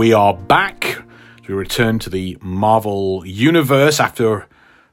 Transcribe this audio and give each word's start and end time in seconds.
we 0.00 0.14
are 0.14 0.32
back. 0.32 1.02
We 1.46 1.52
return 1.52 1.98
to 1.98 2.08
the 2.08 2.38
Marvel 2.40 3.22
universe 3.26 4.00
after 4.00 4.48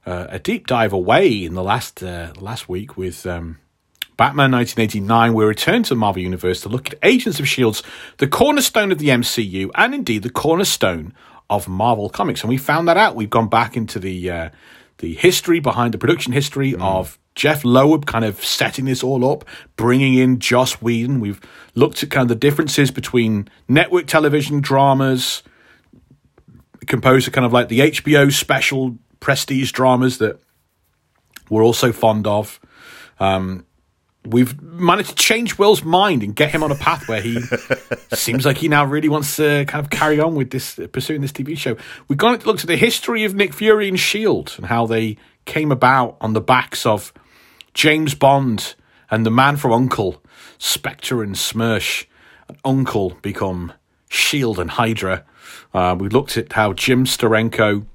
uh, 0.05 0.27
a 0.27 0.37
deep 0.37 0.67
dive 0.67 0.91
away 0.91 1.45
in 1.45 1.53
the 1.53 1.63
last 1.63 2.03
uh, 2.03 2.33
last 2.41 2.67
week 2.67 2.97
with 2.97 3.25
um, 3.25 3.57
Batman 4.17 4.51
1989. 4.51 5.33
We 5.33 5.45
return 5.45 5.83
to 5.83 5.89
the 5.91 5.95
Marvel 5.95 6.21
universe 6.21 6.59
to 6.63 6.67
look 6.67 6.91
at 6.91 6.99
Agents 7.03 7.39
of 7.39 7.47
Shields, 7.47 7.83
the 8.17 8.27
cornerstone 8.27 8.91
of 8.91 8.97
the 8.97 9.07
MCU, 9.07 9.71
and 9.75 9.95
indeed 9.95 10.23
the 10.23 10.29
cornerstone 10.29 11.13
of 11.49 11.69
Marvel 11.69 12.09
Comics. 12.09 12.41
And 12.41 12.49
we 12.49 12.57
found 12.57 12.89
that 12.89 12.97
out. 12.97 13.15
We've 13.15 13.29
gone 13.29 13.47
back 13.47 13.77
into 13.77 13.99
the 13.99 14.29
uh, 14.29 14.49
the 14.97 15.13
history 15.13 15.61
behind 15.61 15.93
the 15.93 15.99
production 15.99 16.33
history 16.33 16.75
of 16.75 17.17
Jeph 17.37 17.63
Loeb 17.63 18.07
kind 18.07 18.25
of 18.25 18.43
setting 18.43 18.85
this 18.85 19.03
all 19.03 19.23
up, 19.31 19.45
bringing 19.75 20.15
in 20.15 20.39
Joss 20.39 20.81
Whedon. 20.81 21.19
We've 21.19 21.39
looked 21.75 22.01
at 22.01 22.09
kind 22.09 22.23
of 22.23 22.29
the 22.29 22.35
differences 22.35 22.89
between 22.89 23.47
network 23.67 24.07
television 24.07 24.59
dramas, 24.59 25.43
composed 26.87 27.27
of 27.27 27.33
kind 27.33 27.45
of 27.45 27.53
like 27.53 27.69
the 27.69 27.79
HBO 27.81 28.33
special 28.33 28.97
prestige 29.19 29.71
dramas 29.71 30.17
that 30.17 30.39
we're 31.47 31.63
also 31.63 31.91
fond 31.91 32.25
of. 32.25 32.59
Um, 33.19 33.67
we've 34.25 34.59
managed 34.59 35.09
to 35.09 35.15
change 35.15 35.59
Will's 35.59 35.83
mind 35.83 36.23
and 36.23 36.35
get 36.35 36.49
him 36.49 36.63
on 36.63 36.71
a 36.71 36.75
path 36.75 37.07
where 37.07 37.21
he 37.21 37.39
seems 38.13 38.47
like 38.47 38.57
he 38.57 38.67
now 38.67 38.83
really 38.83 39.09
wants 39.09 39.35
to 39.35 39.63
kind 39.65 39.85
of 39.85 39.91
carry 39.91 40.19
on 40.19 40.33
with 40.33 40.49
this, 40.49 40.79
pursuing 40.91 41.21
this 41.21 41.33
TV 41.33 41.55
show. 41.55 41.77
We've 42.07 42.17
gone 42.17 42.39
to 42.39 42.47
look 42.47 42.59
at 42.61 42.65
the 42.65 42.77
history 42.77 43.25
of 43.25 43.35
Nick 43.35 43.53
Fury 43.53 43.87
and 43.87 43.99
Shield 43.99 44.55
and 44.57 44.65
how 44.65 44.87
they 44.87 45.17
came 45.45 45.71
about 45.71 46.17
on 46.19 46.33
the 46.33 46.41
backs 46.41 46.83
of 46.83 47.13
James 47.77 48.15
Bond 48.15 48.73
and 49.11 49.23
the 49.23 49.29
man 49.29 49.55
from 49.55 49.71
Uncle, 49.71 50.23
Spectre 50.57 51.21
and 51.21 51.35
SMERSH. 51.35 52.07
And 52.47 52.57
Uncle 52.65 53.19
become 53.21 53.71
Shield 54.09 54.57
and 54.57 54.71
Hydra. 54.71 55.23
Uh, 55.75 55.95
we 55.97 56.09
looked 56.09 56.37
at 56.37 56.53
how 56.53 56.73
Jim 56.73 57.05
Steranko 57.05 57.85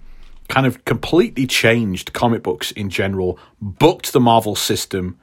kind 0.48 0.68
of 0.68 0.84
completely 0.84 1.48
changed 1.48 2.12
comic 2.12 2.44
books 2.44 2.70
in 2.70 2.90
general, 2.90 3.40
booked 3.60 4.12
the 4.12 4.20
Marvel 4.20 4.54
system, 4.54 5.18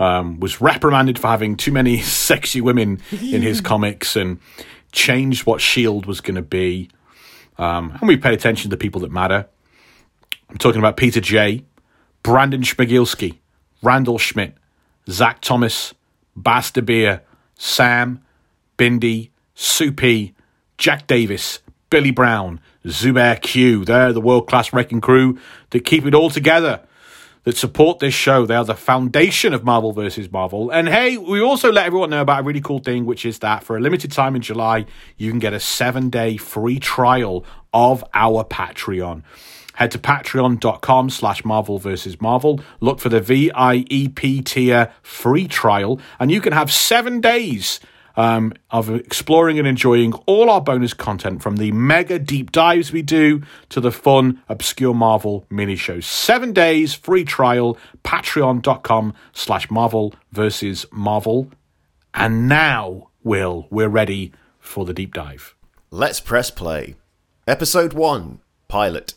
um, 0.00 0.40
was 0.40 0.60
reprimanded 0.60 1.16
for 1.16 1.28
having 1.28 1.56
too 1.56 1.70
many 1.70 2.00
sexy 2.00 2.60
women 2.60 3.00
in 3.12 3.42
his 3.42 3.60
comics, 3.70 4.16
and 4.16 4.40
changed 4.90 5.46
what 5.46 5.60
Shield 5.60 6.06
was 6.06 6.20
going 6.20 6.34
to 6.34 6.42
be. 6.42 6.90
Um, 7.58 7.96
and 8.00 8.08
we 8.08 8.16
paid 8.16 8.34
attention 8.34 8.70
to 8.70 8.76
the 8.76 8.80
people 8.80 9.02
that 9.02 9.12
matter. 9.12 9.46
I'm 10.48 10.58
talking 10.58 10.80
about 10.80 10.96
Peter 10.96 11.20
J, 11.20 11.64
Brandon 12.24 12.62
Schmigilski, 12.62 13.38
Randall 13.82 14.18
Schmidt, 14.18 14.54
Zach 15.08 15.40
Thomas, 15.40 15.94
Basta 16.36 16.82
Beer, 16.82 17.22
Sam, 17.54 18.22
Bindi, 18.78 19.30
Soupy, 19.54 20.34
Jack 20.78 21.06
Davis, 21.06 21.60
Billy 21.90 22.10
Brown, 22.10 22.60
Zubair 22.86 23.40
Q. 23.40 23.84
They're 23.84 24.12
the 24.12 24.20
world 24.20 24.48
class 24.48 24.72
wrecking 24.72 25.00
crew 25.00 25.38
that 25.70 25.84
keep 25.84 26.06
it 26.06 26.14
all 26.14 26.30
together, 26.30 26.80
that 27.44 27.56
support 27.56 27.98
this 27.98 28.14
show. 28.14 28.46
They 28.46 28.54
are 28.54 28.64
the 28.64 28.74
foundation 28.74 29.52
of 29.52 29.64
Marvel 29.64 29.92
vs. 29.92 30.30
Marvel. 30.30 30.70
And 30.70 30.88
hey, 30.88 31.16
we 31.16 31.40
also 31.42 31.72
let 31.72 31.86
everyone 31.86 32.10
know 32.10 32.22
about 32.22 32.40
a 32.40 32.42
really 32.44 32.60
cool 32.60 32.78
thing, 32.78 33.06
which 33.06 33.26
is 33.26 33.40
that 33.40 33.64
for 33.64 33.76
a 33.76 33.80
limited 33.80 34.12
time 34.12 34.36
in 34.36 34.42
July, 34.42 34.86
you 35.16 35.30
can 35.30 35.40
get 35.40 35.52
a 35.52 35.60
seven 35.60 36.10
day 36.10 36.36
free 36.36 36.78
trial 36.78 37.44
of 37.72 38.04
our 38.14 38.44
Patreon. 38.44 39.22
Head 39.80 39.92
to 39.92 39.98
patreon.com 39.98 41.08
slash 41.08 41.42
Marvel 41.42 41.78
versus 41.78 42.20
Marvel. 42.20 42.60
Look 42.80 43.00
for 43.00 43.08
the 43.08 43.22
VIEP 43.22 44.44
tier 44.44 44.92
free 45.02 45.48
trial, 45.48 45.98
and 46.18 46.30
you 46.30 46.42
can 46.42 46.52
have 46.52 46.70
seven 46.70 47.22
days 47.22 47.80
um, 48.14 48.52
of 48.70 48.90
exploring 48.90 49.58
and 49.58 49.66
enjoying 49.66 50.12
all 50.26 50.50
our 50.50 50.60
bonus 50.60 50.92
content 50.92 51.42
from 51.42 51.56
the 51.56 51.72
mega 51.72 52.18
deep 52.18 52.52
dives 52.52 52.92
we 52.92 53.00
do 53.00 53.40
to 53.70 53.80
the 53.80 53.90
fun, 53.90 54.42
obscure 54.50 54.92
Marvel 54.92 55.46
mini 55.48 55.76
shows. 55.76 56.04
Seven 56.04 56.52
days 56.52 56.92
free 56.92 57.24
trial, 57.24 57.78
patreon.com 58.04 59.14
slash 59.32 59.70
Marvel 59.70 60.12
versus 60.30 60.84
Marvel. 60.92 61.50
And 62.12 62.46
now, 62.46 63.08
Will, 63.22 63.66
we're 63.70 63.88
ready 63.88 64.32
for 64.58 64.84
the 64.84 64.92
deep 64.92 65.14
dive. 65.14 65.54
Let's 65.90 66.20
press 66.20 66.50
play. 66.50 66.96
Episode 67.46 67.94
1 67.94 68.40
Pilot. 68.68 69.14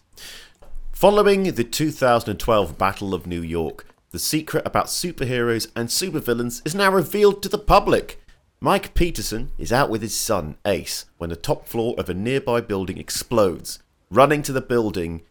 Following 1.03 1.51
the 1.51 1.65
2012 1.65 2.77
Battle 2.77 3.13
of 3.13 3.27
New 3.27 3.41
York, 3.41 3.85
the 4.11 4.19
secret 4.19 4.65
about 4.65 4.85
superheroes 4.85 5.69
and 5.75 5.89
supervillains 5.89 6.65
is 6.65 6.73
now 6.73 6.89
revealed 6.89 7.43
to 7.43 7.49
the 7.49 7.57
public. 7.57 8.23
Mike 8.61 8.93
Peterson 8.93 9.51
is 9.57 9.73
out 9.73 9.89
with 9.89 10.01
his 10.01 10.15
son, 10.15 10.55
Ace, 10.65 11.03
when 11.17 11.29
the 11.29 11.35
top 11.35 11.67
floor 11.67 11.93
of 11.97 12.07
a 12.07 12.13
nearby 12.13 12.61
building 12.61 12.97
explodes. 12.97 13.79
Running 14.09 14.41
to 14.43 14.53
the 14.53 14.61
building, 14.61 15.23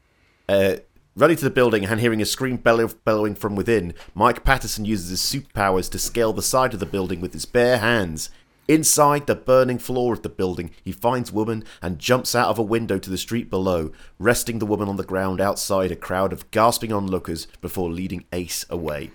uh, 0.46 0.74
running 1.16 1.38
to 1.38 1.44
the 1.44 1.50
building 1.50 1.86
and 1.86 2.00
hearing 2.00 2.20
a 2.20 2.26
scream 2.26 2.58
bellow- 2.58 2.90
bellowing 3.06 3.34
from 3.34 3.56
within, 3.56 3.94
Mike 4.14 4.44
Patterson 4.44 4.84
uses 4.84 5.08
his 5.08 5.20
superpowers 5.20 5.90
to 5.90 5.98
scale 5.98 6.34
the 6.34 6.42
side 6.42 6.74
of 6.74 6.80
the 6.80 6.84
building 6.84 7.22
with 7.22 7.32
his 7.32 7.46
bare 7.46 7.78
hands. 7.78 8.28
Inside 8.68 9.26
the 9.26 9.34
burning 9.34 9.78
floor 9.78 10.12
of 10.12 10.22
the 10.22 10.28
building, 10.28 10.70
he 10.84 10.92
finds 10.92 11.32
woman 11.32 11.64
and 11.80 11.98
jumps 11.98 12.34
out 12.34 12.48
of 12.48 12.58
a 12.58 12.62
window 12.62 12.98
to 12.98 13.10
the 13.10 13.18
street 13.18 13.50
below, 13.50 13.90
resting 14.18 14.60
the 14.60 14.66
woman 14.66 14.88
on 14.88 14.96
the 14.96 15.02
ground 15.04 15.40
outside 15.40 15.90
a 15.90 15.96
crowd 15.96 16.32
of 16.32 16.50
gasping 16.52 16.92
onlookers 16.92 17.46
before 17.60 17.90
leading 17.90 18.24
Ace 18.32 18.64
away. 18.70 19.10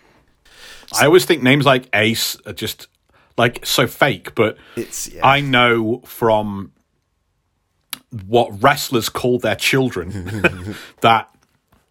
I 1.00 1.06
always 1.06 1.26
think 1.26 1.42
names 1.42 1.66
like 1.66 1.90
Ace 1.94 2.38
are 2.46 2.54
just 2.54 2.88
like 3.38 3.66
so 3.66 3.88
fake, 3.88 4.36
but 4.36 4.58
It's 4.76 5.10
yeah. 5.10 5.26
I 5.26 5.42
know 5.42 6.02
from 6.06 6.74
what 8.26 8.62
wrestlers 8.62 9.10
call 9.10 9.40
their 9.40 9.56
children 9.56 10.76
that 11.02 11.30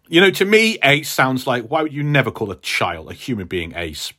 you 0.07 0.19
know 0.19 0.31
to 0.31 0.45
me 0.45 0.79
Ace 0.83 1.09
sounds 1.09 1.45
like 1.45 1.65
why 1.67 1.83
would 1.83 1.93
you 1.93 2.01
never 2.01 2.31
call 2.31 2.49
a 2.49 2.55
child 2.55 3.11
a 3.11 3.13
human 3.13 3.45
being 3.47 3.73
Ace? 3.75 4.13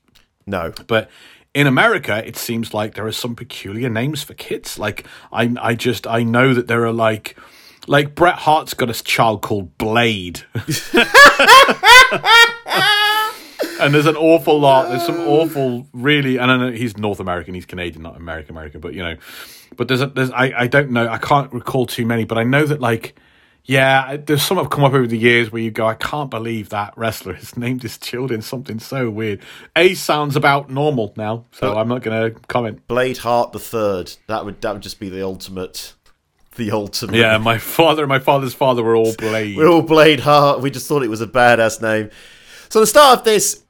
no. 0.47 0.73
But 0.87 1.11
in 1.59 1.67
America, 1.67 2.25
it 2.25 2.37
seems 2.37 2.73
like 2.73 2.95
there 2.95 3.05
are 3.05 3.11
some 3.11 3.35
peculiar 3.35 3.89
names 3.89 4.23
for 4.23 4.33
kids. 4.33 4.79
Like 4.79 5.05
I, 5.33 5.53
I 5.61 5.75
just 5.75 6.07
I 6.07 6.23
know 6.23 6.55
that 6.55 6.69
there 6.69 6.87
are 6.87 6.93
like 6.93 7.37
like 7.89 8.15
Bret 8.15 8.37
Hart's 8.37 8.75
got 8.75 8.91
a 8.91 9.03
child 9.03 9.43
called 9.43 9.77
Blade. 9.77 10.43
and 10.55 10.63
there's 13.93 14.07
an 14.07 14.15
awful 14.15 14.61
lot. 14.61 14.89
There's 14.89 15.05
some 15.05 15.19
awful, 15.19 15.89
really. 15.93 16.37
And 16.37 16.49
I 16.49 16.57
know 16.59 16.71
he's 16.71 16.97
North 16.97 17.19
American. 17.19 17.55
He's 17.55 17.67
Canadian, 17.67 18.05
not 18.05 18.17
American 18.17 18.53
American. 18.53 18.81
But 18.81 18.95
you 18.95 19.03
know, 19.03 19.17
but 19.77 19.89
there's 19.89 20.01
a, 20.01 20.07
there's 20.07 20.31
I 20.31 20.53
I 20.57 20.69
don't 20.69 20.93
know. 20.93 21.09
I 21.09 21.19
can't 21.19 21.53
recall 21.53 21.87
too 21.87 22.07
many. 22.07 22.25
But 22.25 22.39
I 22.39 22.45
know 22.45 22.67
that 22.67 22.81
like. 22.81 23.19
Yeah, 23.65 24.17
there's 24.17 24.43
some 24.43 24.57
have 24.57 24.71
come 24.71 24.85
up 24.85 24.95
over 24.95 25.07
the 25.07 25.19
years 25.19 25.53
where 25.53 25.61
you 25.61 25.71
go, 25.71 25.87
I 25.87 25.95
can't 25.95 26.31
believe 26.31 26.71
that 26.71 26.95
wrestler 26.97 27.35
has 27.35 27.55
named 27.57 27.83
his 27.83 27.99
children 27.99 28.41
something 28.41 28.79
so 28.79 29.11
weird. 29.11 29.41
Ace 29.77 30.01
sounds 30.01 30.37
about 30.37 30.71
normal 30.71 31.13
now, 31.17 31.45
so 31.53 31.77
I'm 31.77 31.89
not 31.89 32.03
going 32.03 32.33
to 32.33 32.41
comment. 32.49 32.87
Blade 32.89 33.19
Hart 33.19 33.53
the 33.53 33.59
Third. 33.59 34.15
That 34.27 34.45
would 34.45 34.61
that 34.63 34.73
would 34.73 34.83
just 34.83 34.99
be 34.99 35.11
the 35.11 35.23
ultimate, 35.23 35.93
the 36.57 36.71
ultimate. 36.71 37.17
Yeah, 37.17 37.37
my 37.37 37.59
father 37.59 38.05
and 38.05 38.09
my 38.09 38.21
father's 38.21 38.55
father 38.55 38.83
were 38.83 38.97
all 38.97 39.15
Blade. 39.19 39.57
We're 39.57 39.69
all 39.69 39.83
Blade 39.83 40.21
Hart. 40.21 40.61
We 40.63 40.71
just 40.71 40.89
thought 40.89 41.03
it 41.03 41.11
was 41.11 41.21
a 41.21 41.27
badass 41.27 41.83
name. 41.83 42.11
So 42.71 42.81
the 42.81 42.87
start 42.87 43.19
of 43.19 43.25
this, 43.25 43.65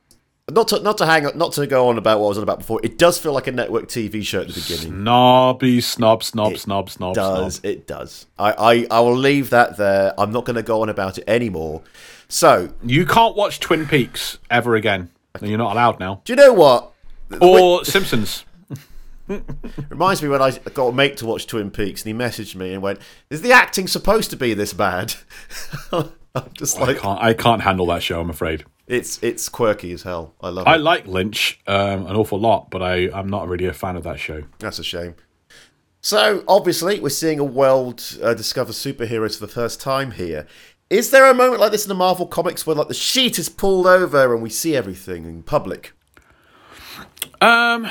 not 0.50 0.68
to 0.68 0.80
not 0.80 0.98
to 0.98 1.06
hang 1.06 1.24
not 1.36 1.52
to 1.52 1.66
go 1.66 1.88
on 1.88 1.98
about 1.98 2.18
what 2.20 2.26
I 2.26 2.28
was 2.28 2.36
on 2.38 2.42
about 2.42 2.58
before. 2.58 2.80
It 2.82 2.98
does 2.98 3.18
feel 3.18 3.32
like 3.32 3.46
a 3.46 3.52
network 3.52 3.88
TV 3.88 4.24
show 4.24 4.40
at 4.40 4.48
the 4.48 4.54
beginning. 4.54 5.02
Snobby, 5.02 5.80
snob, 5.80 6.22
snob, 6.24 6.56
snob, 6.58 6.90
snob, 6.90 7.14
does 7.14 7.56
snob. 7.56 7.64
it 7.66 7.86
does? 7.86 8.26
I, 8.38 8.52
I 8.52 8.86
I 8.90 9.00
will 9.00 9.16
leave 9.16 9.50
that 9.50 9.76
there. 9.76 10.14
I'm 10.18 10.32
not 10.32 10.44
going 10.44 10.56
to 10.56 10.62
go 10.62 10.82
on 10.82 10.88
about 10.88 11.18
it 11.18 11.24
anymore. 11.28 11.82
So 12.28 12.72
You 12.82 13.06
can't 13.06 13.36
watch 13.36 13.60
Twin 13.60 13.86
Peaks 13.86 14.38
ever 14.50 14.74
again. 14.76 15.10
You're 15.40 15.58
not 15.58 15.72
allowed 15.72 16.00
now. 16.00 16.20
do 16.24 16.32
you 16.32 16.36
know 16.36 16.52
what? 16.52 16.92
Or 17.40 17.84
Simpsons. 17.86 18.44
Reminds 19.90 20.22
me 20.22 20.28
when 20.30 20.40
I 20.40 20.52
got 20.72 20.86
a 20.88 20.92
mate 20.92 21.18
to 21.18 21.26
watch 21.26 21.46
Twin 21.46 21.70
Peaks, 21.70 22.02
and 22.04 22.14
he 22.16 22.18
messaged 22.24 22.54
me 22.54 22.72
and 22.72 22.82
went, 22.82 22.98
"Is 23.28 23.42
the 23.42 23.52
acting 23.52 23.86
supposed 23.86 24.30
to 24.30 24.36
be 24.36 24.54
this 24.54 24.72
bad?" 24.72 25.14
I'm 25.92 26.10
just 26.54 26.78
I 26.78 26.84
like, 26.84 26.98
can't. 27.00 27.20
I 27.22 27.34
can't 27.34 27.60
handle 27.62 27.84
that 27.86 28.02
show. 28.02 28.20
I'm 28.20 28.30
afraid. 28.30 28.64
It's 28.88 29.22
it's 29.22 29.48
quirky 29.48 29.92
as 29.92 30.02
hell. 30.02 30.34
I 30.40 30.48
love 30.48 30.66
I 30.66 30.74
it. 30.76 30.78
like 30.78 31.06
Lynch 31.06 31.60
um, 31.66 32.06
an 32.06 32.16
awful 32.16 32.40
lot, 32.40 32.70
but 32.70 32.82
I 32.82 33.10
I'm 33.12 33.28
not 33.28 33.48
really 33.48 33.66
a 33.66 33.72
fan 33.72 33.96
of 33.96 34.02
that 34.04 34.18
show. 34.18 34.42
That's 34.58 34.78
a 34.78 34.84
shame. 34.84 35.14
So 36.00 36.42
obviously, 36.48 36.98
we're 37.00 37.10
seeing 37.10 37.38
a 37.38 37.44
world 37.44 38.02
uh, 38.22 38.34
discover 38.34 38.72
superheroes 38.72 39.38
for 39.38 39.46
the 39.46 39.52
first 39.52 39.80
time 39.80 40.12
here. 40.12 40.46
Is 40.90 41.10
there 41.10 41.30
a 41.30 41.34
moment 41.34 41.60
like 41.60 41.70
this 41.70 41.84
in 41.84 41.88
the 41.90 41.94
Marvel 41.94 42.26
comics 42.26 42.66
where 42.66 42.74
like 42.74 42.88
the 42.88 42.94
sheet 42.94 43.38
is 43.38 43.48
pulled 43.48 43.86
over 43.86 44.32
and 44.32 44.42
we 44.42 44.48
see 44.48 44.74
everything 44.74 45.24
in 45.26 45.42
public? 45.42 45.92
Um, 47.40 47.88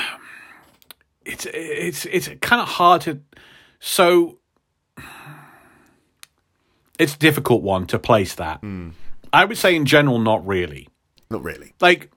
it's 1.25 1.45
it's 1.53 2.05
it's 2.05 2.29
kind 2.41 2.61
of 2.61 2.67
hard 2.67 3.01
to. 3.01 3.21
So 3.79 4.39
it's 6.97 7.13
a 7.13 7.19
difficult 7.19 7.61
one 7.61 7.85
to 7.87 7.99
place 7.99 8.33
that. 8.35 8.61
I 9.37 9.45
would 9.45 9.57
say 9.57 9.75
in 9.75 9.85
general, 9.85 10.19
not 10.19 10.45
really. 10.47 10.87
Not 11.29 11.43
really. 11.43 11.73
like 11.81 12.09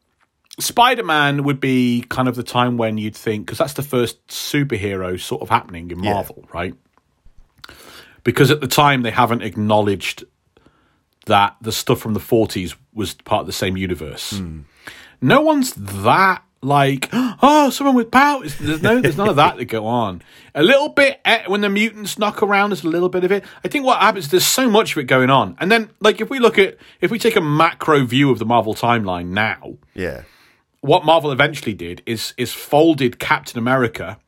Spider 0.59 1.03
Man 1.05 1.45
would 1.45 1.59
be 1.61 2.05
kind 2.09 2.29
of 2.29 2.37
the 2.37 2.43
time 2.43 2.77
when 2.77 2.99
you'd 2.99 3.17
think 3.17 3.47
because 3.47 3.59
that's 3.59 3.73
the 3.75 3.83
first 3.83 4.27
superhero 4.29 5.19
sort 5.21 5.43
of 5.43 5.49
happening 5.49 5.91
in 5.91 6.03
Yeah. 6.03 6.13
Marvel, 6.15 6.45
right? 6.53 6.75
Because 8.25 8.51
at 8.51 8.61
the 8.61 8.67
time 8.69 9.03
they 9.03 9.11
haven't 9.11 9.43
acknowledged 9.43 10.25
that 11.27 11.57
the 11.63 11.73
stuff 11.73 12.01
from 12.01 12.15
the 12.15 12.21
forties 12.21 12.75
was 12.93 13.15
part 13.15 13.41
of 13.43 13.47
the 13.47 13.53
same 13.53 13.77
universe. 13.77 14.39
Hmm. 14.39 14.61
No 15.23 15.41
one's 15.41 15.73
that 15.75 16.43
like 16.63 17.09
oh 17.13 17.71
someone 17.71 17.97
with 17.97 18.11
powers. 18.11 18.57
There's 18.59 18.83
no 18.83 19.01
there's 19.01 19.17
none 19.17 19.29
of 19.29 19.37
that 19.37 19.57
to 19.59 19.65
go 19.65 19.87
on. 19.87 20.23
A 20.55 20.63
little 20.63 20.89
bit 20.91 21.21
eh, 21.25 21.45
when 21.47 21.61
the 21.63 21.71
mutants 21.71 22.19
knock 22.19 22.43
around, 22.43 22.71
there's 22.71 22.85
a 22.85 22.89
little 22.89 23.09
bit 23.09 23.25
of 23.25 23.33
it. 23.33 23.45
I 23.65 23.69
think 23.69 23.85
what 23.87 24.01
happens 24.01 24.27
is 24.27 24.31
there's 24.31 24.47
so 24.47 24.69
much 24.69 24.93
of 24.93 24.99
it 24.99 25.05
going 25.05 25.31
on, 25.31 25.57
and 25.61 25.71
then 25.73 25.91
like 26.01 26.21
if 26.21 26.29
we 26.31 26.39
look 26.39 26.59
at 26.59 26.77
if 27.01 27.11
we 27.11 27.19
take 27.19 27.37
a 27.37 27.41
macro 27.41 28.05
view 28.05 28.31
of 28.31 28.39
the 28.39 28.45
Marvel 28.47 28.75
timeline 28.75 29.29
now 29.29 29.77
Yeah. 29.95 30.23
what 30.81 31.05
Marvel 31.05 31.33
eventually 31.33 31.75
did 31.75 32.03
is 32.07 32.35
is 32.37 32.53
folded 32.53 33.19
Captain 33.19 33.59
America 33.59 34.19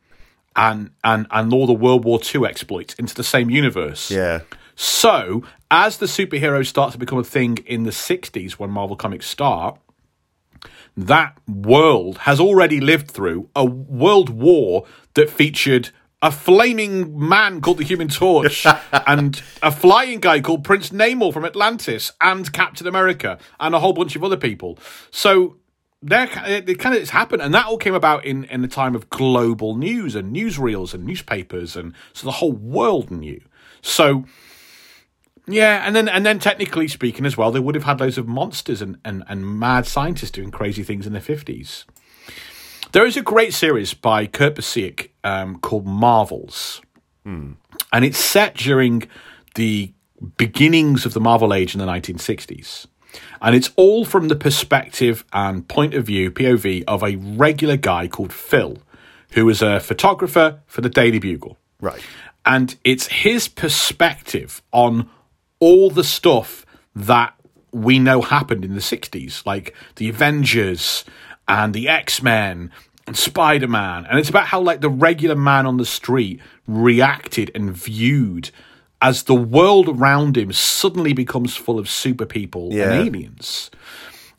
and 0.56 0.90
and 1.04 1.26
and 1.30 1.52
all 1.52 1.66
the 1.66 1.72
World 1.74 2.04
War 2.04 2.18
II 2.34 2.46
exploits 2.46 2.94
into 2.94 3.14
the 3.14 3.24
same 3.24 3.50
universe. 3.50 4.10
Yeah. 4.10 4.40
So 4.74 5.42
as 5.70 5.98
the 5.98 6.06
superheroes 6.06 6.66
start 6.66 6.92
to 6.92 6.98
become 6.98 7.18
a 7.18 7.24
thing 7.24 7.58
in 7.66 7.82
the 7.82 7.90
'60s 7.90 8.52
when 8.52 8.70
Marvel 8.70 8.96
Comics 8.96 9.26
start, 9.26 9.78
that 10.96 11.36
world 11.48 12.18
has 12.18 12.40
already 12.40 12.80
lived 12.80 13.10
through 13.10 13.48
a 13.56 13.64
world 13.64 14.28
war 14.28 14.86
that 15.14 15.30
featured 15.30 15.90
a 16.20 16.30
flaming 16.30 17.18
man 17.18 17.60
called 17.60 17.78
the 17.78 17.84
Human 17.84 18.08
Torch 18.08 18.64
and 19.06 19.42
a 19.62 19.72
flying 19.72 20.20
guy 20.20 20.40
called 20.40 20.62
Prince 20.62 20.90
Namor 20.90 21.32
from 21.32 21.44
Atlantis 21.44 22.12
and 22.20 22.50
Captain 22.52 22.86
America 22.86 23.38
and 23.58 23.74
a 23.74 23.80
whole 23.80 23.92
bunch 23.92 24.14
of 24.14 24.22
other 24.22 24.36
people. 24.36 24.78
So 25.10 25.56
there, 26.00 26.28
it 26.46 26.78
kind 26.78 26.94
of 26.94 27.02
it's 27.02 27.10
happened, 27.10 27.42
and 27.42 27.54
that 27.54 27.66
all 27.66 27.78
came 27.78 27.94
about 27.94 28.24
in 28.24 28.44
in 28.44 28.60
the 28.60 28.68
time 28.68 28.94
of 28.94 29.08
global 29.08 29.76
news 29.76 30.14
and 30.16 30.34
newsreels 30.34 30.94
and 30.94 31.04
newspapers, 31.04 31.76
and 31.76 31.94
so 32.12 32.26
the 32.26 32.32
whole 32.32 32.52
world 32.52 33.10
knew. 33.10 33.40
So 33.82 34.24
yeah, 35.46 35.86
and 35.86 35.94
then 35.96 36.08
and 36.08 36.24
then 36.24 36.38
technically 36.38 36.88
speaking 36.88 37.26
as 37.26 37.36
well, 37.36 37.50
they 37.50 37.60
would 37.60 37.74
have 37.74 37.84
had 37.84 38.00
loads 38.00 38.18
of 38.18 38.28
monsters 38.28 38.80
and, 38.82 38.98
and, 39.04 39.24
and 39.28 39.58
mad 39.58 39.86
scientists 39.86 40.30
doing 40.30 40.50
crazy 40.50 40.82
things 40.82 41.06
in 41.06 41.12
the 41.12 41.20
fifties. 41.20 41.84
There 42.92 43.06
is 43.06 43.16
a 43.16 43.22
great 43.22 43.54
series 43.54 43.94
by 43.94 44.26
Kurt 44.26 44.56
Busiek 44.56 45.08
um, 45.24 45.58
called 45.58 45.86
Marvels, 45.86 46.80
and 47.24 47.56
it's 48.04 48.18
set 48.18 48.54
during 48.54 49.04
the 49.54 49.92
beginnings 50.36 51.06
of 51.06 51.14
the 51.14 51.20
Marvel 51.20 51.54
age 51.54 51.74
in 51.74 51.78
the 51.80 51.86
1960s. 51.86 52.86
And 53.40 53.54
it's 53.54 53.70
all 53.76 54.04
from 54.04 54.28
the 54.28 54.36
perspective 54.36 55.24
and 55.32 55.66
point 55.68 55.94
of 55.94 56.04
view, 56.06 56.30
POV, 56.30 56.84
of 56.86 57.02
a 57.02 57.16
regular 57.16 57.76
guy 57.76 58.08
called 58.08 58.32
Phil, 58.32 58.78
who 59.32 59.48
is 59.48 59.62
a 59.62 59.80
photographer 59.80 60.60
for 60.66 60.80
the 60.80 60.88
Daily 60.88 61.18
Bugle 61.18 61.58
Right. 61.80 62.00
and 62.46 62.76
it's 62.84 63.06
his 63.08 63.48
perspective 63.48 64.62
on 64.72 65.08
all 65.62 65.90
the 65.90 66.02
stuff 66.04 66.66
that 66.96 67.32
we 67.72 67.98
know 67.98 68.20
happened 68.20 68.64
in 68.64 68.74
the 68.74 68.80
60s 68.80 69.46
like 69.46 69.74
the 69.96 70.08
avengers 70.08 71.04
and 71.46 71.72
the 71.72 71.88
x-men 71.88 72.70
and 73.06 73.16
spider-man 73.16 74.04
and 74.06 74.18
it's 74.18 74.28
about 74.28 74.46
how 74.46 74.60
like 74.60 74.80
the 74.80 74.90
regular 75.08 75.36
man 75.36 75.64
on 75.66 75.76
the 75.76 75.86
street 75.86 76.40
reacted 76.66 77.50
and 77.54 77.72
viewed 77.72 78.50
as 79.00 79.22
the 79.24 79.34
world 79.58 79.88
around 79.88 80.36
him 80.36 80.52
suddenly 80.52 81.12
becomes 81.12 81.56
full 81.56 81.78
of 81.78 81.88
super 81.88 82.26
people 82.26 82.68
Yeah. 82.72 82.90
and 82.92 83.08
aliens 83.08 83.70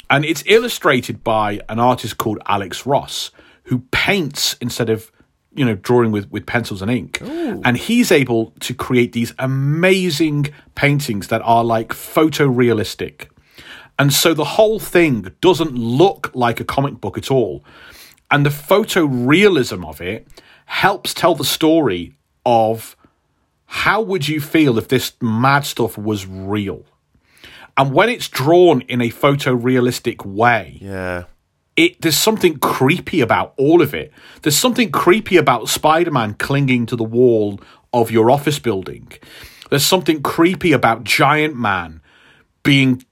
and 0.09 0.25
it's 0.25 0.43
illustrated 0.45 1.23
by 1.23 1.59
an 1.69 1.79
artist 1.79 2.17
called 2.17 2.39
Alex 2.45 2.85
Ross, 2.85 3.31
who 3.63 3.79
paints 3.91 4.55
instead 4.61 4.89
of 4.89 5.11
you 5.55 5.65
know 5.65 5.75
drawing 5.75 6.11
with 6.11 6.29
with 6.31 6.45
pencils 6.45 6.81
and 6.81 6.89
ink, 6.91 7.19
and 7.21 7.77
he's 7.77 8.11
able 8.11 8.53
to 8.61 8.73
create 8.73 9.11
these 9.13 9.33
amazing 9.39 10.47
paintings 10.75 11.27
that 11.27 11.41
are 11.43 11.63
like 11.63 11.89
photorealistic, 11.89 13.27
and 13.99 14.11
so 14.13 14.33
the 14.33 14.43
whole 14.43 14.79
thing 14.79 15.31
doesn't 15.41 15.75
look 15.75 16.31
like 16.33 16.59
a 16.59 16.63
comic 16.65 16.99
book 17.01 17.17
at 17.17 17.29
all, 17.31 17.63
and 18.31 18.45
the 18.45 18.49
photorealism 18.49 19.85
of 19.85 20.01
it 20.01 20.27
helps 20.65 21.13
tell 21.13 21.35
the 21.35 21.45
story 21.45 22.13
of 22.45 22.95
how 23.65 24.01
would 24.01 24.27
you 24.27 24.39
feel 24.39 24.77
if 24.77 24.87
this 24.87 25.13
mad 25.21 25.65
stuff 25.65 25.97
was 25.97 26.25
real. 26.27 26.83
And 27.75 27.91
when 27.91 28.07
it's 28.09 28.29
drawn 28.29 28.81
in 28.81 29.01
a 29.01 29.09
photorealistic 29.09 30.25
way, 30.25 30.77
Yeah. 30.79 31.23
It 31.75 32.01
there's 32.01 32.17
something 32.17 32.57
creepy 32.59 33.21
about 33.21 33.53
all 33.57 33.81
of 33.81 33.93
it. 33.93 34.11
There's 34.41 34.57
something 34.57 34.91
creepy 34.91 35.37
about 35.37 35.69
Spider-Man 35.69 36.35
clinging 36.35 36.85
to 36.87 36.95
the 36.95 37.03
wall 37.03 37.59
of 37.91 38.11
your 38.11 38.29
office 38.31 38.59
building. 38.59 39.11
There's 39.69 39.85
something 39.85 40.21
creepy 40.21 40.71
about 40.71 41.03
Giant 41.03 41.55
Man 41.55 42.01
being 42.63 43.03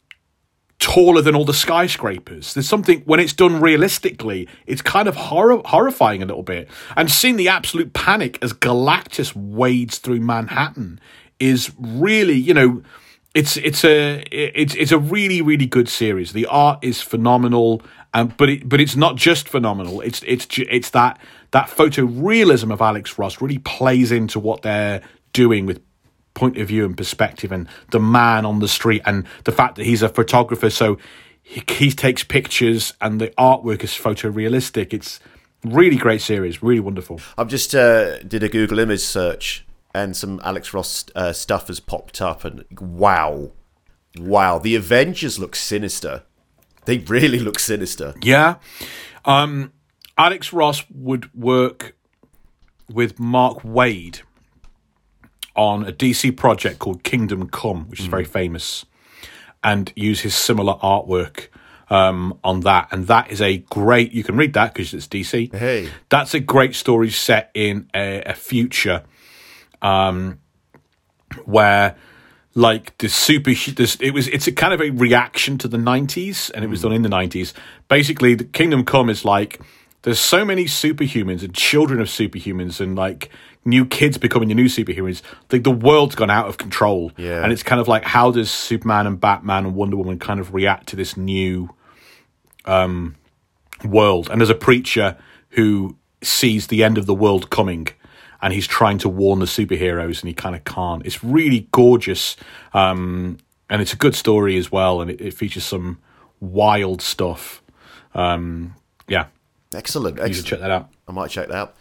taller 0.80 1.22
than 1.22 1.36
all 1.36 1.46
the 1.46 1.54
skyscrapers. 1.54 2.54
There's 2.54 2.68
something 2.68 3.02
when 3.02 3.20
it's 3.20 3.34
done 3.34 3.62
realistically, 3.62 4.48
it's 4.66 4.82
kind 4.82 5.08
of 5.08 5.16
horrifying 5.16 6.24
a 6.24 6.26
little 6.26 6.44
bit. 6.44 6.68
And 6.96 7.10
seeing 7.10 7.38
the 7.38 7.50
absolute 7.50 7.94
panic 7.94 8.40
as 8.42 8.52
Galactus 8.52 9.36
wades 9.36 10.00
through 10.00 10.22
Manhattan 10.22 11.00
is 11.40 11.72
really, 11.80 12.36
you 12.36 12.54
know, 12.54 12.84
it's 13.34 13.56
it's 13.58 13.86
a 13.86 14.24
it's 14.32 14.76
it's 14.76 14.92
a 14.92 15.00
really 15.00 15.42
really 15.42 15.66
good 15.66 15.88
series. 15.88 16.34
The 16.34 16.48
art 16.48 16.80
is 16.82 17.02
phenomenal, 17.02 17.82
um, 18.14 18.34
but 18.38 18.50
it 18.50 18.68
but 18.68 18.82
it's 18.82 18.96
not 18.96 19.16
just 19.16 19.48
phenomenal. 19.48 20.02
It's 20.02 20.22
it's 20.26 20.48
it's 20.58 20.90
that 20.92 21.20
that 21.52 21.68
photorealism 21.68 22.72
of 22.72 22.82
Alex 22.82 23.18
Ross 23.18 23.42
really 23.42 23.60
plays 23.60 24.12
into 24.12 24.40
what 24.40 24.62
they're 24.62 25.02
doing 25.34 25.66
with 25.66 25.82
point 26.34 26.58
of 26.58 26.68
view 26.68 26.86
and 26.86 26.96
perspective 26.96 27.52
and 27.52 27.68
the 27.92 28.00
man 28.00 28.46
on 28.46 28.60
the 28.60 28.68
street 28.68 29.02
and 29.06 29.26
the 29.44 29.52
fact 29.52 29.76
that 29.76 29.86
he's 29.86 30.02
a 30.02 30.08
photographer 30.08 30.70
so 30.70 30.98
he, 31.44 31.62
he 31.68 31.92
takes 31.92 32.24
pictures 32.24 32.94
and 33.02 33.20
the 33.20 33.28
artwork 33.32 33.84
is 33.84 33.92
photorealistic 33.92 34.94
it's 34.94 35.20
really 35.66 35.98
great 35.98 36.22
series 36.22 36.64
really 36.64 36.80
wonderful 36.80 37.20
I've 37.38 37.50
just 37.50 37.76
uh, 37.76 38.20
did 38.20 38.44
a 38.44 38.50
Google 38.50 38.80
image 38.80 39.02
search 39.02 39.66
and 39.94 40.16
some 40.16 40.40
Alex 40.44 40.74
Ross 40.74 41.06
uh, 41.16 41.34
stuff 41.34 41.68
has 41.68 41.80
popped 41.80 42.22
up, 42.22 42.46
and 42.46 42.66
wow, 42.80 43.52
wow, 44.18 44.60
the 44.60 44.76
Avengers 44.76 45.40
look 45.40 45.56
sinister. 45.56 46.24
They 46.86 46.98
really 47.00 47.40
look 47.40 47.60
sinister. 47.60 48.14
yeah 48.22 48.56
um 49.26 49.72
alex 50.18 50.52
ross 50.52 50.84
would 50.90 51.34
work 51.36 51.96
with 52.90 53.20
mark 53.20 53.60
waid 53.62 54.22
on 55.56 55.86
a 55.86 55.92
dc 55.92 56.36
project 56.38 56.80
called 56.80 57.04
kingdom 57.04 57.48
come 57.50 57.88
which 57.90 58.00
is 58.00 58.08
very 58.08 58.26
famous 58.26 58.86
and 59.64 59.94
use 59.96 60.22
his 60.22 60.34
similar 60.36 60.74
artwork 60.76 61.48
um, 61.92 62.40
on 62.44 62.62
that 62.62 62.88
and 62.92 63.08
that 63.08 63.30
is 63.30 63.42
a 63.42 63.58
great 63.70 64.12
you 64.14 64.24
can 64.24 64.38
read 64.38 64.54
that 64.54 64.74
because 64.74 64.94
it's 64.94 65.08
dc 65.08 65.54
Hey. 65.54 65.90
that's 66.10 66.34
a 66.34 66.40
great 66.40 66.74
story 66.74 67.10
set 67.12 67.52
in 67.54 67.90
a, 67.94 68.22
a 68.26 68.34
future 68.34 69.04
um, 69.82 70.40
where 71.46 71.96
like 72.54 72.98
the 72.98 73.08
super 73.08 73.52
this 73.72 73.96
it 74.02 74.12
was 74.12 74.28
it's 74.28 74.48
a 74.48 74.52
kind 74.52 74.74
of 74.74 74.82
a 74.82 74.90
reaction 74.90 75.58
to 75.58 75.68
the 75.68 75.78
90s 75.78 76.52
and 76.54 76.64
it 76.66 76.68
was 76.68 76.82
hmm. 76.82 76.90
done 76.90 76.96
in 76.96 77.02
the 77.02 77.10
90s 77.10 77.54
basically 77.88 78.36
the 78.36 78.44
kingdom 78.44 78.84
come 78.84 79.10
is 79.10 79.24
like 79.24 79.62
there's 80.04 80.20
so 80.20 80.44
many 80.44 80.66
superhumans 80.66 81.44
and 81.44 81.54
children 81.54 82.02
of 82.02 82.08
superhumans 82.08 82.82
and 82.82 82.98
like 82.98 83.30
new 83.64 83.86
kids 83.86 84.18
becoming 84.18 84.50
the 84.50 84.56
new 84.56 84.66
superheroes 84.66 85.22
like 85.52 85.64
the 85.64 85.72
world's 85.72 86.16
gone 86.16 86.30
out 86.30 86.48
of 86.48 86.58
control 86.58 87.12
Yeah. 87.16 87.42
and 87.42 87.54
it's 87.54 87.64
kind 87.64 87.80
of 87.80 87.88
like 87.88 88.04
how 88.04 88.32
does 88.32 88.52
superman 88.52 89.08
and 89.08 89.20
batman 89.20 89.66
and 89.66 89.76
wonder 89.76 89.96
woman 89.96 90.20
kind 90.20 90.40
of 90.40 90.54
react 90.54 90.88
to 90.90 90.96
this 90.98 91.16
new 91.16 91.70
um, 92.66 93.16
world. 93.84 94.30
And 94.30 94.40
there's 94.40 94.50
a 94.50 94.56
preacher 94.56 95.18
who 95.50 95.98
sees 96.22 96.68
the 96.68 96.84
end 96.84 96.98
of 96.98 97.06
the 97.06 97.14
world 97.14 97.50
coming 97.50 97.88
and 98.42 98.54
he's 98.54 98.68
trying 98.68 98.98
to 99.00 99.10
warn 99.10 99.40
the 99.40 99.46
superheroes 99.46 100.22
and 100.22 100.28
he 100.28 100.34
kind 100.34 100.56
of 100.56 100.64
can't. 100.64 101.06
It's 101.06 101.24
really 101.24 101.68
gorgeous. 101.72 102.36
Um, 102.74 103.38
and 103.70 103.82
it's 103.82 103.94
a 103.94 103.98
good 103.98 104.16
story 104.16 104.58
as 104.58 104.72
well. 104.72 105.02
And 105.02 105.10
it, 105.12 105.22
it 105.22 105.34
features 105.34 105.64
some 105.64 106.00
wild 106.40 107.02
stuff. 107.02 107.62
Um, 108.14 108.76
yeah, 109.08 109.28
Excellent, 109.74 110.18
you 110.18 110.22
should 110.24 110.30
excellent. 110.30 110.48
check 110.48 110.60
that 110.60 110.72
out. 110.72 110.90
I 111.08 111.12
might 111.14 111.30
check 111.30 111.48
that 111.48 111.56
out. 111.56 111.76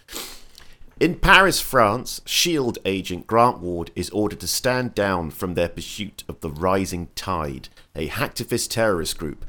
In 1.01 1.15
Paris, 1.17 1.61
France, 1.61 2.21
SHIELD 2.27 2.79
agent 2.85 3.27
Grant 3.27 3.59
Ward 3.61 3.91
is 3.97 4.11
ordered 4.11 4.41
to 4.41 4.47
stand 4.47 4.95
down 4.95 5.31
from 5.31 5.55
their 5.55 5.69
pursuit 5.69 6.25
of 6.29 6.41
the 6.41 6.51
Rising 6.51 7.09
Tide, 7.15 7.69
a 7.97 8.09
hacktivist 8.09 8.69
terrorist 8.69 9.19
group, 9.19 9.45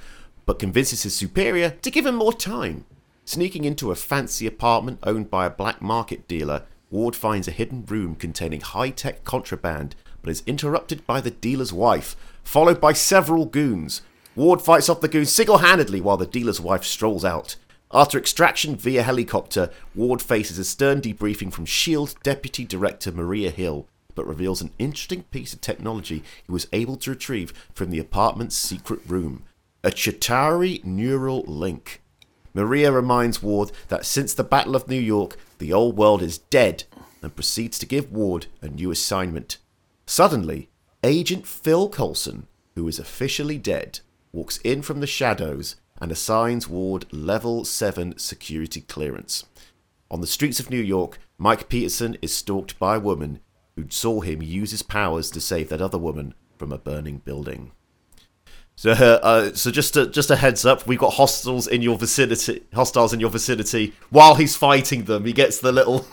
but 0.45 0.59
convinces 0.59 1.03
his 1.03 1.13
superior 1.15 1.71
to 1.81 1.91
give 1.91 2.05
him 2.05 2.15
more 2.15 2.33
time. 2.33 2.85
Sneaking 3.25 3.65
into 3.65 3.91
a 3.91 3.95
fancy 3.95 4.47
apartment 4.47 4.99
owned 5.03 5.29
by 5.29 5.45
a 5.45 5.49
black 5.49 5.81
market 5.81 6.27
dealer, 6.27 6.63
Ward 6.91 7.15
finds 7.15 7.47
a 7.47 7.51
hidden 7.51 7.85
room 7.85 8.15
containing 8.15 8.61
high 8.61 8.89
tech 8.89 9.23
contraband, 9.23 9.95
but 10.21 10.29
is 10.29 10.43
interrupted 10.45 11.07
by 11.07 11.21
the 11.21 11.31
dealer's 11.31 11.73
wife, 11.73 12.15
followed 12.43 12.81
by 12.81 12.93
several 12.93 13.45
goons. 13.45 14.01
Ward 14.35 14.61
fights 14.61 14.89
off 14.89 15.01
the 15.01 15.07
goons 15.07 15.31
single 15.31 15.59
handedly 15.59 16.01
while 16.01 16.17
the 16.17 16.25
dealer's 16.25 16.61
wife 16.61 16.83
strolls 16.83 17.25
out. 17.25 17.55
After 17.93 18.17
extraction 18.17 18.75
via 18.75 19.03
helicopter, 19.03 19.69
Ward 19.95 20.21
faces 20.21 20.59
a 20.59 20.63
stern 20.63 21.01
debriefing 21.01 21.51
from 21.51 21.65
SHIELD 21.65 22.15
Deputy 22.23 22.65
Director 22.65 23.11
Maria 23.11 23.49
Hill, 23.51 23.87
but 24.13 24.27
reveals 24.27 24.61
an 24.61 24.71
interesting 24.77 25.23
piece 25.23 25.53
of 25.53 25.61
technology 25.61 26.23
he 26.45 26.51
was 26.51 26.67
able 26.73 26.97
to 26.97 27.11
retrieve 27.11 27.53
from 27.73 27.89
the 27.89 27.99
apartment's 27.99 28.55
secret 28.55 28.99
room 29.07 29.43
a 29.83 29.89
Chitauri 29.89 30.83
neural 30.83 31.41
link. 31.47 32.00
Maria 32.53 32.91
reminds 32.91 33.41
Ward 33.41 33.71
that 33.87 34.05
since 34.05 34.33
the 34.33 34.43
Battle 34.43 34.75
of 34.75 34.87
New 34.87 34.99
York, 34.99 35.37
the 35.57 35.71
old 35.71 35.97
world 35.97 36.21
is 36.21 36.37
dead 36.37 36.83
and 37.21 37.35
proceeds 37.35 37.79
to 37.79 37.85
give 37.85 38.11
Ward 38.11 38.47
a 38.61 38.67
new 38.67 38.91
assignment. 38.91 39.57
Suddenly, 40.05 40.69
Agent 41.03 41.47
Phil 41.47 41.89
Coulson, 41.89 42.47
who 42.75 42.87
is 42.87 42.99
officially 42.99 43.57
dead, 43.57 43.99
walks 44.31 44.57
in 44.57 44.81
from 44.81 44.99
the 44.99 45.07
shadows 45.07 45.75
and 45.99 46.11
assigns 46.11 46.67
Ward 46.67 47.05
level 47.13 47.63
7 47.63 48.17
security 48.17 48.81
clearance. 48.81 49.45
On 50.09 50.19
the 50.19 50.27
streets 50.27 50.59
of 50.59 50.69
New 50.69 50.81
York, 50.81 51.19
Mike 51.37 51.69
Peterson 51.69 52.17
is 52.21 52.35
stalked 52.35 52.77
by 52.77 52.95
a 52.97 52.99
woman 52.99 53.39
who 53.75 53.85
saw 53.89 54.19
him 54.21 54.41
use 54.41 54.71
his 54.71 54.83
powers 54.83 55.31
to 55.31 55.39
save 55.39 55.69
that 55.69 55.81
other 55.81 55.97
woman 55.97 56.33
from 56.57 56.71
a 56.71 56.77
burning 56.77 57.19
building. 57.19 57.71
So, 58.81 58.93
uh, 58.93 59.53
so 59.53 59.69
just 59.69 59.95
a, 59.95 60.07
just 60.07 60.31
a 60.31 60.35
heads 60.35 60.65
up, 60.65 60.87
we've 60.87 60.97
got 60.97 61.13
hostiles 61.13 61.67
in 61.67 61.83
your 61.83 61.99
vicinity. 61.99 62.63
Hostiles 62.73 63.13
in 63.13 63.19
your 63.19 63.29
vicinity. 63.29 63.93
While 64.09 64.33
he's 64.33 64.55
fighting 64.55 65.03
them, 65.03 65.23
he 65.23 65.33
gets 65.33 65.59
the 65.59 65.71
little. 65.71 66.07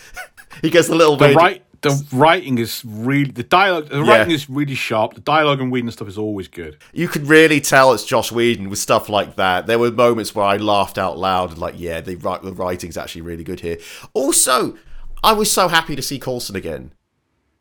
he 0.62 0.68
gets 0.68 0.88
the 0.88 0.96
little. 0.96 1.16
The 1.16 1.26
radio- 1.26 1.38
right, 1.38 1.64
the 1.82 2.04
writing 2.12 2.58
is 2.58 2.84
really 2.84 3.30
the 3.30 3.44
dialogue. 3.44 3.90
The 3.90 4.02
writing 4.02 4.32
is 4.32 4.50
really 4.50 4.74
sharp. 4.74 5.14
The 5.14 5.20
dialogue 5.20 5.60
and 5.60 5.70
Whedon 5.70 5.92
stuff 5.92 6.08
is 6.08 6.18
always 6.18 6.48
good. 6.48 6.78
you 6.92 7.06
can 7.06 7.24
really 7.24 7.60
tell 7.60 7.92
it's 7.92 8.04
Joss 8.04 8.32
Whedon 8.32 8.68
with 8.68 8.80
stuff 8.80 9.08
like 9.08 9.36
that. 9.36 9.68
There 9.68 9.78
were 9.78 9.92
moments 9.92 10.34
where 10.34 10.44
I 10.44 10.56
laughed 10.56 10.98
out 10.98 11.18
loud 11.18 11.50
and 11.50 11.58
like, 11.58 11.74
yeah, 11.78 12.00
the 12.00 12.16
the 12.16 12.52
writing's 12.52 12.96
actually 12.96 13.20
really 13.20 13.44
good 13.44 13.60
here. 13.60 13.78
Also, 14.12 14.76
I 15.22 15.34
was 15.34 15.52
so 15.52 15.68
happy 15.68 15.94
to 15.94 16.02
see 16.02 16.18
Coulson 16.18 16.56
again. 16.56 16.90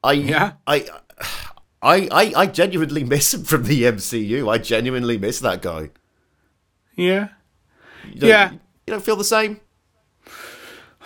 I 0.04 0.14
Yeah? 0.14 0.54
I, 0.66 0.88
I 1.82 2.08
I 2.12 2.34
I 2.36 2.46
genuinely 2.48 3.04
miss 3.16 3.34
him 3.34 3.44
from 3.44 3.64
the 3.64 3.84
MCU. 3.84 4.50
I 4.52 4.58
genuinely 4.58 5.18
miss 5.18 5.40
that 5.40 5.62
guy. 5.62 5.92
Yeah. 6.96 7.30
You 8.14 8.28
Yeah. 8.28 8.52
you 8.54 8.60
don't 8.88 9.04
feel 9.04 9.16
the 9.16 9.24
same. 9.24 9.60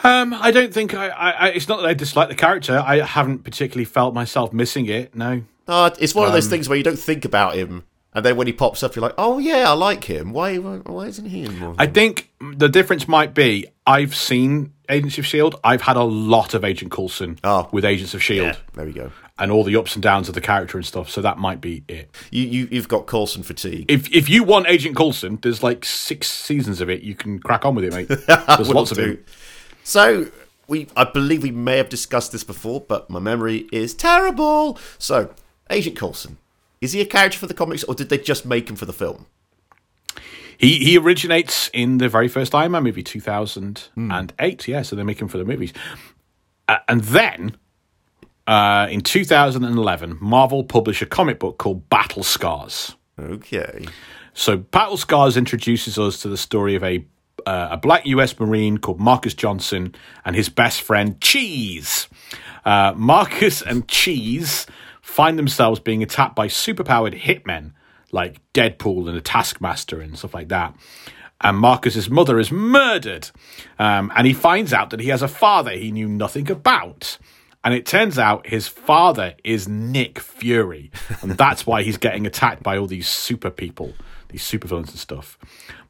Um, 0.04 0.34
I 0.34 0.50
don't 0.52 0.74
think 0.74 0.96
I, 0.96 1.10
I, 1.10 1.30
I. 1.32 1.48
It's 1.50 1.68
not 1.68 1.82
that 1.82 1.88
I 1.88 1.94
dislike 1.94 2.30
the 2.30 2.36
character. 2.36 2.82
I 2.84 3.02
haven't 3.02 3.44
particularly 3.44 3.86
felt 3.86 4.16
myself 4.16 4.52
missing 4.52 4.88
it. 4.88 5.14
No. 5.16 5.44
Uh, 5.68 5.92
it's 6.00 6.16
one 6.16 6.26
of 6.26 6.30
Um, 6.30 6.36
those 6.38 6.48
things 6.48 6.68
where 6.68 6.78
you 6.78 6.84
don't 6.84 6.98
think 6.98 7.24
about 7.24 7.54
him, 7.56 7.84
and 8.14 8.26
then 8.26 8.36
when 8.36 8.48
he 8.48 8.54
pops 8.54 8.82
up, 8.82 8.96
you're 8.96 9.04
like, 9.04 9.14
oh 9.20 9.38
yeah, 9.38 9.70
I 9.70 9.74
like 9.74 10.06
him. 10.06 10.32
Why 10.34 10.58
why, 10.58 10.78
why 10.78 11.06
isn't 11.06 11.26
he 11.26 11.44
anymore? 11.44 11.76
I 11.78 11.86
think 11.86 12.32
the 12.40 12.68
difference 12.68 13.08
might 13.08 13.36
be 13.36 13.68
I've 13.86 14.16
seen 14.16 14.74
Agents 14.90 15.20
of 15.20 15.26
Shield. 15.28 15.60
I've 15.64 15.82
had 15.84 15.98
a 15.98 16.04
lot 16.04 16.56
of 16.56 16.66
Agent 16.66 16.92
Coulson 16.92 17.38
Oh. 17.44 17.70
with 17.72 17.86
Agents 17.86 18.16
of 18.16 18.24
Shield, 18.24 18.48
yeah, 18.48 18.56
there 18.74 18.86
we 18.86 18.94
go. 18.94 19.12
And 19.42 19.52
all 19.52 19.64
the 19.64 19.76
ups 19.76 19.96
and 19.96 20.04
downs 20.04 20.30
of 20.30 20.36
the 20.36 20.40
character 20.40 20.78
and 20.78 20.86
stuff. 20.86 21.10
So 21.10 21.20
that 21.24 21.40
might 21.40 21.60
be 21.60 21.84
it. 21.88 22.16
You 22.30 22.44
you 22.44 22.68
you've 22.72 22.88
got 22.88 23.08
Coulson 23.08 23.42
fatigue. 23.42 23.88
If 23.90 24.14
if 24.14 24.30
you 24.30 24.44
want 24.44 24.68
Agent 24.68 24.96
Coulson, 24.96 25.40
there's 25.42 25.64
like 25.64 25.84
six 25.84 26.30
seasons 26.30 26.80
of 26.80 26.92
it. 26.92 27.02
You 27.02 27.16
can 27.16 27.40
crack 27.40 27.66
on 27.66 27.74
with 27.74 27.84
it, 27.86 27.92
mate. 27.92 28.08
There's 28.28 28.70
lots 28.70 28.92
of 28.92 28.98
do. 28.98 29.14
it. 29.14 29.28
So 29.84 30.28
we, 30.68 30.88
I 30.96 31.06
believe 31.06 31.42
we 31.42 31.50
may 31.50 31.78
have 31.78 31.90
discussed 31.90 32.32
this 32.32 32.44
before, 32.44 32.82
but 32.82 33.10
my 33.10 33.20
memory 33.20 33.68
is 33.72 33.96
terrible. 33.96 34.78
So 35.00 35.34
Agent 35.72 35.98
Coulson, 35.98 36.38
is 36.80 36.92
he 36.92 37.02
a 37.02 37.06
character 37.06 37.40
for 37.40 37.48
the 37.48 37.56
comics, 37.56 37.84
or 37.84 37.96
did 37.96 38.10
they 38.10 38.20
just 38.20 38.46
make 38.46 38.70
him 38.70 38.76
for 38.76 38.86
the 38.86 38.94
film? 38.94 39.26
He 40.56 40.78
he 40.86 41.00
originates 41.00 41.72
in 41.74 41.98
the 41.98 42.08
very 42.08 42.28
first 42.28 42.54
Iron 42.54 42.74
Man 42.74 42.84
movie, 42.84 43.02
two 43.02 43.20
thousand 43.20 43.90
and 43.96 44.34
eight. 44.38 44.68
Yeah, 44.68 44.84
so 44.84 44.96
they 44.96 45.04
make 45.04 45.20
him 45.20 45.28
for 45.28 45.40
the 45.40 45.46
movies, 45.46 45.74
uh, 46.68 46.78
and 46.88 47.02
then 47.02 47.58
uh, 48.52 48.88
in 48.90 49.00
two 49.00 49.24
thousand 49.24 49.64
and 49.64 49.78
eleven, 49.78 50.18
Marvel 50.20 50.66
published 50.66 51.02
a 51.02 51.06
comic 51.06 51.40
book 51.40 51.58
called 51.58 51.90
Battle 51.90 52.22
Scars. 52.22 52.98
Okay. 53.18 53.88
So 54.34 54.58
Battle 54.58 54.98
Scars 54.98 55.38
introduces 55.38 55.98
us 55.98 56.20
to 56.22 56.28
the 56.28 56.38
story 56.38 56.76
of 56.76 56.84
a 56.84 57.06
uh, 57.46 57.70
a 57.72 57.78
black 57.78 58.06
U.S. 58.08 58.38
Marine 58.38 58.78
called 58.78 59.00
Marcus 59.00 59.34
Johnson 59.34 59.96
and 60.26 60.36
his 60.36 60.50
best 60.50 60.82
friend 60.82 61.20
Cheese. 61.22 62.10
Uh, 62.66 62.94
Marcus 62.96 63.62
and 63.62 63.88
Cheese 63.88 64.68
find 65.02 65.40
themselves 65.40 65.80
being 65.80 66.04
attacked 66.04 66.36
by 66.36 66.48
superpowered 66.48 67.20
hitmen 67.20 67.72
like 68.12 68.42
Deadpool 68.54 69.08
and 69.08 69.16
the 69.16 69.22
Taskmaster 69.22 70.02
and 70.02 70.18
stuff 70.18 70.34
like 70.34 70.50
that. 70.50 70.76
And 71.40 71.58
Marcus's 71.58 72.10
mother 72.10 72.38
is 72.38 72.52
murdered, 72.52 73.32
um, 73.80 74.12
and 74.16 74.28
he 74.28 74.34
finds 74.34 74.74
out 74.74 74.90
that 74.90 75.00
he 75.00 75.08
has 75.08 75.22
a 75.22 75.28
father 75.30 75.72
he 75.72 75.92
knew 75.92 76.10
nothing 76.10 76.52
about. 76.52 77.18
And 77.64 77.74
it 77.74 77.86
turns 77.86 78.18
out 78.18 78.48
his 78.48 78.68
father 78.68 79.36
is 79.44 79.68
Nick 79.68 80.20
Fury, 80.20 80.92
and 81.22 81.32
that's 81.32 81.66
why 81.66 81.84
he's 81.84 81.98
getting 81.98 82.26
attacked 82.26 82.64
by 82.64 82.78
all 82.78 82.88
these 82.88 83.08
super 83.08 83.52
people, 83.52 83.94
these 84.30 84.44
super 84.44 84.68
villains 84.68 84.90
and 84.90 85.00
stuff. 85.00 85.38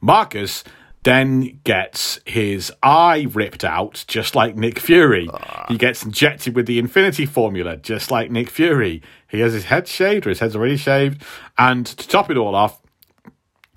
Marcus 0.01 0.63
then 1.04 1.60
gets 1.63 2.20
his 2.25 2.72
eye 2.84 3.25
ripped 3.32 3.63
out, 3.63 4.04
just 4.08 4.36
like 4.36 4.56
Nick 4.56 4.80
Fury. 4.80 5.28
He 5.68 5.78
gets 5.78 6.04
injected 6.04 6.56
with 6.56 6.68
the 6.68 6.78
Infinity 6.78 7.25
Formula, 7.25 7.78
just 7.78 8.12
like 8.12 8.30
Nick 8.30 8.50
Fury. 8.50 9.01
He 9.28 9.40
has 9.40 9.54
his 9.54 9.66
head 9.66 9.88
shaved, 9.88 10.28
or 10.28 10.30
his 10.30 10.40
head's 10.40 10.56
already 10.56 10.78
shaved. 10.78 11.24
And 11.58 11.86
to 11.86 12.08
top 12.08 12.30
it 12.30 12.38
all 12.38 12.54
off, 12.54 12.82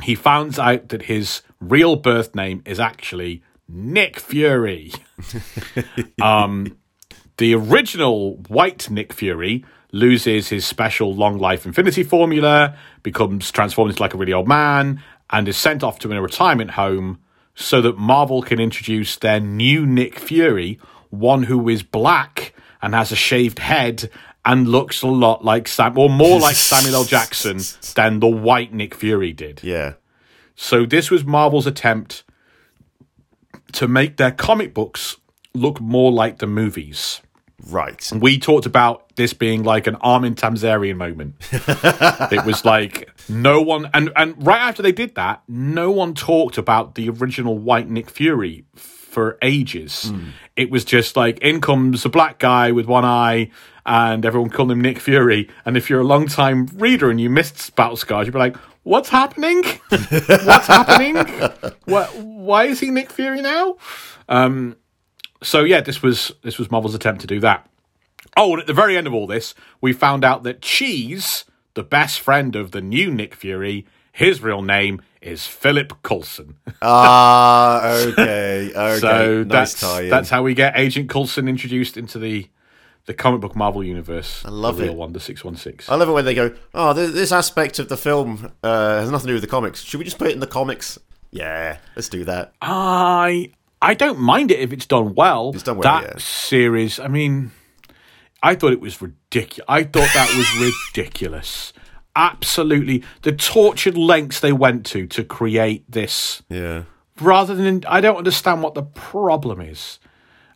he 0.02 0.14
finds 0.14 0.58
out 0.58 0.90
that 0.90 1.02
his 1.02 1.42
real 1.60 1.96
birth 1.96 2.34
name 2.34 2.62
is 2.66 2.78
actually 2.78 3.42
Nick 3.68 4.20
Fury. 4.20 4.92
um, 6.22 6.76
the 7.36 7.54
original 7.54 8.36
white 8.48 8.90
Nick 8.90 9.12
Fury 9.12 9.64
loses 9.92 10.48
his 10.48 10.66
special 10.66 11.14
long 11.14 11.38
life 11.38 11.66
infinity 11.66 12.02
formula, 12.02 12.76
becomes 13.02 13.50
transformed 13.50 13.90
into 13.90 14.02
like 14.02 14.14
a 14.14 14.18
really 14.18 14.32
old 14.32 14.48
man, 14.48 15.02
and 15.30 15.48
is 15.48 15.56
sent 15.56 15.82
off 15.82 15.98
to 16.00 16.12
a 16.12 16.20
retirement 16.20 16.72
home 16.72 17.18
so 17.54 17.80
that 17.80 17.96
Marvel 17.96 18.42
can 18.42 18.60
introduce 18.60 19.16
their 19.16 19.40
new 19.40 19.86
Nick 19.86 20.18
Fury, 20.18 20.78
one 21.10 21.44
who 21.44 21.68
is 21.68 21.82
black 21.82 22.54
and 22.82 22.94
has 22.94 23.12
a 23.12 23.16
shaved 23.16 23.60
head 23.60 24.10
and 24.44 24.68
looks 24.68 25.02
a 25.02 25.06
lot 25.06 25.44
like 25.44 25.68
Sam, 25.68 25.96
or 25.96 26.10
more 26.10 26.40
like 26.40 26.56
Samuel 26.56 26.96
L. 26.96 27.04
Jackson 27.04 27.60
than 27.94 28.20
the 28.20 28.28
white 28.28 28.72
Nick 28.72 28.94
Fury 28.94 29.32
did. 29.32 29.62
Yeah. 29.62 29.94
So 30.54 30.84
this 30.84 31.10
was 31.10 31.24
Marvel's 31.24 31.66
attempt 31.66 32.24
to 33.72 33.88
make 33.88 34.18
their 34.18 34.30
comic 34.30 34.74
books 34.74 35.16
look 35.54 35.80
more 35.80 36.12
like 36.12 36.38
the 36.38 36.46
movies. 36.46 37.20
Right. 37.68 38.10
We 38.14 38.38
talked 38.38 38.66
about 38.66 39.14
this 39.16 39.32
being 39.32 39.62
like 39.62 39.86
an 39.86 39.94
Armin 39.96 40.34
Tamzarian 40.34 40.96
moment. 40.96 41.36
it 41.52 42.44
was 42.44 42.64
like 42.64 43.08
no 43.28 43.62
one, 43.62 43.88
and 43.94 44.10
and 44.16 44.34
right 44.44 44.60
after 44.60 44.82
they 44.82 44.92
did 44.92 45.14
that, 45.14 45.42
no 45.48 45.90
one 45.90 46.14
talked 46.14 46.58
about 46.58 46.94
the 46.94 47.08
original 47.08 47.56
White 47.56 47.88
Nick 47.88 48.10
Fury 48.10 48.64
for 48.74 49.38
ages. 49.40 50.12
It 50.56 50.70
was 50.70 50.84
just 50.84 51.16
like 51.16 51.38
in 51.38 51.60
comes 51.60 52.04
a 52.04 52.08
black 52.08 52.38
guy 52.38 52.72
with 52.72 52.86
one 52.86 53.04
eye, 53.04 53.50
and 53.86 54.26
everyone 54.26 54.50
called 54.50 54.72
him 54.72 54.80
Nick 54.80 54.98
Fury. 54.98 55.48
And 55.64 55.76
if 55.76 55.88
you're 55.88 56.00
a 56.00 56.04
long 56.04 56.26
time 56.26 56.66
reader 56.74 57.08
and 57.08 57.20
you 57.20 57.30
missed 57.30 57.74
Battle 57.76 57.96
Scars, 57.96 58.26
you'd 58.26 58.32
be 58.32 58.38
like, 58.40 58.56
"What's 58.82 59.08
happening? 59.08 59.62
What's 59.88 60.66
happening? 60.66 61.16
What? 61.84 62.14
Why 62.16 62.64
is 62.64 62.80
he 62.80 62.90
Nick 62.90 63.10
Fury 63.10 63.40
now?" 63.40 63.76
Um, 64.28 64.76
so 65.44 65.62
yeah, 65.64 65.80
this 65.80 66.02
was 66.02 66.32
this 66.42 66.58
was 66.58 66.70
Marvel's 66.70 66.94
attempt 66.94 67.20
to 67.22 67.26
do 67.26 67.40
that. 67.40 67.68
Oh, 68.36 68.52
and 68.52 68.60
at 68.60 68.66
the 68.66 68.74
very 68.74 68.96
end 68.96 69.06
of 69.06 69.14
all 69.14 69.26
this, 69.26 69.54
we 69.80 69.92
found 69.92 70.24
out 70.24 70.42
that 70.42 70.60
Cheese, 70.60 71.44
the 71.74 71.84
best 71.84 72.20
friend 72.20 72.56
of 72.56 72.72
the 72.72 72.80
new 72.80 73.10
Nick 73.12 73.34
Fury, 73.34 73.86
his 74.10 74.40
real 74.42 74.62
name 74.62 75.00
is 75.20 75.46
Philip 75.46 76.02
Coulson. 76.02 76.56
Ah, 76.82 77.86
okay. 77.96 78.70
Okay. 78.76 78.98
so 78.98 79.42
nice 79.44 79.48
that's 79.74 79.80
tie-in. 79.80 80.10
that's 80.10 80.30
how 80.30 80.42
we 80.42 80.54
get 80.54 80.76
Agent 80.76 81.08
Coulson 81.08 81.48
introduced 81.48 81.96
into 81.96 82.18
the 82.18 82.48
the 83.06 83.14
comic 83.14 83.40
book 83.40 83.54
Marvel 83.54 83.84
universe. 83.84 84.42
I 84.44 84.50
love 84.50 84.76
the 84.78 84.84
real 84.84 84.92
it. 84.92 84.96
one, 84.98 85.12
the 85.12 85.20
six 85.20 85.44
one 85.44 85.56
six. 85.56 85.88
I 85.88 85.94
love 85.96 86.08
it 86.08 86.12
when 86.12 86.24
they 86.24 86.34
go, 86.34 86.54
oh, 86.74 86.94
th- 86.94 87.12
this 87.12 87.32
aspect 87.32 87.78
of 87.78 87.88
the 87.88 87.96
film 87.98 88.50
uh, 88.62 89.00
has 89.00 89.10
nothing 89.10 89.26
to 89.26 89.30
do 89.32 89.34
with 89.34 89.42
the 89.42 89.48
comics. 89.48 89.82
Should 89.82 89.98
we 89.98 90.04
just 90.04 90.18
put 90.18 90.28
it 90.28 90.32
in 90.34 90.40
the 90.40 90.46
comics? 90.46 90.98
Yeah, 91.30 91.78
let's 91.96 92.08
do 92.08 92.24
that. 92.24 92.54
I 92.62 93.50
I 93.84 93.94
don't 93.94 94.18
mind 94.18 94.50
it 94.50 94.60
if 94.60 94.72
it's 94.72 94.86
done 94.86 95.14
well. 95.14 95.50
It's 95.54 95.62
done 95.62 95.76
well, 95.78 95.82
That 95.82 96.04
yeah. 96.04 96.14
series, 96.18 96.98
I 96.98 97.08
mean, 97.08 97.52
I 98.42 98.54
thought 98.54 98.72
it 98.72 98.80
was 98.80 99.00
ridiculous. 99.02 99.64
I 99.68 99.84
thought 99.84 100.10
that 100.14 100.34
was 100.36 100.72
ridiculous. 100.94 101.72
Absolutely, 102.16 103.02
the 103.22 103.32
tortured 103.32 103.96
lengths 103.98 104.40
they 104.40 104.52
went 104.52 104.86
to 104.86 105.06
to 105.08 105.24
create 105.24 105.84
this, 105.90 106.42
Yeah. 106.48 106.84
rather 107.20 107.54
than 107.54 107.82
I 107.88 108.00
don't 108.00 108.16
understand 108.16 108.62
what 108.62 108.74
the 108.74 108.84
problem 108.84 109.60
is. 109.60 109.98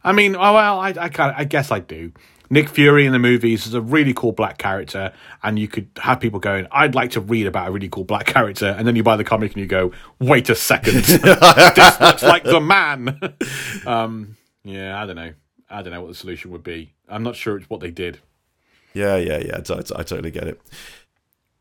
I 0.04 0.12
mean, 0.12 0.36
oh 0.36 0.54
well, 0.54 0.78
I 0.78 0.90
I, 0.98 1.08
can't, 1.08 1.34
I 1.36 1.44
guess 1.44 1.72
I 1.72 1.80
do. 1.80 2.12
Nick 2.50 2.68
Fury 2.68 3.06
in 3.06 3.12
the 3.12 3.18
movies 3.18 3.66
is 3.66 3.74
a 3.74 3.80
really 3.80 4.14
cool 4.14 4.32
black 4.32 4.58
character, 4.58 5.12
and 5.42 5.58
you 5.58 5.68
could 5.68 5.88
have 5.98 6.20
people 6.20 6.40
going, 6.40 6.66
"I'd 6.72 6.94
like 6.94 7.10
to 7.12 7.20
read 7.20 7.46
about 7.46 7.68
a 7.68 7.70
really 7.70 7.88
cool 7.88 8.04
black 8.04 8.26
character," 8.26 8.74
and 8.76 8.86
then 8.86 8.96
you 8.96 9.02
buy 9.02 9.16
the 9.16 9.24
comic 9.24 9.52
and 9.52 9.60
you 9.60 9.66
go, 9.66 9.92
"Wait 10.18 10.48
a 10.48 10.54
second, 10.54 10.94
this 11.04 12.00
looks 12.00 12.22
like 12.22 12.44
the 12.44 12.60
man." 12.60 13.34
um, 13.86 14.36
yeah, 14.64 15.00
I 15.00 15.06
don't 15.06 15.16
know. 15.16 15.32
I 15.70 15.82
don't 15.82 15.92
know 15.92 16.00
what 16.00 16.08
the 16.08 16.14
solution 16.14 16.50
would 16.52 16.62
be. 16.64 16.94
I'm 17.08 17.22
not 17.22 17.36
sure 17.36 17.56
it's 17.56 17.68
what 17.68 17.80
they 17.80 17.90
did. 17.90 18.18
Yeah, 18.94 19.16
yeah, 19.16 19.38
yeah. 19.38 19.60
I, 19.68 19.78
I 19.78 20.02
totally 20.02 20.30
get 20.30 20.48
it. 20.48 20.60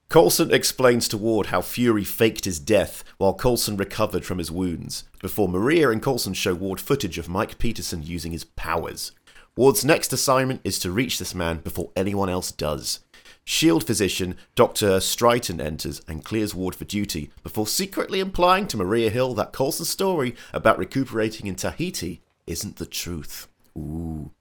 Coulson 0.10 0.54
explains 0.54 1.10
to 1.10 1.18
Ward 1.18 1.48
how 1.48 1.62
Fury 1.62 2.06
faked 2.06 2.46
his 2.46 2.60
death 2.60 3.04
while 3.18 3.34
Coulson 3.34 3.76
recovered 3.76 4.24
from 4.24 4.38
his 4.38 4.50
wounds, 4.50 5.04
before 5.20 5.50
Maria 5.50 5.90
and 5.90 6.02
Coulson 6.02 6.34
show 6.34 6.56
Ward 6.56 6.80
footage 6.80 7.18
of 7.18 7.28
Mike 7.28 7.58
Peterson 7.58 8.04
using 8.04 8.32
his 8.32 8.46
powers. 8.46 9.12
Ward's 9.58 9.84
next 9.84 10.14
assignment 10.14 10.62
is 10.64 10.78
to 10.80 10.92
reach 10.92 11.18
this 11.18 11.36
man 11.36 11.58
before 11.58 11.90
anyone 11.96 12.30
else 12.30 12.52
does. 12.52 13.00
Shield 13.44 13.86
physician 13.86 14.36
Dr. 14.56 15.00
Streiten 15.00 15.60
enters 15.60 16.02
and 16.08 16.24
clears 16.24 16.54
Ward 16.54 16.76
for 16.76 16.86
duty 16.86 17.32
before 17.44 17.66
secretly 17.66 18.20
implying 18.20 18.68
to 18.68 18.78
Maria 18.78 19.10
Hill 19.10 19.34
that 19.34 19.54
Coulson's 19.54 19.90
story 19.90 20.36
about 20.54 20.78
recuperating 20.78 21.48
in 21.48 21.56
Tahiti 21.56 22.22
isn't 22.46 22.76
the 22.76 22.86
truth. 22.86 23.48
Ooh. 23.78 24.32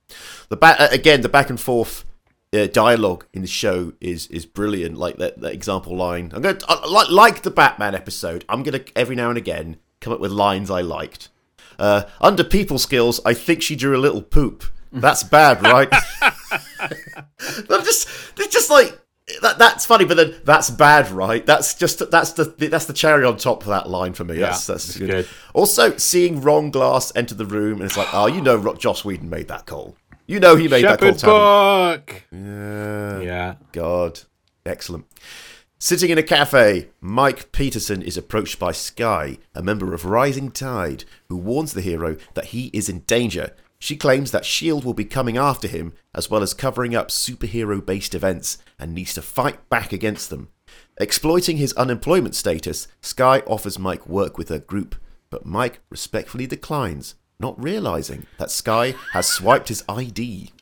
The 0.49 0.57
ba- 0.57 0.89
again, 0.93 1.23
the 1.23 1.29
back 1.29 1.51
and 1.51 1.61
forth 1.61 2.05
uh, 2.53 2.67
dialogue 2.67 3.27
in 3.33 3.43
the 3.43 3.49
show 3.49 3.93
is 4.01 4.27
is 4.29 4.45
brilliant. 4.45 4.97
Like 4.97 5.17
that, 5.17 5.41
that 5.41 5.53
example 5.55 5.97
line. 5.97 6.31
I'm 6.35 6.43
gonna 6.43 6.59
uh, 6.69 6.87
like 6.89 7.11
like 7.11 7.43
the 7.43 7.51
Batman 7.51 7.95
episode. 7.95 8.45
I'm 8.49 8.63
gonna 8.63 8.81
every 8.95 9.17
now 9.17 9.31
and 9.31 9.39
again 9.39 9.79
come 10.01 10.13
up 10.13 10.21
with 10.21 10.31
lines 10.31 10.71
I 10.71 10.83
liked. 10.83 11.29
Uh, 11.79 12.05
under 12.21 12.45
people 12.45 12.79
skills, 12.79 13.21
I 13.25 13.35
think 13.35 13.63
she 13.63 13.77
drew 13.77 13.97
a 13.97 13.99
little 14.01 14.23
poop. 14.23 14.65
That's 14.93 15.23
bad, 15.23 15.63
right? 15.63 15.89
They're 17.69 17.81
just 17.83 18.09
they're 18.37 18.49
just 18.49 18.71
like 18.71 18.99
that. 19.43 19.59
That's 19.59 19.85
funny, 19.87 20.05
but 20.05 20.17
then 20.17 20.35
that's 20.45 20.71
bad, 20.71 21.11
right? 21.11 21.45
That's 21.45 21.75
just 21.75 22.11
that's 22.11 22.33
the 22.33 22.45
that's 22.45 22.87
the 22.87 22.93
cherry 22.93 23.25
on 23.25 23.37
top 23.37 23.63
of 23.63 23.69
that 23.69 23.89
line 23.89 24.13
for 24.15 24.25
me. 24.25 24.37
That's 24.39 24.69
Yeah, 24.69 24.75
that's 24.75 24.89
it's 24.91 24.99
good. 24.99 25.11
good. 25.11 25.29
Also, 25.55 25.97
seeing 25.97 26.41
Ron 26.41 26.71
Glass 26.71 27.13
enter 27.17 27.35
the 27.35 27.47
room 27.47 27.75
and 27.81 27.85
it's 27.85 27.97
like, 27.97 28.09
oh, 28.13 28.27
you 28.27 28.41
know, 28.41 28.75
Joss 28.75 29.05
Whedon 29.05 29.29
made 29.31 29.49
that 29.49 29.67
call. 29.67 29.97
You 30.27 30.41
know, 30.41 30.57
he 30.57 30.69
made 30.69 30.85
that 30.85 30.99
call. 31.01 31.13
Book. 31.13 32.25
Yeah. 32.33 33.55
God, 33.73 34.21
excellent. 34.65 35.07
Sitting 35.79 36.09
in 36.11 36.17
a 36.19 36.23
cafe, 36.23 36.89
Mike 37.03 37.53
Peterson 37.53 38.01
is 38.03 38.17
approached 38.17 38.59
by 38.59 38.73
Skye, 38.73 39.39
a 39.55 39.63
member 39.63 39.93
of 39.93 40.07
Rising 40.07 40.51
Tide, 40.51 41.05
who 41.29 41.37
warns 41.37 41.75
the 41.75 41.83
hero 41.83 42.17
that 42.35 42.47
he 42.47 42.71
is 42.73 42.89
in 42.89 43.01
danger. 43.01 43.55
She 43.79 43.97
claims 43.97 44.31
that 44.31 44.43
S.H.I.E.L.D. 44.43 44.85
will 44.85 44.95
be 44.95 45.05
coming 45.05 45.37
after 45.37 45.69
him, 45.69 45.93
as 46.15 46.31
well 46.31 46.43
as 46.43 46.55
covering 46.55 46.95
up 46.95 47.09
superhero 47.09 47.85
based 47.85 48.15
events, 48.15 48.59
and 48.79 48.95
needs 48.95 49.15
to 49.15 49.23
fight 49.23 49.69
back 49.69 49.93
against 49.93 50.31
them. 50.31 50.49
Exploiting 50.99 51.59
his 51.59 51.75
unemployment 51.75 52.35
status, 52.35 52.89
Skye 53.03 53.41
offers 53.47 53.79
Mike 53.79 54.07
work 54.07 54.39
with 54.39 54.49
her 54.49 54.59
group, 54.59 54.95
but 55.31 55.45
Mike 55.45 55.81
respectfully 55.91 56.47
declines, 56.47 57.17
not 57.39 57.63
realizing 57.63 58.27
that 58.39 58.51
Skye 58.51 58.95
has 59.13 59.27
swiped 59.27 59.69
his 59.69 59.85
ID. 59.89 60.53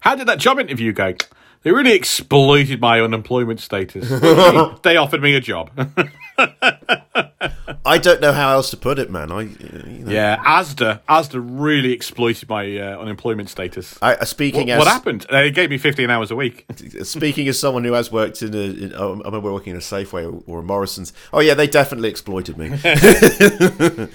How 0.00 0.14
did 0.14 0.28
that 0.28 0.38
job 0.38 0.60
interview 0.60 0.92
go? 0.92 1.14
They 1.62 1.72
really 1.72 1.94
exploited 1.94 2.80
my 2.80 3.00
unemployment 3.00 3.58
status. 3.60 4.08
What 4.08 4.22
do 4.22 4.28
you 4.28 4.52
mean? 4.52 4.76
they 4.82 4.96
offered 4.96 5.22
me 5.22 5.34
a 5.34 5.40
job. 5.40 5.70
I 7.84 7.98
don't 7.98 8.20
know 8.20 8.32
how 8.32 8.52
else 8.52 8.70
to 8.70 8.76
put 8.76 8.98
it, 8.98 9.10
man. 9.10 9.32
I, 9.32 9.42
you 9.42 10.04
know. 10.04 10.10
yeah, 10.12 10.36
Asda. 10.44 11.00
Asda 11.08 11.42
really 11.42 11.92
exploited 11.92 12.48
my 12.48 12.76
uh, 12.76 12.98
unemployment 12.98 13.48
status. 13.48 13.98
I, 14.02 14.14
uh, 14.14 14.24
speaking 14.24 14.68
What, 14.68 14.70
as 14.70 14.78
what 14.78 14.88
happened? 14.88 15.26
They 15.30 15.50
gave 15.50 15.70
me 15.70 15.78
15 15.78 16.10
hours 16.10 16.30
a 16.30 16.36
week. 16.36 16.66
speaking 17.02 17.48
as 17.48 17.58
someone 17.58 17.84
who 17.84 17.92
has 17.92 18.12
worked 18.12 18.42
in 18.42 18.54
a, 18.54 18.58
in, 18.58 18.94
I 18.94 19.08
remember 19.10 19.52
working 19.52 19.70
in 19.72 19.76
a 19.76 19.80
Safeway 19.80 20.24
or, 20.24 20.42
or 20.46 20.60
a 20.60 20.62
Morrison's. 20.62 21.12
Oh 21.32 21.40
yeah, 21.40 21.54
they 21.54 21.66
definitely 21.66 22.08
exploited 22.10 22.58
me. 22.58 22.70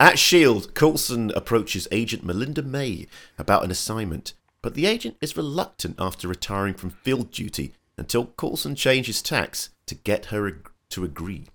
At 0.00 0.18
Shield, 0.18 0.74
Coulson 0.74 1.32
approaches 1.34 1.88
Agent 1.90 2.24
Melinda 2.24 2.62
May 2.62 3.08
about 3.36 3.64
an 3.64 3.70
assignment, 3.72 4.32
but 4.62 4.74
the 4.74 4.86
agent 4.86 5.16
is 5.20 5.36
reluctant 5.36 5.96
after 5.98 6.28
retiring 6.28 6.74
from 6.74 6.90
field 6.90 7.32
duty 7.32 7.72
until 7.96 8.26
Coulson 8.26 8.76
changes 8.76 9.20
tacks 9.20 9.70
to 9.86 9.96
get 9.96 10.26
her 10.26 10.46
ag- 10.46 10.70
to 10.90 11.02
agree. 11.04 11.46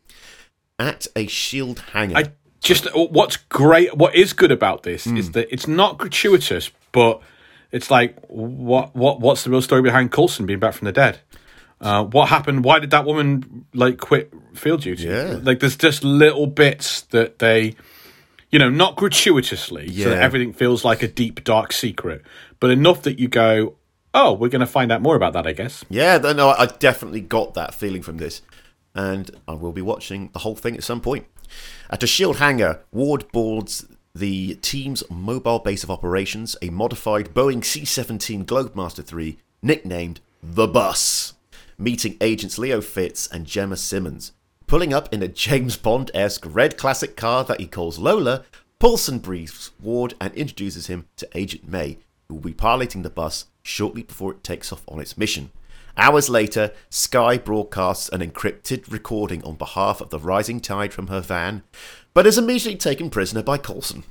At 0.83 1.07
a 1.15 1.27
Shield 1.27 1.79
hanger. 1.93 2.17
I 2.17 2.23
just 2.61 2.87
what's 2.95 3.37
great, 3.37 3.95
what 3.97 4.15
is 4.15 4.33
good 4.33 4.51
about 4.51 4.83
this 4.83 5.05
is 5.07 5.31
that 5.31 5.51
it's 5.53 5.67
not 5.67 5.97
gratuitous, 5.97 6.71
but 6.91 7.21
it's 7.71 7.89
like 7.91 8.17
what 8.27 8.95
what 8.95 9.19
what's 9.19 9.43
the 9.43 9.49
real 9.49 9.61
story 9.61 9.81
behind 9.81 10.11
Coulson 10.11 10.45
being 10.45 10.59
back 10.59 10.73
from 10.73 10.85
the 10.85 10.91
dead? 10.91 11.19
Uh, 11.81 12.03
what 12.05 12.29
happened? 12.29 12.63
Why 12.63 12.79
did 12.79 12.91
that 12.91 13.05
woman 13.05 13.65
like 13.73 13.97
quit 13.97 14.33
field 14.53 14.81
duty? 14.81 15.03
Yeah. 15.03 15.39
like 15.43 15.59
there's 15.59 15.75
just 15.75 16.03
little 16.03 16.47
bits 16.47 17.01
that 17.11 17.39
they, 17.39 17.75
you 18.51 18.59
know, 18.59 18.69
not 18.69 18.95
gratuitously, 18.95 19.87
so 19.89 20.09
that 20.09 20.15
Yeah. 20.17 20.23
everything 20.23 20.53
feels 20.53 20.85
like 20.85 21.03
a 21.03 21.07
deep 21.09 21.43
dark 21.43 21.73
secret, 21.73 22.21
but 22.61 22.69
enough 22.69 23.01
that 23.01 23.19
you 23.19 23.27
go, 23.27 23.75
oh, 24.13 24.31
we're 24.31 24.47
going 24.47 24.61
to 24.61 24.65
find 24.67 24.91
out 24.93 25.01
more 25.01 25.15
about 25.17 25.33
that, 25.33 25.45
I 25.45 25.51
guess. 25.51 25.83
Yeah, 25.89 26.19
no, 26.19 26.49
I 26.51 26.67
definitely 26.67 27.19
got 27.19 27.55
that 27.55 27.73
feeling 27.73 28.01
from 28.03 28.15
this. 28.17 28.41
And 28.95 29.31
I 29.47 29.53
will 29.53 29.71
be 29.71 29.81
watching 29.81 30.29
the 30.33 30.39
whole 30.39 30.55
thing 30.55 30.75
at 30.75 30.83
some 30.83 31.01
point. 31.01 31.25
At 31.89 32.03
a 32.03 32.07
shield 32.07 32.37
hangar, 32.37 32.81
Ward 32.91 33.31
boards 33.31 33.85
the 34.15 34.55
team's 34.55 35.03
mobile 35.09 35.59
base 35.59 35.83
of 35.83 35.89
operations, 35.89 36.55
a 36.61 36.69
modified 36.69 37.33
Boeing 37.33 37.65
C 37.65 37.85
17 37.85 38.45
Globemaster 38.45 39.03
3, 39.03 39.37
nicknamed 39.61 40.19
The 40.43 40.67
Bus, 40.67 41.33
meeting 41.77 42.17
agents 42.21 42.59
Leo 42.59 42.81
Fitz 42.81 43.27
and 43.27 43.47
Jemma 43.47 43.77
Simmons. 43.77 44.33
Pulling 44.67 44.93
up 44.93 45.11
in 45.13 45.23
a 45.23 45.27
James 45.27 45.77
Bond 45.77 46.11
esque 46.13 46.45
red 46.47 46.77
classic 46.77 47.15
car 47.17 47.43
that 47.43 47.59
he 47.59 47.67
calls 47.67 47.97
Lola, 47.97 48.43
Coulson 48.79 49.19
briefs 49.19 49.71
Ward 49.81 50.13
and 50.19 50.33
introduces 50.33 50.87
him 50.87 51.05
to 51.15 51.27
Agent 51.33 51.67
May, 51.67 51.97
who 52.27 52.35
will 52.35 52.41
be 52.41 52.53
piloting 52.53 53.01
the 53.01 53.09
bus 53.09 53.45
shortly 53.61 54.03
before 54.03 54.31
it 54.33 54.43
takes 54.43 54.73
off 54.73 54.83
on 54.89 54.99
its 54.99 55.17
mission. 55.17 55.51
Hours 55.97 56.29
later, 56.29 56.71
Skye 56.89 57.37
broadcasts 57.37 58.09
an 58.09 58.21
encrypted 58.21 58.91
recording 58.91 59.43
on 59.43 59.55
behalf 59.55 60.01
of 60.01 60.09
the 60.09 60.19
rising 60.19 60.59
tide 60.59 60.93
from 60.93 61.07
her 61.07 61.21
van, 61.21 61.63
but 62.13 62.25
is 62.25 62.37
immediately 62.37 62.77
taken 62.77 63.09
prisoner 63.09 63.43
by 63.43 63.57
Coulson. 63.57 64.03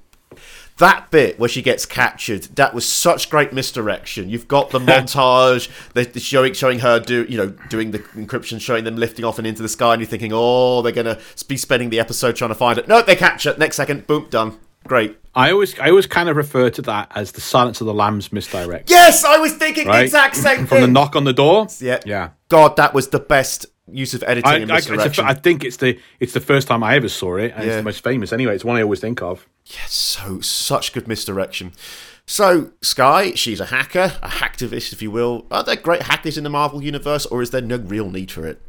That 0.79 1.11
bit 1.11 1.39
where 1.39 1.49
she 1.49 1.61
gets 1.61 1.85
captured, 1.85 2.45
that 2.55 2.73
was 2.73 2.89
such 2.89 3.29
great 3.29 3.53
misdirection. 3.53 4.31
You've 4.31 4.49
got 4.49 4.71
the 4.71 4.79
montage, 4.81 5.69
the, 5.93 6.05
the 6.05 6.21
showing 6.21 6.55
showing 6.55 6.79
her 6.79 6.99
do 6.99 7.27
you 7.29 7.37
know 7.37 7.49
doing 7.69 7.91
the 7.91 7.99
encryption, 7.99 8.61
showing 8.61 8.85
them 8.85 8.97
lifting 8.97 9.25
off 9.25 9.39
and 9.39 9.47
into 9.47 9.63
the 9.63 9.69
sky, 9.69 9.93
and 9.93 10.01
you're 10.01 10.09
thinking, 10.09 10.31
oh, 10.33 10.83
they're 10.83 10.93
gonna 10.93 11.19
be 11.49 11.57
spending 11.57 11.91
the 11.91 12.01
episode 12.01 12.37
trying 12.37 12.51
to 12.51 12.55
find 12.55 12.79
it. 12.79 12.89
No, 12.89 13.03
they 13.03 13.17
catch 13.17 13.45
it. 13.45 13.59
Next 13.59 13.77
second, 13.77 14.07
boom, 14.07 14.29
done. 14.31 14.59
Great. 14.87 15.19
I 15.35 15.51
always, 15.53 15.79
I 15.79 15.89
always 15.91 16.07
kind 16.07 16.29
of 16.29 16.37
refer 16.37 16.69
to 16.71 16.83
that 16.83 17.11
as 17.15 17.33
the 17.33 17.41
Silence 17.41 17.81
of 17.81 17.87
the 17.87 17.95
Lambs 17.95 18.33
misdirect. 18.33 18.91
Yes, 18.91 19.25
I 19.25 19.39
was 19.39 19.55
thinking 19.55 19.85
the 19.85 19.91
right? 19.91 20.05
exact 20.05 20.37
same 20.37 20.59
thing. 20.59 20.67
From 20.67 20.81
the 20.83 20.87
knock 20.89 21.17
on 21.17 21.25
the 21.25 21.33
door. 21.33 21.69
yeah, 21.81 22.01
yeah. 22.05 22.31
God, 22.49 22.77
that 22.77 22.93
was 22.93 23.09
the 23.09 23.19
best 23.19 23.67
use 23.91 24.13
of 24.15 24.23
editing 24.25 24.51
I, 24.51 24.57
and 24.59 24.71
I, 24.71 24.77
misdirection. 24.77 25.25
I 25.25 25.35
think 25.35 25.65
it's 25.65 25.79
the 25.79 25.99
it's 26.21 26.33
the 26.35 26.41
first 26.41 26.69
time 26.69 26.83
I 26.83 26.97
ever 26.97 27.09
saw 27.09 27.37
it, 27.37 27.53
and 27.55 27.65
Yeah. 27.65 27.71
it's 27.71 27.77
the 27.77 27.83
most 27.83 28.05
famous. 28.05 28.33
Anyway, 28.33 28.55
it's 28.55 28.65
one 28.65 28.77
I 28.77 28.83
always 28.83 29.01
think 29.01 29.23
of. 29.23 29.49
Yes, 29.67 29.93
so 29.93 30.41
such 30.41 30.93
good 30.93 31.09
misdirection. 31.09 31.73
So 32.27 32.71
Skye, 32.83 33.33
she's 33.35 33.59
a 33.61 33.67
hacker, 33.67 34.13
a 34.23 34.29
hacktivist, 34.29 34.93
if 34.93 35.03
you 35.03 35.11
will. 35.11 35.47
Are 35.51 35.65
there 35.65 35.77
great 35.77 36.03
hackers 36.03 36.37
in 36.39 36.45
the 36.45 36.51
Marvel 36.51 36.83
universe, 36.83 37.27
or 37.27 37.43
is 37.43 37.51
there 37.51 37.61
no 37.61 37.77
real 37.77 38.11
need 38.11 38.31
for 38.31 38.47
it? 38.47 38.61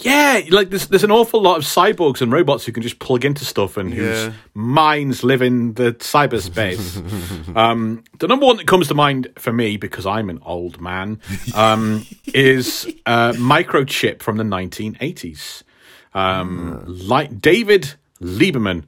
Yeah, 0.00 0.42
like 0.50 0.70
there's 0.70 0.86
there's 0.86 1.04
an 1.04 1.10
awful 1.10 1.42
lot 1.42 1.56
of 1.58 1.64
cyborgs 1.64 2.20
and 2.22 2.30
robots 2.30 2.64
who 2.64 2.72
can 2.72 2.82
just 2.82 2.98
plug 3.00 3.24
into 3.24 3.44
stuff 3.44 3.76
and 3.76 3.90
Yeah. 3.92 3.96
whose 3.96 4.34
minds 4.54 5.24
live 5.24 5.42
in 5.42 5.74
the 5.74 5.92
cyberspace. 5.94 7.56
um, 7.56 8.04
the 8.18 8.28
number 8.28 8.46
one 8.46 8.58
that 8.58 8.66
comes 8.66 8.88
to 8.88 8.94
mind 8.94 9.28
for 9.36 9.52
me, 9.52 9.76
because 9.76 10.06
I'm 10.06 10.30
an 10.30 10.38
old 10.44 10.80
man, 10.80 11.20
um, 11.54 12.06
is 12.26 12.86
uh, 13.06 13.32
microchip 13.32 14.22
from 14.22 14.36
the 14.36 14.44
1980s. 14.44 15.62
Um, 16.14 16.84
Like 16.86 17.40
David 17.40 17.94
Lieberman, 18.20 18.84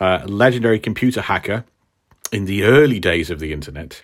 uh, 0.00 0.22
legendary 0.26 0.78
computer 0.78 1.20
hacker 1.22 1.64
in 2.32 2.46
the 2.46 2.64
early 2.64 2.98
days 3.00 3.30
of 3.30 3.38
the 3.38 3.52
internet. 3.52 4.02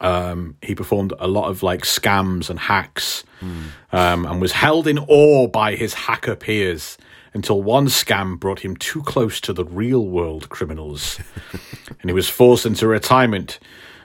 Um, 0.00 0.56
he 0.62 0.74
performed 0.74 1.12
a 1.18 1.28
lot 1.28 1.48
of 1.48 1.62
like 1.62 1.82
scams 1.82 2.50
and 2.50 2.58
hacks 2.58 3.24
um, 3.92 4.26
and 4.26 4.40
was 4.40 4.52
held 4.52 4.86
in 4.86 4.98
awe 4.98 5.46
by 5.46 5.76
his 5.76 5.94
hacker 5.94 6.36
peers 6.36 6.98
until 7.32 7.62
one 7.62 7.86
scam 7.86 8.38
brought 8.38 8.60
him 8.60 8.76
too 8.76 9.02
close 9.02 9.40
to 9.40 9.52
the 9.52 9.64
real 9.64 10.06
world 10.06 10.48
criminals 10.48 11.18
and 12.00 12.10
he 12.10 12.12
was 12.12 12.28
forced 12.28 12.66
into 12.66 12.86
retirement 12.86 13.58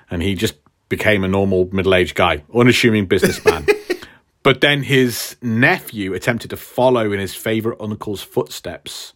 and 0.09 0.21
he 0.21 0.35
just 0.35 0.55
became 0.89 1.23
a 1.23 1.27
normal 1.27 1.69
middle-aged 1.71 2.15
guy 2.15 2.43
unassuming 2.55 3.05
businessman 3.05 3.65
but 4.43 4.61
then 4.61 4.83
his 4.83 5.35
nephew 5.41 6.13
attempted 6.13 6.49
to 6.49 6.57
follow 6.57 7.11
in 7.11 7.19
his 7.19 7.35
favorite 7.35 7.79
uncle's 7.79 8.21
footsteps 8.21 9.13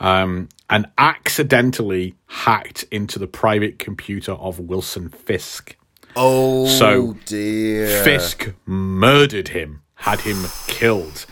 um, 0.00 0.48
and 0.68 0.86
accidentally 0.98 2.14
hacked 2.26 2.84
into 2.90 3.18
the 3.18 3.26
private 3.26 3.78
computer 3.78 4.32
of 4.32 4.58
Wilson 4.58 5.10
Fisk. 5.10 5.76
Oh 6.16 6.66
So, 6.66 7.16
dear. 7.26 8.02
Fisk 8.02 8.52
murdered 8.66 9.48
him, 9.48 9.82
had 9.94 10.20
him 10.20 10.44
killed, 10.66 11.26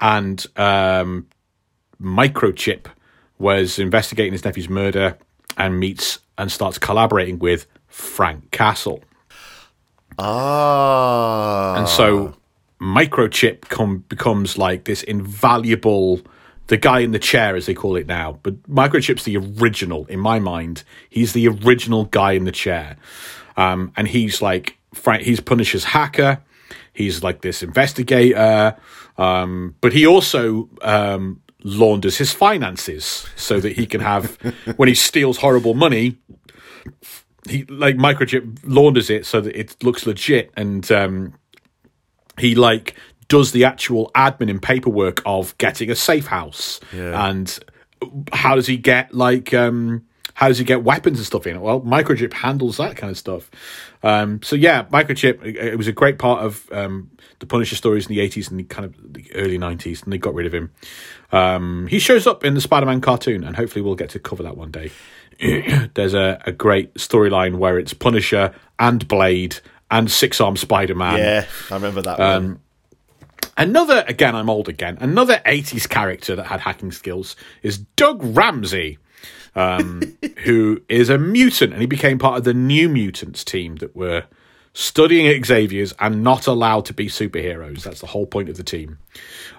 and 0.00 0.44
um, 0.56 1.26
Microchip 2.00 2.86
was 3.38 3.78
investigating 3.78 4.32
his 4.32 4.44
nephew's 4.44 4.68
murder 4.68 5.18
and 5.56 5.78
meets 5.78 6.18
and 6.38 6.50
starts 6.50 6.78
collaborating 6.78 7.38
with 7.38 7.66
Frank 7.88 8.50
Castle. 8.52 9.02
Ah. 10.18 11.74
And 11.76 11.88
so 11.88 12.34
Microchip 12.80 13.62
com- 13.68 14.04
becomes 14.08 14.56
like 14.58 14.84
this 14.84 15.02
invaluable, 15.02 16.20
the 16.68 16.76
guy 16.76 17.00
in 17.00 17.12
the 17.12 17.18
chair, 17.18 17.56
as 17.56 17.66
they 17.66 17.74
call 17.74 17.96
it 17.96 18.06
now. 18.06 18.38
But 18.42 18.62
Microchip's 18.64 19.24
the 19.24 19.36
original, 19.36 20.06
in 20.06 20.20
my 20.20 20.38
mind. 20.38 20.84
He's 21.10 21.32
the 21.32 21.48
original 21.48 22.04
guy 22.06 22.32
in 22.32 22.44
the 22.44 22.52
chair. 22.52 22.96
Um, 23.56 23.92
and 23.96 24.08
he's 24.08 24.42
like, 24.42 24.78
Frank, 24.94 25.22
he's 25.22 25.40
Punisher's 25.40 25.84
hacker. 25.84 26.42
He's 26.92 27.22
like 27.22 27.42
this 27.42 27.62
investigator. 27.62 28.76
Um, 29.16 29.74
but 29.80 29.92
he 29.92 30.06
also 30.06 30.68
um, 30.82 31.40
launders 31.64 32.16
his 32.16 32.32
finances 32.32 33.26
so 33.36 33.60
that 33.60 33.72
he 33.72 33.86
can 33.86 34.00
have, 34.00 34.36
when 34.76 34.88
he 34.88 34.94
steals 34.94 35.38
horrible 35.38 35.74
money, 35.74 36.18
he 37.48 37.64
like 37.64 37.96
microchip 37.96 38.58
launders 38.64 39.10
it 39.10 39.26
so 39.26 39.40
that 39.40 39.58
it 39.58 39.82
looks 39.82 40.06
legit 40.06 40.50
and 40.56 40.90
um 40.92 41.34
he 42.38 42.54
like 42.54 42.94
does 43.28 43.52
the 43.52 43.64
actual 43.64 44.10
admin 44.14 44.50
and 44.50 44.62
paperwork 44.62 45.20
of 45.26 45.56
getting 45.58 45.90
a 45.90 45.94
safe 45.96 46.26
house 46.26 46.78
and 47.30 47.58
how 48.32 48.54
does 48.54 48.66
he 48.66 48.76
get 48.76 49.12
like 49.14 49.52
um 49.54 50.04
how 50.34 50.48
does 50.48 50.58
he 50.58 50.64
get 50.64 50.82
weapons 50.82 51.18
and 51.18 51.26
stuff 51.26 51.46
in 51.46 51.56
it? 51.56 51.60
Well 51.62 51.80
microchip 51.80 52.32
handles 52.32 52.76
that 52.78 52.96
kind 52.96 53.10
of 53.10 53.18
stuff. 53.18 53.50
Um 54.02 54.42
so 54.42 54.56
yeah 54.56 54.84
microchip 54.84 55.44
it, 55.44 55.56
it 55.56 55.76
was 55.78 55.88
a 55.88 55.92
great 55.92 56.18
part 56.18 56.44
of 56.44 56.70
um 56.72 57.10
the 57.38 57.46
punisher 57.46 57.74
stories 57.76 58.06
in 58.08 58.14
the 58.14 58.20
80s 58.20 58.50
and 58.50 58.60
the 58.60 58.64
kind 58.64 58.84
of 58.84 59.12
the 59.14 59.34
early 59.34 59.58
90s 59.58 60.04
and 60.04 60.12
they 60.12 60.18
got 60.18 60.34
rid 60.34 60.46
of 60.46 60.54
him. 60.54 60.70
Um 61.32 61.86
he 61.88 61.98
shows 61.98 62.26
up 62.26 62.44
in 62.44 62.54
the 62.54 62.60
spider-man 62.60 63.00
cartoon 63.00 63.44
and 63.44 63.56
hopefully 63.56 63.82
we'll 63.82 63.94
get 63.96 64.10
to 64.10 64.18
cover 64.18 64.42
that 64.44 64.56
one 64.56 64.70
day. 64.70 64.90
There's 65.94 66.14
a, 66.14 66.40
a 66.46 66.52
great 66.52 66.94
storyline 66.94 67.56
where 67.56 67.78
it's 67.78 67.94
Punisher 67.94 68.54
and 68.78 69.06
Blade 69.08 69.58
and 69.90 70.10
Six 70.10 70.40
Arm 70.40 70.56
Spider 70.56 70.94
Man. 70.94 71.18
Yeah, 71.18 71.46
I 71.70 71.74
remember 71.74 72.02
that 72.02 72.20
Um, 72.20 72.44
one. 72.44 72.60
Another, 73.56 74.04
again, 74.08 74.34
I'm 74.34 74.48
old 74.48 74.68
again, 74.68 74.96
another 75.00 75.40
80s 75.44 75.86
character 75.88 76.36
that 76.36 76.44
had 76.46 76.60
hacking 76.60 76.90
skills 76.92 77.36
is 77.62 77.78
Doug 77.96 78.22
Ramsey, 78.22 78.98
um, 79.54 80.16
who 80.44 80.82
is 80.88 81.08
a 81.08 81.18
mutant 81.18 81.72
and 81.72 81.80
he 81.80 81.86
became 81.86 82.18
part 82.18 82.38
of 82.38 82.44
the 82.44 82.54
New 82.54 82.88
Mutants 82.88 83.44
team 83.44 83.76
that 83.76 83.94
were 83.94 84.24
studying 84.74 85.26
at 85.26 85.44
Xavier's 85.44 85.92
and 85.98 86.22
not 86.22 86.46
allowed 86.46 86.86
to 86.86 86.94
be 86.94 87.06
superheroes. 87.06 87.82
That's 87.82 88.00
the 88.00 88.06
whole 88.06 88.26
point 88.26 88.48
of 88.48 88.56
the 88.56 88.62
team. 88.62 88.98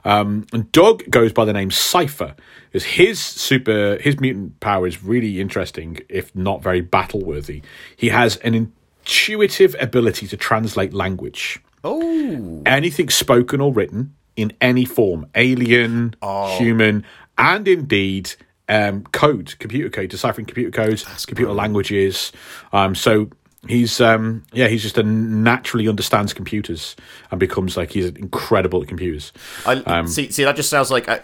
Um, 0.04 0.48
and 0.52 0.72
Doug 0.72 1.10
goes 1.10 1.32
by 1.32 1.46
the 1.46 1.54
name 1.54 1.72
Cypher. 1.72 2.36
Is 2.72 2.84
his 2.84 3.20
super 3.20 3.98
his 4.02 4.20
mutant 4.20 4.60
power 4.60 4.88
is 4.88 5.04
really 5.04 5.40
interesting, 5.40 6.00
if 6.10 6.36
not 6.36 6.64
very 6.64 6.82
battle 6.82 7.22
worthy. 7.22 7.62
He 7.96 8.10
has 8.10 8.38
an 8.38 8.56
intuitive 8.56 9.76
ability 9.80 10.28
to 10.28 10.38
translate 10.38 10.94
language. 10.94 11.62
Oh. 11.84 12.64
Anything 12.66 13.10
spoken 13.10 13.62
or 13.62 13.72
written 13.72 14.16
in 14.36 14.54
any 14.62 14.86
form, 14.86 15.28
alien, 15.36 16.16
human, 16.58 17.06
and 17.38 17.68
indeed 17.68 18.34
um, 18.70 19.04
code, 19.04 19.56
computer 19.60 19.90
code, 19.90 20.10
deciphering 20.10 20.46
computer 20.46 20.72
codes, 20.72 21.04
That's 21.04 21.26
computer 21.26 21.54
languages. 21.54 22.32
Um, 22.72 22.96
so 22.96 23.30
he's 23.68 24.02
um, 24.02 24.44
yeah, 24.54 24.68
he's 24.68 24.82
just 24.82 24.98
a 24.98 25.04
naturally 25.04 25.88
understands 25.88 26.34
computers 26.34 26.96
and 27.32 27.40
becomes 27.40 27.78
like 27.78 27.92
he's 27.92 28.08
incredible 28.08 28.82
at 28.82 28.88
computers. 28.88 29.32
I, 29.66 29.74
Um, 29.76 30.08
see, 30.08 30.32
see, 30.32 30.44
that 30.44 30.56
just 30.56 30.70
sounds 30.70 30.92
like 30.92 31.08
uh, 31.08 31.20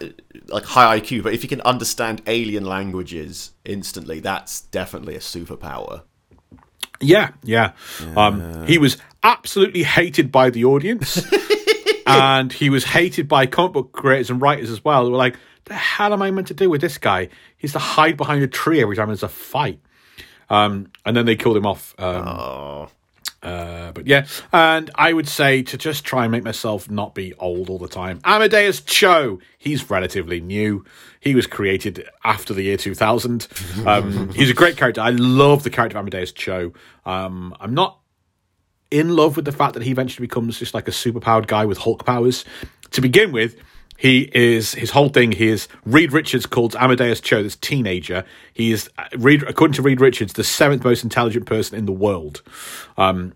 like 0.48 0.64
high 0.64 1.00
IQ. 1.00 1.22
But 1.22 1.34
if 1.34 1.42
you 1.42 1.48
can 1.48 1.60
understand 1.62 2.22
alien 2.26 2.64
languages 2.64 3.52
instantly, 3.64 4.20
that's 4.20 4.62
definitely 4.62 5.14
a 5.14 5.20
superpower. 5.20 6.02
Yeah, 7.02 7.30
yeah. 7.42 7.72
Um, 8.14 8.66
he 8.66 8.76
was 8.76 8.98
absolutely 9.22 9.84
hated 9.84 10.30
by 10.30 10.50
the 10.50 10.66
audience, 10.66 11.26
and 12.06 12.52
he 12.52 12.68
was 12.68 12.84
hated 12.84 13.26
by 13.26 13.46
comic 13.46 13.72
book 13.72 13.92
creators 13.92 14.28
and 14.28 14.40
writers 14.40 14.70
as 14.70 14.84
well. 14.84 15.04
They 15.04 15.10
were 15.10 15.16
like, 15.16 15.36
"The 15.64 15.74
hell 15.74 16.12
am 16.12 16.22
I 16.22 16.30
meant 16.30 16.48
to 16.48 16.54
do 16.54 16.70
with 16.70 16.80
this 16.80 16.98
guy? 16.98 17.28
He's 17.56 17.72
to 17.72 17.78
hide 17.78 18.16
behind 18.16 18.42
a 18.42 18.48
tree 18.48 18.80
every 18.80 18.96
time 18.96 19.08
there's 19.08 19.22
a 19.22 19.28
fight." 19.28 19.80
Um, 20.48 20.90
and 21.06 21.16
then 21.16 21.26
they 21.26 21.36
killed 21.36 21.56
him 21.56 21.66
off. 21.66 21.94
Um, 21.98 22.26
Oh, 22.26 22.88
uh, 23.42 23.92
but 23.92 24.06
yeah, 24.06 24.26
and 24.52 24.90
I 24.94 25.12
would 25.14 25.28
say 25.28 25.62
to 25.62 25.78
just 25.78 26.04
try 26.04 26.24
and 26.24 26.32
make 26.32 26.44
myself 26.44 26.90
not 26.90 27.14
be 27.14 27.32
old 27.34 27.70
all 27.70 27.78
the 27.78 27.88
time. 27.88 28.20
Amadeus 28.24 28.82
Cho, 28.82 29.38
he's 29.56 29.88
relatively 29.88 30.40
new. 30.40 30.84
He 31.20 31.34
was 31.34 31.46
created 31.46 32.06
after 32.22 32.52
the 32.52 32.62
year 32.62 32.76
2000. 32.76 33.48
Um, 33.86 34.28
he's 34.34 34.50
a 34.50 34.54
great 34.54 34.76
character. 34.76 35.00
I 35.00 35.10
love 35.10 35.62
the 35.62 35.70
character 35.70 35.96
of 35.96 36.02
Amadeus 36.02 36.32
Cho. 36.32 36.74
Um, 37.06 37.54
I'm 37.60 37.72
not 37.72 37.98
in 38.90 39.16
love 39.16 39.36
with 39.36 39.46
the 39.46 39.52
fact 39.52 39.74
that 39.74 39.84
he 39.84 39.90
eventually 39.90 40.26
becomes 40.26 40.58
just 40.58 40.74
like 40.74 40.88
a 40.88 40.90
superpowered 40.90 41.46
guy 41.46 41.64
with 41.64 41.78
Hulk 41.78 42.04
powers. 42.04 42.44
To 42.90 43.00
begin 43.00 43.32
with, 43.32 43.56
he 44.00 44.30
is 44.32 44.72
his 44.72 44.92
whole 44.92 45.10
thing. 45.10 45.32
He 45.32 45.48
is 45.48 45.68
Reed 45.84 46.10
Richards 46.10 46.46
called 46.46 46.74
Amadeus 46.76 47.20
Cho, 47.20 47.42
this 47.42 47.54
teenager. 47.54 48.24
He 48.54 48.72
is 48.72 48.88
uh, 48.96 49.04
Reed, 49.18 49.42
according 49.42 49.74
to 49.74 49.82
Reed 49.82 50.00
Richards, 50.00 50.32
the 50.32 50.42
seventh 50.42 50.82
most 50.82 51.04
intelligent 51.04 51.44
person 51.44 51.76
in 51.76 51.84
the 51.84 51.92
world. 51.92 52.40
Um, 52.96 53.34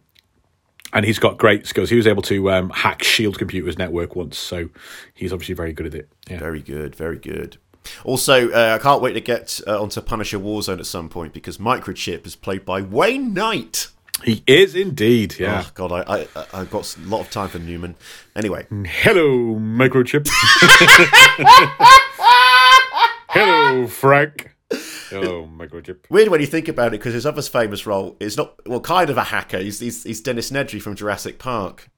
and 0.94 1.05
he's 1.05 1.18
got 1.18 1.37
great 1.37 1.66
skills. 1.66 1.90
He 1.90 1.96
was 1.96 2.07
able 2.07 2.22
to 2.22 2.50
um, 2.50 2.70
hack 2.70 3.03
Shield 3.03 3.37
Computers 3.37 3.77
network 3.77 4.16
once, 4.16 4.38
so 4.38 4.70
he's 5.12 5.35
obviously 5.35 5.55
very 5.55 5.74
good 5.74 5.85
at 5.85 5.94
it. 5.94 6.09
Yeah. 6.31 6.38
very 6.38 6.62
good, 6.62 6.96
very 6.96 7.18
good. 7.18 7.59
Also, 8.03 8.50
uh, 8.50 8.79
I 8.81 8.83
can't 8.83 9.03
wait 9.03 9.12
to 9.12 9.20
get 9.20 9.61
uh, 9.66 9.83
onto 9.83 10.00
Punisher 10.00 10.38
Warzone 10.38 10.79
at 10.79 10.87
some 10.87 11.11
point 11.11 11.35
because 11.35 11.59
Microchip 11.59 12.24
is 12.27 12.37
played 12.37 12.64
by 12.64 12.81
Wayne 12.81 13.35
Knight. 13.35 13.88
He 14.22 14.42
is 14.46 14.74
indeed. 14.74 15.37
Yeah. 15.38 15.64
Oh 15.66 15.70
God, 15.74 15.92
I, 15.92 16.27
I 16.37 16.46
I've 16.55 16.70
got 16.70 16.96
a 16.96 17.00
lot 17.00 17.20
of 17.20 17.31
time 17.31 17.48
for 17.48 17.59
Newman. 17.59 17.96
Anyway, 18.37 18.66
Hello, 18.70 19.57
microchip. 19.57 20.29
Hello, 23.29 23.87
Frank. 23.88 24.55
Hello, 25.11 25.46
microchip. 25.46 25.98
weird 26.11 26.29
when 26.29 26.40
you 26.40 26.46
think 26.46 26.68
about 26.68 26.88
it 26.88 26.98
because 26.98 27.14
his 27.14 27.27
other 27.27 27.42
famous 27.42 27.87
role 27.87 28.16
is 28.20 28.37
not 28.37 28.55
well, 28.66 28.81
kind 28.81 29.11
of 29.11 29.16
a 29.16 29.24
hacker. 29.24 29.59
He's 29.59 29.81
he's, 29.81 30.05
he's 30.05 30.20
Dennis 30.20 30.50
Nedry 30.50 30.81
from 30.81 30.94
Jurassic 30.94 31.38
Park. 31.38 31.88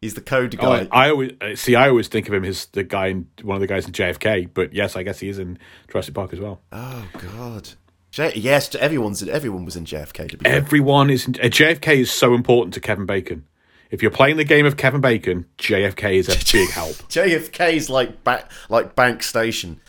He's 0.00 0.14
the 0.14 0.20
code 0.20 0.54
Oh, 0.58 0.62
guy. 0.62 0.88
I, 0.90 1.06
I 1.06 1.10
always 1.10 1.32
uh, 1.40 1.54
see. 1.56 1.74
I 1.76 1.88
always 1.88 2.08
think 2.08 2.28
of 2.28 2.34
him 2.34 2.44
as 2.44 2.66
the 2.66 2.82
guy, 2.82 3.06
in, 3.08 3.28
one 3.42 3.56
of 3.56 3.60
the 3.60 3.66
guys 3.66 3.86
in 3.86 3.92
JFK. 3.92 4.50
But 4.52 4.72
yes, 4.74 4.96
I 4.96 5.02
guess 5.04 5.18
he 5.20 5.28
is 5.28 5.38
in 5.38 5.58
Jurassic 5.88 6.14
Park 6.14 6.32
as 6.32 6.40
well. 6.40 6.60
oh 6.72 7.08
God. 7.36 7.70
J- 8.12 8.32
yes, 8.36 8.74
everyone's 8.74 9.22
in, 9.22 9.28
everyone 9.30 9.64
was 9.64 9.74
in 9.74 9.84
JFK 9.86 10.30
to 10.30 10.36
be 10.36 10.44
fair. 10.44 10.54
Everyone 10.54 11.10
is. 11.10 11.26
In, 11.26 11.34
uh, 11.36 11.44
JFK 11.46 11.96
is 11.96 12.10
so 12.10 12.34
important 12.34 12.74
to 12.74 12.80
Kevin 12.80 13.06
Bacon. 13.06 13.46
If 13.90 14.00
you're 14.02 14.10
playing 14.10 14.36
the 14.36 14.44
game 14.44 14.64
of 14.66 14.76
Kevin 14.76 15.00
Bacon, 15.00 15.46
JFK 15.58 16.14
is 16.14 16.28
a 16.28 16.32
big 16.52 16.70
help. 16.70 16.94
JFK's 17.08 17.90
like 17.90 18.22
ba- 18.22 18.46
like 18.68 18.94
Bank 18.94 19.22
Station. 19.22 19.80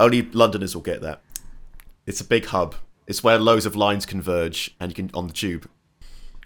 Only 0.00 0.22
Londoners 0.22 0.74
will 0.74 0.82
get 0.82 1.02
that. 1.02 1.20
It's 2.06 2.20
a 2.20 2.24
big 2.24 2.46
hub. 2.46 2.76
It's 3.06 3.22
where 3.22 3.38
loads 3.38 3.66
of 3.66 3.76
lines 3.76 4.06
converge, 4.06 4.74
and 4.80 4.90
you 4.90 4.94
can 4.94 5.10
on 5.12 5.26
the 5.26 5.32
tube. 5.32 5.68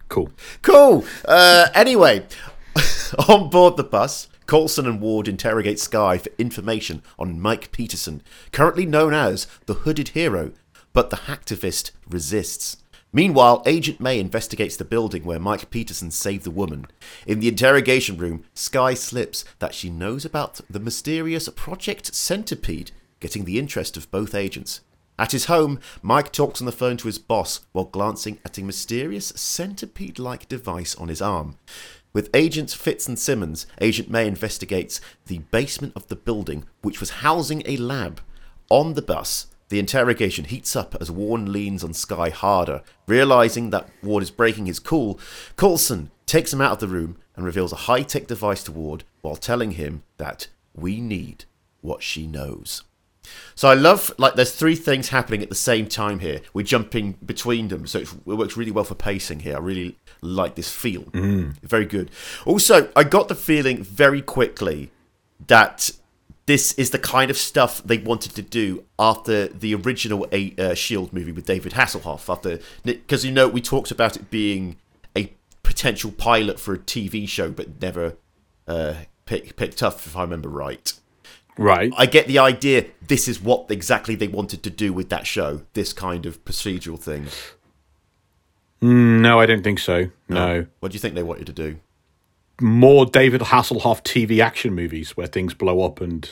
Cool. 0.09 0.31
Cool. 0.63 1.05
Uh, 1.27 1.69
anyway, 1.75 2.27
on 3.29 3.51
board 3.51 3.77
the 3.77 3.85
bus, 3.85 4.29
Coulson 4.47 4.87
and 4.87 5.01
Ward 5.01 5.29
interrogate 5.29 5.79
Skye 5.81 6.19
for 6.19 6.31
information 6.39 7.03
on 7.19 7.41
Mike 7.41 7.73
Peterson, 7.73 8.23
currently 8.53 8.87
known 8.87 9.13
as 9.13 9.47
the 9.67 9.75
Hooded 9.75 10.09
Hero, 10.09 10.53
but 10.97 11.11
the 11.11 11.17
hacktivist 11.29 11.91
resists. 12.09 12.79
Meanwhile, 13.13 13.63
Agent 13.67 14.01
May 14.01 14.19
investigates 14.19 14.79
the 14.79 14.85
building 14.85 15.25
where 15.25 15.39
Mike 15.39 15.69
Peterson 15.69 16.11
saved 16.11 16.45
the 16.45 16.51
woman. 16.51 16.87
In 17.27 17.39
the 17.39 17.49
interrogation 17.49 18.17
room, 18.17 18.45
Skye 18.55 18.95
slips 18.95 19.45
that 19.59 19.75
she 19.75 19.91
knows 19.91 20.25
about 20.25 20.63
the 20.71 20.81
mysterious 20.81 21.51
Project 21.51 22.15
Centipede, 22.15 22.93
getting 23.21 23.45
the 23.45 23.59
interest 23.59 23.99
of 23.99 24.11
both 24.11 24.35
agents. 24.35 24.81
At 25.19 25.33
his 25.33 25.45
home, 25.45 25.81
Mike 26.01 26.33
talks 26.33 26.63
on 26.63 26.67
the 26.67 26.73
phone 26.73 26.97
to 26.97 27.09
his 27.09 27.19
boss 27.19 27.61
while 27.73 27.85
glancing 27.85 28.39
at 28.43 28.57
a 28.57 28.65
mysterious 28.65 29.35
centipede 29.37 30.19
like 30.19 30.49
device 30.49 30.95
on 30.95 31.09
his 31.09 31.21
arm. 31.21 31.59
With 32.15 32.31
Agents 32.33 32.73
Fitz 32.73 33.07
and 33.07 33.19
Simmons, 33.19 33.67
Agent 33.83 34.09
May 34.09 34.27
investigates 34.27 35.03
the 35.27 35.41
basement 35.51 35.93
of 35.95 36.07
the 36.07 36.17
building, 36.17 36.65
which 36.81 37.01
was 37.01 37.21
housing 37.21 37.63
a 37.67 37.77
lab. 37.77 38.23
On 38.71 38.95
the 38.95 39.03
bus, 39.03 39.49
the 39.69 39.79
interrogation 39.79 40.45
heats 40.45 40.77
up 40.77 40.95
as 41.01 41.11
Warren 41.11 41.53
leans 41.53 41.83
on 41.83 41.93
Skye 41.93 42.31
harder. 42.31 42.83
Realizing 43.07 43.71
that 43.71 43.89
Ward 44.03 44.23
is 44.23 44.31
breaking 44.31 44.67
his 44.67 44.79
cool, 44.79 45.19
Coulson 45.57 46.11
takes 46.27 46.53
him 46.53 46.61
out 46.61 46.73
of 46.73 46.81
the 46.81 46.89
room 46.89 47.17
and 47.35 47.45
reveals 47.45 47.73
a 47.73 47.77
high 47.77 48.03
tech 48.03 48.27
device 48.27 48.63
to 48.65 48.73
Ward 48.73 49.05
while 49.23 49.37
telling 49.37 49.73
him 49.73 50.03
that 50.19 50.49
we 50.75 51.01
need 51.01 51.45
what 51.81 52.03
she 52.03 52.27
knows. 52.27 52.83
So 53.55 53.69
I 53.69 53.75
love 53.75 54.13
like 54.19 54.35
there's 54.35 54.55
three 54.55 54.77
things 54.77 55.09
happening 55.09 55.43
at 55.43 55.49
the 55.49 55.55
same 55.55 55.87
time 55.89 56.21
here. 56.21 56.43
We're 56.55 56.65
jumping 56.65 57.13
between 57.25 57.69
them, 57.69 57.87
so 57.87 58.01
it 58.01 58.15
works 58.25 58.57
really 58.57 58.71
well 58.71 58.85
for 58.85 58.95
pacing 58.95 59.41
here. 59.41 59.57
I 59.57 59.61
really 59.61 59.97
like 60.21 60.55
this 60.55 60.71
feel. 60.71 61.03
Mm. 61.05 61.59
Very 61.63 61.87
good. 61.87 62.11
Also, 62.45 62.89
I 62.95 63.05
got 63.05 63.29
the 63.29 63.35
feeling 63.35 63.83
very 63.83 64.23
quickly 64.23 64.91
that 65.47 65.91
this 66.47 66.73
is 66.75 66.91
the 66.91 66.99
kind 66.99 67.31
of 67.31 67.37
stuff 67.37 67.83
they 67.83 67.99
wanted 67.99 68.35
to 68.37 68.43
do 68.43 68.85
after 68.99 69.49
the 69.49 69.75
original 69.75 70.27
a, 70.31 70.55
uh, 70.57 70.75
Shield 70.75 71.13
movie 71.13 71.33
with 71.33 71.45
David 71.45 71.73
Hasselhoff. 71.73 72.33
After 72.33 72.61
because 72.85 73.25
you 73.25 73.33
know 73.33 73.49
we 73.49 73.61
talked 73.61 73.91
about 73.91 74.17
it 74.17 74.31
being 74.31 74.77
a 75.17 75.33
potential 75.65 76.13
pilot 76.13 76.61
for 76.61 76.73
a 76.75 76.79
TV 76.79 77.29
show, 77.29 77.51
but 77.51 77.81
never 77.83 78.17
uh, 78.69 78.95
pick, 79.25 79.57
picked 79.57 79.83
up, 79.83 79.95
if 79.95 80.17
I 80.17 80.23
remember 80.23 80.49
right. 80.49 80.93
Right. 81.59 81.93
I 81.97 82.07
get 82.07 82.27
the 82.27 82.39
idea. 82.39 82.87
This 83.07 83.29
is 83.29 83.41
what 83.41 83.71
exactly 83.71 84.15
they 84.15 84.29
wanted 84.29 84.63
to 84.63 84.71
do 84.71 84.93
with 84.93 85.09
that 85.09 85.27
show. 85.27 85.63
This 85.73 85.93
kind 85.93 86.27
of 86.27 86.45
procedural 86.45 86.99
thing. 86.99 87.27
no, 88.81 89.41
I 89.41 89.47
don't 89.47 89.65
think 89.65 89.79
so. 89.79 90.11
No. 90.29 90.67
What 90.81 90.93
do 90.93 90.97
you 90.97 91.01
think 91.01 91.15
they 91.15 91.23
wanted 91.23 91.47
to 91.47 91.53
do? 91.53 91.81
More 92.61 93.07
David 93.07 93.43
Hasselhoff 93.43 94.03
TV 94.03 94.43
action 94.43 94.75
movies 94.75 95.17
where 95.17 95.27
things 95.27 95.55
blow 95.55 95.83
up 95.83 96.01
and, 96.01 96.29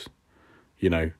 you 0.79 0.89
know. 0.89 1.11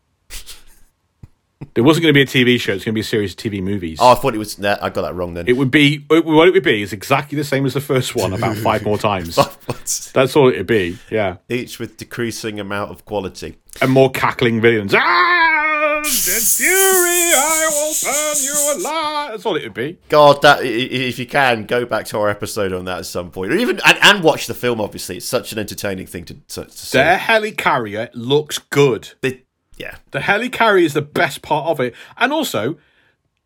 There 1.73 1.83
wasn't 1.83 2.03
going 2.03 2.13
to 2.13 2.17
be 2.17 2.21
a 2.21 2.25
TV 2.25 2.59
show. 2.59 2.73
It's 2.73 2.83
going 2.83 2.93
to 2.93 2.95
be 2.95 3.01
a 3.01 3.03
series 3.03 3.31
of 3.31 3.37
TV 3.37 3.61
movies. 3.61 3.97
Oh, 4.01 4.11
I 4.11 4.15
thought 4.15 4.35
it 4.35 4.37
was. 4.37 4.59
Nah, 4.59 4.77
I 4.81 4.89
got 4.89 5.03
that 5.03 5.15
wrong 5.15 5.33
then. 5.33 5.47
It 5.47 5.53
would 5.53 5.71
be 5.71 6.05
it- 6.09 6.25
what 6.25 6.47
it 6.47 6.53
would 6.53 6.63
be 6.63 6.81
is 6.81 6.93
exactly 6.93 7.37
the 7.37 7.43
same 7.43 7.65
as 7.65 7.73
the 7.73 7.81
first 7.81 8.15
one, 8.15 8.33
about 8.33 8.57
five 8.57 8.83
more 8.83 8.97
times. 8.97 9.35
That's 10.13 10.35
all 10.35 10.49
it'd 10.49 10.67
be. 10.67 10.97
Yeah, 11.09 11.37
Each 11.49 11.79
with 11.79 11.97
decreasing 11.97 12.59
amount 12.59 12.91
of 12.91 13.05
quality. 13.05 13.57
and 13.81 13.91
more 13.91 14.11
cackling 14.11 14.61
villains. 14.61 14.93
Ah, 14.95 15.97
in 15.99 16.03
fury, 16.03 16.69
I 16.69 17.69
will 17.71 17.93
burn 18.03 18.43
you 18.43 18.81
alive. 18.81 19.31
That's 19.31 19.45
all 19.45 19.55
it 19.55 19.63
would 19.63 19.73
be. 19.73 19.97
God, 20.09 20.41
that 20.43 20.59
if 20.63 21.17
you 21.19 21.25
can 21.25 21.65
go 21.65 21.85
back 21.85 22.05
to 22.07 22.19
our 22.19 22.29
episode 22.29 22.73
on 22.73 22.85
that 22.85 22.99
at 22.99 23.05
some 23.05 23.31
point, 23.31 23.51
or 23.51 23.55
even 23.55 23.79
and, 23.85 23.97
and 24.01 24.23
watch 24.23 24.47
the 24.47 24.53
film. 24.53 24.79
Obviously, 24.81 25.17
it's 25.17 25.25
such 25.25 25.51
an 25.51 25.59
entertaining 25.59 26.05
thing 26.05 26.25
to, 26.25 26.33
to, 26.33 26.65
to 26.65 26.71
see. 26.71 26.97
Their 26.97 27.17
helicarrier 27.17 28.09
looks 28.13 28.59
good. 28.59 29.09
They- 29.21 29.41
yeah, 29.77 29.97
The 30.11 30.19
helicarrier 30.19 30.83
is 30.83 30.93
the 30.93 31.01
best 31.01 31.41
part 31.41 31.67
of 31.67 31.79
it, 31.79 31.93
and 32.17 32.31
also, 32.31 32.77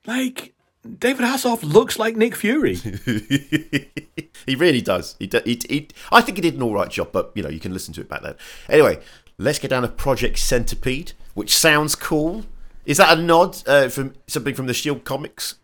like 0.05 0.53
David 0.97 1.25
Hasselhoff 1.25 1.63
looks 1.63 1.99
like 1.99 2.15
Nick 2.15 2.35
Fury. 2.35 2.75
he 4.45 4.55
really 4.55 4.81
does. 4.81 5.15
He, 5.19 5.27
do- 5.27 5.41
he, 5.45 5.59
he 5.67 5.87
I 6.11 6.21
think 6.21 6.37
he 6.37 6.41
did 6.41 6.55
an 6.55 6.61
all 6.61 6.73
right 6.73 6.89
job, 6.89 7.11
but 7.11 7.31
you 7.35 7.43
know 7.43 7.49
you 7.49 7.59
can 7.59 7.73
listen 7.73 7.93
to 7.95 8.01
it 8.01 8.09
back 8.09 8.21
then. 8.21 8.35
Anyway, 8.69 8.99
let's 9.37 9.59
get 9.59 9.69
down 9.69 9.81
to 9.81 9.87
Project 9.87 10.37
Centipede, 10.37 11.13
which 11.33 11.55
sounds 11.55 11.95
cool. 11.95 12.45
Is 12.85 12.97
that 12.97 13.17
a 13.17 13.21
nod 13.21 13.57
uh, 13.67 13.89
from 13.89 14.13
something 14.27 14.55
from 14.55 14.67
the 14.67 14.73
Shield 14.73 15.03
comics? 15.03 15.55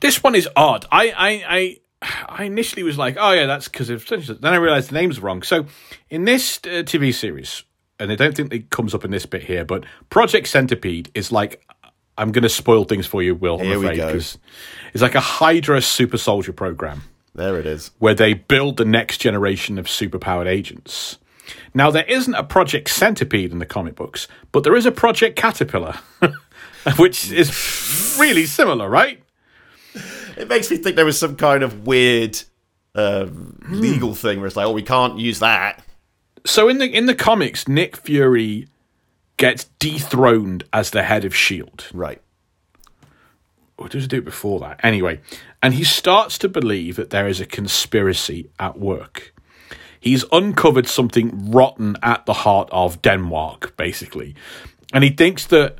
This 0.00 0.22
one 0.22 0.34
is 0.34 0.48
odd. 0.56 0.86
I 0.90 1.10
I 1.10 1.78
I, 2.00 2.16
I 2.40 2.44
initially 2.44 2.82
was 2.82 2.98
like, 2.98 3.16
oh 3.18 3.32
yeah, 3.32 3.46
that's 3.46 3.68
because 3.68 3.90
of. 3.90 4.06
Then 4.06 4.52
I 4.52 4.56
realized 4.56 4.90
the 4.90 4.94
name's 4.94 5.20
wrong. 5.20 5.42
So 5.42 5.66
in 6.08 6.24
this 6.24 6.58
uh, 6.64 6.82
TV 6.84 7.12
series, 7.14 7.64
and 8.02 8.12
I 8.12 8.16
don't 8.16 8.34
think 8.36 8.52
it 8.52 8.70
comes 8.70 8.94
up 8.94 9.04
in 9.04 9.10
this 9.10 9.26
bit 9.26 9.42
here, 9.44 9.64
but 9.64 9.84
Project 10.10 10.48
Centipede 10.48 11.10
is 11.14 11.30
like. 11.32 11.64
I'm 12.18 12.30
going 12.30 12.42
to 12.42 12.48
spoil 12.50 12.84
things 12.84 13.06
for 13.06 13.22
you, 13.22 13.34
Will. 13.34 13.58
I'm 13.58 13.64
Here 13.64 13.78
we 13.78 13.86
afraid, 13.86 13.96
go. 13.96 14.12
'cause 14.12 14.38
It's 14.92 15.00
like 15.02 15.14
a 15.14 15.20
Hydra 15.20 15.80
super 15.80 16.18
soldier 16.18 16.52
program 16.52 17.04
There 17.34 17.58
it 17.58 17.64
is. 17.64 17.90
where 18.00 18.12
they 18.12 18.34
build 18.34 18.76
the 18.76 18.84
next 18.84 19.16
generation 19.22 19.78
of 19.78 19.86
superpowered 19.86 20.46
agents. 20.46 21.16
Now, 21.72 21.90
there 21.90 22.04
isn't 22.04 22.34
a 22.34 22.44
Project 22.44 22.90
Centipede 22.90 23.50
in 23.50 23.60
the 23.60 23.66
comic 23.66 23.94
books, 23.96 24.28
but 24.52 24.62
there 24.62 24.76
is 24.76 24.84
a 24.84 24.92
Project 24.92 25.36
Caterpillar, 25.36 25.94
which 26.98 27.32
is 27.32 28.14
really 28.20 28.44
similar, 28.44 28.90
right? 28.90 29.22
It 30.36 30.48
makes 30.48 30.70
me 30.70 30.76
think 30.76 30.96
there 30.96 31.06
was 31.06 31.18
some 31.18 31.34
kind 31.36 31.62
of 31.62 31.86
weird 31.86 32.38
uh, 32.94 33.26
legal 33.70 34.14
thing 34.14 34.36
where 34.38 34.46
it's 34.48 34.54
like, 34.56 34.66
oh, 34.66 34.72
we 34.72 34.82
can't 34.82 35.18
use 35.18 35.38
that. 35.38 35.82
So 36.44 36.68
in 36.68 36.78
the 36.78 36.86
in 36.86 37.06
the 37.06 37.14
comics, 37.14 37.68
Nick 37.68 37.96
Fury 37.96 38.68
gets 39.36 39.64
dethroned 39.78 40.64
as 40.72 40.90
the 40.90 41.02
head 41.02 41.24
of 41.24 41.34
Shield. 41.34 41.86
Right. 41.92 42.20
Or 43.76 43.88
does 43.88 44.04
he 44.04 44.08
do 44.08 44.18
it 44.18 44.24
before 44.24 44.60
that? 44.60 44.80
Anyway, 44.82 45.20
and 45.62 45.74
he 45.74 45.84
starts 45.84 46.38
to 46.38 46.48
believe 46.48 46.96
that 46.96 47.10
there 47.10 47.26
is 47.26 47.40
a 47.40 47.46
conspiracy 47.46 48.50
at 48.58 48.78
work. 48.78 49.34
He's 49.98 50.24
uncovered 50.32 50.86
something 50.86 51.50
rotten 51.50 51.96
at 52.02 52.26
the 52.26 52.32
heart 52.32 52.68
of 52.72 53.02
Denmark, 53.02 53.76
basically, 53.76 54.34
and 54.92 55.02
he 55.04 55.10
thinks 55.10 55.46
that 55.46 55.78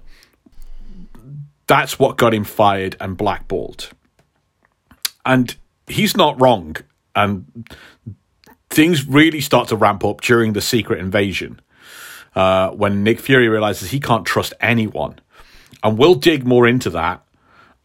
that's 1.66 1.98
what 1.98 2.16
got 2.16 2.34
him 2.34 2.44
fired 2.44 2.96
and 3.00 3.16
blackballed. 3.16 3.90
And 5.24 5.56
he's 5.86 6.16
not 6.16 6.40
wrong. 6.40 6.76
And 7.14 7.68
things 8.72 9.06
really 9.06 9.40
start 9.40 9.68
to 9.68 9.76
ramp 9.76 10.04
up 10.04 10.20
during 10.20 10.52
the 10.52 10.60
secret 10.60 10.98
invasion 10.98 11.60
uh, 12.34 12.70
when 12.70 13.04
Nick 13.04 13.20
Fury 13.20 13.48
realizes 13.48 13.90
he 13.90 14.00
can't 14.00 14.24
trust 14.26 14.54
anyone. 14.60 15.18
And 15.82 15.98
we'll 15.98 16.14
dig 16.14 16.46
more 16.46 16.66
into 16.66 16.90
that 16.90 17.24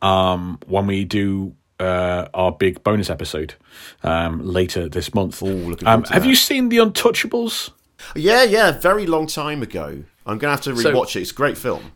um, 0.02 0.60
when 0.68 0.88
we 0.88 1.04
do 1.04 1.56
uh, 1.80 2.28
our 2.34 2.52
big 2.52 2.84
bonus 2.84 3.10
episode 3.10 3.56
um, 4.04 4.46
later 4.46 4.88
this 4.90 5.14
month. 5.14 5.42
looking 5.42 5.88
um, 5.88 6.04
have 6.06 6.24
that. 6.24 6.30
you 6.30 6.36
seen 6.36 6.70
The 6.70 6.78
Untouchables? 6.78 7.72
Yeah, 8.16 8.44
yeah, 8.44 8.72
very 8.72 9.06
long 9.08 9.28
time 9.28 9.62
ago. 9.64 10.04
I'm 10.26 10.38
going 10.38 10.40
to 10.40 10.50
have 10.50 10.62
to 10.62 10.76
So- 10.78 10.92
rewatch 10.94 11.16
it. 11.16 11.22
It's 11.22 11.32
a 11.32 11.36
great 11.36 11.58
film. 11.58 11.92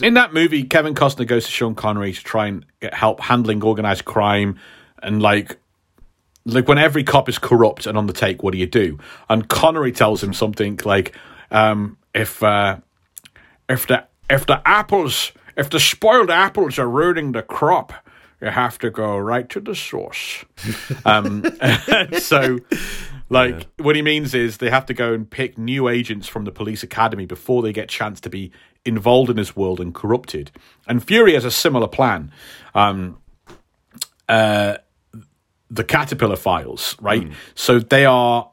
In 0.00 0.14
that 0.14 0.32
movie, 0.32 0.62
Kevin 0.64 0.94
Costner 0.94 1.26
goes 1.26 1.44
to 1.44 1.50
Sean 1.50 1.74
Connery 1.74 2.14
to 2.14 2.24
try 2.24 2.46
and 2.46 2.64
get 2.80 2.94
help 2.94 3.20
handling 3.20 3.62
organized 3.62 4.06
crime 4.06 4.58
and 5.02 5.20
like 5.20 5.58
like 6.44 6.68
when 6.68 6.78
every 6.78 7.04
cop 7.04 7.28
is 7.28 7.38
corrupt 7.38 7.86
and 7.86 7.96
on 7.96 8.06
the 8.06 8.12
take, 8.12 8.42
what 8.42 8.52
do 8.52 8.58
you 8.58 8.66
do? 8.66 8.98
And 9.28 9.48
Connery 9.48 9.92
tells 9.92 10.22
him 10.22 10.32
something 10.32 10.80
like, 10.84 11.16
um, 11.50 11.96
if 12.14 12.42
uh, 12.42 12.78
if 13.68 13.86
the 13.86 14.06
if 14.28 14.46
the 14.46 14.60
apples 14.66 15.32
if 15.56 15.70
the 15.70 15.80
spoiled 15.80 16.30
apples 16.30 16.78
are 16.78 16.88
ruining 16.88 17.32
the 17.32 17.42
crop, 17.42 17.92
you 18.40 18.48
have 18.48 18.78
to 18.78 18.90
go 18.90 19.16
right 19.16 19.48
to 19.50 19.60
the 19.60 19.74
source. 19.74 20.44
um, 21.04 21.44
so, 22.18 22.58
like, 23.28 23.68
what 23.78 23.96
he 23.96 24.02
means 24.02 24.34
is 24.34 24.58
they 24.58 24.70
have 24.70 24.86
to 24.86 24.94
go 24.94 25.14
and 25.14 25.30
pick 25.30 25.56
new 25.58 25.88
agents 25.88 26.26
from 26.26 26.44
the 26.44 26.52
police 26.52 26.82
academy 26.82 27.26
before 27.26 27.62
they 27.62 27.72
get 27.72 27.88
chance 27.88 28.20
to 28.20 28.30
be 28.30 28.50
involved 28.84 29.30
in 29.30 29.36
this 29.36 29.54
world 29.54 29.80
and 29.80 29.94
corrupted. 29.94 30.50
And 30.88 31.04
Fury 31.04 31.34
has 31.34 31.44
a 31.44 31.50
similar 31.50 31.86
plan. 31.86 32.32
Um, 32.74 33.18
uh, 34.28 34.78
the 35.72 35.84
Caterpillar 35.84 36.36
Files, 36.36 36.96
right? 37.00 37.26
So 37.54 37.78
they 37.80 38.04
are 38.04 38.50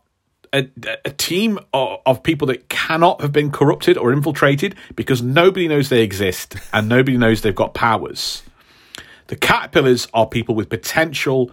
a, 0.53 0.67
a 1.05 1.11
team 1.11 1.59
of, 1.73 1.99
of 2.05 2.23
people 2.23 2.47
that 2.47 2.69
cannot 2.69 3.19
have 3.21 3.31
been 3.33 3.51
corrupted 3.51 3.97
or 3.97 4.11
infiltrated 4.13 4.73
because 4.95 5.21
nobody 5.21 5.67
knows 5.67 5.89
they 5.89 6.01
exist 6.01 6.55
and 6.73 6.87
nobody 6.87 7.17
knows 7.17 7.41
they've 7.41 7.53
got 7.53 7.73
powers. 7.73 8.41
The 9.27 9.35
caterpillars 9.35 10.07
are 10.13 10.25
people 10.27 10.55
with 10.55 10.69
potential 10.69 11.51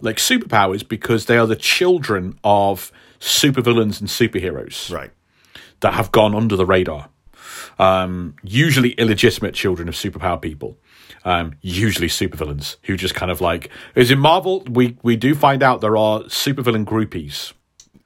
like 0.00 0.16
superpowers 0.16 0.86
because 0.88 1.26
they 1.26 1.36
are 1.36 1.46
the 1.46 1.56
children 1.56 2.38
of 2.44 2.92
supervillains 3.20 4.00
and 4.00 4.08
superheroes 4.08 4.90
Right. 4.94 5.10
that 5.80 5.94
have 5.94 6.12
gone 6.12 6.34
under 6.34 6.54
the 6.54 6.64
radar. 6.64 7.08
Um, 7.78 8.36
usually 8.42 8.90
illegitimate 8.92 9.54
children 9.54 9.88
of 9.88 9.94
superpower 9.94 10.40
people. 10.40 10.78
Um, 11.24 11.54
usually 11.60 12.08
supervillains 12.08 12.76
who 12.82 12.96
just 12.96 13.14
kind 13.14 13.30
of 13.30 13.40
like 13.40 13.70
is 13.94 14.10
in 14.10 14.18
Marvel. 14.18 14.62
We 14.70 14.96
we 15.02 15.16
do 15.16 15.34
find 15.34 15.62
out 15.62 15.80
there 15.80 15.96
are 15.96 16.20
supervillain 16.22 16.84
groupies. 16.84 17.52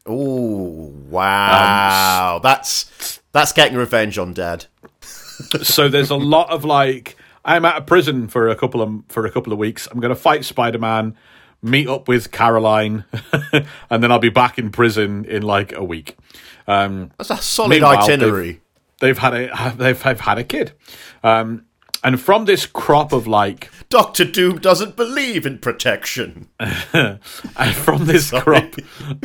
Oh, 0.04 0.92
wow. 1.08 2.40
that's 2.42 3.20
that's 3.32 3.52
getting 3.52 3.76
revenge 3.76 4.18
on 4.18 4.34
Dad. 4.34 4.66
so 5.62 5.88
there's 5.88 6.10
a 6.10 6.16
lot 6.16 6.50
of 6.50 6.64
like 6.64 7.16
I'm 7.44 7.64
out 7.64 7.76
of 7.76 7.86
prison 7.86 8.28
for 8.28 8.48
a 8.48 8.56
couple 8.56 8.82
of 8.82 9.02
for 9.08 9.26
a 9.26 9.30
couple 9.30 9.52
of 9.52 9.58
weeks. 9.58 9.88
I'm 9.90 10.00
going 10.00 10.14
to 10.14 10.20
fight 10.20 10.44
Spider 10.44 10.78
Man, 10.78 11.16
meet 11.62 11.88
up 11.88 12.08
with 12.08 12.30
Caroline, 12.30 13.04
and 13.90 14.02
then 14.02 14.12
I'll 14.12 14.18
be 14.18 14.28
back 14.28 14.58
in 14.58 14.70
prison 14.70 15.24
in 15.24 15.42
like 15.42 15.72
a 15.72 15.84
week. 15.84 16.16
Um, 16.66 17.10
That's 17.18 17.30
a 17.30 17.36
solid 17.38 17.82
itinerary. 17.82 18.60
they've 19.00 19.18
had 19.18 19.34
a 19.34 19.74
they've, 19.76 20.02
they've 20.02 20.20
had 20.20 20.38
a 20.38 20.44
kid, 20.44 20.72
um, 21.24 21.66
and 22.04 22.20
from 22.20 22.44
this 22.44 22.66
crop 22.66 23.12
of 23.12 23.26
like 23.26 23.70
Doctor 23.88 24.24
Doom 24.24 24.58
doesn't 24.58 24.96
believe 24.96 25.46
in 25.46 25.58
protection. 25.58 26.48
and 26.58 27.74
from 27.74 28.06
this 28.06 28.30
crop 28.42 28.74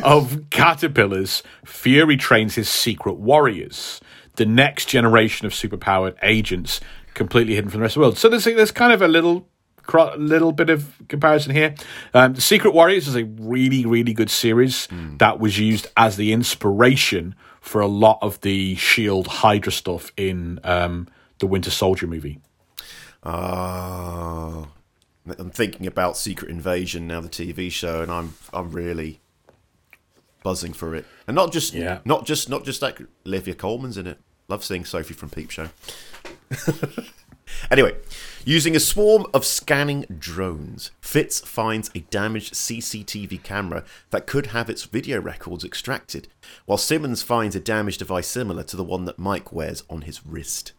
of 0.02 0.50
caterpillars, 0.50 1.42
Fury 1.64 2.16
trains 2.16 2.54
his 2.54 2.68
secret 2.68 3.14
warriors, 3.14 4.00
the 4.36 4.46
next 4.46 4.86
generation 4.88 5.46
of 5.46 5.52
superpowered 5.52 6.16
agents, 6.22 6.80
completely 7.14 7.54
hidden 7.54 7.70
from 7.70 7.80
the 7.80 7.82
rest 7.82 7.96
of 7.96 8.00
the 8.00 8.06
world. 8.06 8.18
So 8.18 8.28
there's 8.28 8.44
there's 8.44 8.72
kind 8.72 8.92
of 8.92 9.02
a 9.02 9.08
little 9.08 9.48
little 10.18 10.52
bit 10.52 10.70
of 10.70 10.94
comparison 11.08 11.54
here. 11.54 11.74
Um, 12.12 12.34
the 12.34 12.40
Secret 12.40 12.74
Warriors 12.74 13.08
is 13.08 13.16
a 13.16 13.24
really, 13.24 13.86
really 13.86 14.12
good 14.12 14.30
series 14.30 14.86
that 15.16 15.40
was 15.40 15.58
used 15.58 15.86
as 15.96 16.16
the 16.16 16.32
inspiration 16.32 17.34
for 17.60 17.80
a 17.80 17.86
lot 17.86 18.18
of 18.22 18.40
the 18.42 18.74
Shield 18.76 19.26
Hydra 19.26 19.72
stuff 19.72 20.12
in 20.16 20.60
um, 20.64 21.08
the 21.38 21.46
Winter 21.46 21.70
Soldier 21.70 22.06
movie. 22.06 22.38
Ah, 23.22 24.68
I'm 25.38 25.50
thinking 25.50 25.86
about 25.86 26.16
Secret 26.16 26.50
Invasion 26.50 27.06
now, 27.06 27.20
the 27.20 27.28
TV 27.28 27.70
show, 27.70 28.02
and 28.02 28.10
I'm 28.10 28.34
I'm 28.52 28.70
really 28.72 29.20
buzzing 30.42 30.72
for 30.72 30.94
it. 30.94 31.04
And 31.26 31.34
not 31.34 31.52
just 31.52 31.74
Yeah. 31.74 31.98
not 32.04 32.24
just 32.26 32.48
not 32.48 32.64
just 32.64 32.80
like 32.82 33.00
Olivia 33.26 33.54
Colman's 33.54 33.98
in 33.98 34.06
it. 34.06 34.18
Love 34.48 34.64
seeing 34.64 34.84
Sophie 34.84 35.12
from 35.14 35.28
Peep 35.28 35.50
Show. 35.50 35.68
anyway, 37.70 37.94
using 38.46 38.74
a 38.74 38.80
swarm 38.80 39.26
of 39.34 39.44
scanning 39.44 40.06
drones, 40.18 40.90
Fitz 41.02 41.40
finds 41.40 41.90
a 41.94 42.00
damaged 42.00 42.54
CCTV 42.54 43.42
camera 43.42 43.84
that 44.08 44.26
could 44.26 44.46
have 44.46 44.70
its 44.70 44.84
video 44.84 45.20
records 45.20 45.64
extracted, 45.64 46.28
while 46.64 46.78
Simmons 46.78 47.20
finds 47.22 47.54
a 47.54 47.60
damaged 47.60 47.98
device 47.98 48.26
similar 48.28 48.62
to 48.62 48.76
the 48.76 48.84
one 48.84 49.04
that 49.04 49.18
Mike 49.18 49.52
wears 49.52 49.82
on 49.90 50.02
his 50.02 50.24
wrist. 50.24 50.72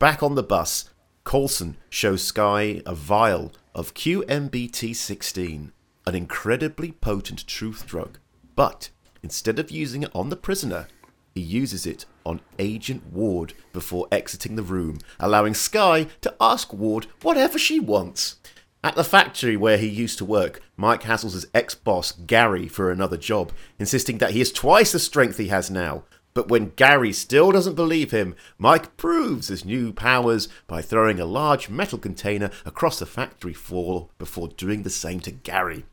Back 0.00 0.20
on 0.24 0.34
the 0.34 0.42
bus, 0.42 0.90
Coulson 1.24 1.76
shows 1.88 2.22
Skye 2.22 2.82
a 2.84 2.94
vial 2.94 3.52
of 3.74 3.94
QMBT16, 3.94 5.72
an 6.06 6.14
incredibly 6.14 6.92
potent 6.92 7.46
truth 7.46 7.86
drug. 7.86 8.18
But 8.54 8.90
instead 9.22 9.58
of 9.58 9.70
using 9.70 10.02
it 10.02 10.10
on 10.14 10.28
the 10.28 10.36
prisoner, 10.36 10.86
he 11.34 11.40
uses 11.40 11.86
it 11.86 12.04
on 12.24 12.40
Agent 12.58 13.12
Ward 13.12 13.54
before 13.72 14.06
exiting 14.12 14.54
the 14.54 14.62
room, 14.62 14.98
allowing 15.18 15.54
Skye 15.54 16.08
to 16.20 16.34
ask 16.40 16.72
Ward 16.72 17.06
whatever 17.22 17.58
she 17.58 17.80
wants. 17.80 18.36
At 18.84 18.94
the 18.94 19.02
factory 19.02 19.56
where 19.56 19.78
he 19.78 19.88
used 19.88 20.18
to 20.18 20.26
work, 20.26 20.60
Mike 20.76 21.02
hassles 21.02 21.32
his 21.32 21.46
ex 21.54 21.74
boss, 21.74 22.12
Gary, 22.12 22.68
for 22.68 22.92
another 22.92 23.16
job, 23.16 23.50
insisting 23.78 24.18
that 24.18 24.32
he 24.32 24.40
has 24.40 24.52
twice 24.52 24.92
the 24.92 24.98
strength 24.98 25.38
he 25.38 25.48
has 25.48 25.70
now. 25.70 26.04
But 26.34 26.48
when 26.48 26.70
Gary 26.70 27.12
still 27.12 27.52
doesn't 27.52 27.76
believe 27.76 28.10
him, 28.10 28.34
Mike 28.58 28.96
proves 28.96 29.46
his 29.46 29.64
new 29.64 29.92
powers 29.92 30.48
by 30.66 30.82
throwing 30.82 31.20
a 31.20 31.26
large 31.26 31.68
metal 31.68 31.96
container 31.96 32.50
across 32.66 32.98
the 32.98 33.06
factory 33.06 33.54
floor 33.54 34.08
before 34.18 34.48
doing 34.48 34.82
the 34.82 34.90
same 34.90 35.20
to 35.20 35.30
Gary. 35.30 35.84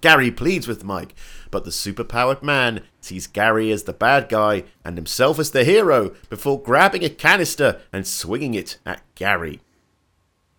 Gary 0.00 0.30
pleads 0.30 0.66
with 0.66 0.82
Mike, 0.82 1.14
but 1.52 1.64
the 1.64 1.70
superpowered 1.70 2.42
man 2.42 2.82
sees 3.00 3.26
Gary 3.28 3.70
as 3.70 3.84
the 3.84 3.92
bad 3.92 4.28
guy 4.28 4.64
and 4.84 4.96
himself 4.96 5.38
as 5.38 5.52
the 5.52 5.62
hero 5.62 6.14
before 6.28 6.60
grabbing 6.60 7.04
a 7.04 7.10
canister 7.10 7.80
and 7.92 8.06
swinging 8.06 8.54
it 8.54 8.78
at 8.84 9.02
Gary. 9.14 9.60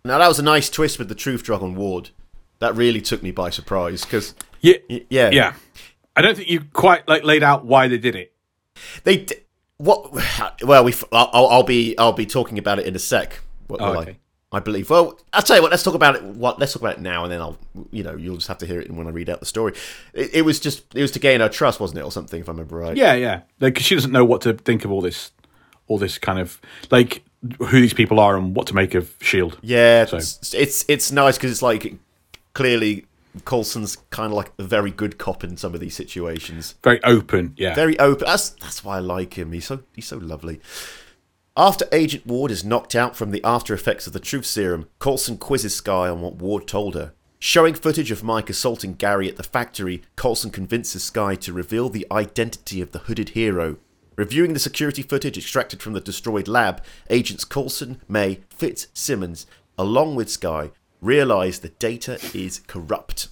Now, 0.04 0.18
that 0.18 0.28
was 0.28 0.38
a 0.38 0.44
nice 0.44 0.70
twist 0.70 0.98
with 0.98 1.08
the 1.08 1.14
truth 1.14 1.42
drug 1.42 1.62
on 1.62 1.74
Ward. 1.74 2.10
That 2.60 2.76
really 2.76 3.00
took 3.00 3.22
me 3.22 3.30
by 3.30 3.50
surprise 3.50 4.04
because, 4.04 4.34
Yeah, 4.60 4.78
yeah, 4.88 5.30
yeah. 5.30 5.54
I 6.14 6.22
don't 6.22 6.36
think 6.36 6.48
you 6.48 6.62
quite 6.72 7.06
like 7.08 7.24
laid 7.24 7.42
out 7.42 7.64
why 7.64 7.88
they 7.88 7.98
did 7.98 8.14
it. 8.14 8.31
They 9.04 9.18
d- 9.18 9.34
what? 9.78 10.12
Well, 10.62 10.84
we. 10.84 10.94
I'll, 11.12 11.46
I'll 11.48 11.62
be. 11.62 11.96
I'll 11.98 12.12
be 12.12 12.26
talking 12.26 12.58
about 12.58 12.78
it 12.78 12.86
in 12.86 12.94
a 12.94 12.98
sec. 12.98 13.40
What, 13.66 13.80
Oh, 13.80 13.98
okay. 14.00 14.10
I? 14.52 14.56
I 14.58 14.60
believe. 14.60 14.90
Well, 14.90 15.18
I'll 15.32 15.40
tell 15.42 15.56
you 15.56 15.62
what. 15.62 15.70
Let's 15.70 15.82
talk 15.82 15.94
about 15.94 16.14
it. 16.16 16.22
What? 16.22 16.58
Let's 16.58 16.72
talk 16.74 16.82
about 16.82 16.96
it 16.96 17.00
now, 17.00 17.22
and 17.24 17.32
then 17.32 17.40
I'll. 17.40 17.58
You 17.90 18.02
know, 18.02 18.16
you'll 18.16 18.36
just 18.36 18.48
have 18.48 18.58
to 18.58 18.66
hear 18.66 18.80
it 18.80 18.90
when 18.90 19.06
I 19.06 19.10
read 19.10 19.30
out 19.30 19.40
the 19.40 19.46
story. 19.46 19.74
It, 20.12 20.34
it 20.34 20.42
was 20.42 20.60
just. 20.60 20.94
It 20.94 21.02
was 21.02 21.10
to 21.12 21.18
gain 21.18 21.40
her 21.40 21.48
trust, 21.48 21.80
wasn't 21.80 22.00
it, 22.00 22.04
or 22.04 22.12
something? 22.12 22.40
If 22.40 22.48
I 22.48 22.52
remember 22.52 22.76
right. 22.76 22.96
Yeah, 22.96 23.14
yeah. 23.14 23.42
Like 23.60 23.74
'cause 23.76 23.84
she 23.84 23.94
doesn't 23.94 24.12
know 24.12 24.24
what 24.24 24.42
to 24.42 24.52
think 24.52 24.84
of 24.84 24.92
all 24.92 25.00
this, 25.00 25.32
all 25.88 25.98
this 25.98 26.18
kind 26.18 26.38
of 26.38 26.60
like 26.90 27.24
who 27.58 27.80
these 27.80 27.94
people 27.94 28.20
are 28.20 28.36
and 28.36 28.54
what 28.54 28.66
to 28.68 28.74
make 28.74 28.94
of 28.94 29.14
Shield. 29.20 29.58
Yeah. 29.62 30.04
So- 30.04 30.18
It's 30.18 30.54
it's, 30.54 30.84
it's 30.86 31.10
nice 31.12 31.36
because 31.38 31.50
it's 31.50 31.62
like 31.62 31.94
clearly 32.52 33.06
Coulson's 33.44 33.96
kind 34.10 34.32
of 34.32 34.36
like 34.36 34.52
a 34.58 34.62
very 34.62 34.90
good 34.90 35.18
cop 35.18 35.42
in 35.42 35.56
some 35.56 35.74
of 35.74 35.80
these 35.80 35.96
situations. 35.96 36.74
Very 36.82 37.02
open. 37.02 37.54
Yeah. 37.56 37.74
very 37.74 37.98
open. 37.98 38.26
That's 38.26 38.50
that's 38.50 38.84
why 38.84 38.96
I 38.96 39.00
like 39.00 39.34
him. 39.34 39.52
He's 39.52 39.66
so 39.66 39.80
he's 39.94 40.06
so 40.06 40.18
lovely. 40.18 40.60
After 41.56 41.86
Agent 41.92 42.26
Ward 42.26 42.50
is 42.50 42.64
knocked 42.64 42.94
out 42.94 43.14
from 43.14 43.30
the 43.30 43.44
after 43.44 43.74
effects 43.74 44.06
of 44.06 44.14
the 44.14 44.20
truth 44.20 44.46
serum, 44.46 44.88
Coulson 44.98 45.36
quizzes 45.36 45.74
Skye 45.74 46.08
on 46.08 46.22
what 46.22 46.36
Ward 46.36 46.66
told 46.66 46.94
her. 46.94 47.12
Showing 47.38 47.74
footage 47.74 48.10
of 48.10 48.22
Mike 48.22 48.48
assaulting 48.48 48.94
Gary 48.94 49.28
at 49.28 49.36
the 49.36 49.42
factory, 49.42 50.02
Coulson 50.16 50.50
convinces 50.50 51.02
Skye 51.04 51.34
to 51.36 51.52
reveal 51.52 51.88
the 51.88 52.06
identity 52.10 52.80
of 52.80 52.92
the 52.92 53.00
hooded 53.00 53.30
hero. 53.30 53.76
Reviewing 54.16 54.52
the 54.52 54.60
security 54.60 55.02
footage 55.02 55.36
extracted 55.36 55.82
from 55.82 55.92
the 55.92 56.00
destroyed 56.00 56.46
lab, 56.46 56.82
agents 57.10 57.44
Coulson, 57.44 58.00
May, 58.08 58.40
Fitz, 58.48 58.86
Simmons, 58.94 59.44
along 59.76 60.14
with 60.14 60.30
Skye, 60.30 60.70
realize 61.02 61.58
the 61.58 61.68
data 61.68 62.18
is 62.32 62.60
corrupt. 62.66 63.28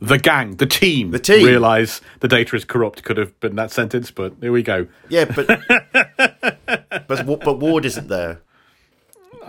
the 0.00 0.18
gang, 0.18 0.56
the 0.56 0.66
team, 0.66 1.10
The 1.10 1.18
team. 1.18 1.44
realize 1.44 2.00
the 2.20 2.28
data 2.28 2.54
is 2.54 2.64
corrupt. 2.64 3.02
Could 3.02 3.16
have 3.16 3.38
been 3.40 3.56
that 3.56 3.72
sentence, 3.72 4.12
but 4.12 4.34
here 4.40 4.52
we 4.52 4.62
go. 4.62 4.86
Yeah, 5.08 5.24
but 5.24 5.46
but 7.08 7.26
but 7.26 7.58
Ward 7.58 7.84
isn't 7.84 8.06
there. 8.08 8.40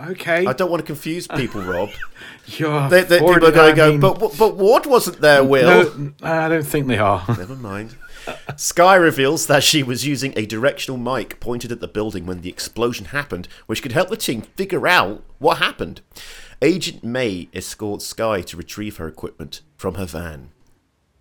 Okay, 0.08 0.46
I 0.46 0.52
don't 0.54 0.70
want 0.70 0.80
to 0.80 0.86
confuse 0.86 1.26
people, 1.28 1.60
Rob. 1.62 1.90
You're 2.46 2.88
they, 2.88 3.02
they, 3.02 3.18
people 3.18 3.34
are 3.46 3.52
going 3.52 3.70
to 3.70 3.76
go, 3.76 3.90
mean- 3.90 4.00
but, 4.00 4.18
but 4.38 4.56
Ward 4.56 4.86
wasn't 4.86 5.20
there, 5.20 5.44
Will. 5.44 5.94
No, 5.96 6.12
I 6.22 6.48
don't 6.48 6.62
think 6.66 6.86
they 6.86 6.96
are. 6.98 7.22
Never 7.28 7.54
mind. 7.54 7.96
Skye 8.56 8.96
reveals 8.96 9.46
that 9.46 9.62
she 9.62 9.82
was 9.82 10.06
using 10.06 10.32
a 10.36 10.46
directional 10.46 10.96
mic 10.98 11.38
pointed 11.40 11.70
at 11.72 11.80
the 11.80 11.88
building 11.88 12.24
when 12.26 12.40
the 12.40 12.48
explosion 12.48 13.06
happened, 13.06 13.46
which 13.66 13.82
could 13.82 13.92
help 13.92 14.08
the 14.08 14.16
team 14.16 14.42
figure 14.42 14.86
out 14.88 15.22
what 15.38 15.58
happened. 15.58 16.00
Agent 16.62 17.02
May 17.02 17.48
escorts 17.54 18.04
Skye 18.04 18.42
to 18.42 18.56
retrieve 18.58 18.98
her 18.98 19.08
equipment 19.08 19.62
from 19.78 19.94
her 19.94 20.04
van. 20.04 20.50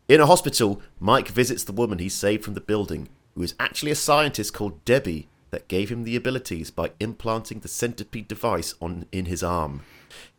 In 0.10 0.20
a 0.20 0.26
hospital, 0.26 0.82
Mike 1.00 1.30
visits 1.30 1.64
the 1.64 1.72
woman 1.72 2.00
he 2.00 2.10
saved 2.10 2.44
from 2.44 2.56
the 2.56 2.60
building, 2.60 3.08
who 3.36 3.44
is 3.44 3.56
actually 3.58 3.92
a 3.92 3.96
scientist 3.96 4.54
called 4.54 4.84
Debbie 4.84 5.30
that 5.52 5.70
gave 5.70 5.90
him 5.90 6.04
the 6.04 6.18
abilities 6.18 6.72
by 6.72 6.92
implanting 7.00 7.62
the 7.62 7.70
centipede 7.70 8.28
device 8.28 8.74
on 8.82 9.06
in 9.14 9.28
his 9.28 9.42
arm. 9.42 9.84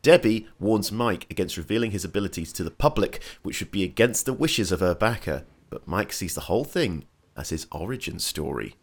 Debbie 0.03 0.49
warns 0.59 0.93
Mike 0.93 1.27
against 1.31 1.57
revealing 1.57 1.93
his 1.93 2.05
abilities 2.05 2.53
to 2.53 2.63
the 2.63 2.71
public, 2.71 3.23
which 3.43 3.61
would 3.61 3.71
be 3.71 3.83
against 3.83 4.27
the 4.27 4.35
wishes 4.35 4.71
of 4.71 4.81
her 4.81 4.95
backer, 4.95 5.45
but 5.71 5.89
Mike 5.89 6.13
sees 6.13 6.35
the 6.35 6.43
whole 6.43 6.65
thing 6.65 7.07
as 7.39 7.49
his 7.49 7.67
origin 7.73 8.19
story. 8.19 8.75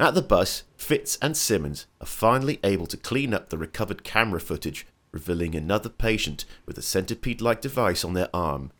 At 0.00 0.14
the 0.14 0.22
bus, 0.22 0.64
Fitz 0.76 1.18
and 1.22 1.36
Simmons 1.36 1.86
are 2.00 2.06
finally 2.06 2.58
able 2.64 2.86
to 2.86 2.96
clean 2.96 3.32
up 3.32 3.50
the 3.50 3.58
recovered 3.58 4.02
camera 4.02 4.40
footage, 4.40 4.88
revealing 5.12 5.54
another 5.54 5.88
patient 5.88 6.44
with 6.66 6.76
a 6.78 6.82
centipede 6.82 7.40
like 7.40 7.60
device 7.60 8.04
on 8.04 8.14
their 8.14 8.28
arm. 8.34 8.72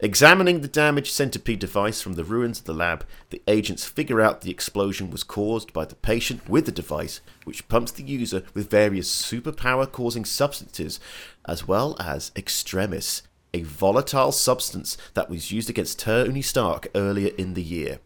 Examining 0.00 0.60
the 0.60 0.68
damaged 0.68 1.12
centipede 1.12 1.60
device 1.60 2.02
from 2.02 2.14
the 2.14 2.24
ruins 2.24 2.58
of 2.58 2.64
the 2.64 2.74
lab, 2.74 3.06
the 3.30 3.40
agents 3.46 3.84
figure 3.84 4.20
out 4.20 4.40
the 4.40 4.50
explosion 4.50 5.10
was 5.10 5.22
caused 5.22 5.72
by 5.72 5.84
the 5.84 5.94
patient 5.94 6.48
with 6.48 6.66
the 6.66 6.72
device, 6.72 7.20
which 7.44 7.68
pumps 7.68 7.92
the 7.92 8.02
user 8.02 8.42
with 8.54 8.68
various 8.68 9.08
superpower 9.08 9.90
causing 9.90 10.24
substances, 10.24 10.98
as 11.46 11.68
well 11.68 11.96
as 12.00 12.32
Extremis, 12.36 13.22
a 13.54 13.62
volatile 13.62 14.32
substance 14.32 14.98
that 15.14 15.30
was 15.30 15.52
used 15.52 15.70
against 15.70 16.00
Tony 16.00 16.42
Stark 16.42 16.88
earlier 16.94 17.32
in 17.38 17.54
the 17.54 17.62
year. 17.62 18.00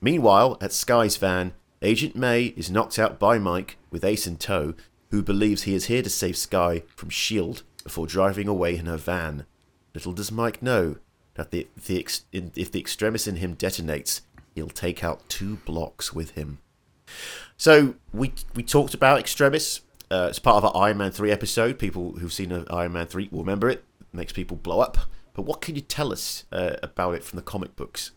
Meanwhile, 0.00 0.58
at 0.60 0.72
Skye's 0.72 1.16
van, 1.16 1.52
Agent 1.80 2.16
May 2.16 2.46
is 2.56 2.70
knocked 2.70 2.98
out 2.98 3.18
by 3.18 3.38
Mike 3.38 3.76
with 3.90 4.04
Ace 4.04 4.26
in 4.26 4.36
tow, 4.36 4.74
who 5.10 5.22
believes 5.22 5.62
he 5.62 5.74
is 5.74 5.86
here 5.86 6.02
to 6.02 6.10
save 6.10 6.36
Skye 6.36 6.82
from 6.96 7.08
S.H.I.E.L.D. 7.08 7.62
Before 7.82 8.06
driving 8.06 8.48
away 8.48 8.76
in 8.76 8.86
her 8.86 8.96
van. 8.96 9.44
Little 9.94 10.12
does 10.12 10.32
Mike 10.32 10.62
know 10.62 10.96
that 11.34 11.50
the, 11.50 11.68
the 11.86 11.98
ex, 11.98 12.24
in, 12.32 12.50
if 12.56 12.72
the 12.72 12.80
extremis 12.80 13.26
in 13.26 13.36
him 13.36 13.54
detonates, 13.54 14.22
he'll 14.54 14.68
take 14.68 15.04
out 15.04 15.28
two 15.28 15.56
blocks 15.66 16.12
with 16.12 16.30
him. 16.30 16.58
So 17.56 17.94
we 18.12 18.32
we 18.54 18.62
talked 18.62 18.94
about 18.94 19.18
extremis 19.20 19.82
uh, 20.10 20.28
as 20.30 20.38
part 20.38 20.62
of 20.62 20.64
our 20.64 20.82
Iron 20.82 20.98
Man 20.98 21.10
three 21.10 21.30
episode. 21.30 21.78
People 21.78 22.12
who've 22.12 22.32
seen 22.32 22.52
Iron 22.70 22.92
Man 22.92 23.06
three 23.06 23.28
will 23.30 23.40
remember 23.40 23.68
it. 23.68 23.84
it. 24.00 24.06
Makes 24.12 24.32
people 24.32 24.56
blow 24.56 24.80
up. 24.80 24.98
But 25.34 25.42
what 25.42 25.60
can 25.60 25.74
you 25.74 25.80
tell 25.80 26.12
us 26.12 26.44
uh, 26.52 26.76
about 26.82 27.14
it 27.14 27.24
from 27.24 27.36
the 27.36 27.42
comic 27.42 27.76
books? 27.76 28.12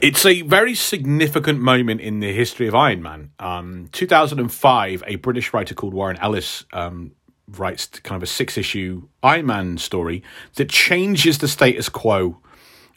It's 0.00 0.26
a 0.26 0.42
very 0.42 0.74
significant 0.74 1.60
moment 1.60 2.00
in 2.00 2.20
the 2.20 2.32
history 2.32 2.68
of 2.68 2.74
Iron 2.74 3.02
Man. 3.02 3.30
Um, 3.38 3.88
2005, 3.92 5.04
a 5.06 5.16
British 5.16 5.54
writer 5.54 5.74
called 5.74 5.94
Warren 5.94 6.18
Ellis 6.18 6.64
um, 6.72 7.12
writes 7.48 7.86
kind 7.86 8.16
of 8.16 8.22
a 8.22 8.30
six 8.30 8.58
issue 8.58 9.08
Iron 9.22 9.46
Man 9.46 9.78
story 9.78 10.22
that 10.56 10.68
changes 10.68 11.38
the 11.38 11.48
status 11.48 11.88
quo 11.88 12.38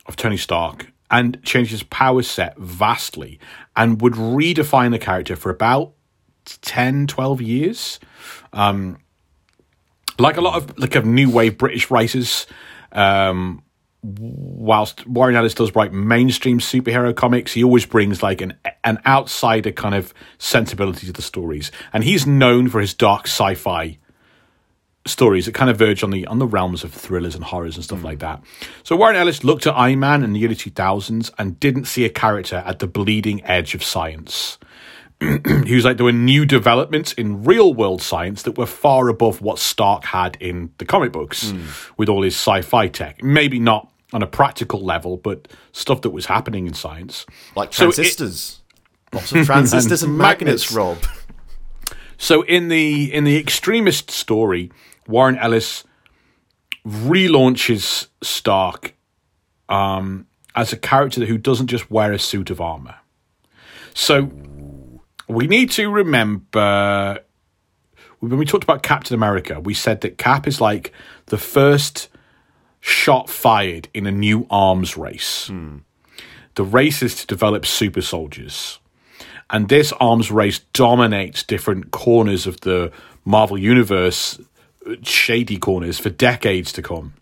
of 0.05 0.15
Tony 0.15 0.37
Stark 0.37 0.91
and 1.09 1.41
changes 1.43 1.83
power 1.83 2.23
set 2.23 2.57
vastly 2.57 3.39
and 3.75 4.01
would 4.01 4.13
redefine 4.13 4.91
the 4.91 4.99
character 4.99 5.35
for 5.35 5.49
about 5.49 5.93
10, 6.61 7.07
12 7.07 7.41
years. 7.41 7.99
Um, 8.53 8.97
like 10.19 10.37
a 10.37 10.41
lot 10.41 10.57
of 10.57 10.77
like 10.79 10.95
of 10.95 11.05
new 11.05 11.29
wave 11.29 11.57
British 11.57 11.91
writers, 11.91 12.47
um, 12.91 13.61
whilst 14.07 15.05
Warren 15.05 15.35
Ellis 15.35 15.53
does 15.53 15.75
write 15.75 15.91
mainstream 15.91 16.59
superhero 16.59 17.15
comics, 17.15 17.53
he 17.53 17.63
always 17.63 17.85
brings 17.85 18.23
like 18.23 18.41
an 18.41 18.53
an 18.83 18.99
outsider 19.05 19.71
kind 19.71 19.95
of 19.95 20.13
sensibility 20.37 21.07
to 21.07 21.13
the 21.13 21.21
stories, 21.21 21.71
and 21.91 22.03
he's 22.03 22.25
known 22.25 22.69
for 22.69 22.79
his 22.79 22.93
dark 22.93 23.27
sci-fi 23.27 23.97
stories 25.05 25.45
that 25.45 25.53
kind 25.53 25.69
of 25.69 25.77
verge 25.77 26.03
on 26.03 26.11
the 26.11 26.25
on 26.27 26.39
the 26.39 26.47
realms 26.47 26.83
of 26.83 26.93
thrillers 26.93 27.35
and 27.35 27.43
horrors 27.43 27.75
and 27.75 27.83
stuff 27.83 27.99
hmm. 27.99 28.05
like 28.05 28.19
that. 28.19 28.41
So 28.83 28.95
Warren 28.95 29.15
Ellis 29.15 29.43
looked 29.43 29.67
at 29.67 29.73
Iron 29.73 29.99
Man 29.99 30.23
in 30.23 30.33
the 30.33 30.45
early 30.45 30.55
2000s 30.55 31.31
and 31.37 31.59
didn't 31.59 31.85
see 31.85 32.05
a 32.05 32.09
character 32.09 32.63
at 32.65 32.79
the 32.79 32.87
bleeding 32.87 33.43
edge 33.43 33.75
of 33.75 33.83
science. 33.83 34.57
he 35.19 35.73
was 35.75 35.83
like 35.83 35.97
there 35.97 36.05
were 36.05 36.11
new 36.11 36.45
developments 36.45 37.11
in 37.13 37.43
real 37.43 37.73
world 37.73 38.01
science 38.01 38.43
that 38.43 38.57
were 38.57 38.67
far 38.67 39.09
above 39.09 39.41
what 39.41 39.57
Stark 39.57 40.05
had 40.05 40.37
in 40.39 40.71
the 40.77 40.85
comic 40.85 41.11
books 41.11 41.51
hmm. 41.51 41.65
with 41.97 42.07
all 42.07 42.21
his 42.21 42.35
sci-fi 42.35 42.87
tech. 42.87 43.21
Maybe 43.21 43.59
not 43.59 43.91
on 44.13 44.23
a 44.23 44.27
practical 44.27 44.83
level, 44.83 45.17
but 45.17 45.47
stuff 45.73 46.01
that 46.01 46.11
was 46.11 46.25
happening 46.27 46.65
in 46.67 46.73
science. 46.73 47.25
Like 47.55 47.73
So 47.73 47.89
it- 47.89 47.93
transistors. 47.95 48.61
Lots 49.13 49.31
of 49.31 49.45
transistors 49.45 50.03
and, 50.03 50.11
And 50.11 50.17
magnets, 50.17 50.71
magnets. 50.71 50.71
Rob. 50.73 50.97
So 52.17 52.41
in 52.43 52.67
the 52.67 53.13
in 53.13 53.23
the 53.23 53.37
extremis 53.37 53.99
story, 54.07 54.71
Warren 55.07 55.37
Ellis 55.37 55.83
relaunches 56.85 58.07
Stark 58.21 58.93
um, 59.69 60.25
as 60.55 60.73
a 60.73 60.77
character 60.77 61.25
who 61.25 61.37
doesn't 61.37 61.67
just 61.67 61.89
wear 61.91 62.11
a 62.13 62.19
suit 62.19 62.49
of 62.49 62.59
armor. 62.61 62.95
So 63.93 64.31
we 65.27 65.47
need 65.47 65.71
to 65.71 65.89
remember 65.89 67.19
when 68.19 68.37
we 68.37 68.45
talked 68.45 68.63
about 68.63 68.81
Captain 68.83 69.13
America, 69.13 69.59
we 69.59 69.73
said 69.73 70.01
that 70.01 70.17
Cap 70.17 70.47
is 70.47 70.59
like 70.59 70.91
the 71.27 71.37
first 71.37 72.09
shot 72.87 73.29
fired 73.29 73.89
in 73.93 74.05
a 74.07 74.11
new 74.11 74.47
arms 74.49 74.97
race. 74.97 75.49
The 76.55 76.63
race 76.63 77.03
is 77.03 77.15
to 77.15 77.27
develop 77.27 77.65
super 77.65 78.01
soldiers 78.01 78.79
and 79.49 79.69
this 79.69 79.93
arms 79.93 80.29
race 80.29 80.59
dominates 80.73 81.43
different 81.43 81.91
corners 81.91 82.47
of 82.47 82.61
the 82.61 82.91
Marvel 83.23 83.57
universe, 83.57 84.39
shady 85.03 85.57
corners 85.57 85.99
for 85.99 86.09
decades 86.09 86.71
to 86.73 86.81
come. 86.81 87.13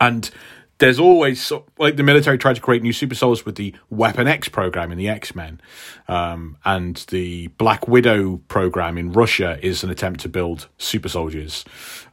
And 0.00 0.30
there's 0.78 0.98
always 1.00 1.42
so- 1.42 1.64
like 1.78 1.96
the 1.96 2.02
military 2.02 2.38
tried 2.38 2.54
to 2.56 2.60
create 2.60 2.82
new 2.82 2.92
super 2.92 3.14
soldiers 3.14 3.44
with 3.44 3.56
the 3.56 3.74
Weapon 3.90 4.28
X 4.28 4.48
program 4.48 4.92
in 4.92 4.98
the 4.98 5.08
X 5.08 5.34
Men, 5.34 5.60
um, 6.06 6.56
and 6.64 6.96
the 7.08 7.48
Black 7.48 7.88
Widow 7.88 8.36
program 8.48 8.96
in 8.96 9.12
Russia 9.12 9.58
is 9.60 9.82
an 9.82 9.90
attempt 9.90 10.20
to 10.20 10.28
build 10.28 10.68
super 10.78 11.08
soldiers 11.08 11.64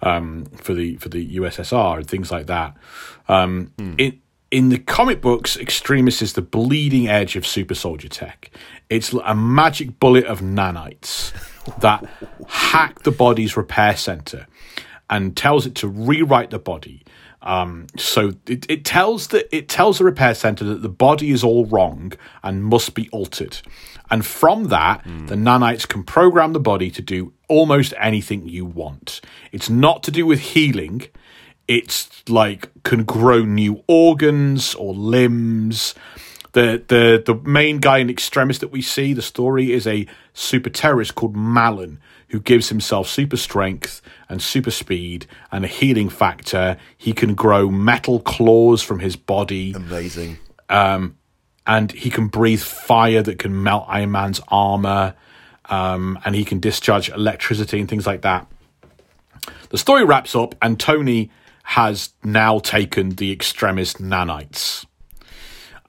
um, 0.01 0.45
for 0.61 0.73
the 0.73 0.95
for 0.97 1.09
the 1.09 1.37
USSR 1.37 1.97
and 1.97 2.07
things 2.07 2.31
like 2.31 2.47
that. 2.47 2.75
Um, 3.27 3.71
in 3.97 4.19
in 4.51 4.69
the 4.69 4.77
comic 4.79 5.21
books, 5.21 5.57
Extremis 5.57 6.21
is 6.21 6.33
the 6.33 6.41
bleeding 6.41 7.07
edge 7.07 7.35
of 7.35 7.45
super 7.45 7.75
soldier 7.75 8.07
tech. 8.07 8.49
It's 8.89 9.13
a 9.13 9.35
magic 9.35 9.99
bullet 9.99 10.25
of 10.25 10.39
nanites 10.41 11.33
that 11.81 12.05
hack 12.47 13.03
the 13.03 13.11
body's 13.11 13.57
repair 13.57 13.95
center 13.95 14.47
and 15.09 15.37
tells 15.37 15.65
it 15.67 15.75
to 15.75 15.87
rewrite 15.87 16.49
the 16.49 16.59
body. 16.59 17.03
Um, 17.45 17.85
so 17.95 18.33
it, 18.47 18.65
it 18.69 18.83
tells 18.83 19.27
that 19.27 19.55
it 19.55 19.69
tells 19.69 19.99
the 19.99 20.03
repair 20.03 20.33
center 20.33 20.65
that 20.65 20.81
the 20.81 20.89
body 20.89 21.29
is 21.31 21.43
all 21.43 21.65
wrong 21.65 22.13
and 22.43 22.63
must 22.63 22.95
be 22.95 23.07
altered. 23.11 23.59
And 24.09 24.25
from 24.25 24.65
that, 24.65 25.03
the 25.03 25.35
nanites 25.35 25.87
can 25.87 26.03
program 26.03 26.53
the 26.53 26.59
body 26.59 26.91
to 26.91 27.01
do 27.01 27.33
almost 27.47 27.93
anything 27.99 28.47
you 28.47 28.65
want. 28.65 29.21
It's 29.51 29.69
not 29.69 30.03
to 30.03 30.11
do 30.11 30.25
with 30.25 30.39
healing. 30.39 31.03
It's 31.67 32.23
like 32.29 32.69
can 32.83 33.03
grow 33.03 33.43
new 33.43 33.83
organs 33.87 34.75
or 34.75 34.93
limbs. 34.93 35.95
The 36.53 36.83
the 36.87 37.21
the 37.25 37.35
main 37.47 37.79
guy 37.79 37.97
in 37.99 38.09
Extremis 38.09 38.59
that 38.59 38.71
we 38.71 38.81
see, 38.81 39.13
the 39.13 39.21
story 39.21 39.71
is 39.71 39.85
a 39.87 40.07
super 40.33 40.69
terrorist 40.69 41.15
called 41.15 41.35
Mallen, 41.35 41.99
who 42.29 42.39
gives 42.39 42.69
himself 42.69 43.07
super 43.07 43.37
strength 43.37 44.01
and 44.29 44.41
super 44.41 44.71
speed 44.71 45.27
and 45.51 45.63
a 45.65 45.67
healing 45.67 46.09
factor. 46.09 46.77
He 46.97 47.13
can 47.13 47.35
grow 47.35 47.69
metal 47.69 48.19
claws 48.19 48.81
from 48.81 48.99
his 48.99 49.15
body 49.15 49.73
Amazing. 49.73 50.37
and 51.67 51.91
he 51.91 52.09
can 52.09 52.27
breathe 52.27 52.61
fire 52.61 53.21
that 53.21 53.39
can 53.39 53.63
melt 53.63 53.85
Iron 53.87 54.11
Man's 54.11 54.41
armor, 54.49 55.15
um, 55.69 56.19
and 56.25 56.35
he 56.35 56.45
can 56.45 56.59
discharge 56.59 57.09
electricity 57.09 57.79
and 57.79 57.89
things 57.89 58.05
like 58.05 58.21
that. 58.21 58.47
The 59.69 59.77
story 59.77 60.03
wraps 60.03 60.35
up, 60.35 60.55
and 60.61 60.79
Tony 60.79 61.31
has 61.63 62.09
now 62.23 62.59
taken 62.59 63.09
the 63.11 63.31
extremis 63.31 63.95
nanites. 63.95 64.85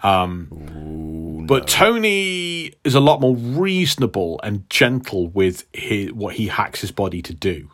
Um, 0.06 1.46
But 1.46 1.66
Tony 1.66 2.72
is 2.84 2.94
a 2.94 3.00
lot 3.00 3.20
more 3.20 3.36
reasonable 3.36 4.40
and 4.42 4.68
gentle 4.70 5.28
with 5.28 5.64
his, 5.72 6.12
what 6.12 6.34
he 6.34 6.48
hacks 6.48 6.80
his 6.80 6.92
body 6.92 7.22
to 7.22 7.34
do. 7.34 7.70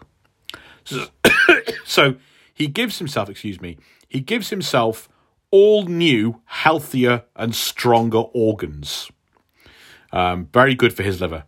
So, 0.84 1.06
so 1.84 2.16
he 2.54 2.66
gives 2.66 2.98
himself, 2.98 3.28
excuse 3.28 3.60
me, 3.60 3.78
he 4.08 4.20
gives 4.20 4.50
himself 4.50 5.08
all 5.50 5.84
new, 5.84 6.40
healthier, 6.46 7.24
and 7.36 7.54
stronger 7.54 8.24
organs. 8.32 9.10
Um, 10.12 10.48
very 10.52 10.74
good 10.74 10.94
for 10.94 11.02
his 11.02 11.20
liver. 11.20 11.44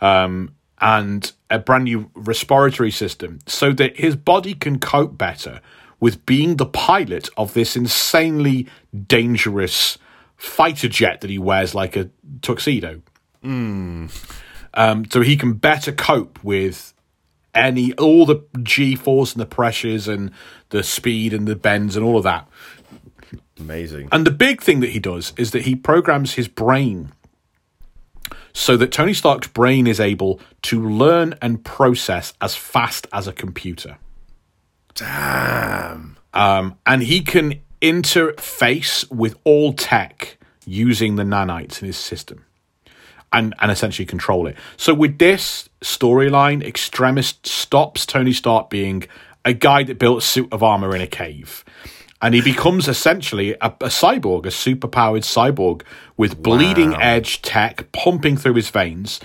Um, 0.00 0.54
and 0.80 1.32
a 1.50 1.58
brand 1.58 1.84
new 1.84 2.10
respiratory 2.14 2.90
system 2.90 3.40
so 3.46 3.72
that 3.72 3.98
his 3.98 4.16
body 4.16 4.54
can 4.54 4.78
cope 4.78 5.18
better 5.18 5.60
with 5.98 6.24
being 6.24 6.56
the 6.56 6.66
pilot 6.66 7.28
of 7.36 7.52
this 7.52 7.76
insanely 7.76 8.66
dangerous 9.06 9.98
fighter 10.40 10.88
jet 10.88 11.20
that 11.20 11.30
he 11.30 11.38
wears 11.38 11.74
like 11.74 11.96
a 11.96 12.08
tuxedo. 12.40 13.02
Um, 14.72 15.04
so 15.10 15.20
he 15.20 15.36
can 15.36 15.54
better 15.54 15.92
cope 15.92 16.42
with 16.42 16.94
any 17.54 17.92
all 17.94 18.24
the 18.24 18.42
G 18.62 18.96
force 18.96 19.32
and 19.32 19.40
the 19.40 19.46
pressures 19.46 20.08
and 20.08 20.30
the 20.70 20.82
speed 20.82 21.34
and 21.34 21.46
the 21.46 21.56
bends 21.56 21.94
and 21.94 22.04
all 22.04 22.16
of 22.16 22.24
that. 22.24 22.48
Amazing. 23.58 24.08
And 24.12 24.26
the 24.26 24.30
big 24.30 24.62
thing 24.62 24.80
that 24.80 24.90
he 24.90 24.98
does 24.98 25.34
is 25.36 25.50
that 25.50 25.62
he 25.62 25.76
programs 25.76 26.34
his 26.34 26.48
brain 26.48 27.12
so 28.52 28.76
that 28.78 28.92
Tony 28.92 29.12
Stark's 29.12 29.48
brain 29.48 29.86
is 29.86 30.00
able 30.00 30.40
to 30.62 30.88
learn 30.88 31.34
and 31.42 31.62
process 31.64 32.32
as 32.40 32.54
fast 32.54 33.06
as 33.12 33.28
a 33.28 33.32
computer. 33.32 33.98
Damn. 34.94 36.16
Um, 36.32 36.78
and 36.86 37.02
he 37.02 37.20
can 37.20 37.60
interface 37.80 39.10
with 39.10 39.36
all 39.44 39.72
tech 39.72 40.38
using 40.66 41.16
the 41.16 41.22
nanites 41.22 41.80
in 41.80 41.86
his 41.86 41.96
system 41.96 42.44
and, 43.32 43.54
and 43.60 43.70
essentially 43.70 44.06
control 44.06 44.46
it. 44.46 44.56
So 44.76 44.94
with 44.94 45.18
this 45.18 45.68
storyline, 45.80 46.64
Extremis 46.64 47.34
stops 47.44 48.06
Tony 48.06 48.32
Stark 48.32 48.70
being 48.70 49.04
a 49.44 49.52
guy 49.52 49.82
that 49.84 49.98
built 49.98 50.18
a 50.18 50.26
suit 50.26 50.52
of 50.52 50.62
armor 50.62 50.94
in 50.94 51.00
a 51.00 51.06
cave. 51.06 51.64
And 52.22 52.34
he 52.34 52.42
becomes 52.42 52.86
essentially 52.86 53.52
a, 53.54 53.68
a 53.68 53.88
cyborg, 53.88 54.44
a 54.44 54.50
superpowered 54.50 55.24
cyborg 55.24 55.82
with 56.18 56.42
bleeding 56.42 56.94
edge 56.96 57.40
tech 57.40 57.90
pumping 57.92 58.36
through 58.36 58.54
his 58.54 58.68
veins 58.68 59.20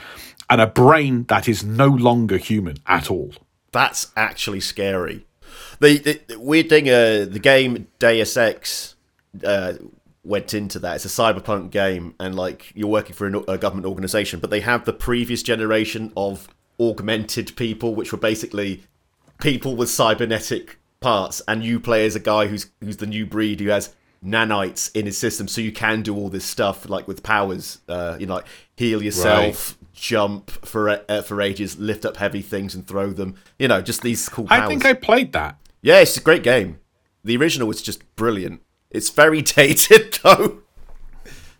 and 0.49 0.61
a 0.61 0.67
brain 0.67 1.23
that 1.23 1.49
is 1.49 1.63
no 1.63 1.87
longer 1.87 2.37
human 2.37 2.77
at 2.87 3.11
all. 3.11 3.33
That's 3.73 4.13
actually 4.15 4.61
scary. 4.61 5.25
The, 5.79 5.97
the, 5.97 6.21
the 6.27 6.39
weird 6.39 6.69
thing, 6.69 6.89
uh, 6.89 7.25
the 7.29 7.39
game 7.41 7.87
Deus 7.99 8.37
Ex 8.37 8.95
uh, 9.43 9.73
went 10.23 10.53
into 10.53 10.79
that. 10.79 10.95
It's 10.95 11.05
a 11.05 11.09
cyberpunk 11.09 11.71
game, 11.71 12.15
and 12.19 12.35
like 12.35 12.71
you're 12.75 12.87
working 12.87 13.13
for 13.13 13.27
an, 13.27 13.43
a 13.47 13.57
government 13.57 13.85
organization, 13.85 14.39
but 14.39 14.49
they 14.49 14.61
have 14.61 14.85
the 14.85 14.93
previous 14.93 15.43
generation 15.43 16.11
of 16.17 16.47
augmented 16.79 17.55
people, 17.55 17.95
which 17.95 18.11
were 18.11 18.17
basically 18.17 18.83
people 19.39 19.75
with 19.75 19.89
cybernetic 19.89 20.79
parts, 20.99 21.41
and 21.47 21.63
you 21.63 21.79
play 21.79 22.05
as 22.05 22.15
a 22.15 22.19
guy 22.19 22.47
who's 22.47 22.71
who's 22.81 22.97
the 22.97 23.05
new 23.05 23.25
breed 23.25 23.59
who 23.59 23.69
has 23.69 23.93
nanites 24.25 24.93
in 24.95 25.05
his 25.05 25.17
system, 25.17 25.47
so 25.47 25.61
you 25.61 25.71
can 25.71 26.01
do 26.01 26.15
all 26.15 26.29
this 26.29 26.45
stuff 26.45 26.89
like 26.89 27.07
with 27.07 27.21
powers, 27.21 27.79
uh, 27.87 28.17
you 28.19 28.25
know, 28.25 28.35
like 28.35 28.47
heal 28.75 29.03
yourself. 29.03 29.77
Jump 29.95 30.51
for 30.51 30.89
uh, 31.07 31.21
for 31.21 31.41
ages, 31.41 31.79
lift 31.79 32.05
up 32.05 32.17
heavy 32.17 32.41
things 32.41 32.75
and 32.75 32.85
throw 32.85 33.11
them. 33.11 33.35
You 33.57 33.69
know, 33.69 33.81
just 33.81 34.01
these 34.01 34.27
cool 34.27 34.45
powers. 34.45 34.63
I 34.63 34.67
think 34.67 34.85
I 34.85 34.93
played 34.93 35.31
that. 35.33 35.57
Yeah, 35.81 36.01
it's 36.01 36.17
a 36.17 36.21
great 36.21 36.43
game. 36.43 36.79
The 37.23 37.37
original 37.37 37.67
was 37.67 37.81
just 37.81 38.03
brilliant. 38.17 38.61
It's 38.91 39.09
very 39.09 39.41
dated 39.41 40.19
though. 40.21 40.59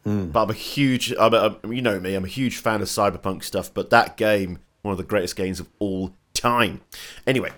But 0.03 0.43
I'm 0.43 0.49
a 0.51 0.53
huge, 0.53 1.11
I'm 1.19 1.33
a, 1.33 1.37
I'm- 1.37 1.73
you 1.73 1.81
know 1.81 1.99
me, 1.99 2.13
I'm 2.13 2.25
a 2.25 2.27
huge 2.27 2.57
fan 2.57 2.81
of 2.81 2.87
cyberpunk 2.87 3.43
stuff. 3.43 3.73
But 3.73 3.89
that 3.89 4.17
game, 4.17 4.59
one 4.83 4.91
of 4.91 4.97
the 4.99 5.03
greatest 5.03 5.35
games 5.35 5.59
of 5.59 5.67
all 5.79 6.13
time. 6.35 6.81
Anyway, 7.25 7.49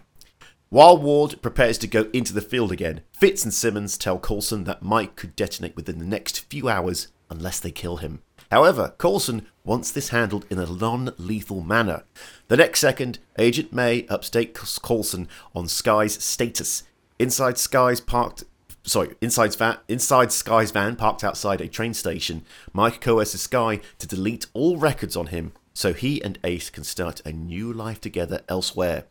while 0.69 0.97
Ward 0.97 1.41
prepares 1.41 1.77
to 1.79 1.87
go 1.87 2.07
into 2.13 2.31
the 2.33 2.39
field 2.41 2.71
again, 2.71 3.01
Fitz 3.11 3.43
and 3.43 3.53
Simmons 3.53 3.97
tell 3.97 4.17
Coulson 4.19 4.63
that 4.63 4.81
Mike 4.83 5.15
could 5.17 5.35
detonate 5.35 5.75
within 5.75 5.97
the 5.99 6.05
next 6.05 6.49
few 6.49 6.69
hours 6.69 7.09
unless 7.29 7.59
they 7.59 7.71
kill 7.71 7.97
him. 7.97 8.21
However, 8.49 8.93
Coulson 8.97 9.45
wants 9.67 9.91
this 9.91 10.09
handled 10.09 10.45
in 10.49 10.57
a 10.57 10.65
non 10.65 11.13
lethal 11.17 11.61
manner. 11.61 12.03
The 12.47 12.57
next 12.57 12.79
second, 12.79 13.19
Agent 13.37 13.73
May 13.73 14.03
updates 14.03 14.81
Coulson 14.81 15.27
on 15.53 15.67
Skye's 15.67 16.23
status. 16.23 16.83
Inside 17.19 17.57
Skye's 17.57 18.01
parked 18.01 18.45
sorry, 18.83 19.15
inside 19.19 19.53
van, 19.55 19.77
inside 19.89 20.31
Skye's 20.31 20.71
van 20.71 20.95
parked 20.95 21.21
outside 21.21 21.59
a 21.59 21.67
train 21.67 21.93
station, 21.93 22.45
Mike 22.71 23.01
coerces 23.01 23.41
Sky 23.41 23.81
to 23.99 24.07
delete 24.07 24.45
all 24.53 24.77
records 24.77 25.17
on 25.17 25.27
him 25.27 25.51
so 25.73 25.93
he 25.93 26.23
and 26.23 26.39
Ace 26.43 26.69
can 26.71 26.83
start 26.83 27.21
a 27.25 27.31
new 27.31 27.71
life 27.71 28.01
together 28.01 28.41
elsewhere. 28.49 29.03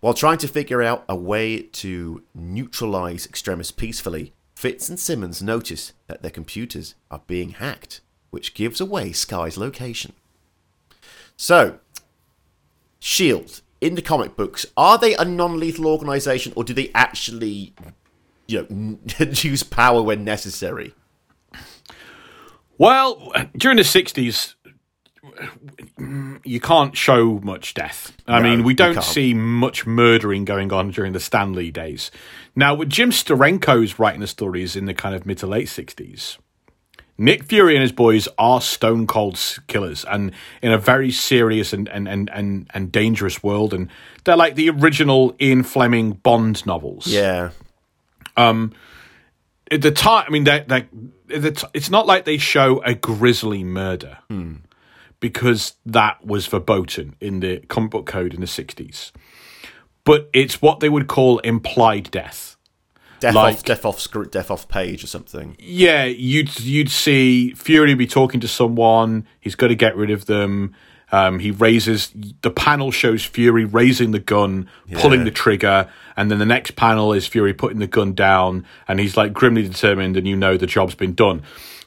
While 0.00 0.14
trying 0.14 0.38
to 0.38 0.48
figure 0.48 0.82
out 0.82 1.04
a 1.08 1.16
way 1.16 1.62
to 1.62 2.22
neutralize 2.34 3.24
extremis 3.24 3.70
peacefully, 3.70 4.34
Fitz 4.54 4.90
and 4.90 4.98
Simmons 4.98 5.40
notice 5.40 5.94
that 6.08 6.20
their 6.20 6.30
computers 6.30 6.94
are 7.10 7.22
being 7.26 7.50
hacked, 7.52 8.02
which 8.30 8.54
gives 8.54 8.80
away 8.80 9.12
Skye's 9.12 9.56
location. 9.58 10.12
So, 11.36 11.78
Shield 12.98 13.62
in 13.80 13.94
the 13.94 14.02
comic 14.02 14.36
books, 14.36 14.66
are 14.76 14.98
they 14.98 15.14
a 15.14 15.24
non-lethal 15.24 15.86
organization 15.86 16.52
or 16.54 16.64
do 16.64 16.74
they 16.74 16.90
actually 16.94 17.72
you 18.46 18.66
know 18.68 18.98
use 19.30 19.62
power 19.62 20.02
when 20.02 20.24
necessary? 20.24 20.94
Well, 22.78 23.32
during 23.56 23.76
the 23.76 23.82
60s, 23.82 24.54
you 26.44 26.60
can't 26.60 26.96
show 26.96 27.38
much 27.42 27.74
death. 27.74 28.12
I 28.26 28.40
No, 28.40 28.42
mean, 28.48 28.64
we 28.64 28.72
don't 28.74 29.02
see 29.02 29.34
much 29.34 29.86
murdering 29.86 30.44
going 30.46 30.72
on 30.72 30.90
during 30.90 31.12
the 31.12 31.20
Stan 31.20 31.52
Lee 31.52 31.70
days. 31.70 32.10
Now, 32.56 32.74
with 32.74 32.88
Jim 32.88 33.10
Steranko's 33.10 33.98
writing 33.98 34.20
the 34.20 34.26
stories 34.26 34.76
in 34.76 34.86
the 34.86 34.94
kind 34.94 35.14
of 35.14 35.26
mid 35.26 35.38
to 35.38 35.46
late 35.46 35.66
60s, 35.66 36.38
Nick 37.20 37.44
Fury 37.44 37.74
and 37.74 37.82
his 37.82 37.92
boys 37.92 38.28
are 38.38 38.62
stone 38.62 39.06
cold 39.06 39.38
killers 39.66 40.06
and 40.06 40.32
in 40.62 40.72
a 40.72 40.78
very 40.78 41.10
serious 41.10 41.74
and, 41.74 41.86
and, 41.90 42.08
and, 42.08 42.30
and, 42.32 42.70
and 42.72 42.90
dangerous 42.90 43.42
world. 43.42 43.74
And 43.74 43.90
they're 44.24 44.38
like 44.38 44.54
the 44.54 44.70
original 44.70 45.36
Ian 45.38 45.62
Fleming 45.62 46.12
Bond 46.12 46.64
novels 46.64 47.06
Yeah. 47.06 47.50
Um, 48.38 48.72
at 49.70 49.82
the 49.82 49.90
time, 49.90 50.24
I 50.28 50.30
mean, 50.30 50.44
they, 50.44 50.64
they, 50.66 50.86
the 51.26 51.68
it's 51.74 51.90
not 51.90 52.06
like 52.06 52.24
they 52.24 52.38
show 52.38 52.80
a 52.86 52.94
grisly 52.94 53.64
murder 53.64 54.16
hmm. 54.28 54.54
because 55.20 55.74
that 55.84 56.24
was 56.24 56.46
verboten 56.46 57.16
in 57.20 57.40
the 57.40 57.58
comic 57.68 57.90
book 57.90 58.06
code 58.06 58.32
in 58.32 58.40
the 58.40 58.46
60s. 58.46 59.12
But 60.04 60.30
it's 60.32 60.62
what 60.62 60.80
they 60.80 60.88
would 60.88 61.06
call 61.06 61.38
implied 61.40 62.10
death. 62.10 62.49
Death 63.20 63.34
Like- 63.34 63.54
off 63.56 63.64
death 63.64 63.84
off 63.84 64.00
script 64.00 64.32
death 64.32 64.50
off 64.50 64.66
page 64.68 65.04
or 65.04 65.06
something. 65.06 65.56
Yeah, 65.58 66.04
you'd 66.04 66.58
you'd 66.60 66.90
see 66.90 67.52
Fury 67.52 67.94
be 67.94 68.06
talking 68.06 68.40
to 68.40 68.48
someone. 68.48 69.26
He's 69.40 69.54
got 69.54 69.68
to 69.68 69.74
get 69.74 69.96
rid 69.96 70.10
of 70.10 70.26
them. 70.26 70.74
Um, 71.12 71.40
he 71.40 71.50
raises 71.50 72.12
the 72.42 72.50
panel 72.50 72.90
shows 72.92 73.24
Fury 73.24 73.64
raising 73.64 74.12
the 74.12 74.20
gun, 74.20 74.68
pulling 74.94 75.24
the 75.24 75.30
trigger, 75.32 75.88
and 76.16 76.30
then 76.30 76.38
the 76.38 76.46
next 76.46 76.76
panel 76.76 77.12
is 77.12 77.26
Fury 77.26 77.52
putting 77.52 77.80
the 77.80 77.88
gun 77.88 78.14
down, 78.14 78.64
and 78.86 79.00
he's 79.00 79.16
like 79.16 79.32
grimly 79.32 79.62
determined, 79.66 80.16
and 80.16 80.26
you 80.26 80.36
know 80.36 80.56
the 80.56 80.66
job's 80.68 80.94
been 80.94 81.14
done. 81.14 81.42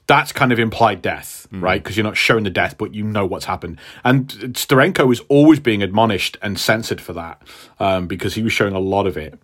That's 0.08 0.34
kind 0.34 0.52
of 0.52 0.60
implied 0.60 1.02
death, 1.02 1.48
right? 1.52 1.82
Because 1.82 1.96
you're 1.96 2.04
not 2.04 2.18
showing 2.18 2.44
the 2.44 2.50
death, 2.50 2.78
but 2.78 2.94
you 2.94 3.06
know 3.06 3.26
what's 3.26 3.46
happened. 3.46 3.80
And 4.04 4.28
Steranko 4.28 5.10
is 5.14 5.22
always 5.30 5.62
being 5.62 5.82
admonished 5.82 6.36
and 6.42 6.60
censored 6.60 7.00
for 7.00 7.14
that 7.14 7.42
um, 7.80 8.08
because 8.08 8.34
he 8.36 8.44
was 8.44 8.52
showing 8.52 8.74
a 8.74 8.80
lot 8.80 9.08
of 9.08 9.16
it. 9.16 9.40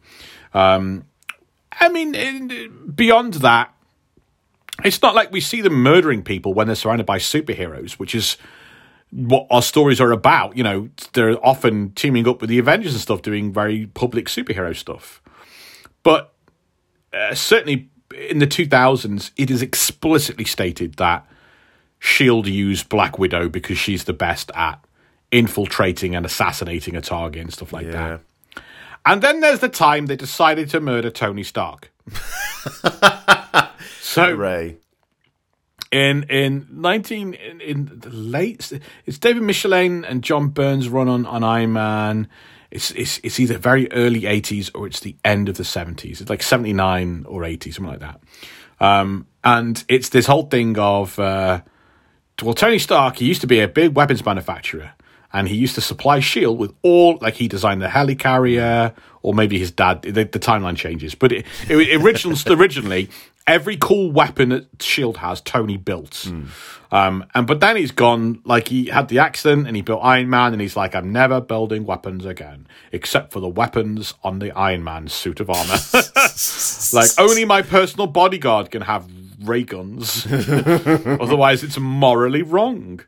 Um, 0.53 1.05
I 1.71 1.89
mean, 1.89 2.15
in- 2.15 2.91
beyond 2.95 3.35
that, 3.35 3.73
it's 4.83 5.01
not 5.01 5.13
like 5.15 5.31
we 5.31 5.41
see 5.41 5.61
them 5.61 5.73
murdering 5.73 6.23
people 6.23 6.53
when 6.53 6.67
they're 6.67 6.75
surrounded 6.75 7.05
by 7.05 7.17
superheroes, 7.19 7.93
which 7.93 8.15
is 8.15 8.37
what 9.11 9.45
our 9.49 9.61
stories 9.61 9.99
are 9.99 10.11
about. 10.11 10.55
You 10.55 10.63
know, 10.63 10.89
they're 11.13 11.43
often 11.45 11.91
teaming 11.91 12.27
up 12.27 12.41
with 12.41 12.49
the 12.49 12.59
Avengers 12.59 12.93
and 12.93 13.01
stuff, 13.01 13.21
doing 13.21 13.51
very 13.51 13.87
public 13.87 14.27
superhero 14.27 14.75
stuff. 14.75 15.21
But 16.03 16.33
uh, 17.13 17.35
certainly 17.35 17.89
in 18.29 18.39
the 18.39 18.47
2000s, 18.47 19.31
it 19.35 19.51
is 19.51 19.61
explicitly 19.61 20.45
stated 20.45 20.93
that 20.95 21.25
S.H.I.E.L.D. 22.01 22.49
used 22.49 22.87
Black 22.87 23.19
Widow 23.19 23.49
because 23.49 23.77
she's 23.77 24.05
the 24.05 24.13
best 24.13 24.49
at 24.55 24.79
infiltrating 25.31 26.15
and 26.15 26.25
assassinating 26.25 26.95
a 26.95 27.01
target 27.01 27.41
and 27.41 27.53
stuff 27.53 27.73
like 27.73 27.85
Yeah. 27.85 27.91
that. 27.91 28.21
And 29.05 29.21
then 29.21 29.39
there's 29.39 29.59
the 29.59 29.69
time 29.69 30.05
they 30.05 30.15
decided 30.15 30.69
to 30.69 30.79
murder 30.79 31.09
Tony 31.09 31.43
Stark. 31.43 31.91
so 34.01 34.31
Ray. 34.31 34.77
in 35.91 36.23
in 36.23 36.67
nineteen 36.71 37.33
in, 37.33 37.61
in 37.61 37.99
the 37.99 38.09
late 38.09 38.71
it's 39.05 39.17
David 39.17 39.43
Michelinie 39.43 40.05
and 40.07 40.23
John 40.23 40.49
Burns 40.49 40.89
run 40.89 41.07
on 41.07 41.25
on 41.25 41.43
Iron 41.43 41.73
Man. 41.73 42.27
It's 42.71 42.91
it's 42.91 43.19
it's 43.23 43.39
either 43.39 43.57
very 43.57 43.91
early 43.91 44.25
eighties 44.25 44.69
or 44.75 44.87
it's 44.87 44.99
the 44.99 45.15
end 45.23 45.49
of 45.49 45.57
the 45.57 45.63
seventies. 45.63 46.21
It's 46.21 46.29
like 46.29 46.43
seventy 46.43 46.73
nine 46.73 47.25
or 47.27 47.43
eighty, 47.43 47.71
something 47.71 47.91
like 47.91 48.01
that. 48.01 48.19
Um, 48.79 49.27
and 49.43 49.83
it's 49.87 50.09
this 50.09 50.25
whole 50.25 50.43
thing 50.43 50.77
of 50.77 51.17
uh, 51.19 51.61
well, 52.41 52.53
Tony 52.53 52.79
Stark, 52.79 53.17
he 53.17 53.25
used 53.25 53.41
to 53.41 53.47
be 53.47 53.59
a 53.59 53.67
big 53.67 53.95
weapons 53.95 54.25
manufacturer, 54.25 54.93
and 55.31 55.47
he 55.47 55.55
used 55.55 55.75
to 55.75 55.81
supply 55.81 56.19
Shield 56.19 56.57
with 56.57 56.73
all 56.81 57.17
like 57.21 57.35
he 57.35 57.47
designed 57.47 57.81
the 57.81 57.87
helicarrier, 57.87 58.93
or 59.21 59.33
maybe 59.33 59.59
his 59.59 59.71
dad. 59.71 60.01
The, 60.01 60.23
the 60.23 60.39
timeline 60.39 60.77
changes, 60.77 61.15
but 61.15 61.31
it, 61.31 61.45
it 61.69 62.01
original 62.01 62.37
originally 62.59 63.09
every 63.49 63.77
cool 63.77 64.11
weapon 64.11 64.49
that 64.49 64.67
Shield 64.81 65.17
has, 65.17 65.41
Tony 65.41 65.75
built. 65.75 66.25
Um, 66.91 67.25
and 67.35 67.45
but 67.45 67.59
then 67.59 67.75
he's 67.75 67.91
gone 67.91 68.41
like 68.45 68.67
he 68.67 68.85
had 68.85 69.09
the 69.09 69.19
accident 69.19 69.67
and 69.67 69.75
he 69.75 69.81
built 69.81 70.01
Iron 70.03 70.29
Man, 70.29 70.53
and 70.53 70.61
he's 70.61 70.75
like, 70.75 70.95
I'm 70.95 71.11
never 71.11 71.41
building 71.41 71.85
weapons 71.85 72.25
again, 72.25 72.67
except 72.91 73.31
for 73.31 73.39
the 73.39 73.47
weapons 73.47 74.13
on 74.23 74.39
the 74.39 74.51
Iron 74.51 74.83
Man 74.83 75.07
suit 75.07 75.39
of 75.39 75.49
armor. 75.49 75.77
like 76.93 77.09
only 77.17 77.45
my 77.45 77.61
personal 77.61 78.07
bodyguard 78.07 78.71
can 78.71 78.83
have 78.83 79.07
ray 79.41 79.63
guns. 79.63 80.25
Otherwise, 80.31 81.63
it's 81.63 81.77
morally 81.77 82.41
wrong. 82.43 83.01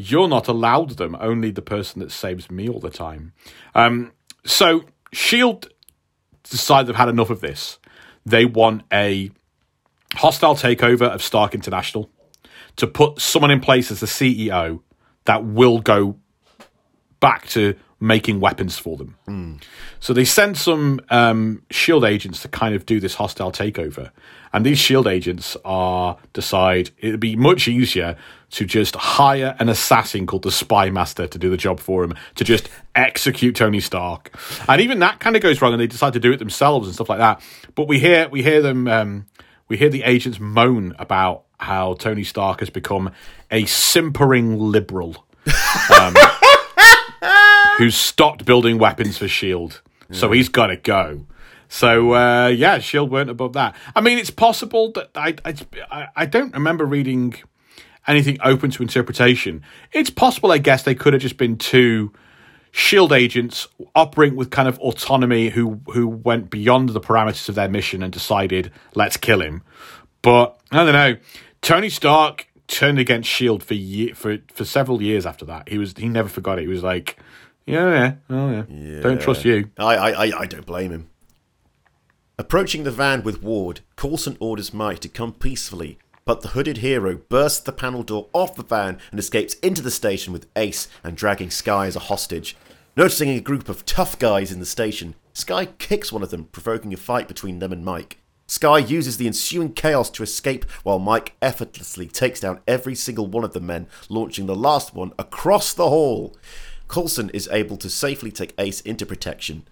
You're 0.00 0.28
not 0.28 0.46
allowed 0.46 0.90
them. 0.90 1.16
Only 1.18 1.50
the 1.50 1.60
person 1.60 1.98
that 1.98 2.12
saves 2.12 2.52
me 2.52 2.68
all 2.68 2.78
the 2.78 2.88
time. 2.88 3.32
Um, 3.74 4.12
so 4.44 4.84
Shield 5.12 5.72
decide 6.44 6.86
they've 6.86 6.94
had 6.94 7.08
enough 7.08 7.30
of 7.30 7.40
this. 7.40 7.80
They 8.24 8.44
want 8.44 8.82
a 8.92 9.32
hostile 10.14 10.54
takeover 10.54 11.08
of 11.08 11.20
Stark 11.20 11.52
International 11.52 12.08
to 12.76 12.86
put 12.86 13.20
someone 13.20 13.50
in 13.50 13.58
place 13.58 13.90
as 13.90 13.98
the 13.98 14.06
CEO 14.06 14.80
that 15.24 15.44
will 15.44 15.80
go 15.80 16.16
back 17.18 17.48
to 17.48 17.74
making 17.98 18.38
weapons 18.38 18.78
for 18.78 18.96
them. 18.96 19.16
So 19.98 20.12
they 20.12 20.24
send 20.24 20.56
some 20.56 21.00
um, 21.10 21.62
shield 21.72 22.04
agents 22.04 22.40
to 22.42 22.48
kind 22.48 22.76
of 22.76 22.86
do 22.86 23.00
this 23.00 23.14
hostile 23.16 23.50
takeover, 23.50 24.12
and 24.52 24.64
these 24.64 24.78
shield 24.78 25.06
agents 25.06 25.56
are 25.64 26.16
decide 26.32 26.90
it'd 26.98 27.20
be 27.20 27.36
much 27.36 27.68
easier 27.68 28.16
to 28.50 28.64
just 28.64 28.96
hire 28.96 29.54
an 29.58 29.68
assassin 29.68 30.26
called 30.26 30.42
the 30.42 30.50
Spy 30.50 30.90
Master 30.90 31.26
to 31.26 31.38
do 31.38 31.50
the 31.50 31.56
job 31.56 31.80
for 31.80 32.02
him 32.02 32.14
to 32.36 32.44
just 32.44 32.68
execute 32.94 33.56
Tony 33.56 33.80
Stark, 33.80 34.34
and 34.68 34.80
even 34.80 34.98
that 35.00 35.20
kind 35.20 35.36
of 35.36 35.42
goes 35.42 35.60
wrong, 35.60 35.72
and 35.72 35.80
they 35.80 35.86
decide 35.86 36.12
to 36.14 36.20
do 36.20 36.32
it 36.32 36.38
themselves 36.38 36.86
and 36.86 36.94
stuff 36.94 37.08
like 37.08 37.18
that. 37.18 37.42
But 37.74 37.88
we 37.88 37.98
hear 37.98 38.28
we 38.28 38.42
hear 38.42 38.62
them 38.62 38.88
um, 38.88 39.26
we 39.68 39.76
hear 39.76 39.90
the 39.90 40.04
agents 40.04 40.40
moan 40.40 40.94
about 40.98 41.44
how 41.60 41.94
Tony 41.94 42.24
Stark 42.24 42.60
has 42.60 42.70
become 42.70 43.10
a 43.50 43.64
simpering 43.66 44.58
liberal 44.58 45.26
who's 47.78 47.96
stopped 47.96 48.44
building 48.44 48.78
weapons 48.78 49.18
for 49.18 49.28
Shield. 49.28 49.82
So 50.10 50.32
he's 50.32 50.48
got 50.48 50.68
to 50.68 50.76
go. 50.76 51.26
So 51.68 52.12
uh, 52.14 52.48
yeah, 52.48 52.78
Shield 52.78 53.10
weren't 53.10 53.30
above 53.30 53.52
that. 53.52 53.74
I 53.94 54.00
mean, 54.00 54.18
it's 54.18 54.30
possible 54.30 54.92
that 54.92 55.10
I, 55.14 55.34
I 55.90 56.08
I 56.16 56.26
don't 56.26 56.52
remember 56.54 56.84
reading 56.84 57.34
anything 58.06 58.38
open 58.42 58.70
to 58.70 58.82
interpretation. 58.82 59.62
It's 59.92 60.08
possible, 60.10 60.50
I 60.50 60.58
guess, 60.58 60.82
they 60.82 60.94
could 60.94 61.12
have 61.12 61.20
just 61.20 61.36
been 61.36 61.56
two 61.58 62.12
Shield 62.72 63.12
agents 63.12 63.66
operating 63.94 64.36
with 64.36 64.50
kind 64.50 64.68
of 64.68 64.78
autonomy 64.80 65.50
who 65.50 65.80
who 65.88 66.06
went 66.08 66.50
beyond 66.50 66.90
the 66.90 67.00
parameters 67.00 67.48
of 67.48 67.54
their 67.54 67.68
mission 67.68 68.02
and 68.02 68.12
decided 68.12 68.72
let's 68.94 69.16
kill 69.16 69.40
him. 69.42 69.62
But 70.22 70.58
I 70.70 70.84
don't 70.84 70.92
know. 70.92 71.16
Tony 71.60 71.88
Stark 71.90 72.46
turned 72.66 72.98
against 72.98 73.28
Shield 73.28 73.62
for 73.62 73.74
ye- 73.74 74.12
for 74.12 74.38
for 74.52 74.64
several 74.64 75.02
years 75.02 75.26
after 75.26 75.44
that. 75.46 75.68
He 75.68 75.78
was 75.78 75.94
he 75.96 76.08
never 76.08 76.28
forgot 76.28 76.58
it. 76.58 76.62
He 76.62 76.68
was 76.68 76.82
like, 76.82 77.18
yeah, 77.66 77.88
yeah, 77.90 78.12
oh 78.30 78.50
yeah, 78.50 78.62
don't 79.02 79.20
trust 79.20 79.44
you. 79.44 79.70
I, 79.78 79.96
I, 79.96 80.40
I 80.40 80.46
don't 80.46 80.66
blame 80.66 80.90
him. 80.92 81.10
Approaching 82.40 82.84
the 82.84 82.92
van 82.92 83.24
with 83.24 83.42
Ward, 83.42 83.80
Coulson 83.96 84.36
orders 84.38 84.72
Mike 84.72 85.00
to 85.00 85.08
come 85.08 85.32
peacefully, 85.32 85.98
but 86.24 86.40
the 86.40 86.50
hooded 86.50 86.76
hero 86.76 87.16
bursts 87.16 87.58
the 87.58 87.72
panel 87.72 88.04
door 88.04 88.28
off 88.32 88.54
the 88.54 88.62
van 88.62 88.98
and 89.10 89.18
escapes 89.18 89.54
into 89.54 89.82
the 89.82 89.90
station 89.90 90.32
with 90.32 90.46
Ace 90.54 90.86
and 91.02 91.16
dragging 91.16 91.50
Skye 91.50 91.88
as 91.88 91.96
a 91.96 92.00
hostage. 92.00 92.56
Noticing 92.96 93.30
a 93.30 93.40
group 93.40 93.68
of 93.68 93.84
tough 93.84 94.16
guys 94.20 94.52
in 94.52 94.60
the 94.60 94.66
station, 94.66 95.16
Skye 95.32 95.66
kicks 95.66 96.12
one 96.12 96.22
of 96.22 96.30
them, 96.30 96.44
provoking 96.52 96.94
a 96.94 96.96
fight 96.96 97.26
between 97.26 97.58
them 97.58 97.72
and 97.72 97.84
Mike. 97.84 98.18
Skye 98.46 98.78
uses 98.78 99.16
the 99.16 99.26
ensuing 99.26 99.72
chaos 99.72 100.08
to 100.10 100.22
escape 100.22 100.64
while 100.84 101.00
Mike 101.00 101.34
effortlessly 101.42 102.06
takes 102.06 102.38
down 102.38 102.60
every 102.68 102.94
single 102.94 103.26
one 103.26 103.42
of 103.42 103.52
the 103.52 103.60
men, 103.60 103.88
launching 104.08 104.46
the 104.46 104.54
last 104.54 104.94
one 104.94 105.12
across 105.18 105.74
the 105.74 105.88
hall. 105.88 106.36
Coulson 106.86 107.30
is 107.30 107.48
able 107.50 107.76
to 107.78 107.90
safely 107.90 108.30
take 108.30 108.54
Ace 108.58 108.80
into 108.82 109.04
protection. 109.04 109.66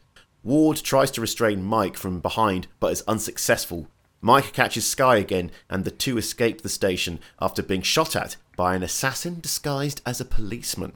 Ward 0.47 0.77
tries 0.77 1.11
to 1.11 1.21
restrain 1.21 1.65
Mike 1.65 1.97
from 1.97 2.21
behind 2.21 2.69
but 2.79 2.93
is 2.93 3.03
unsuccessful. 3.09 3.89
Mike 4.21 4.53
catches 4.53 4.87
Skye 4.87 5.17
again 5.17 5.51
and 5.69 5.85
the 5.85 5.91
two 5.91 6.17
escape 6.19 6.63
the 6.63 6.69
station 6.69 7.19
after 7.41 7.65
being 7.65 7.83
shot 7.83 8.15
at 8.15 8.37
by 8.57 8.77
an 8.77 8.85
assassin 8.85 9.41
disguised 9.41 10.01
as 10.07 10.21
a 10.21 10.25
policeman. 10.25 10.93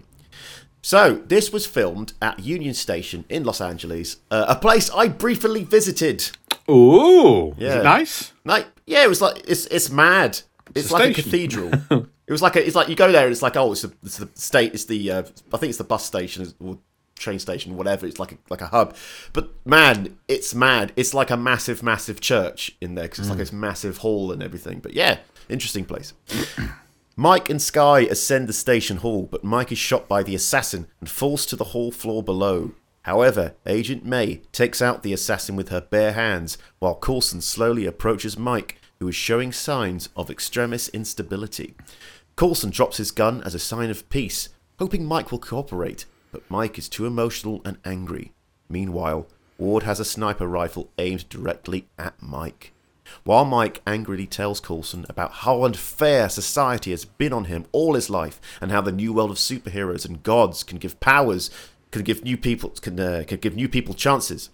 So, 0.83 1.23
this 1.27 1.53
was 1.53 1.67
filmed 1.67 2.13
at 2.23 2.39
Union 2.39 2.75
Station 2.75 3.25
in 3.29 3.43
Los 3.45 3.61
Angeles, 3.61 4.19
uh, 4.31 4.47
a 4.49 4.55
place 4.57 4.89
I 4.91 5.09
briefly 5.09 5.65
visited. 5.65 6.31
Ooh, 6.71 7.51
is 7.53 7.55
Yeah. 7.59 7.81
it 7.81 7.85
nice? 7.85 8.33
Like, 8.45 8.69
yeah, 8.87 9.03
it 9.05 9.09
was 9.09 9.21
like 9.21 9.43
it's 9.49 9.67
it's 9.67 9.91
mad. 9.91 10.41
It's, 10.75 10.91
a 10.91 10.95
like 10.95 11.11
a 11.11 11.23
cathedral. 11.23 11.71
it 11.91 12.31
was 12.33 12.41
like 12.41 12.55
a, 12.57 12.65
it's 12.65 12.77
like 12.77 12.89
you 12.89 12.95
go 12.95 13.11
there. 13.13 13.25
and 13.25 13.33
It's 13.33 13.43
like 13.43 13.57
oh, 13.57 13.73
it's, 13.73 13.83
a, 13.85 13.91
it's 14.05 14.17
the 14.19 14.29
state. 14.35 14.73
It's 14.73 14.85
the 14.87 15.11
uh, 15.11 15.23
I 15.53 15.57
think 15.59 15.69
it's 15.71 15.79
the 15.79 15.85
bus 15.85 16.05
station 16.07 16.51
or 16.61 16.79
train 17.21 17.39
station, 17.39 17.77
whatever. 17.77 18.07
It's 18.07 18.19
like 18.19 18.33
a, 18.33 18.39
like 18.49 18.61
a 18.61 18.67
hub. 18.67 18.97
But 19.33 19.51
man, 19.65 20.19
it's 20.27 20.55
mad. 20.55 20.93
It's 20.97 21.15
like 21.15 21.31
a 21.31 21.37
massive, 21.37 21.83
massive 21.83 22.21
church 22.21 22.77
in 22.81 22.95
there 22.95 23.05
because 23.05 23.21
it's 23.21 23.29
like 23.29 23.37
mm. 23.37 23.41
this 23.41 23.53
massive 23.53 23.99
hall 23.99 24.33
and 24.33 24.43
everything. 24.43 24.81
But 24.81 24.95
yeah, 24.95 25.19
interesting 25.49 25.85
place. 25.85 26.15
Mike 27.17 27.51
and 27.51 27.61
Skye 27.61 28.01
ascend 28.01 28.49
the 28.49 28.53
station 28.53 28.99
hall, 28.99 29.29
but 29.31 29.45
Mike 29.45 29.71
is 29.71 29.79
shot 29.79 30.09
by 30.09 30.23
the 30.23 30.35
assassin 30.35 30.87
and 31.01 31.09
falls 31.09 31.45
to 31.47 31.57
the 31.57 31.65
hall 31.65 31.93
floor 31.93 32.23
below. 32.23 32.73
However, 33.03 33.55
Agent 33.67 34.05
May 34.05 34.37
takes 34.53 34.81
out 34.81 35.03
the 35.03 35.13
assassin 35.13 35.57
with 35.57 35.71
her 35.71 35.81
bare 35.81 36.13
hands, 36.13 36.57
while 36.79 36.95
Coulson 36.95 37.41
slowly 37.41 37.87
approaches 37.87 38.39
Mike, 38.39 38.81
who 38.99 39.09
is 39.09 39.15
showing 39.15 39.53
signs 39.53 40.09
of 40.17 40.31
extremis 40.31 40.89
instability. 40.91 41.75
Coulson 42.37 42.71
drops 42.71 42.99
his 42.99 43.11
gun 43.11 43.43
as 43.43 43.55
a 43.55 43.59
sign 43.59 43.91
of 43.91 44.09
peace, 44.09 44.51
hoping 44.79 45.05
Mike 45.05 45.31
will 45.31 45.39
cooperate, 45.39 46.07
but 46.33 46.49
Mike 46.51 46.79
is 46.79 46.89
too 46.89 47.07
emotional 47.07 47.61
and 47.65 47.79
angry. 47.85 48.33
Meanwhile, 48.69 49.27
Ward 49.59 49.83
has 49.83 50.01
a 50.01 50.05
sniper 50.05 50.47
rifle 50.47 50.91
aimed 50.99 51.29
directly 51.29 51.87
at 51.99 52.21
Mike. 52.23 52.73
While 53.25 53.45
Mike 53.45 53.83
angrily 53.87 54.27
tells 54.27 54.61
Coulson 54.61 55.05
about 55.09 55.33
how 55.33 55.65
unfair 55.65 56.29
society 56.29 56.93
has 56.93 57.05
been 57.05 57.33
on 57.33 57.47
him 57.47 57.67
all 57.73 57.95
his 57.95 58.09
life, 58.09 58.41
and 58.61 58.71
how 58.71 58.81
the 58.81 58.93
new 58.93 59.13
world 59.13 59.31
of 59.31 59.37
superheroes 59.37 60.07
and 60.07 60.23
gods 60.23 60.63
can 60.63 60.79
give 60.79 61.01
powers, 61.01 61.51
can 61.91 62.03
give 62.03 62.23
new 62.23 62.37
people 62.37 62.71
can 62.71 62.99
uh, 63.01 63.25
can 63.27 63.39
give 63.39 63.57
new 63.57 63.69
people 63.69 63.95
chances, 63.95 64.51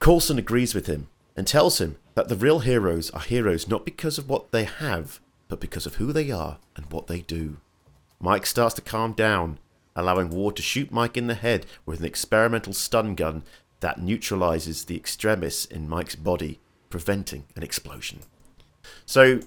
Coulson 0.00 0.38
agrees 0.38 0.74
with 0.74 0.86
him 0.86 1.08
and 1.36 1.46
tells 1.46 1.80
him 1.80 1.96
that 2.14 2.28
the 2.28 2.36
real 2.36 2.60
heroes 2.60 3.10
are 3.10 3.20
heroes 3.20 3.68
not 3.68 3.84
because 3.84 4.18
of 4.18 4.28
what 4.28 4.52
they 4.52 4.64
have, 4.64 5.20
but 5.48 5.60
because 5.60 5.86
of 5.86 5.96
who 5.96 6.12
they 6.12 6.30
are 6.30 6.58
and 6.76 6.86
what 6.92 7.06
they 7.06 7.20
do. 7.20 7.58
Mike 8.20 8.46
starts 8.46 8.74
to 8.74 8.80
calm 8.80 9.12
down, 9.12 9.58
allowing 9.98 10.30
Ward 10.30 10.56
to 10.56 10.62
shoot 10.62 10.90
Mike 10.92 11.16
in 11.16 11.26
the 11.26 11.34
head 11.34 11.66
with 11.84 12.00
an 12.00 12.06
experimental 12.06 12.72
stun 12.72 13.14
gun 13.14 13.42
that 13.80 14.00
neutralizes 14.00 14.84
the 14.84 14.96
extremis 14.96 15.64
in 15.64 15.88
Mike's 15.88 16.16
body, 16.16 16.60
preventing 16.90 17.44
an 17.56 17.62
explosion. 17.62 18.20
So, 19.06 19.40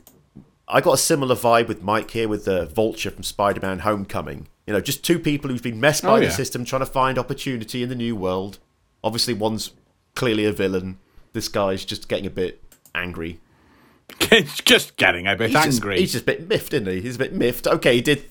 I 0.67 0.79
got 0.81 0.93
a 0.93 0.97
similar 0.97 1.35
vibe 1.35 1.67
with 1.67 1.81
Mike 1.83 2.11
here 2.11 2.27
with 2.29 2.45
the 2.45 2.65
Vulture 2.67 3.11
from 3.11 3.23
Spider-Man: 3.23 3.79
Homecoming. 3.79 4.47
You 4.67 4.73
know, 4.73 4.81
just 4.81 5.03
two 5.03 5.19
people 5.19 5.49
who've 5.49 5.61
been 5.61 5.79
messed 5.81 6.03
by 6.03 6.17
Oh, 6.17 6.19
the 6.19 6.25
yeah. 6.25 6.29
system, 6.31 6.63
trying 6.63 6.81
to 6.81 6.85
find 6.85 7.17
opportunity 7.17 7.83
in 7.83 7.89
the 7.89 7.95
new 7.95 8.15
world. 8.15 8.59
Obviously, 9.03 9.33
one's 9.33 9.71
clearly 10.15 10.45
a 10.45 10.53
villain. 10.53 10.99
This 11.33 11.47
guy's 11.47 11.83
just 11.83 12.07
getting 12.07 12.25
a 12.25 12.29
bit 12.29 12.61
angry. 12.95 13.39
Just 14.65 14.97
getting 14.97 15.25
a 15.25 15.35
bit 15.37 15.49
He's 15.51 15.63
just, 15.63 15.81
angry. 15.81 15.99
he's 15.99 16.11
just 16.11 16.23
a 16.23 16.25
bit 16.25 16.47
miffed, 16.49 16.73
isn't 16.73 16.85
he? 16.87 16.99
He's 17.01 17.15
a 17.15 17.19
bit 17.19 17.33
miffed. 17.33 17.65
Okay, 17.65 17.95
he 17.95 18.01
did. 18.01 18.25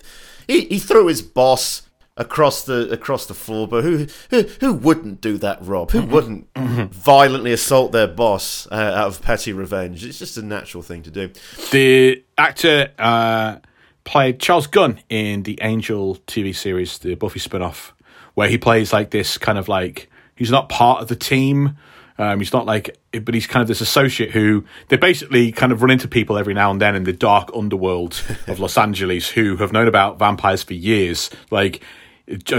He, 0.46 0.66
he 0.66 0.78
threw 0.78 1.06
his 1.06 1.22
boss 1.22 1.82
across 2.16 2.64
the 2.64 2.90
across 2.90 3.26
the 3.26 3.34
floor, 3.34 3.66
but 3.66 3.82
who 3.84 4.06
who 4.30 4.42
who 4.60 4.74
wouldn't 4.74 5.20
do 5.20 5.38
that, 5.38 5.58
Rob? 5.62 5.90
Who 5.92 6.02
wouldn't 6.02 6.48
violently 6.56 7.52
assault 7.52 7.92
their 7.92 8.06
boss 8.06 8.66
uh, 8.70 8.74
out 8.74 9.08
of 9.08 9.22
petty 9.22 9.52
revenge? 9.52 10.04
It's 10.04 10.18
just 10.18 10.36
a 10.36 10.42
natural 10.42 10.82
thing 10.82 11.02
to 11.04 11.10
do. 11.10 11.30
the 11.70 12.22
actor 12.36 12.92
uh, 12.98 13.56
played 14.04 14.40
Charles 14.40 14.66
Gunn 14.66 15.00
in 15.08 15.44
the 15.44 15.58
Angel 15.62 16.16
TV 16.26 16.54
series, 16.54 16.98
the 16.98 17.14
Buffy 17.14 17.38
spin-off, 17.38 17.94
where 18.34 18.48
he 18.48 18.58
plays 18.58 18.92
like 18.92 19.10
this 19.10 19.38
kind 19.38 19.58
of 19.58 19.68
like 19.68 20.10
he's 20.36 20.50
not 20.50 20.68
part 20.68 21.00
of 21.02 21.08
the 21.08 21.16
team. 21.16 21.76
Um, 22.20 22.38
he's 22.38 22.52
not 22.52 22.66
like, 22.66 22.98
but 23.24 23.32
he's 23.32 23.46
kind 23.46 23.62
of 23.62 23.68
this 23.68 23.80
associate 23.80 24.32
who 24.32 24.66
they 24.88 24.98
basically 24.98 25.52
kind 25.52 25.72
of 25.72 25.80
run 25.80 25.90
into 25.90 26.06
people 26.06 26.36
every 26.36 26.52
now 26.52 26.70
and 26.70 26.78
then 26.78 26.94
in 26.94 27.04
the 27.04 27.14
dark 27.14 27.50
underworld 27.56 28.22
of 28.46 28.60
Los 28.60 28.76
Angeles 28.86 29.30
who 29.30 29.56
have 29.56 29.72
known 29.72 29.88
about 29.88 30.18
vampires 30.18 30.62
for 30.62 30.74
years. 30.74 31.30
Like 31.50 31.80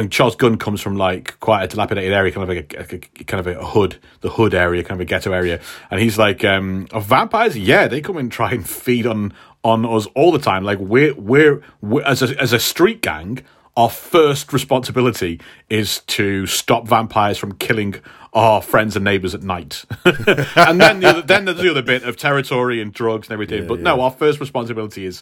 Charles 0.10 0.36
Gunn 0.36 0.58
comes 0.58 0.82
from 0.82 0.98
like 0.98 1.40
quite 1.42 1.64
a 1.64 1.68
dilapidated 1.68 2.12
area, 2.12 2.32
kind 2.32 2.50
of 2.50 2.56
like 2.56 2.74
a, 2.74 2.96
a- 2.96 3.24
kind 3.26 3.46
of 3.46 3.56
a 3.56 3.64
hood, 3.64 3.98
the 4.22 4.32
hood 4.32 4.56
area, 4.56 4.84
kind 4.84 5.00
of 5.00 5.02
a 5.02 5.06
ghetto 5.06 5.32
area, 5.32 5.62
and 5.92 6.02
he's 6.02 6.18
like, 6.18 6.44
um, 6.44 6.88
oh, 6.92 7.00
vampires, 7.00 7.56
yeah, 7.56 7.88
they 7.88 8.02
come 8.02 8.18
and 8.18 8.32
try 8.32 8.52
and 8.52 8.68
feed 8.68 9.06
on 9.06 9.32
on 9.64 9.86
us 9.86 10.08
all 10.16 10.32
the 10.32 10.40
time. 10.40 10.64
Like 10.64 10.80
we're 10.80 11.14
we're, 11.14 11.62
we're 11.82 12.04
as 12.04 12.24
a 12.24 12.42
as 12.42 12.52
a 12.52 12.60
street 12.60 13.02
gang, 13.04 13.44
our 13.78 13.90
first 13.90 14.52
responsibility 14.52 15.40
is 15.70 16.00
to 16.00 16.46
stop 16.48 16.88
vampires 16.88 17.38
from 17.38 17.54
killing 17.54 17.96
our 18.34 18.62
friends 18.62 18.96
and 18.96 19.04
neighbors 19.04 19.36
at 19.36 19.44
night. 19.44 19.84
and 20.06 20.80
then 20.80 21.00
the 21.02 21.08
other, 21.10 21.22
then 21.22 21.46
there's 21.46 21.58
the 21.58 21.70
other 21.72 21.82
bit 21.82 22.04
of 22.04 22.16
territory 22.18 22.82
and 22.82 22.94
drugs 22.94 23.28
and 23.28 23.34
everything. 23.34 23.68
but 23.68 23.80
no, 23.80 24.00
our 24.02 24.12
first 24.12 24.40
responsibility 24.40 25.06
is 25.06 25.22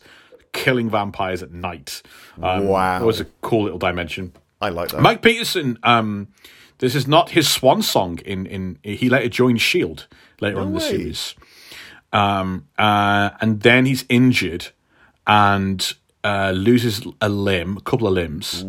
killing 0.52 0.90
vampires 0.90 1.42
at 1.44 1.52
night. 1.52 2.02
Um, 2.42 2.68
Wow. 2.68 3.02
it 3.02 3.06
was 3.06 3.20
a 3.20 3.26
cool 3.42 3.64
little 3.64 3.80
dimension. 3.80 4.34
I 4.62 4.70
like 4.70 4.90
that. 4.90 5.02
Mike 5.02 5.22
Peterson, 5.22 5.80
um, 5.84 6.28
this 6.80 6.94
is 6.96 7.08
not 7.08 7.32
his 7.32 7.50
swan 7.50 7.82
song. 7.82 8.20
In 8.26 8.46
in 8.46 8.78
he 8.84 9.10
later 9.10 9.30
joined 9.30 9.62
Shield 9.62 10.08
later 10.42 10.60
on 10.60 10.68
in 10.68 10.74
the 10.74 10.80
series, 10.82 11.36
um, 12.12 12.68
uh, 12.78 13.30
and 13.42 13.62
then 13.62 13.86
he's 13.86 14.06
injured 14.10 14.68
and 15.26 15.94
uh, 16.24 16.52
loses 16.52 17.06
a 17.22 17.30
limb, 17.30 17.78
a 17.78 17.82
couple 17.82 18.08
of 18.08 18.14
limbs, 18.14 18.66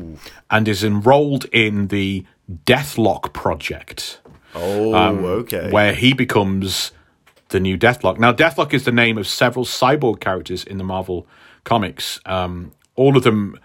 and 0.50 0.68
is 0.68 0.84
enrolled 0.84 1.46
in 1.46 1.88
the 1.88 2.24
Deathlok 2.66 3.32
project 3.32 4.20
oh, 4.54 4.94
okay. 4.94 5.66
um, 5.66 5.70
where 5.70 5.94
he 5.94 6.12
becomes 6.12 6.92
the 7.48 7.60
new 7.60 7.76
Deathlok. 7.76 8.18
Now, 8.18 8.32
Deathlok 8.32 8.72
is 8.72 8.84
the 8.84 8.92
name 8.92 9.18
of 9.18 9.26
several 9.26 9.64
cyborg 9.64 10.20
characters 10.20 10.64
in 10.64 10.78
the 10.78 10.84
Marvel 10.84 11.26
comics. 11.64 12.20
Um, 12.26 12.72
all 12.96 13.16
of 13.16 13.22
them 13.22 13.58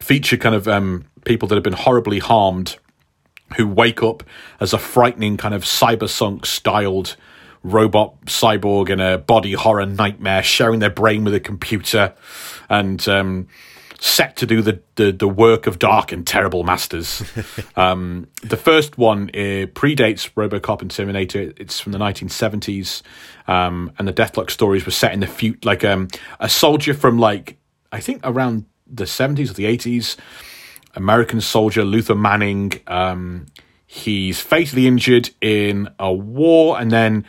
feature 0.00 0.36
kind 0.36 0.54
of 0.54 0.68
um, 0.68 1.04
people 1.24 1.48
that 1.48 1.54
have 1.56 1.64
been 1.64 1.72
horribly 1.72 2.18
harmed 2.18 2.76
who 3.56 3.66
wake 3.66 4.02
up 4.02 4.22
as 4.60 4.72
a 4.72 4.78
frightening 4.78 5.36
kind 5.36 5.54
of 5.54 5.64
cyberpunk 5.64 6.46
styled 6.46 7.16
robot 7.62 8.14
cyborg 8.26 8.88
in 8.88 9.00
a 9.00 9.18
body 9.18 9.52
horror 9.52 9.86
nightmare, 9.86 10.42
sharing 10.42 10.78
their 10.78 10.90
brain 10.90 11.24
with 11.24 11.34
a 11.34 11.40
computer 11.40 12.14
and 12.68 13.08
um, 13.08 13.48
set 13.98 14.36
to 14.36 14.46
do 14.46 14.62
the, 14.62 14.80
the, 14.96 15.12
the 15.12 15.28
work 15.28 15.66
of 15.66 15.78
dark 15.78 16.12
and 16.12 16.26
terrible 16.26 16.64
masters. 16.64 17.22
um, 17.76 18.28
the 18.42 18.56
first 18.56 18.98
one 18.98 19.30
uh, 19.30 19.66
predates 19.72 20.30
Robocop 20.34 20.82
and 20.82 20.90
Terminator. 20.90 21.52
It's 21.56 21.80
from 21.80 21.92
the 21.92 21.98
1970s. 21.98 23.02
Um, 23.48 23.92
and 23.98 24.06
the 24.06 24.12
Deathlok 24.12 24.50
stories 24.50 24.84
were 24.84 24.92
set 24.92 25.12
in 25.12 25.20
the 25.20 25.26
future, 25.26 25.60
like 25.64 25.84
um, 25.84 26.08
a 26.40 26.48
soldier 26.48 26.94
from 26.94 27.18
like, 27.18 27.58
I 27.92 28.00
think 28.00 28.20
around 28.24 28.66
the 28.86 29.04
70s 29.04 29.50
or 29.50 29.54
the 29.54 29.64
80s. 29.64 30.16
American 30.96 31.40
soldier 31.40 31.84
Luther 31.84 32.14
Manning. 32.14 32.72
Um, 32.86 33.46
he's 33.86 34.40
fatally 34.40 34.86
injured 34.86 35.30
in 35.40 35.88
a 35.98 36.12
war 36.12 36.80
and 36.80 36.90
then 36.90 37.24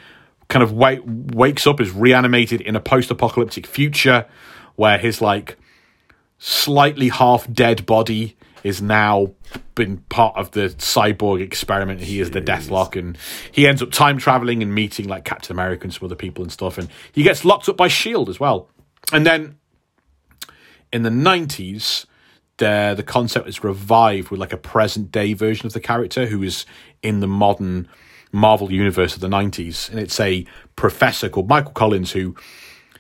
kind 0.48 0.64
of 0.64 0.72
wake, 0.72 1.02
wakes 1.06 1.68
up, 1.68 1.82
is 1.82 1.92
reanimated 1.92 2.62
in 2.62 2.76
a 2.76 2.80
post 2.80 3.12
apocalyptic 3.12 3.68
future 3.68 4.26
where 4.76 4.98
his 4.98 5.22
like 5.22 5.58
slightly 6.40 7.10
half 7.10 7.52
dead 7.52 7.86
body 7.86 8.36
is 8.64 8.82
now 8.82 9.32
been 9.76 9.98
part 10.10 10.36
of 10.36 10.52
the 10.52 10.70
cyborg 10.78 11.42
experiment. 11.42 12.02
He 12.02 12.20
is 12.20 12.32
the 12.32 12.42
Deathlok, 12.42 12.96
and 12.96 13.18
he 13.52 13.68
ends 13.68 13.82
up 13.82 13.92
time 13.92 14.18
traveling 14.18 14.62
and 14.62 14.74
meeting 14.74 15.08
like 15.08 15.24
Captain 15.24 15.56
America 15.56 15.84
and 15.84 15.94
some 15.94 16.06
other 16.06 16.16
people 16.16 16.44
and 16.44 16.52
stuff. 16.52 16.78
And 16.78 16.90
he 17.12 17.24
gets 17.24 17.46
locked 17.46 17.70
up 17.70 17.78
by 17.78 17.88
Shield 17.88 18.30
as 18.30 18.40
well. 18.40 18.70
And 19.14 19.26
then 19.26 19.58
in 20.92 21.04
the 21.04 21.12
nineties, 21.12 22.06
the 22.58 22.94
the 22.96 23.04
concept 23.04 23.48
is 23.48 23.64
revived 23.64 24.30
with 24.30 24.40
like 24.40 24.54
a 24.54 24.58
present 24.58 25.12
day 25.12 25.34
version 25.34 25.66
of 25.68 25.74
the 25.74 25.80
character 25.80 26.26
who 26.26 26.44
is 26.44 26.66
in 27.02 27.20
the 27.20 27.28
modern 27.28 27.88
Marvel 28.32 28.72
universe 28.72 29.16
of 29.16 29.22
the 29.22 29.30
nineties, 29.30 29.90
and 29.90 30.00
it's 30.00 30.20
a 30.20 30.46
professor 30.76 31.30
called 31.30 31.48
Michael 31.48 31.72
Collins 31.72 32.12
who. 32.12 32.36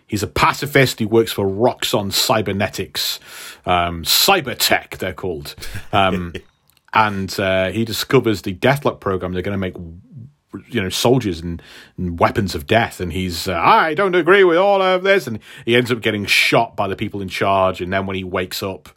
He's 0.07 0.23
a 0.23 0.27
pacifist. 0.27 0.99
He 0.99 1.05
works 1.05 1.33
for 1.33 1.45
Roxxon 1.45 2.13
Cybernetics, 2.13 3.19
um, 3.65 4.03
Cybertek, 4.03 4.97
they're 4.97 5.13
called. 5.13 5.55
Um, 5.91 6.33
and 6.93 7.37
uh, 7.39 7.71
he 7.71 7.83
discovers 7.83 8.41
the 8.41 8.55
Deathlok 8.55 9.01
program. 9.01 9.33
They're 9.33 9.41
going 9.41 9.59
to 9.59 9.71
make 9.71 9.75
you 10.69 10.81
know 10.81 10.89
soldiers 10.89 11.41
and, 11.41 11.61
and 11.97 12.19
weapons 12.19 12.55
of 12.55 12.65
death 12.65 12.99
and 12.99 13.11
he's 13.11 13.47
uh, 13.47 13.53
i 13.53 13.93
don't 13.93 14.15
agree 14.15 14.43
with 14.43 14.57
all 14.57 14.81
of 14.81 15.03
this 15.03 15.27
and 15.27 15.39
he 15.65 15.75
ends 15.75 15.91
up 15.91 16.01
getting 16.01 16.25
shot 16.25 16.75
by 16.75 16.87
the 16.87 16.95
people 16.95 17.21
in 17.21 17.27
charge 17.27 17.81
and 17.81 17.91
then 17.91 18.05
when 18.07 18.15
he 18.15 18.23
wakes 18.23 18.63
up 18.63 18.89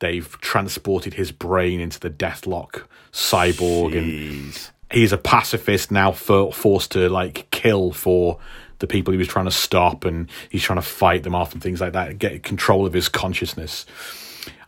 they've 0.00 0.38
transported 0.40 1.14
his 1.14 1.32
brain 1.32 1.80
into 1.80 1.98
the 2.00 2.10
deathlok 2.10 2.82
cyborg 3.12 3.96
and 3.96 4.70
he's 4.90 5.12
a 5.12 5.18
pacifist 5.18 5.90
now 5.90 6.12
for, 6.12 6.52
forced 6.52 6.92
to 6.92 7.08
like 7.08 7.48
kill 7.50 7.92
for 7.92 8.38
the 8.78 8.86
people 8.86 9.12
he 9.12 9.18
was 9.18 9.28
trying 9.28 9.44
to 9.46 9.50
stop 9.50 10.04
and 10.04 10.28
he's 10.50 10.62
trying 10.62 10.78
to 10.78 10.82
fight 10.86 11.22
them 11.24 11.34
off 11.34 11.52
and 11.52 11.62
things 11.62 11.80
like 11.80 11.92
that 11.94 12.18
get 12.18 12.42
control 12.42 12.86
of 12.86 12.92
his 12.92 13.08
consciousness 13.08 13.84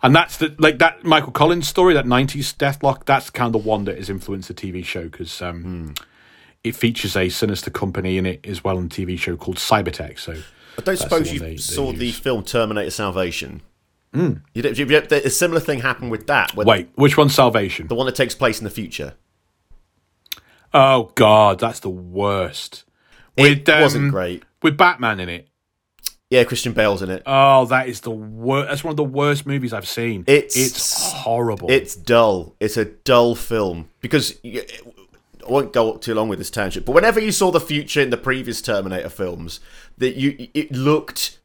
And 0.02 0.14
that's 0.16 0.36
the 0.38 0.54
like 0.58 0.78
that 0.78 1.04
Michael 1.04 1.32
Collins 1.32 1.68
story, 1.68 1.92
that 1.94 2.06
'90s 2.06 2.54
Deathlok. 2.56 3.04
That's 3.04 3.28
kind 3.30 3.54
of 3.54 3.62
the 3.62 3.68
one 3.68 3.84
that 3.84 3.96
has 3.98 4.08
influenced 4.10 4.48
the 4.48 4.54
TV 4.54 4.84
show 4.84 5.04
because 5.04 5.42
um, 5.42 5.62
Hmm. 5.62 5.90
it 6.64 6.74
features 6.74 7.16
a 7.16 7.28
sinister 7.28 7.70
company 7.70 8.16
in 8.18 8.24
it 8.26 8.46
as 8.46 8.64
well 8.64 8.78
in 8.78 8.88
the 8.88 8.94
TV 8.94 9.18
show 9.18 9.36
called 9.36 9.58
Cybertek. 9.58 10.18
So 10.18 10.32
I 10.78 10.82
don't 10.82 10.96
suppose 10.96 11.32
you 11.32 11.38
they- 11.40 11.50
they 11.50 11.56
saw 11.58 11.92
the 11.92 12.12
film 12.12 12.44
Terminator 12.44 12.90
Salvation. 12.90 13.60
Mm. 14.14 14.40
You, 14.54 14.62
you, 14.74 14.86
you, 14.86 14.96
a 15.10 15.30
similar 15.30 15.60
thing 15.60 15.80
happened 15.80 16.10
with 16.10 16.26
that. 16.26 16.56
Wait, 16.56 16.88
which 16.96 17.16
one's 17.16 17.34
Salvation? 17.34 17.86
the 17.86 17.94
one 17.94 18.06
that 18.06 18.16
takes 18.16 18.34
place 18.34 18.58
in 18.58 18.64
the 18.64 18.70
future. 18.70 19.14
Oh 20.72 21.10
God, 21.14 21.58
that's 21.58 21.80
the 21.80 21.90
worst. 21.90 22.84
It 23.36 23.68
um, 23.68 23.80
wasn't 23.80 24.10
great. 24.12 24.42
with 24.62 24.76
Batman 24.76 25.20
in 25.20 25.28
it. 25.28 25.48
Yeah, 26.30 26.44
Christian 26.44 26.72
Bale's 26.72 27.02
in 27.02 27.10
it. 27.10 27.24
Oh, 27.26 27.64
that 27.66 27.88
is 27.88 28.02
the 28.02 28.10
worst. 28.10 28.68
That's 28.68 28.84
one 28.84 28.92
of 28.92 28.96
the 28.96 29.02
worst 29.02 29.46
movies 29.46 29.72
I've 29.72 29.88
seen. 29.88 30.22
It's- 30.28 30.56
it's 30.56 31.10
horrible. 31.12 31.68
It's 31.70 31.96
dull. 31.96 32.54
It's 32.60 32.76
a 32.76 32.84
dull 32.84 33.34
film 33.34 33.88
because 34.00 34.38
you, 34.44 34.62
I 35.44 35.50
won't 35.50 35.72
go 35.72 35.96
too 35.96 36.14
long 36.14 36.28
with 36.28 36.38
this 36.38 36.50
tangent. 36.50 36.86
But 36.86 36.92
whenever 36.92 37.18
you 37.18 37.32
saw 37.32 37.50
the 37.50 37.58
future 37.60 38.00
in 38.00 38.10
the 38.10 38.16
previous 38.16 38.62
Terminator 38.62 39.08
films, 39.08 39.58
that 39.98 40.14
you 40.14 40.48
it 40.54 40.70
looked 40.70 41.38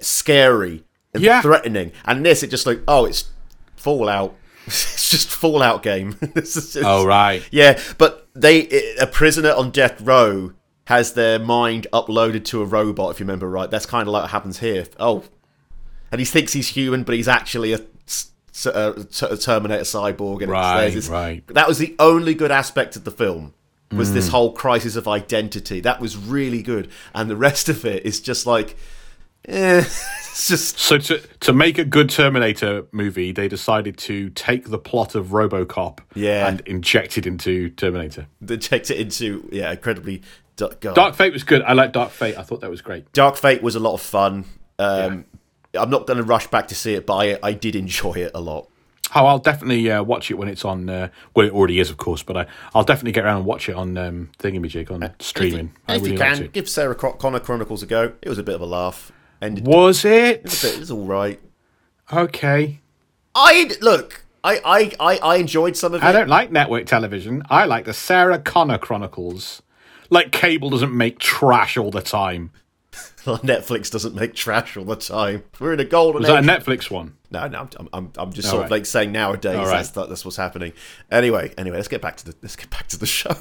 scary 0.00 0.82
and 1.12 1.22
Yeah. 1.22 1.40
threatening, 1.40 1.92
and 2.04 2.26
this 2.26 2.42
it 2.42 2.48
just 2.50 2.66
like 2.66 2.80
oh, 2.88 3.04
it's 3.04 3.30
Fallout. 3.76 4.34
it's 4.66 5.10
just 5.10 5.28
Fallout 5.28 5.82
game. 5.84 6.16
Is 6.34 6.54
just- 6.54 6.76
oh 6.78 7.04
right. 7.06 7.46
Yeah, 7.52 7.80
but 7.98 8.26
they 8.34 8.66
a 8.96 9.06
prisoner 9.06 9.52
on 9.52 9.70
death 9.70 10.00
row 10.00 10.54
has 10.86 11.14
their 11.14 11.38
mind 11.38 11.86
uploaded 11.92 12.44
to 12.46 12.62
a 12.62 12.64
robot. 12.64 13.12
If 13.12 13.20
you 13.20 13.24
remember 13.26 13.48
right, 13.48 13.70
that's 13.70 13.86
kind 13.86 14.06
of 14.06 14.12
like 14.12 14.22
what 14.24 14.30
happens 14.30 14.58
here. 14.58 14.86
Oh, 15.00 15.24
and 16.12 16.20
he 16.20 16.24
thinks 16.24 16.52
he's 16.52 16.68
human, 16.68 17.02
but 17.04 17.14
he's 17.14 17.28
actually 17.28 17.72
a 17.72 17.80
Terminator 18.62 19.82
cyborg. 19.84 20.42
And 20.42 20.50
Right, 20.50 20.90
this- 20.90 21.08
right. 21.08 21.46
That 21.48 21.66
was 21.68 21.78
the 21.78 21.94
only 21.98 22.34
good 22.34 22.50
aspect 22.50 22.96
of 22.96 23.04
the 23.04 23.10
film. 23.10 23.54
Was 23.92 24.10
Mm. 24.10 24.14
this 24.14 24.28
whole 24.28 24.52
crisis 24.52 24.96
of 24.96 25.06
identity? 25.06 25.80
That 25.80 26.00
was 26.00 26.16
really 26.16 26.62
good, 26.62 26.88
and 27.14 27.30
the 27.30 27.36
rest 27.36 27.68
of 27.68 27.84
it 27.84 28.04
is 28.04 28.18
just 28.20 28.44
like, 28.46 28.76
eh, 29.46 29.78
it's 29.84 30.48
just 30.48 30.78
So 30.80 30.98
to 30.98 31.20
to 31.40 31.52
make 31.52 31.78
a 31.78 31.84
good 31.84 32.10
Terminator 32.10 32.86
movie, 32.92 33.30
they 33.30 33.46
decided 33.46 33.96
to 33.98 34.30
take 34.30 34.70
the 34.70 34.78
plot 34.78 35.14
of 35.14 35.28
RoboCop 35.28 35.98
Yeah. 36.14 36.48
and 36.48 36.60
inject 36.66 37.18
it 37.18 37.26
into 37.26 37.68
Terminator. 37.70 38.26
checked 38.58 38.90
it 38.90 38.98
into 38.98 39.48
yeah, 39.52 39.70
incredibly. 39.72 40.22
God. 40.56 40.94
Dark 40.94 41.14
Fate 41.14 41.32
was 41.32 41.42
good. 41.44 41.62
I 41.62 41.72
like 41.72 41.92
Dark 41.92 42.10
Fate. 42.10 42.36
I 42.38 42.42
thought 42.42 42.60
that 42.60 42.70
was 42.70 42.80
great. 42.80 43.12
Dark 43.12 43.36
Fate 43.36 43.62
was 43.62 43.74
a 43.74 43.80
lot 43.80 43.94
of 43.94 44.00
fun. 44.00 44.44
Um, 44.78 45.24
I'm 45.74 45.90
not 45.90 46.06
going 46.06 46.18
to 46.18 46.22
rush 46.22 46.46
back 46.46 46.68
to 46.68 46.74
see 46.74 46.94
it, 46.94 47.06
but 47.06 47.16
I, 47.16 47.38
I 47.42 47.52
did 47.52 47.74
enjoy 47.74 48.14
it 48.14 48.32
a 48.34 48.40
lot. 48.40 48.68
Oh, 49.14 49.26
I'll 49.26 49.38
definitely 49.38 49.90
uh, 49.90 50.02
watch 50.02 50.30
it 50.30 50.34
when 50.34 50.48
it's 50.48 50.64
on. 50.64 50.88
Uh, 50.88 51.08
well, 51.34 51.46
it 51.46 51.52
already 51.52 51.78
is, 51.78 51.90
of 51.90 51.98
course, 51.98 52.22
but 52.22 52.36
I, 52.36 52.46
I'll 52.74 52.84
definitely 52.84 53.12
get 53.12 53.24
around 53.24 53.38
and 53.38 53.46
watch 53.46 53.68
it 53.68 53.76
on 53.76 53.96
um, 53.96 54.30
Thingamajig 54.38 54.90
on 54.90 55.12
streaming. 55.20 55.72
I 55.86 55.96
if 55.96 56.02
really 56.02 56.12
you 56.12 56.18
can, 56.18 56.42
it. 56.44 56.52
give 56.52 56.68
Sarah 56.68 56.94
Con- 56.94 57.18
Connor 57.18 57.40
Chronicles 57.40 57.82
a 57.82 57.86
go. 57.86 58.12
It 58.22 58.28
was 58.28 58.38
a 58.38 58.42
bit 58.42 58.54
of 58.54 58.60
a 58.60 58.66
laugh. 58.66 59.12
Ended 59.42 59.66
Was 59.66 60.04
it 60.04 60.40
it 60.64 60.78
was 60.78 60.90
all 60.90 61.04
right. 61.04 61.40
okay? 62.12 62.80
I 63.34 63.70
look. 63.80 64.24
I, 64.42 64.60
I, 64.64 64.92
I, 65.00 65.18
I 65.18 65.36
enjoyed 65.36 65.76
some 65.76 65.94
of 65.94 66.02
it. 66.02 66.06
I 66.06 66.12
don't 66.12 66.28
like 66.28 66.50
network 66.50 66.86
television. 66.86 67.42
I 67.48 67.64
like 67.64 67.84
the 67.86 67.94
Sarah 67.94 68.38
Connor 68.38 68.78
Chronicles. 68.78 69.62
Like 70.10 70.32
cable 70.32 70.70
doesn't 70.70 70.94
make 70.96 71.18
trash 71.18 71.76
all 71.76 71.90
the 71.90 72.02
time. 72.02 72.50
Netflix 73.24 73.90
doesn't 73.90 74.14
make 74.14 74.34
trash 74.34 74.76
all 74.76 74.84
the 74.84 74.96
time. 74.96 75.44
We're 75.58 75.72
in 75.72 75.80
a 75.80 75.84
golden 75.84 76.20
Was 76.22 76.28
that 76.28 76.44
age. 76.44 76.48
a 76.48 76.52
Netflix 76.52 76.90
one? 76.90 77.16
no, 77.30 77.48
no, 77.48 77.68
I'm, 77.78 77.88
I'm, 77.92 78.12
I'm 78.16 78.32
just 78.32 78.46
All 78.46 78.52
sort 78.52 78.60
right. 78.60 78.64
of 78.66 78.70
like 78.70 78.86
saying 78.86 79.10
nowadays 79.12 79.56
right. 79.56 79.70
that's 79.70 79.90
that's 79.90 80.24
what's 80.24 80.36
happening. 80.36 80.72
Anyway, 81.10 81.52
anyway, 81.58 81.76
let's 81.76 81.88
get 81.88 82.02
back 82.02 82.16
to 82.18 82.26
the 82.26 82.36
let's 82.42 82.54
get 82.56 82.70
back 82.70 82.86
to 82.88 82.98
the 82.98 83.06
show. 83.20 83.34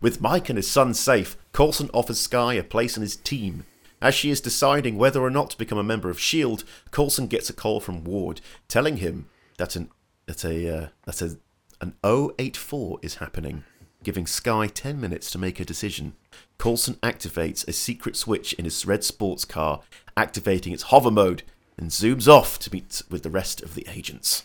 With 0.00 0.20
Mike 0.20 0.48
and 0.48 0.56
his 0.56 0.70
son 0.70 0.94
safe, 0.94 1.36
Coulson 1.52 1.90
offers 1.92 2.18
Skye 2.20 2.54
a 2.54 2.62
place 2.62 2.96
in 2.96 3.02
his 3.02 3.16
team. 3.16 3.64
As 4.00 4.14
she 4.14 4.30
is 4.30 4.40
deciding 4.40 4.98
whether 4.98 5.20
or 5.22 5.30
not 5.30 5.50
to 5.50 5.58
become 5.58 5.78
a 5.78 5.82
member 5.82 6.10
of 6.10 6.20
Shield, 6.20 6.64
Coulson 6.90 7.26
gets 7.28 7.48
a 7.48 7.52
call 7.54 7.80
from 7.80 8.04
Ward 8.04 8.40
telling 8.68 8.98
him 8.98 9.26
that 9.58 9.74
an 9.76 9.90
that 10.26 10.44
a 10.44 10.76
uh, 10.76 10.88
that 11.04 11.22
a 11.22 11.38
an 11.80 11.94
084 12.04 12.98
is 13.02 13.16
happening, 13.16 13.64
giving 14.06 14.24
Skye 14.24 14.68
10 14.68 15.00
minutes 15.00 15.32
to 15.32 15.36
make 15.36 15.58
a 15.58 15.64
decision. 15.64 16.12
Coulson 16.58 16.94
activates 17.02 17.66
a 17.66 17.72
secret 17.72 18.14
switch 18.14 18.52
in 18.52 18.64
his 18.64 18.86
red 18.86 19.02
sports 19.02 19.44
car, 19.44 19.80
activating 20.16 20.72
its 20.72 20.84
hover 20.84 21.10
mode, 21.10 21.42
and 21.76 21.90
zooms 21.90 22.28
off 22.28 22.56
to 22.60 22.72
meet 22.72 23.02
with 23.10 23.24
the 23.24 23.30
rest 23.30 23.64
of 23.64 23.74
the 23.74 23.84
agents. 23.90 24.44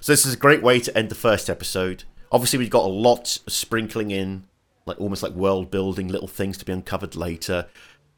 So 0.00 0.12
this 0.12 0.24
is 0.24 0.34
a 0.34 0.36
great 0.36 0.62
way 0.62 0.78
to 0.78 0.96
end 0.96 1.08
the 1.08 1.16
first 1.16 1.50
episode. 1.50 2.04
Obviously, 2.30 2.56
we've 2.56 2.70
got 2.70 2.84
a 2.84 2.86
lot 2.86 3.26
sprinkling 3.48 4.12
in, 4.12 4.44
like 4.86 5.00
almost 5.00 5.24
like 5.24 5.32
world 5.32 5.72
building, 5.72 6.06
little 6.06 6.28
things 6.28 6.56
to 6.58 6.64
be 6.64 6.72
uncovered 6.72 7.16
later, 7.16 7.66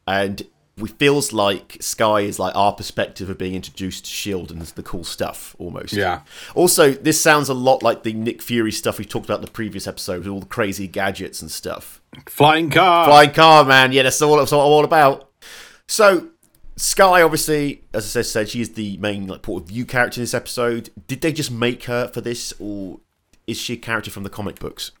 and 0.05 0.43
we 0.77 0.89
feels 0.89 1.33
like 1.33 1.77
Skye 1.79 2.21
is 2.21 2.37
like 2.37 2.55
our 2.55 2.71
perspective 2.71 3.29
of 3.29 3.37
being 3.37 3.55
introduced 3.55 4.05
to 4.05 4.11
Shield 4.11 4.51
and 4.51 4.61
the 4.61 4.83
cool 4.83 5.03
stuff 5.03 5.55
almost. 5.57 5.93
Yeah. 5.93 6.21
Also, 6.53 6.91
this 6.91 7.19
sounds 7.19 7.49
a 7.49 7.53
lot 7.53 7.81
like 7.81 8.03
the 8.03 8.13
Nick 8.13 8.41
Fury 8.41 8.71
stuff 8.71 8.99
we 8.99 9.05
talked 9.05 9.25
about 9.25 9.39
in 9.39 9.45
the 9.45 9.51
previous 9.51 9.87
episode 9.87 10.19
with 10.19 10.27
all 10.27 10.39
the 10.39 10.45
crazy 10.45 10.87
gadgets 10.87 11.41
and 11.41 11.49
stuff. 11.49 12.01
Flying 12.27 12.69
car. 12.69 13.05
Flying 13.05 13.31
car, 13.31 13.65
man. 13.65 13.91
Yeah, 13.91 14.03
that's 14.03 14.21
all 14.21 14.37
that's 14.37 14.51
what 14.51 14.59
I'm 14.59 14.65
all 14.65 14.85
about. 14.85 15.31
So, 15.87 16.29
Skye, 16.75 17.23
obviously, 17.23 17.83
as 17.91 18.05
I 18.05 18.07
said, 18.07 18.25
said 18.27 18.49
she 18.49 18.61
is 18.61 18.73
the 18.73 18.97
main 18.97 19.25
like 19.25 19.41
point 19.41 19.63
of 19.63 19.69
view 19.69 19.83
character 19.83 20.19
in 20.19 20.23
this 20.23 20.35
episode. 20.35 20.91
Did 21.07 21.21
they 21.21 21.33
just 21.33 21.49
make 21.49 21.85
her 21.85 22.07
for 22.07 22.21
this, 22.21 22.53
or 22.59 22.99
is 23.47 23.57
she 23.57 23.73
a 23.73 23.77
character 23.77 24.11
from 24.11 24.23
the 24.23 24.29
comic 24.29 24.59
books? 24.59 24.91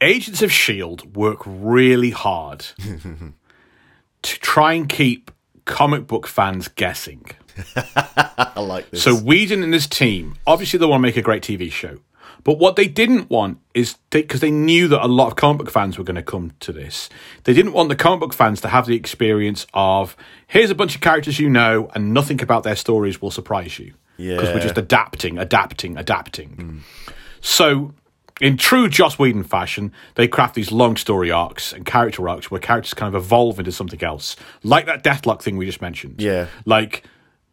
Agents 0.00 0.42
of 0.42 0.50
S.H.I.E.L.D. 0.50 1.08
Work 1.08 1.40
really 1.46 2.10
hard 2.10 2.60
to 4.22 4.40
try 4.40 4.74
and 4.74 4.88
keep 4.88 5.30
comic 5.64 6.06
book 6.06 6.26
fans 6.26 6.68
guessing. 6.68 7.24
I 7.76 8.60
like 8.60 8.90
this. 8.90 9.02
So 9.02 9.14
Whedon 9.14 9.62
and 9.62 9.72
his 9.72 9.86
team, 9.86 10.36
obviously 10.46 10.78
they 10.78 10.86
want 10.86 11.00
to 11.00 11.02
make 11.02 11.16
a 11.16 11.22
great 11.22 11.42
TV 11.42 11.70
show. 11.70 11.98
But 12.44 12.58
what 12.58 12.76
they 12.76 12.86
didn't 12.86 13.28
want 13.28 13.58
is 13.74 13.96
because 14.10 14.40
they, 14.40 14.50
knew 14.50 14.88
that 14.88 15.04
a 15.04 15.08
lot 15.08 15.26
of 15.28 15.36
comic 15.36 15.58
book 15.58 15.70
fans 15.70 15.98
were 15.98 16.04
going 16.04 16.16
to 16.16 16.22
come 16.22 16.52
to 16.60 16.72
this. 16.72 17.08
They 17.44 17.52
didn't 17.52 17.72
want 17.72 17.88
the 17.88 17.96
comic 17.96 18.20
book 18.20 18.32
fans 18.32 18.60
to 18.62 18.68
have 18.68 18.86
the 18.86 18.94
experience 18.94 19.66
of 19.74 20.16
here's 20.46 20.70
a 20.70 20.74
bunch 20.74 20.94
of 20.94 21.00
characters 21.00 21.38
you 21.38 21.50
know 21.50 21.90
and 21.94 22.14
nothing 22.14 22.40
about 22.40 22.62
their 22.62 22.76
stories 22.76 23.20
will 23.20 23.30
surprise 23.30 23.78
you. 23.78 23.94
Because 24.16 24.54
we're 24.54 24.60
just 24.60 24.78
adapting, 24.78 25.38
adapting, 25.38 25.96
adapting. 25.96 26.56
Mm. 26.56 27.14
So 27.40 27.94
in 28.40 28.56
true 28.56 28.88
Joss 28.88 29.18
Whedon 29.18 29.44
fashion, 29.44 29.92
they 30.14 30.28
craft 30.28 30.54
these 30.54 30.70
long 30.70 30.96
story 30.96 31.30
arcs 31.30 31.72
and 31.72 31.84
character 31.84 32.28
arcs 32.28 32.50
where 32.50 32.60
characters 32.60 32.94
kind 32.94 33.14
of 33.14 33.22
evolve 33.22 33.58
into 33.58 33.72
something 33.72 34.02
else. 34.02 34.36
Like 34.62 34.86
that 34.86 35.02
Deathlok 35.02 35.42
thing 35.42 35.56
we 35.56 35.66
just 35.66 35.80
mentioned. 35.80 36.20
Yeah. 36.20 36.46
Like 36.64 37.04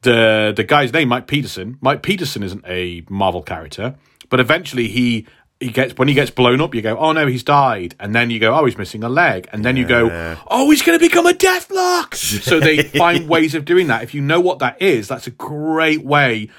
the 0.02 0.54
the 0.56 0.64
guy's 0.64 0.94
name, 0.94 1.10
Mike 1.10 1.28
Peterson. 1.28 1.78
Mike 1.82 2.04
Peterson 2.04 2.44
isn't 2.44 2.64
a 2.68 3.04
Marvel 3.10 3.42
character, 3.42 3.96
but 4.30 4.40
eventually 4.40 4.88
he 4.88 5.26
he 5.60 5.70
gets 5.70 5.98
when 5.98 6.08
he 6.08 6.14
gets 6.14 6.30
blown 6.32 6.60
up, 6.62 6.76
you 6.76 6.82
go, 6.82 6.98
oh 6.98 7.12
no, 7.14 7.28
he's 7.28 7.44
died, 7.44 7.96
and 8.00 8.14
then 8.14 8.30
you 8.30 8.40
go, 8.40 8.54
oh, 8.54 8.66
he's 8.66 8.78
missing 8.78 9.04
a 9.04 9.10
leg, 9.10 9.48
and 9.54 9.64
then 9.64 9.78
you 9.78 9.86
go, 9.86 10.38
oh, 10.48 10.70
he's 10.70 10.82
going 10.82 11.00
to 11.00 11.04
become 11.04 11.26
a 11.26 11.32
Deathlok. 11.32 12.14
so 12.44 12.60
they 12.60 12.84
find 12.84 13.30
ways 13.30 13.56
of 13.56 13.66
doing 13.66 13.88
that. 13.88 14.04
If 14.04 14.14
you 14.14 14.22
know 14.22 14.42
what 14.42 14.60
that 14.60 14.82
is, 14.82 15.08
that's 15.08 15.28
a 15.28 15.32
great 15.32 16.04
way 16.04 16.50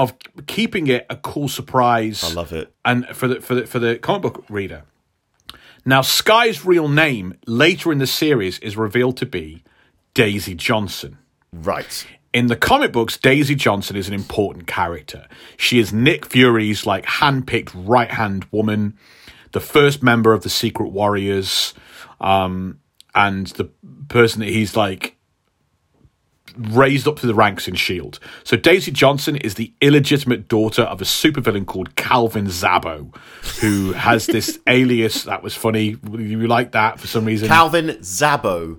of 0.00 0.14
keeping 0.46 0.86
it 0.86 1.04
a 1.10 1.16
cool 1.16 1.46
surprise. 1.46 2.24
I 2.24 2.32
love 2.32 2.52
it. 2.52 2.72
And 2.84 3.06
for 3.08 3.28
the 3.28 3.40
for 3.40 3.54
the 3.54 3.66
for 3.66 3.78
the 3.78 3.98
comic 3.98 4.22
book 4.22 4.44
reader. 4.48 4.84
Now, 5.84 6.02
Skye's 6.02 6.64
real 6.64 6.88
name 6.88 7.34
later 7.46 7.92
in 7.92 7.98
the 7.98 8.06
series 8.06 8.58
is 8.58 8.76
revealed 8.76 9.16
to 9.18 9.26
be 9.26 9.62
Daisy 10.14 10.54
Johnson. 10.54 11.18
Right. 11.52 12.06
In 12.32 12.46
the 12.46 12.56
comic 12.56 12.92
books, 12.92 13.16
Daisy 13.16 13.54
Johnson 13.54 13.96
is 13.96 14.06
an 14.06 14.14
important 14.14 14.66
character. 14.66 15.26
She 15.56 15.78
is 15.78 15.92
Nick 15.92 16.26
Fury's 16.26 16.86
like 16.86 17.04
handpicked 17.04 17.72
right 17.74 18.10
hand 18.10 18.46
woman, 18.50 18.96
the 19.52 19.60
first 19.60 20.02
member 20.02 20.32
of 20.32 20.42
the 20.42 20.50
Secret 20.50 20.88
Warriors, 20.88 21.74
um, 22.20 22.78
and 23.14 23.48
the 23.48 23.70
person 24.08 24.40
that 24.40 24.48
he's 24.50 24.76
like 24.76 25.16
raised 26.60 27.08
up 27.08 27.16
to 27.20 27.26
the 27.26 27.34
ranks 27.34 27.66
in 27.66 27.74
Shield. 27.74 28.18
So 28.44 28.56
Daisy 28.56 28.90
Johnson 28.92 29.36
is 29.36 29.54
the 29.54 29.72
illegitimate 29.80 30.48
daughter 30.48 30.82
of 30.82 31.00
a 31.00 31.04
supervillain 31.04 31.66
called 31.66 31.96
Calvin 31.96 32.46
Zabo, 32.46 33.14
who 33.60 33.92
has 33.92 34.26
this 34.26 34.58
alias 34.66 35.24
that 35.24 35.42
was 35.42 35.54
funny. 35.54 35.96
You 36.12 36.46
like 36.46 36.72
that 36.72 37.00
for 37.00 37.06
some 37.06 37.24
reason? 37.24 37.48
Calvin 37.48 37.88
Zabo. 38.00 38.78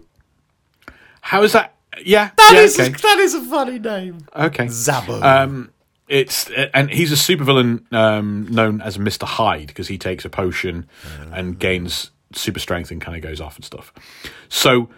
How 1.22 1.44
is 1.44 1.54
that? 1.54 1.76
Yeah, 2.04 2.32
That 2.38 2.52
yeah, 2.56 2.62
is 2.62 2.80
okay. 2.80 2.90
that 3.02 3.18
is 3.20 3.34
a 3.34 3.42
funny 3.42 3.80
name. 3.80 4.26
okay. 4.36 4.66
Zabo. 4.68 5.22
Um, 5.22 5.72
it's 6.08 6.50
and 6.74 6.90
he's 6.90 7.12
a 7.12 7.16
supervillain 7.16 7.92
um, 7.94 8.48
known 8.50 8.82
as 8.82 9.00
Mister 9.00 9.26
Hyde 9.26 9.68
because 9.68 9.88
he 9.88 9.98
takes 9.98 10.26
a 10.26 10.30
potion 10.30 10.88
and 11.32 11.58
gains 11.58 12.12
super 12.34 12.60
strength 12.60 12.92
and 12.92 13.02
kind 13.02 13.16
of 13.16 13.24
goes 13.24 13.40
off 13.40 13.56
and 13.56 13.64
stuff. 13.64 13.94
So 14.50 14.90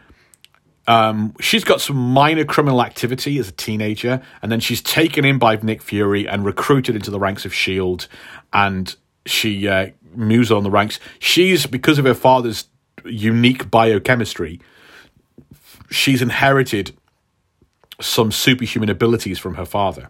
um, 0.88 1.34
she's 1.40 1.64
got 1.64 1.82
some 1.82 1.96
minor 1.96 2.44
criminal 2.46 2.82
activity 2.82 3.38
as 3.40 3.48
a 3.48 3.54
teenager, 3.54 4.22
and 4.42 4.52
then 4.52 4.60
she's 4.60 4.82
taken 4.82 5.24
in 5.26 5.38
by 5.40 5.56
Nick 5.58 5.82
Fury 5.82 6.28
and 6.28 6.44
recruited 6.46 6.96
into 6.96 7.10
the 7.12 7.20
ranks 7.20 7.46
of 7.46 7.54
Shield, 7.54 8.08
and 8.52 8.96
she 9.26 9.68
uh, 9.68 9.92
moves 10.16 10.52
on 10.52 10.64
the 10.64 10.72
ranks. 10.72 11.00
She's 11.20 11.66
because 11.66 12.00
of 12.00 12.06
her 12.06 12.14
father's 12.14 12.66
unique 13.06 13.70
biochemistry, 13.72 14.60
she's 15.90 16.22
inherited 16.22 16.96
some 18.02 18.32
superhuman 18.32 18.90
abilities 18.90 19.40
from 19.40 19.56
her 19.56 19.66
father, 19.66 20.10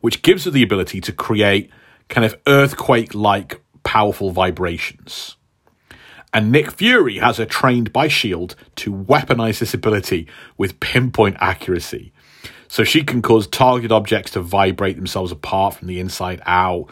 which 0.00 0.22
gives 0.22 0.44
her 0.44 0.50
the 0.50 0.62
ability 0.62 1.00
to 1.00 1.12
create 1.12 1.70
kind 2.08 2.24
of 2.24 2.38
earthquake-like 2.46 3.60
powerful 3.82 4.30
vibrations. 4.30 5.36
And 6.34 6.50
Nick 6.52 6.70
Fury 6.72 7.18
has 7.18 7.36
her 7.38 7.46
trained 7.46 7.92
by 7.92 8.06
S.H.I.E.L.D. 8.06 8.54
to 8.76 8.92
weaponize 8.92 9.60
this 9.60 9.72
ability 9.72 10.26
with 10.58 10.78
pinpoint 10.80 11.36
accuracy. 11.40 12.12
So 12.68 12.82
she 12.82 13.04
can 13.04 13.22
cause 13.22 13.46
target 13.46 13.92
objects 13.92 14.32
to 14.32 14.40
vibrate 14.40 14.96
themselves 14.96 15.30
apart 15.30 15.74
from 15.74 15.86
the 15.86 16.00
inside 16.00 16.42
out. 16.44 16.86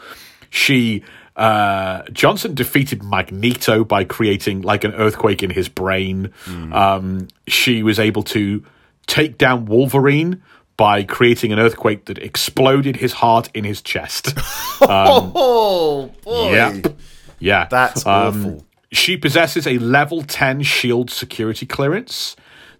She, 0.49 1.03
uh, 1.35 2.03
Johnson 2.13 2.53
defeated 2.55 3.03
Magneto 3.03 3.83
by 3.83 4.05
creating 4.05 4.61
like 4.61 4.85
an 4.85 4.93
earthquake 4.93 5.43
in 5.43 5.49
his 5.49 5.67
brain. 5.67 6.31
Um, 6.71 7.27
she 7.47 7.83
was 7.83 7.99
able 7.99 8.23
to 8.23 8.63
take 9.07 9.37
down 9.37 9.65
Wolverine 9.65 10.41
by 10.77 11.03
creating 11.03 11.51
an 11.51 11.59
earthquake 11.59 12.05
that 12.05 12.17
exploded 12.17 12.95
his 12.95 13.11
heart 13.13 13.49
in 13.53 13.65
his 13.65 13.81
chest. 13.81 14.33
oh 14.81 16.11
boy, 16.23 16.51
Yep. 16.51 16.97
Yeah. 17.39 17.67
that's 17.69 18.05
Um, 18.05 18.13
awful. 18.45 18.65
She 18.93 19.17
possesses 19.17 19.67
a 19.67 19.77
level 19.79 20.21
10 20.23 20.61
shield 20.63 21.09
security 21.09 21.65
clearance. 21.65 22.35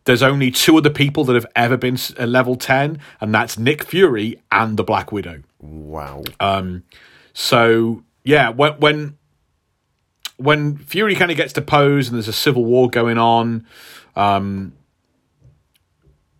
There's 0.05 0.21
only 0.23 0.51
two 0.51 0.77
other 0.77 0.89
people 0.89 1.23
that 1.25 1.33
have 1.33 1.45
ever 1.55 1.77
been 1.77 1.97
level 2.19 2.55
10, 2.55 2.99
and 3.21 3.33
that's 3.33 3.57
Nick 3.57 3.83
Fury 3.83 4.41
and 4.51 4.77
the 4.77 4.83
Black 4.83 5.11
Widow. 5.11 5.43
Wow. 5.59 6.23
Um, 6.39 6.83
So, 7.33 8.03
yeah, 8.23 8.49
when 8.49 8.73
when, 8.79 9.17
when 10.37 10.77
Fury 10.77 11.15
kind 11.15 11.31
of 11.31 11.37
gets 11.37 11.53
deposed 11.53 12.09
and 12.09 12.15
there's 12.17 12.27
a 12.27 12.33
civil 12.33 12.63
war 12.65 12.89
going 12.89 13.17
on, 13.17 13.65
um, 14.15 14.73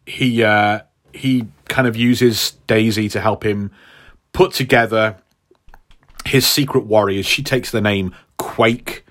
he 0.06 0.44
uh, 0.44 0.82
he 1.14 1.48
kind 1.68 1.88
of 1.88 1.96
uses 1.96 2.52
Daisy 2.68 3.10
to 3.10 3.22
help 3.22 3.44
him 3.46 3.72
put 4.34 4.54
together 4.54 5.18
his 6.26 6.46
secret 6.46 6.86
warriors. 6.86 7.26
She 7.26 7.44
takes 7.44 7.72
the 7.72 7.82
name 7.82 8.14
Quake. 8.38 9.03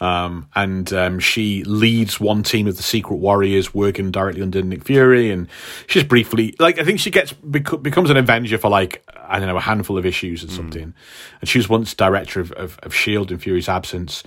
Um, 0.00 0.48
and 0.54 0.92
um, 0.92 1.18
she 1.18 1.64
leads 1.64 2.20
one 2.20 2.42
team 2.42 2.66
of 2.66 2.76
the 2.76 2.82
Secret 2.82 3.16
Warriors, 3.16 3.74
working 3.74 4.10
directly 4.10 4.42
under 4.42 4.62
Nick 4.62 4.84
Fury. 4.84 5.30
And 5.30 5.48
she's 5.86 6.04
briefly, 6.04 6.54
like, 6.58 6.78
I 6.78 6.84
think 6.84 7.00
she 7.00 7.10
gets 7.10 7.32
bec- 7.32 7.82
becomes 7.82 8.10
an 8.10 8.16
Avenger 8.16 8.58
for 8.58 8.68
like 8.68 9.04
I 9.28 9.38
don't 9.38 9.48
know 9.48 9.56
a 9.56 9.60
handful 9.60 9.98
of 9.98 10.06
issues 10.06 10.42
or 10.42 10.48
something. 10.48 10.94
And 11.40 11.48
she 11.48 11.58
was 11.58 11.68
once 11.68 11.94
director 11.94 12.40
of, 12.40 12.52
of, 12.52 12.78
of 12.82 12.94
Shield 12.94 13.30
in 13.30 13.38
Fury's 13.38 13.68
absence. 13.68 14.22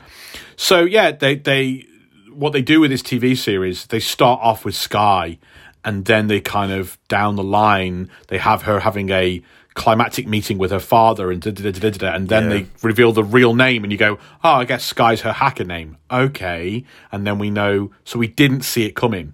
So 0.56 0.82
yeah, 0.84 1.12
they 1.12 1.36
they 1.36 1.88
what 2.32 2.54
they 2.54 2.62
do 2.62 2.80
with 2.80 2.92
this 2.92 3.02
TV 3.02 3.38
series, 3.38 3.88
they 3.88 4.00
start 4.00 4.40
off 4.42 4.64
with 4.64 4.76
Skye, 4.76 5.40
and 5.84 6.06
then 6.06 6.28
they 6.28 6.40
kind 6.40 6.72
of 6.72 6.98
down 7.08 7.36
the 7.36 7.44
line 7.44 8.10
they 8.28 8.38
have 8.38 8.64
her 8.64 8.80
having 8.80 9.10
a 9.10 9.42
climactic 9.74 10.28
meeting 10.28 10.58
with 10.58 10.70
her 10.72 10.80
father 10.80 11.32
and 11.32 11.42
da, 11.42 11.52
da, 11.52 11.72
da, 11.72 11.80
da, 11.80 11.90
da, 11.92 12.14
and 12.14 12.28
then 12.28 12.44
Yeah. 12.44 12.50
they 12.50 12.68
reveal 12.82 13.14
the 13.14 13.24
real 13.24 13.54
name 13.54 13.84
and 13.84 13.92
you 13.92 13.98
go 13.98 14.20
oh 14.44 14.50
i 14.56 14.66
guess 14.66 14.84
skye's 14.84 15.22
her 15.22 15.32
hacker 15.34 15.64
name. 15.64 15.98
Okay. 16.12 16.84
And 17.12 17.26
then 17.26 17.40
we 17.40 17.50
know 17.50 17.92
so 18.04 18.20
we 18.20 18.28
didn't 18.28 18.62
see 18.64 18.86
it 18.86 18.96
coming. 18.96 19.34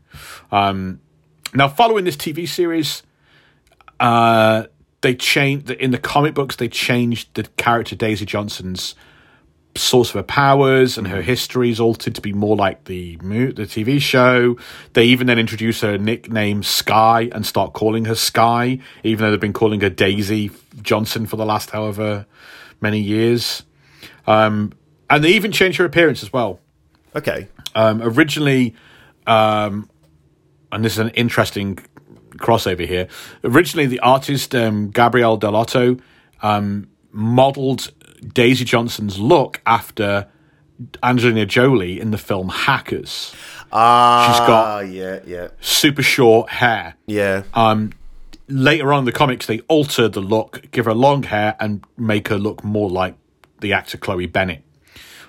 Um 0.51 0.99
now 1.55 1.67
following 1.67 2.05
this 2.05 2.15
tv 2.15 2.47
series 2.47 3.01
uh 3.99 4.65
they 5.01 5.15
changed 5.15 5.69
in 5.71 5.91
the 5.91 5.97
comic 5.97 6.33
books 6.33 6.55
they 6.55 6.67
changed 6.67 7.33
the 7.33 7.43
character 7.57 7.95
daisy 7.95 8.25
johnson's 8.25 8.93
source 9.77 10.09
of 10.09 10.15
her 10.15 10.23
powers 10.23 10.97
and 10.97 11.07
her 11.07 11.21
history 11.21 11.69
is 11.69 11.79
altered 11.79 12.15
to 12.15 12.21
be 12.21 12.33
more 12.33 12.55
like 12.55 12.85
the 12.85 13.15
the 13.17 13.63
TV 13.63 14.01
show. 14.01 14.57
They 14.93 15.05
even 15.05 15.27
then 15.27 15.39
introduce 15.39 15.81
her 15.81 15.97
nickname 15.97 16.63
Skye 16.63 17.29
and 17.31 17.45
start 17.45 17.73
calling 17.73 18.05
her 18.05 18.15
Skye, 18.15 18.79
even 19.03 19.23
though 19.23 19.31
they've 19.31 19.39
been 19.39 19.53
calling 19.53 19.81
her 19.81 19.89
Daisy 19.89 20.51
Johnson 20.81 21.25
for 21.25 21.35
the 21.35 21.45
last 21.45 21.71
however 21.71 22.25
many 22.81 22.99
years. 22.99 23.63
Um, 24.25 24.73
and 25.09 25.23
they 25.23 25.29
even 25.29 25.51
change 25.51 25.77
her 25.77 25.85
appearance 25.85 26.21
as 26.23 26.33
well. 26.33 26.59
Okay. 27.15 27.47
Um, 27.75 28.01
originally, 28.01 28.75
um, 29.25 29.89
and 30.71 30.83
this 30.83 30.93
is 30.93 30.99
an 30.99 31.09
interesting 31.09 31.79
crossover 32.37 32.87
here. 32.87 33.07
Originally, 33.43 33.85
the 33.85 33.99
artist 33.99 34.53
um, 34.53 34.89
Gabriele 34.89 35.39
Dell'Otto 35.39 35.99
um, 36.41 36.87
modeled 37.11 37.91
Daisy 38.33 38.65
Johnson's 38.65 39.19
look 39.19 39.61
after 39.65 40.27
Angelina 41.03 41.45
Jolie 41.45 41.99
in 41.99 42.11
the 42.11 42.17
film 42.17 42.49
Hackers. 42.49 43.33
Ah, 43.71 44.27
she's 44.31 44.47
got- 44.47 44.79
yeah, 44.89 45.19
yeah, 45.25 45.47
Super 45.61 46.01
short 46.03 46.49
hair. 46.49 46.95
yeah. 47.07 47.43
Um, 47.53 47.91
later 48.47 48.93
on 48.93 48.99
in 48.99 49.05
the 49.05 49.11
comics, 49.11 49.45
they 49.45 49.59
alter 49.67 50.07
the 50.07 50.21
look, 50.21 50.69
give 50.71 50.85
her 50.85 50.93
long 50.93 51.23
hair, 51.23 51.55
and 51.59 51.83
make 51.97 52.27
her 52.29 52.37
look 52.37 52.63
more 52.63 52.89
like 52.89 53.15
the 53.59 53.73
actor 53.73 53.97
Chloe 53.97 54.25
Bennet 54.27 54.63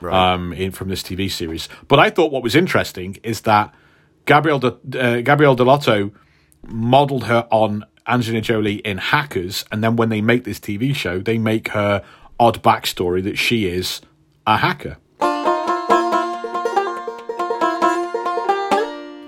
um, 0.02 0.52
in 0.52 0.70
from 0.70 0.88
this 0.88 1.02
TV 1.02 1.30
series. 1.30 1.68
But 1.88 1.98
I 1.98 2.10
thought 2.10 2.30
what 2.30 2.42
was 2.42 2.54
interesting 2.54 3.18
is 3.22 3.40
that 3.42 3.74
Gabriele 4.26 4.58
De, 4.60 4.68
uh, 5.00 5.20
Gabriele 5.22 5.56
Dell'Otto 5.56 6.12
modeled 6.66 7.24
her 7.24 7.48
on 7.50 7.84
Angelina 8.06 8.40
Jolie 8.42 8.76
in 8.76 8.98
Hackers, 8.98 9.64
and 9.72 9.82
then 9.82 9.96
when 9.96 10.08
they 10.10 10.20
make 10.20 10.44
this 10.44 10.60
TV 10.60 10.94
show, 10.94 11.18
they 11.20 11.38
make 11.38 11.68
her 11.68 12.04
odd 12.38 12.62
backstory 12.62 13.22
that 13.24 13.36
she 13.36 13.66
is 13.66 14.00
a 14.46 14.56
hacker. 14.56 14.96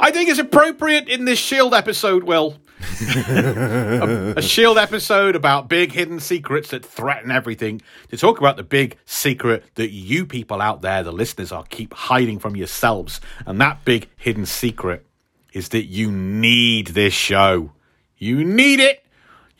I 0.02 0.12
think 0.12 0.30
it's 0.30 0.38
appropriate 0.38 1.08
in 1.08 1.24
this 1.24 1.38
Shield 1.38 1.74
episode, 1.74 2.24
Will. 2.24 2.56
a, 3.16 4.34
a 4.38 4.42
Shield 4.42 4.78
episode 4.78 5.36
about 5.36 5.68
big 5.68 5.92
hidden 5.92 6.20
secrets 6.20 6.70
that 6.70 6.84
threaten 6.84 7.30
everything. 7.30 7.82
To 8.08 8.16
talk 8.16 8.38
about 8.38 8.56
the 8.56 8.62
big 8.62 8.96
secret 9.04 9.64
that 9.74 9.90
you 9.90 10.26
people 10.26 10.60
out 10.60 10.82
there, 10.82 11.02
the 11.02 11.12
listeners, 11.12 11.52
are 11.52 11.64
keep 11.64 11.92
hiding 11.94 12.38
from 12.38 12.56
yourselves. 12.56 13.20
And 13.46 13.60
that 13.60 13.84
big 13.84 14.08
hidden 14.16 14.46
secret 14.46 15.06
is 15.52 15.68
that 15.70 15.84
you 15.84 16.10
need 16.10 16.88
this 16.88 17.14
show. 17.14 17.72
You 18.16 18.44
need 18.44 18.80
it. 18.80 18.99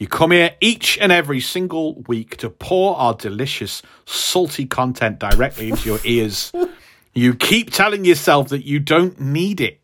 You 0.00 0.08
come 0.08 0.30
here 0.30 0.56
each 0.62 0.96
and 0.96 1.12
every 1.12 1.40
single 1.40 1.96
week 2.08 2.38
to 2.38 2.48
pour 2.48 2.96
our 2.96 3.12
delicious, 3.12 3.82
salty 4.06 4.64
content 4.64 5.18
directly 5.18 5.68
into 5.68 5.90
your 5.90 5.98
ears. 6.04 6.50
You 7.12 7.34
keep 7.34 7.70
telling 7.70 8.06
yourself 8.06 8.48
that 8.48 8.64
you 8.64 8.78
don't 8.80 9.20
need 9.20 9.60
it. 9.60 9.78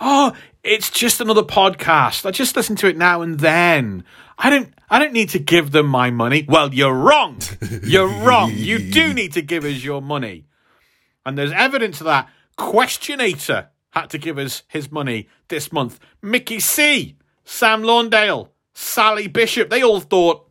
Oh, 0.00 0.36
it's 0.62 0.88
just 0.88 1.20
another 1.20 1.42
podcast. 1.42 2.24
I 2.26 2.30
just 2.30 2.54
listen 2.54 2.76
to 2.76 2.86
it 2.86 2.96
now 2.96 3.22
and 3.22 3.40
then. 3.40 4.04
I 4.38 4.50
don't 4.50 4.72
I 4.88 5.00
don't 5.00 5.12
need 5.12 5.30
to 5.30 5.40
give 5.40 5.72
them 5.72 5.86
my 5.86 6.12
money. 6.12 6.46
Well, 6.48 6.72
you're 6.72 6.94
wrong. 6.94 7.40
You're 7.82 8.06
wrong. 8.06 8.52
You 8.54 8.78
do 8.78 9.12
need 9.14 9.32
to 9.32 9.42
give 9.42 9.64
us 9.64 9.82
your 9.82 10.00
money. 10.00 10.44
And 11.26 11.36
there's 11.36 11.50
evidence 11.50 12.00
of 12.00 12.04
that. 12.04 12.28
Questionator 12.56 13.66
had 13.90 14.10
to 14.10 14.18
give 14.18 14.38
us 14.38 14.62
his 14.68 14.92
money 14.92 15.28
this 15.48 15.72
month. 15.72 15.98
Mickey 16.22 16.60
C, 16.60 17.16
Sam 17.44 17.82
Lawndale, 17.82 18.50
Sally 18.74 19.26
Bishop, 19.26 19.70
they 19.70 19.82
all 19.82 20.00
thought 20.00 20.46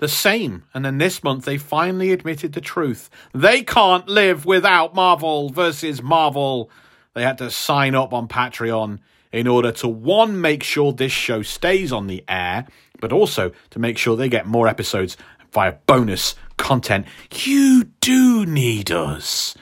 the 0.00 0.08
same. 0.08 0.64
And 0.74 0.84
then 0.84 0.98
this 0.98 1.22
month 1.22 1.44
they 1.44 1.58
finally 1.58 2.10
admitted 2.10 2.52
the 2.52 2.60
truth. 2.60 3.08
They 3.32 3.62
can't 3.62 4.08
live 4.08 4.44
without 4.44 4.94
Marvel 4.94 5.50
versus 5.50 6.02
Marvel. 6.02 6.70
They 7.14 7.22
had 7.22 7.38
to 7.38 7.50
sign 7.50 7.94
up 7.94 8.12
on 8.12 8.28
Patreon 8.28 8.98
in 9.32 9.46
order 9.46 9.70
to 9.70 9.88
one 9.88 10.40
make 10.40 10.62
sure 10.62 10.92
this 10.92 11.12
show 11.12 11.42
stays 11.42 11.92
on 11.92 12.06
the 12.06 12.24
air, 12.28 12.66
but 13.00 13.12
also 13.12 13.52
to 13.70 13.78
make 13.78 13.98
sure 13.98 14.16
they 14.16 14.28
get 14.28 14.46
more 14.46 14.66
episodes 14.66 15.16
via 15.52 15.72
bonus 15.86 16.34
content. 16.56 17.06
You 17.34 17.84
do 18.00 18.46
need 18.46 18.90
us. 18.90 19.54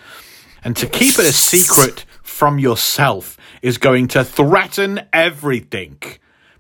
And 0.65 0.77
to 0.77 0.87
keep 0.87 1.19
it 1.19 1.27
a 1.27 1.33
secret 1.33 2.05
from 2.23 2.59
yourself 2.59 3.37
is 3.63 3.79
going 3.79 4.09
to 4.09 4.25
threaten 4.25 5.01
everything. 5.13 5.99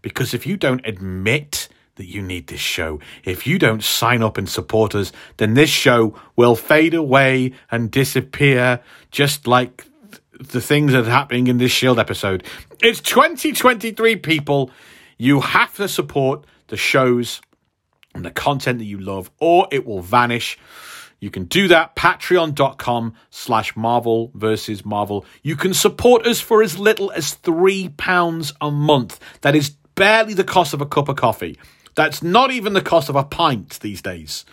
Because 0.02 0.34
if 0.34 0.46
you 0.46 0.56
don't 0.56 0.84
admit 0.86 1.68
that 1.96 2.06
you 2.06 2.22
need 2.22 2.46
this 2.46 2.60
show, 2.60 3.00
if 3.24 3.46
you 3.46 3.58
don't 3.58 3.82
sign 3.82 4.22
up 4.22 4.38
and 4.38 4.48
support 4.48 4.94
us, 4.94 5.12
then 5.36 5.54
this 5.54 5.70
show 5.70 6.18
will 6.36 6.54
fade 6.54 6.94
away 6.94 7.52
and 7.70 7.90
disappear 7.90 8.80
just 9.10 9.46
like 9.46 9.84
the 10.40 10.60
things 10.60 10.92
that 10.92 11.06
are 11.06 11.10
happening 11.10 11.48
in 11.48 11.58
this 11.58 11.72
Shield 11.72 11.98
episode. 11.98 12.44
It's 12.80 13.00
2023, 13.00 14.16
people. 14.16 14.70
You 15.16 15.40
have 15.40 15.74
to 15.76 15.88
support 15.88 16.44
the 16.68 16.76
shows 16.76 17.40
and 18.14 18.24
the 18.24 18.30
content 18.30 18.78
that 18.78 18.84
you 18.84 18.98
love, 18.98 19.30
or 19.40 19.66
it 19.70 19.84
will 19.84 20.00
vanish. 20.00 20.58
You 21.20 21.30
can 21.30 21.44
do 21.44 21.66
that, 21.68 21.96
patreon.com 21.96 23.14
slash 23.30 23.76
Marvel 23.76 24.30
versus 24.34 24.84
Marvel. 24.84 25.24
You 25.42 25.56
can 25.56 25.74
support 25.74 26.26
us 26.26 26.40
for 26.40 26.62
as 26.62 26.78
little 26.78 27.10
as 27.10 27.34
£3 27.34 28.52
a 28.60 28.70
month. 28.70 29.18
That 29.40 29.56
is 29.56 29.74
barely 29.98 30.34
the 30.34 30.44
cost 30.44 30.74
of 30.74 30.80
a 30.80 30.86
cup 30.86 31.08
of 31.08 31.16
coffee. 31.16 31.58
That's 31.94 32.22
not 32.22 32.52
even 32.52 32.74
the 32.74 32.80
cost 32.80 33.08
of 33.08 33.16
a 33.16 33.24
pint 33.24 33.80
these 33.80 34.00
days. 34.00 34.44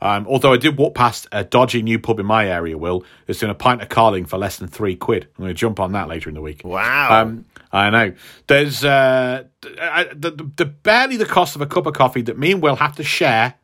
Um, 0.00 0.26
although 0.28 0.52
I 0.52 0.56
did 0.56 0.78
walk 0.78 0.94
past 0.94 1.26
a 1.32 1.44
dodgy 1.44 1.82
new 1.82 1.98
pub 1.98 2.20
in 2.20 2.26
my 2.26 2.48
area, 2.48 2.78
Will, 2.78 3.04
that's 3.26 3.40
doing 3.40 3.50
a 3.50 3.56
pint 3.56 3.82
of 3.82 3.88
Carling 3.88 4.24
for 4.24 4.38
less 4.38 4.58
than 4.58 4.68
three 4.68 4.96
quid. 4.96 5.28
I'm 5.36 5.44
going 5.44 5.48
to 5.48 5.54
jump 5.54 5.80
on 5.80 5.92
that 5.92 6.08
later 6.08 6.28
in 6.28 6.34
the 6.34 6.40
week. 6.40 6.62
Wow. 6.64 7.22
Um, 7.22 7.44
I 7.72 7.90
know. 7.90 8.12
There's 8.46 8.84
uh, 8.84 9.44
the, 9.62 10.30
the, 10.30 10.50
the 10.56 10.64
barely 10.64 11.16
the 11.16 11.26
cost 11.26 11.56
of 11.56 11.62
a 11.62 11.66
cup 11.66 11.86
of 11.86 11.94
coffee 11.94 12.22
that 12.22 12.38
me 12.38 12.52
and 12.52 12.62
Will 12.62 12.76
have 12.76 12.96
to 12.96 13.04
share. 13.04 13.54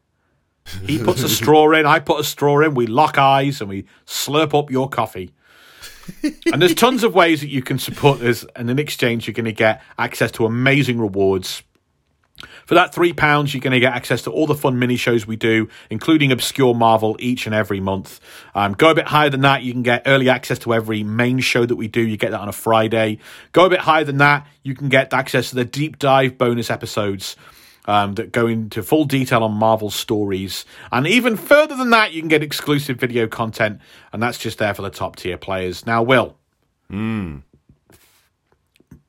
He 0.85 0.99
puts 0.99 1.23
a 1.23 1.29
straw 1.29 1.73
in, 1.73 1.87
I 1.87 2.01
put 2.01 2.21
a 2.21 2.25
straw 2.25 2.61
in, 2.61 2.75
we 2.75 2.87
lock 2.87 3.19
eyes 3.19 3.61
and 3.61 3.71
we 3.71 3.87
slurp 4.07 4.59
up 4.59 4.71
your 4.71 4.89
coffee. 4.89 5.33
And 6.23 6.61
there's 6.61 6.75
tons 6.75 7.05
of 7.05 7.15
ways 7.15 7.41
that 7.41 7.49
you 7.49 7.63
can 7.63 7.79
support 7.79 8.21
us, 8.23 8.45
and 8.57 8.71
in 8.71 8.79
exchange, 8.79 9.27
you're 9.27 9.35
going 9.35 9.45
to 9.45 9.53
get 9.53 9.83
access 9.99 10.31
to 10.33 10.47
amazing 10.47 10.99
rewards. 10.99 11.63
For 12.67 12.75
that 12.75 12.95
three 12.95 13.13
pounds, 13.13 13.53
you're 13.53 13.61
going 13.61 13.73
to 13.73 13.81
get 13.81 13.95
access 13.95 14.23
to 14.23 14.31
all 14.31 14.47
the 14.47 14.55
fun 14.55 14.79
mini 14.79 14.97
shows 14.97 15.27
we 15.27 15.37
do, 15.37 15.69
including 15.91 16.31
obscure 16.31 16.75
Marvel 16.75 17.17
each 17.19 17.47
and 17.47 17.55
every 17.55 17.81
month. 17.81 18.21
Um, 18.55 18.75
go 18.75 18.91
a 18.91 18.95
bit 18.95 19.07
higher 19.07 19.31
than 19.31 19.41
that, 19.41 19.63
you 19.63 19.73
can 19.73 19.83
get 19.83 20.03
early 20.07 20.29
access 20.29 20.59
to 20.61 20.75
every 20.75 21.03
main 21.03 21.41
show 21.41 21.67
that 21.67 21.77
we 21.77 21.89
do. 21.89 22.01
You 22.01 22.17
get 22.17 22.31
that 22.31 22.41
on 22.41 22.49
a 22.49 22.53
Friday. 22.53 23.19
Go 23.53 23.67
a 23.67 23.71
bit 23.71 23.81
higher 23.81 24.05
than 24.05 24.19
that, 24.19 24.47
you 24.63 24.75
can 24.75 24.89
get 24.89 25.13
access 25.13 25.51
to 25.51 25.57
the 25.57 25.65
deep 25.65 25.99
dive 25.99 26.39
bonus 26.39 26.71
episodes. 26.71 27.37
Um, 27.89 28.17
that 28.17 28.33
go 28.33 28.47
into 28.47 28.83
full 28.83 29.07
detail 29.07 29.43
on 29.43 29.53
Marvel 29.53 29.89
stories. 29.89 30.67
And 30.93 31.07
even 31.07 31.39
further 31.39 31.75
than 31.75 31.89
that, 31.89 32.13
you 32.13 32.21
can 32.21 32.29
get 32.29 32.43
exclusive 32.43 32.99
video 32.99 33.27
content, 33.27 33.81
and 34.13 34.23
that's 34.23 34.37
just 34.37 34.59
there 34.59 34.75
for 34.75 34.83
the 34.83 34.91
top 34.91 35.17
tier 35.17 35.39
players. 35.39 35.87
Now, 35.87 36.03
Will. 36.03 36.37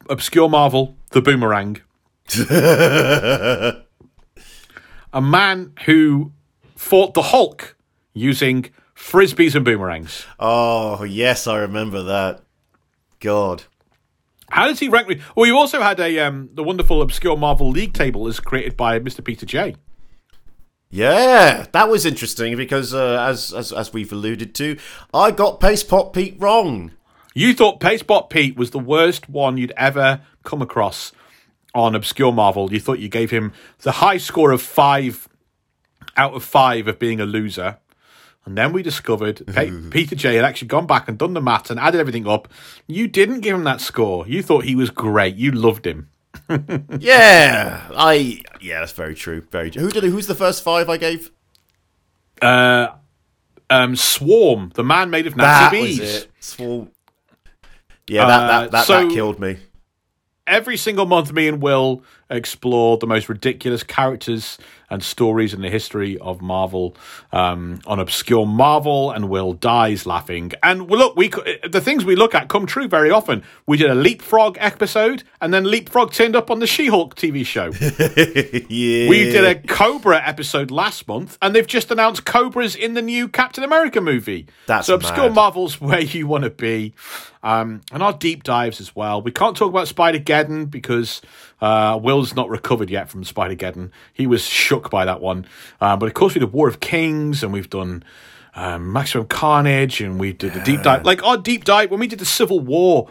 Obscure 0.10 0.48
Marvel, 0.48 0.96
The 1.10 1.22
Boomerang. 1.22 1.82
a 5.12 5.22
man 5.22 5.74
who 5.86 6.32
fought 6.78 7.14
the 7.16 7.22
Hulk 7.24 7.76
using 8.14 8.70
frisbees 8.96 9.56
and 9.56 9.66
boomerangs. 9.66 10.26
oh, 10.40 11.04
yes, 11.04 11.48
I 11.48 11.58
remember 11.58 12.02
that. 12.04 12.44
God. 13.20 13.64
How 14.52 14.68
does 14.68 14.80
he 14.80 14.90
rank? 14.90 15.08
with- 15.08 15.22
Well, 15.36 15.46
you 15.46 15.58
also 15.58 15.82
had 15.82 16.00
a 16.00 16.20
um, 16.20 16.50
the 16.54 16.64
wonderful 16.64 17.02
obscure 17.02 17.38
Marvel 17.38 17.70
League 17.70 17.94
table 17.94 18.28
is 18.28 18.40
created 18.40 18.76
by 18.78 19.00
Mr. 19.00 19.24
Peter 19.24 19.46
J. 19.46 19.76
Yeah, 20.92 21.68
that 21.72 21.88
was 21.90 22.06
interesting 22.06 22.58
because, 22.58 22.94
uh, 22.96 23.20
as, 23.30 23.54
as 23.54 23.72
as 23.72 23.94
we've 23.94 24.12
alluded 24.12 24.56
to, 24.56 24.78
I 25.14 25.30
got 25.32 25.60
Paste 25.60 25.88
Pot 25.88 26.14
Pete 26.14 26.36
wrong. 26.40 26.92
You 27.36 27.54
thought 27.54 27.80
Paste 27.80 28.08
Pot 28.08 28.30
Pete 28.32 28.58
was 28.58 28.72
the 28.72 28.80
worst 28.80 29.30
one 29.30 29.58
you'd 29.58 29.74
ever 29.78 30.22
come 30.44 30.64
across 30.64 31.12
on 31.76 31.94
obscure 31.94 32.32
Marvel. 32.32 32.74
You 32.74 32.80
thought 32.80 32.98
you 32.98 33.08
gave 33.08 33.30
him 33.30 33.54
the 33.82 33.94
high 33.94 34.18
score 34.18 34.52
of 34.52 34.64
five 34.64 35.30
out 36.18 36.34
of 36.34 36.44
five 36.44 36.88
of 36.88 36.98
being 36.98 37.20
a 37.20 37.26
loser. 37.26 37.78
And 38.46 38.58
then 38.58 38.74
we 38.74 38.82
discovered 38.84 39.46
Pe- 39.54 39.90
Peter 39.90 40.16
J 40.16 40.36
had 40.36 40.46
actually 40.46 40.70
gone 40.70 40.88
back 40.88 41.08
and 41.08 41.18
done 41.18 41.34
the 41.34 41.42
maths 41.42 41.70
and 41.70 41.80
added 41.80 42.00
everything 42.00 42.28
up. 42.28 42.48
You 42.88 43.08
didn't 43.08 43.42
give 43.42 43.56
him 43.56 43.64
that 43.66 43.82
score. 43.82 44.28
You 44.28 44.42
thought 44.42 44.64
he 44.64 44.76
was 44.76 44.90
great. 44.90 45.36
You 45.36 45.52
loved 45.52 45.86
him. 45.86 46.10
Yeah, 47.00 47.88
I 47.96 48.42
yeah, 48.62 48.80
that's 48.80 48.92
very 48.92 49.16
true. 49.16 49.42
Very 49.52 49.70
true. 49.72 49.82
Who 49.84 49.92
did? 49.92 50.04
Who's 50.04 50.28
the 50.28 50.36
first 50.36 50.64
five 50.64 50.90
I 50.90 50.98
gave? 50.98 51.32
Uh, 52.42 52.88
um, 53.70 53.96
Swarm, 53.96 54.72
the 54.76 54.84
man 54.84 55.10
made 55.10 55.28
of 55.28 55.36
That 55.36 55.72
was 55.72 55.82
bees. 55.82 56.00
it. 56.00 56.28
Swole. 56.40 56.90
Yeah, 58.08 58.26
that 58.26 58.48
that, 58.48 58.72
that, 58.72 58.86
so- 58.86 59.08
that 59.08 59.14
killed 59.14 59.40
me. 59.40 59.58
every 60.48 60.78
single 60.78 61.06
month, 61.06 61.32
me 61.32 61.48
and 61.48 61.62
Will 61.62 62.04
explore 62.30 62.98
the 62.98 63.08
most 63.08 63.30
ridiculous 63.30 63.84
characters 63.84 64.58
and 64.90 65.04
stories 65.04 65.54
in 65.54 65.62
the 65.62 65.70
history 65.70 66.18
of 66.20 66.42
Marvel 66.42 66.96
um, 67.32 67.80
on 67.86 68.00
obscure 68.00 68.46
Marvel, 68.46 69.12
and 69.12 69.30
Will 69.30 69.54
dies 69.54 70.06
laughing. 70.06 70.52
And 70.64 70.90
well, 70.90 71.00
look, 71.00 71.16
we 71.16 71.30
the 71.30 71.82
things 71.82 72.06
we 72.06 72.16
look 72.16 72.34
at 72.36 72.48
come 72.50 72.66
true 72.66 72.88
very 72.88 73.12
often. 73.12 73.44
We 73.66 73.78
did 73.78 73.90
a 73.90 73.96
Leapfrog 73.96 74.58
episode, 74.60 75.24
and 75.42 75.54
then 75.54 75.66
Leapfrog 75.66 76.12
turned 76.14 76.36
up 76.36 76.50
on 76.50 76.60
the 76.60 76.68
She-Hulk 76.68 77.16
TV 77.16 77.46
show. 77.46 77.66
yeah, 78.70 79.10
We 79.10 79.26
did 79.26 79.44
a 79.44 79.56
Cobra 79.56 80.22
episode 80.26 80.72
last 80.72 81.08
month, 81.08 81.38
and 81.42 81.56
they've 81.56 81.68
just 81.68 81.92
announced 81.92 82.26
Cobras 82.26 82.76
in 82.76 82.94
the 82.94 83.02
new 83.02 83.28
Captain 83.28 83.64
America 83.64 84.02
movie. 84.02 84.48
That's 84.68 84.88
so 84.88 84.96
obscure 84.96 85.28
mad. 85.28 85.36
Marvel's 85.36 85.80
where 85.80 86.02
you 86.02 86.28
want 86.28 86.44
to 86.44 86.50
be, 86.50 86.94
um, 87.44 87.82
and 87.92 88.04
our 88.04 88.14
deep 88.14 88.44
dives 88.44 88.80
as 88.82 88.96
well. 88.96 89.22
We 89.22 89.32
can't 89.32 89.56
talk 89.56 89.70
about 89.70 89.88
Spider 89.88 90.20
Geddon 90.20 90.70
because 90.70 91.22
uh, 91.62 92.00
Will's 92.02 92.36
not 92.36 92.50
recovered 92.50 92.90
yet 92.90 93.10
from 93.10 93.24
Spider 93.24 93.56
Geddon. 93.56 93.92
He 94.14 94.28
was 94.28 94.44
shook 94.44 94.90
by 94.90 95.06
that 95.06 95.22
one. 95.22 95.46
Uh, 95.80 95.96
but 95.96 96.08
of 96.08 96.14
course, 96.14 96.36
we 96.36 96.40
did 96.40 96.52
War 96.52 96.68
of 96.68 96.80
Kings, 96.80 97.44
and 97.44 97.54
we've 97.54 97.70
done. 97.70 98.04
Um, 98.56 98.92
Maximum 98.92 99.28
Carnage, 99.28 100.02
and 100.02 100.20
we 100.20 100.34
did 100.34 100.58
a 100.58 100.64
deep 100.64 100.82
dive. 100.82 101.06
Like 101.06 101.24
our 101.24 101.38
deep 101.38 101.66
dive 101.66 101.92
when 101.92 102.00
we 102.00 102.08
did 102.08 102.20
the 102.20 102.26
Civil 102.26 102.60
War 102.60 103.08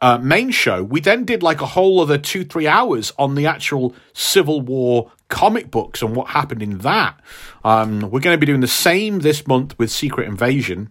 uh, 0.00 0.18
main 0.18 0.50
show, 0.50 0.82
we 0.82 1.00
then 1.00 1.24
did 1.24 1.42
like 1.42 1.60
a 1.60 1.66
whole 1.66 2.00
other 2.00 2.16
two, 2.16 2.44
three 2.44 2.66
hours 2.68 3.12
on 3.18 3.34
the 3.34 3.46
actual 3.46 3.94
Civil 4.12 4.60
War 4.60 5.10
comic 5.28 5.70
books 5.70 6.02
and 6.02 6.14
what 6.14 6.28
happened 6.28 6.62
in 6.62 6.78
that. 6.78 7.20
Um, 7.64 8.00
we're 8.10 8.20
going 8.20 8.34
to 8.34 8.38
be 8.38 8.46
doing 8.46 8.60
the 8.60 8.68
same 8.68 9.18
this 9.18 9.46
month 9.46 9.78
with 9.78 9.90
Secret 9.90 10.28
Invasion. 10.28 10.90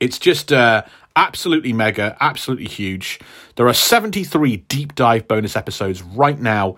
It's 0.00 0.18
just 0.18 0.52
uh, 0.52 0.82
absolutely 1.18 1.72
mega, 1.72 2.16
absolutely 2.20 2.68
huge. 2.68 3.18
There 3.56 3.66
are 3.66 3.74
73 3.74 4.58
deep 4.68 4.94
dive 4.94 5.26
bonus 5.26 5.56
episodes 5.56 6.00
right 6.00 6.38
now. 6.38 6.76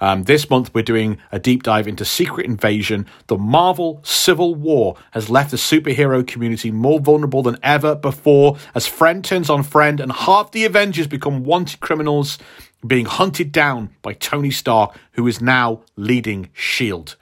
Um, 0.00 0.24
this 0.24 0.48
month, 0.48 0.72
we're 0.72 0.82
doing 0.82 1.18
a 1.30 1.38
deep 1.38 1.62
dive 1.62 1.86
into 1.86 2.04
Secret 2.04 2.46
Invasion. 2.46 3.06
The 3.26 3.36
Marvel 3.36 4.00
Civil 4.02 4.54
War 4.54 4.96
has 5.10 5.28
left 5.28 5.50
the 5.50 5.58
superhero 5.58 6.26
community 6.26 6.70
more 6.70 6.98
vulnerable 6.98 7.42
than 7.42 7.58
ever 7.62 7.94
before 7.94 8.56
as 8.74 8.86
friend 8.86 9.22
turns 9.22 9.50
on 9.50 9.62
friend, 9.62 10.00
and 10.00 10.10
half 10.12 10.50
the 10.52 10.64
Avengers 10.64 11.06
become 11.06 11.44
wanted 11.44 11.80
criminals 11.80 12.38
being 12.86 13.04
hunted 13.04 13.52
down 13.52 13.90
by 14.00 14.14
Tony 14.14 14.50
Stark, 14.50 14.96
who 15.12 15.26
is 15.26 15.42
now 15.42 15.82
leading 15.96 16.44
S.H.I.E.L.D 16.56 17.12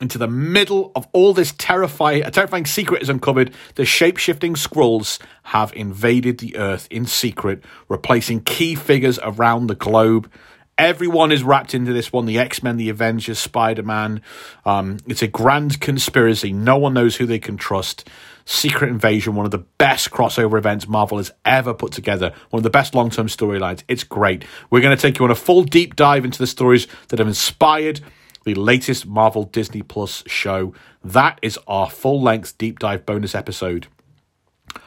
into 0.00 0.18
the 0.18 0.28
middle 0.28 0.92
of 0.94 1.08
all 1.12 1.32
this 1.32 1.54
terrifying, 1.56 2.22
a 2.22 2.30
terrifying 2.30 2.66
secret 2.66 3.02
is 3.02 3.08
uncovered. 3.08 3.52
The 3.76 3.86
shape-shifting 3.86 4.54
Skrulls 4.54 5.18
have 5.44 5.72
invaded 5.74 6.38
the 6.38 6.56
Earth 6.56 6.86
in 6.90 7.06
secret, 7.06 7.64
replacing 7.88 8.42
key 8.42 8.74
figures 8.74 9.18
around 9.22 9.68
the 9.68 9.74
globe. 9.74 10.30
Everyone 10.76 11.32
is 11.32 11.42
wrapped 11.42 11.74
into 11.74 11.94
this 11.94 12.12
one: 12.12 12.26
the 12.26 12.38
X-Men, 12.38 12.76
the 12.76 12.90
Avengers, 12.90 13.38
Spider-Man. 13.38 14.20
Um, 14.66 14.98
it's 15.06 15.22
a 15.22 15.26
grand 15.26 15.80
conspiracy. 15.80 16.52
No 16.52 16.76
one 16.76 16.92
knows 16.92 17.16
who 17.16 17.24
they 17.24 17.38
can 17.38 17.56
trust. 17.56 18.06
Secret 18.44 18.90
Invasion, 18.90 19.34
one 19.34 19.46
of 19.46 19.50
the 19.50 19.64
best 19.78 20.10
crossover 20.10 20.58
events 20.58 20.86
Marvel 20.86 21.16
has 21.16 21.32
ever 21.44 21.72
put 21.74 21.92
together, 21.92 22.32
one 22.50 22.60
of 22.60 22.62
the 22.62 22.70
best 22.70 22.94
long 22.94 23.08
term 23.08 23.28
storylines. 23.28 23.82
It's 23.88 24.04
great. 24.04 24.44
We're 24.68 24.82
going 24.82 24.94
to 24.94 25.00
take 25.00 25.18
you 25.18 25.24
on 25.24 25.30
a 25.30 25.34
full 25.34 25.64
deep 25.64 25.96
dive 25.96 26.26
into 26.26 26.38
the 26.38 26.46
stories 26.46 26.86
that 27.08 27.18
have 27.18 27.26
inspired 27.26 28.02
the 28.46 28.54
latest 28.54 29.06
Marvel 29.06 29.42
Disney 29.42 29.82
Plus 29.82 30.22
show. 30.28 30.72
That 31.04 31.38
is 31.42 31.58
our 31.66 31.90
full 31.90 32.22
length 32.22 32.56
deep 32.56 32.78
dive 32.78 33.04
bonus 33.04 33.34
episode 33.34 33.88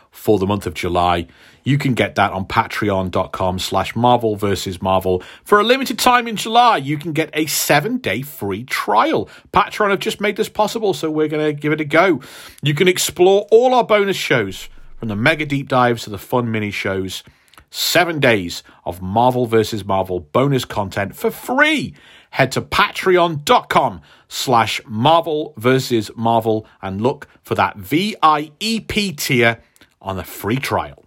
for 0.09 0.39
the 0.39 0.47
month 0.47 0.65
of 0.65 0.73
July. 0.73 1.27
You 1.65 1.77
can 1.77 1.93
get 1.93 2.15
that 2.15 2.31
on 2.31 2.45
patreon.com 2.45 3.59
slash 3.59 3.97
Marvel 3.97 4.37
versus 4.37 4.81
Marvel. 4.81 5.21
For 5.43 5.59
a 5.59 5.63
limited 5.63 5.99
time 5.99 6.25
in 6.25 6.37
July, 6.37 6.77
you 6.77 6.97
can 6.97 7.11
get 7.11 7.29
a 7.33 7.47
seven 7.47 7.97
day 7.97 8.21
free 8.21 8.63
trial. 8.63 9.29
Patreon 9.51 9.89
have 9.89 9.99
just 9.99 10.21
made 10.21 10.37
this 10.37 10.49
possible, 10.49 10.93
so 10.93 11.11
we're 11.11 11.27
going 11.27 11.45
to 11.45 11.53
give 11.53 11.73
it 11.73 11.81
a 11.81 11.85
go. 11.85 12.21
You 12.63 12.73
can 12.73 12.87
explore 12.87 13.45
all 13.51 13.73
our 13.73 13.83
bonus 13.83 14.17
shows 14.17 14.69
from 14.97 15.09
the 15.09 15.17
mega 15.17 15.45
deep 15.45 15.67
dives 15.67 16.03
to 16.03 16.09
the 16.09 16.17
fun 16.17 16.49
mini 16.49 16.71
shows. 16.71 17.23
Seven 17.71 18.19
days 18.19 18.63
of 18.85 19.01
Marvel 19.01 19.45
versus 19.45 19.85
Marvel 19.85 20.21
bonus 20.21 20.65
content 20.65 21.15
for 21.15 21.29
free. 21.29 21.93
Head 22.31 22.51
to 22.53 22.61
patreon.com 22.61 24.01
slash 24.27 24.81
Marvel 24.85 25.53
versus 25.57 26.11
Marvel 26.15 26.65
and 26.81 27.01
look 27.01 27.27
for 27.41 27.55
that 27.55 27.77
VIEP 27.77 29.17
tier 29.17 29.61
on 30.01 30.17
the 30.17 30.23
free 30.23 30.57
trial. 30.57 31.05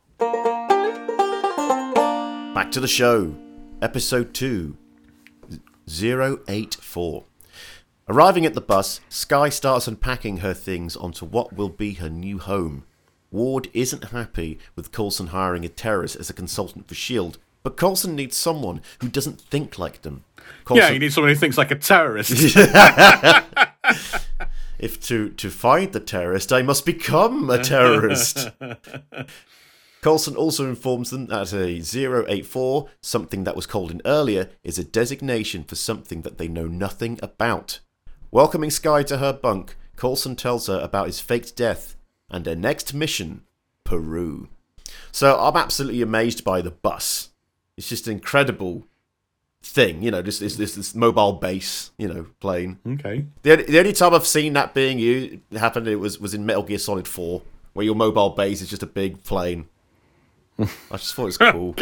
Back 2.54 2.70
to 2.72 2.80
the 2.80 2.88
show. 2.88 3.34
Episode 3.80 4.34
2 4.34 4.76
084. 5.88 7.24
Arriving 8.08 8.44
at 8.44 8.54
the 8.54 8.60
bus, 8.60 9.00
Skye 9.08 9.48
starts 9.48 9.88
unpacking 9.88 10.38
her 10.38 10.54
things 10.54 10.96
onto 10.96 11.24
what 11.24 11.52
will 11.56 11.68
be 11.68 11.94
her 11.94 12.10
new 12.10 12.38
home. 12.38 12.84
Ward 13.30 13.68
isn't 13.72 14.10
happy 14.10 14.58
with 14.76 14.92
Coulson 14.92 15.28
hiring 15.28 15.64
a 15.64 15.68
terrorist 15.68 16.16
as 16.16 16.28
a 16.28 16.34
consultant 16.34 16.86
for 16.88 16.94
S.H.I.E.L.D., 16.94 17.38
but 17.62 17.76
Coulson 17.76 18.16
needs 18.16 18.36
someone 18.36 18.80
who 19.00 19.08
doesn't 19.08 19.40
think 19.40 19.78
like 19.78 20.02
them. 20.02 20.24
Yeah, 20.38 20.42
Coulson, 20.64 20.92
you 20.94 20.98
need 20.98 21.12
someone 21.12 21.32
who 21.32 21.38
thinks 21.38 21.58
like 21.58 21.70
a 21.70 21.76
terrorist. 21.76 22.56
if 24.78 25.00
to 25.02 25.30
to 25.30 25.50
find 25.50 25.92
the 25.92 26.00
terrorist, 26.00 26.52
I 26.52 26.62
must 26.62 26.84
become 26.84 27.48
a 27.50 27.62
terrorist. 27.62 28.50
Coulson 30.02 30.34
also 30.34 30.68
informs 30.68 31.10
them 31.10 31.26
that 31.26 31.52
a 31.52 32.28
084, 32.28 32.88
something 33.00 33.44
that 33.44 33.54
was 33.54 33.66
called 33.66 33.92
in 33.92 34.02
earlier, 34.04 34.50
is 34.64 34.76
a 34.76 34.84
designation 34.84 35.62
for 35.62 35.76
something 35.76 36.22
that 36.22 36.38
they 36.38 36.48
know 36.48 36.66
nothing 36.66 37.20
about. 37.22 37.78
Welcoming 38.32 38.70
Skye 38.70 39.04
to 39.04 39.18
her 39.18 39.32
bunk, 39.32 39.76
Coulson 39.96 40.34
tells 40.34 40.66
her 40.66 40.80
about 40.80 41.06
his 41.06 41.20
faked 41.20 41.54
death 41.54 41.94
and 42.28 42.44
their 42.44 42.56
next 42.56 42.92
mission, 42.92 43.42
Peru. 43.84 44.48
So 45.12 45.38
I'm 45.38 45.56
absolutely 45.56 46.02
amazed 46.02 46.42
by 46.42 46.62
the 46.62 46.72
bus. 46.72 47.28
It's 47.82 47.88
just 47.88 48.06
an 48.06 48.12
incredible 48.12 48.86
thing, 49.60 50.04
you 50.04 50.12
know, 50.12 50.22
this 50.22 50.38
this 50.38 50.54
this, 50.54 50.76
this 50.76 50.94
mobile 50.94 51.32
base, 51.32 51.90
you 51.98 52.06
know, 52.06 52.26
plane. 52.38 52.78
Okay. 52.86 53.26
The 53.42 53.50
only, 53.50 53.64
the 53.64 53.78
only 53.80 53.92
time 53.92 54.14
I've 54.14 54.24
seen 54.24 54.52
that 54.52 54.72
being 54.72 55.00
used 55.00 55.40
happened 55.52 55.88
it 55.88 55.96
was 55.96 56.20
was 56.20 56.32
in 56.32 56.46
Metal 56.46 56.62
Gear 56.62 56.78
Solid 56.78 57.08
4, 57.08 57.42
where 57.72 57.84
your 57.84 57.96
mobile 57.96 58.30
base 58.30 58.62
is 58.62 58.70
just 58.70 58.84
a 58.84 58.86
big 58.86 59.24
plane. 59.24 59.66
I 60.60 60.66
just 60.92 61.14
thought 61.14 61.22
it 61.22 61.24
was 61.24 61.38
cool. 61.52 61.74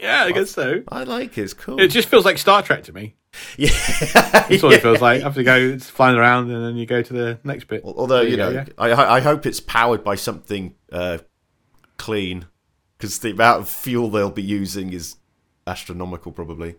Yeah, 0.00 0.24
I 0.24 0.32
guess 0.32 0.52
so. 0.52 0.82
I 0.88 1.04
like 1.04 1.36
it. 1.36 1.42
It's 1.42 1.52
cool. 1.52 1.78
It 1.78 1.88
just 1.88 2.08
feels 2.08 2.24
like 2.24 2.38
Star 2.38 2.62
Trek 2.62 2.84
to 2.84 2.94
me. 2.94 3.16
yeah. 3.58 3.68
That's 4.14 4.62
what 4.62 4.72
it 4.72 4.80
feels 4.80 5.02
like. 5.02 5.22
After 5.22 5.40
you 5.40 5.44
go, 5.44 5.56
it's 5.58 5.90
flying 5.90 6.16
around, 6.16 6.50
and 6.50 6.64
then 6.64 6.76
you 6.76 6.86
go 6.86 7.02
to 7.02 7.12
the 7.12 7.38
next 7.44 7.64
bit. 7.68 7.82
Although 7.84 8.20
There 8.20 8.28
you 8.28 8.38
go, 8.38 8.50
know, 8.50 8.64
yeah. 8.66 8.66
I 8.78 9.16
I 9.16 9.20
hope 9.20 9.44
it's 9.44 9.60
powered 9.60 10.02
by 10.02 10.14
something 10.14 10.74
uh, 10.90 11.18
clean, 11.98 12.46
because 13.00 13.18
the 13.20 13.30
amount 13.30 13.62
of 13.62 13.68
fuel 13.68 14.10
they'll 14.10 14.30
be 14.30 14.42
using 14.42 14.92
is 14.92 15.16
astronomical, 15.66 16.32
probably. 16.32 16.74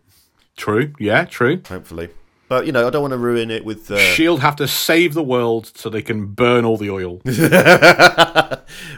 True. 0.55 0.93
Yeah, 0.99 1.25
true. 1.25 1.63
Hopefully, 1.67 2.09
but 2.47 2.67
you 2.67 2.71
know, 2.71 2.85
I 2.85 2.91
don't 2.91 3.01
want 3.01 3.13
to 3.13 3.17
ruin 3.17 3.49
it 3.49 3.65
with. 3.65 3.89
Uh, 3.89 3.97
Shield 3.97 4.41
have 4.41 4.55
to 4.57 4.67
save 4.67 5.15
the 5.15 5.23
world 5.23 5.71
so 5.75 5.89
they 5.89 6.03
can 6.03 6.27
burn 6.27 6.63
all 6.63 6.77
the 6.77 6.91
oil. 6.91 7.21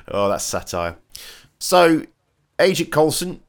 oh, 0.08 0.30
that's 0.30 0.44
satire. 0.44 0.98
So, 1.60 2.04
Agent 2.60 2.92
Coulson 2.92 3.42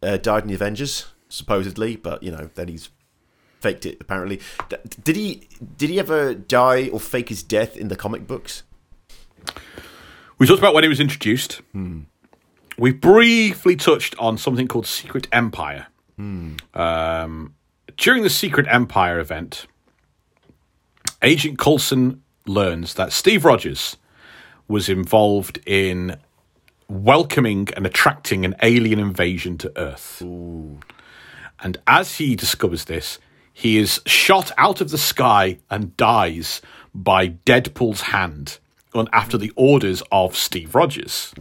uh, 0.00 0.18
died 0.18 0.44
in 0.44 0.48
the 0.48 0.54
Avengers, 0.54 1.06
supposedly, 1.28 1.96
but 1.96 2.22
you 2.22 2.30
know, 2.30 2.50
then 2.54 2.68
he's 2.68 2.90
faked 3.58 3.84
it. 3.84 3.96
Apparently, 4.00 4.40
D- 4.68 4.76
did 5.02 5.16
he? 5.16 5.48
Did 5.76 5.90
he 5.90 5.98
ever 5.98 6.34
die 6.34 6.88
or 6.90 7.00
fake 7.00 7.30
his 7.30 7.42
death 7.42 7.76
in 7.76 7.88
the 7.88 7.96
comic 7.96 8.28
books? 8.28 8.62
We 10.38 10.46
talked 10.46 10.58
about 10.58 10.74
when 10.74 10.84
he 10.84 10.88
was 10.88 11.00
introduced. 11.00 11.62
We 12.78 12.92
briefly 12.92 13.76
touched 13.76 14.14
on 14.18 14.36
something 14.38 14.68
called 14.68 14.86
Secret 14.86 15.28
Empire. 15.32 15.86
Um, 16.74 17.54
during 17.96 18.22
the 18.22 18.30
Secret 18.30 18.66
Empire 18.68 19.18
event, 19.18 19.66
Agent 21.22 21.58
Coulson 21.58 22.22
learns 22.46 22.94
that 22.94 23.12
Steve 23.12 23.44
Rogers 23.44 23.96
was 24.68 24.88
involved 24.88 25.58
in 25.66 26.16
welcoming 26.88 27.68
and 27.76 27.86
attracting 27.86 28.44
an 28.44 28.54
alien 28.62 28.98
invasion 28.98 29.58
to 29.58 29.72
Earth. 29.76 30.20
And 31.60 31.78
as 31.86 32.16
he 32.16 32.36
discovers 32.36 32.84
this, 32.84 33.18
he 33.52 33.78
is 33.78 34.00
shot 34.06 34.52
out 34.58 34.80
of 34.82 34.90
the 34.90 34.98
sky 34.98 35.58
and 35.70 35.96
dies 35.96 36.60
by 36.94 37.28
Deadpool's 37.28 38.02
hand 38.02 38.58
on 38.94 39.08
after 39.12 39.38
the 39.38 39.52
orders 39.56 40.02
of 40.12 40.36
Steve 40.36 40.74
Rogers. 40.74 41.32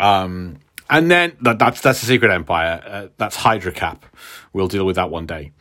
Um, 0.00 0.58
and 0.88 1.10
then 1.10 1.36
that, 1.42 1.58
that's 1.58 1.80
that's 1.80 2.00
the 2.00 2.06
Secret 2.06 2.32
Empire. 2.32 2.82
Uh, 2.84 3.08
that's 3.16 3.36
Hydra 3.36 3.72
Cap. 3.72 4.04
We'll 4.52 4.68
deal 4.68 4.84
with 4.84 4.96
that 4.96 5.10
one 5.10 5.26
day. 5.26 5.52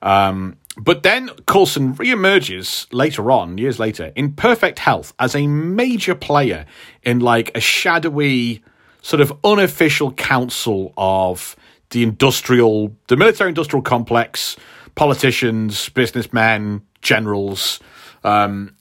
Um, 0.00 0.56
but 0.78 1.02
then 1.02 1.28
Coulson 1.46 1.94
reemerges 1.94 2.86
later 2.92 3.30
on, 3.30 3.58
years 3.58 3.78
later, 3.78 4.12
in 4.14 4.32
perfect 4.32 4.78
health 4.78 5.12
as 5.18 5.34
a 5.34 5.46
major 5.46 6.14
player 6.14 6.66
in 7.02 7.18
like 7.18 7.50
a 7.56 7.60
shadowy, 7.60 8.62
sort 9.02 9.20
of 9.20 9.32
unofficial 9.44 10.12
council 10.12 10.94
of 10.96 11.56
the 11.90 12.02
industrial, 12.02 12.94
the 13.08 13.16
military 13.16 13.48
industrial 13.48 13.82
complex, 13.82 14.56
politicians, 14.94 15.88
businessmen, 15.90 16.82
generals. 17.02 17.80
Um, 18.24 18.74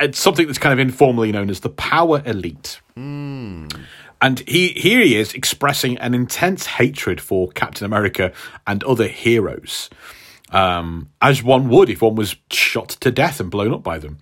it's 0.00 0.18
something 0.18 0.46
that's 0.46 0.58
kind 0.58 0.72
of 0.72 0.80
informally 0.80 1.30
known 1.30 1.48
as 1.48 1.60
the 1.60 1.70
power 1.70 2.22
elite. 2.26 2.80
And 4.20 4.40
he 4.40 4.68
here 4.68 5.00
he 5.00 5.16
is 5.16 5.34
expressing 5.34 5.98
an 5.98 6.14
intense 6.14 6.66
hatred 6.66 7.20
for 7.20 7.48
Captain 7.48 7.84
America 7.84 8.32
and 8.66 8.84
other 8.84 9.08
heroes, 9.08 9.90
um, 10.50 11.08
as 11.20 11.42
one 11.42 11.68
would 11.68 11.90
if 11.90 12.02
one 12.02 12.14
was 12.14 12.36
shot 12.50 12.90
to 13.00 13.10
death 13.10 13.40
and 13.40 13.50
blown 13.50 13.72
up 13.72 13.82
by 13.82 13.98
them, 13.98 14.18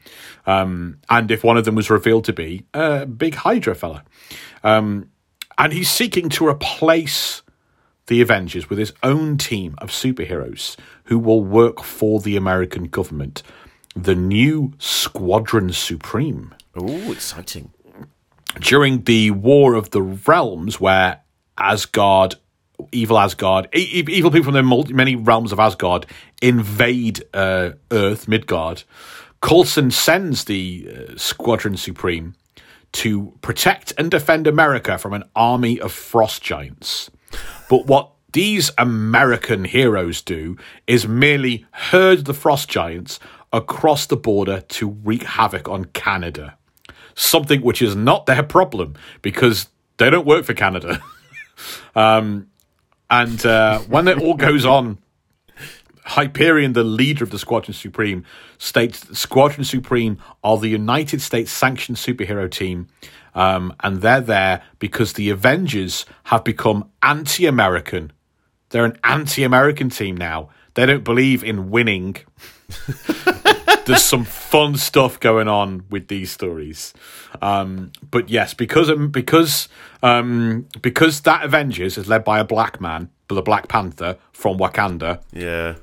um, 0.47 0.99
and 1.11 1.31
if 1.31 1.45
one 1.45 1.59
of 1.59 1.65
them 1.65 1.75
was 1.75 1.91
revealed 1.91 2.25
to 2.25 2.33
be 2.33 2.65
a 2.73 3.05
big 3.05 3.35
Hydra 3.35 3.75
fella, 3.75 4.05
um, 4.65 5.11
and 5.59 5.73
he's 5.73 5.91
seeking 5.91 6.31
to 6.31 6.49
replace 6.49 7.43
the 8.07 8.23
Avengers 8.23 8.71
with 8.71 8.79
his 8.79 8.95
own 9.03 9.37
team 9.37 9.75
of 9.79 9.91
superheroes 9.91 10.77
who 11.05 11.19
will 11.19 11.45
work 11.45 11.83
for 11.83 12.21
the 12.21 12.37
American 12.37 12.85
government, 12.85 13.43
the 13.95 14.15
new 14.15 14.73
Squadron 14.79 15.73
Supreme 15.73 16.55
Oh, 16.77 17.11
exciting! 17.11 17.73
During 18.59 19.03
the 19.05 19.31
War 19.31 19.75
of 19.75 19.91
the 19.91 20.03
Realms, 20.03 20.81
where 20.81 21.21
Asgard, 21.59 22.37
evil 22.93 23.19
Asgard, 23.19 23.69
e- 23.75 24.05
evil 24.09 24.31
people 24.31 24.47
from 24.47 24.55
the 24.55 24.63
multi- 24.63 24.93
many 24.93 25.17
realms 25.17 25.53
of 25.53 25.61
Asgard 25.61 26.07
invade 26.43 27.23
uh, 27.35 27.71
Earth, 27.91 28.27
Midgard, 28.29 28.83
Coulson 29.41 29.91
sends 29.91 30.45
the 30.45 30.89
uh, 30.89 31.17
Squadron 31.17 31.77
Supreme 31.77 32.35
to 32.93 33.33
protect 33.41 33.93
and 33.97 34.11
defend 34.11 34.47
America 34.47 34.99
from 34.99 35.13
an 35.13 35.25
army 35.37 35.81
of 35.81 35.93
frost 35.93 36.43
giants. 36.43 37.11
But 37.69 37.87
what 37.87 38.11
these 38.33 38.71
American 38.79 39.65
heroes 39.65 40.23
do 40.23 40.57
is 40.87 41.07
merely 41.07 41.67
herd 41.71 42.25
the 42.25 42.35
frost 42.35 42.69
giants 42.69 43.21
across 43.53 44.07
the 44.07 44.17
border 44.17 44.61
to 44.61 44.89
wreak 44.89 45.23
havoc 45.23 45.69
on 45.69 45.87
Canada 45.87 46.57
something 47.21 47.61
which 47.61 47.83
is 47.83 47.95
not 47.95 48.27
their 48.27 48.43
problem 48.43 48.95
because 49.23 49.69
they 49.99 50.11
don't 50.11 50.27
work 50.27 50.45
for 50.45 50.55
Canada. 50.55 51.03
um, 51.95 52.49
and 53.11 53.45
uh, 53.45 53.81
when 53.81 54.09
it 54.09 54.21
all 54.21 54.35
goes 54.35 54.65
on, 54.65 54.99
Hyperion, 56.05 56.73
the 56.73 56.85
leader 56.85 57.23
of 57.23 57.31
the 57.31 57.39
Squadron 57.39 57.75
Supreme, 57.75 58.25
states 58.59 59.19
Squadron 59.19 59.65
Supreme 59.65 60.19
are 60.43 60.59
the 60.59 60.69
United 60.69 61.21
States 61.21 61.53
sanctioned 61.53 61.99
superhero 61.99 62.51
team. 62.51 62.89
Um, 63.35 63.75
and 63.81 64.01
they're 64.01 64.21
there 64.21 64.63
because 64.79 65.13
the 65.13 65.31
Avengers 65.31 66.07
have 66.25 66.43
become 66.43 66.91
anti 67.03 67.47
American. 67.47 68.13
They're 68.71 68.85
an 68.85 68.99
anti 69.05 69.45
American 69.45 69.91
team 69.91 70.17
now. 70.17 70.49
They 70.75 70.87
don't 70.87 71.05
believe 71.05 71.45
in 71.45 71.71
winning. 71.71 72.17
There's 73.87 74.05
some 74.05 74.25
fun 74.25 74.77
stuff 74.77 75.19
going 75.19 75.49
on 75.49 75.85
with 75.91 76.09
these 76.09 76.31
stories. 76.31 76.93
Um, 77.43 77.93
but 78.11 78.29
yes, 78.29 78.55
because 78.55 78.91
um, 78.91 79.09
because 79.09 79.69
um, 80.03 80.67
because 80.81 81.23
that 81.23 81.45
Avengers 81.45 81.99
is 81.99 82.09
led 82.09 82.25
by 82.25 82.39
a 82.39 82.45
black 82.45 82.81
man, 82.81 83.11
the 83.29 83.43
Black 83.43 83.69
Panther 83.69 84.17
from 84.33 84.59
Wakanda, 84.59 85.23
Yeah, 85.33 85.77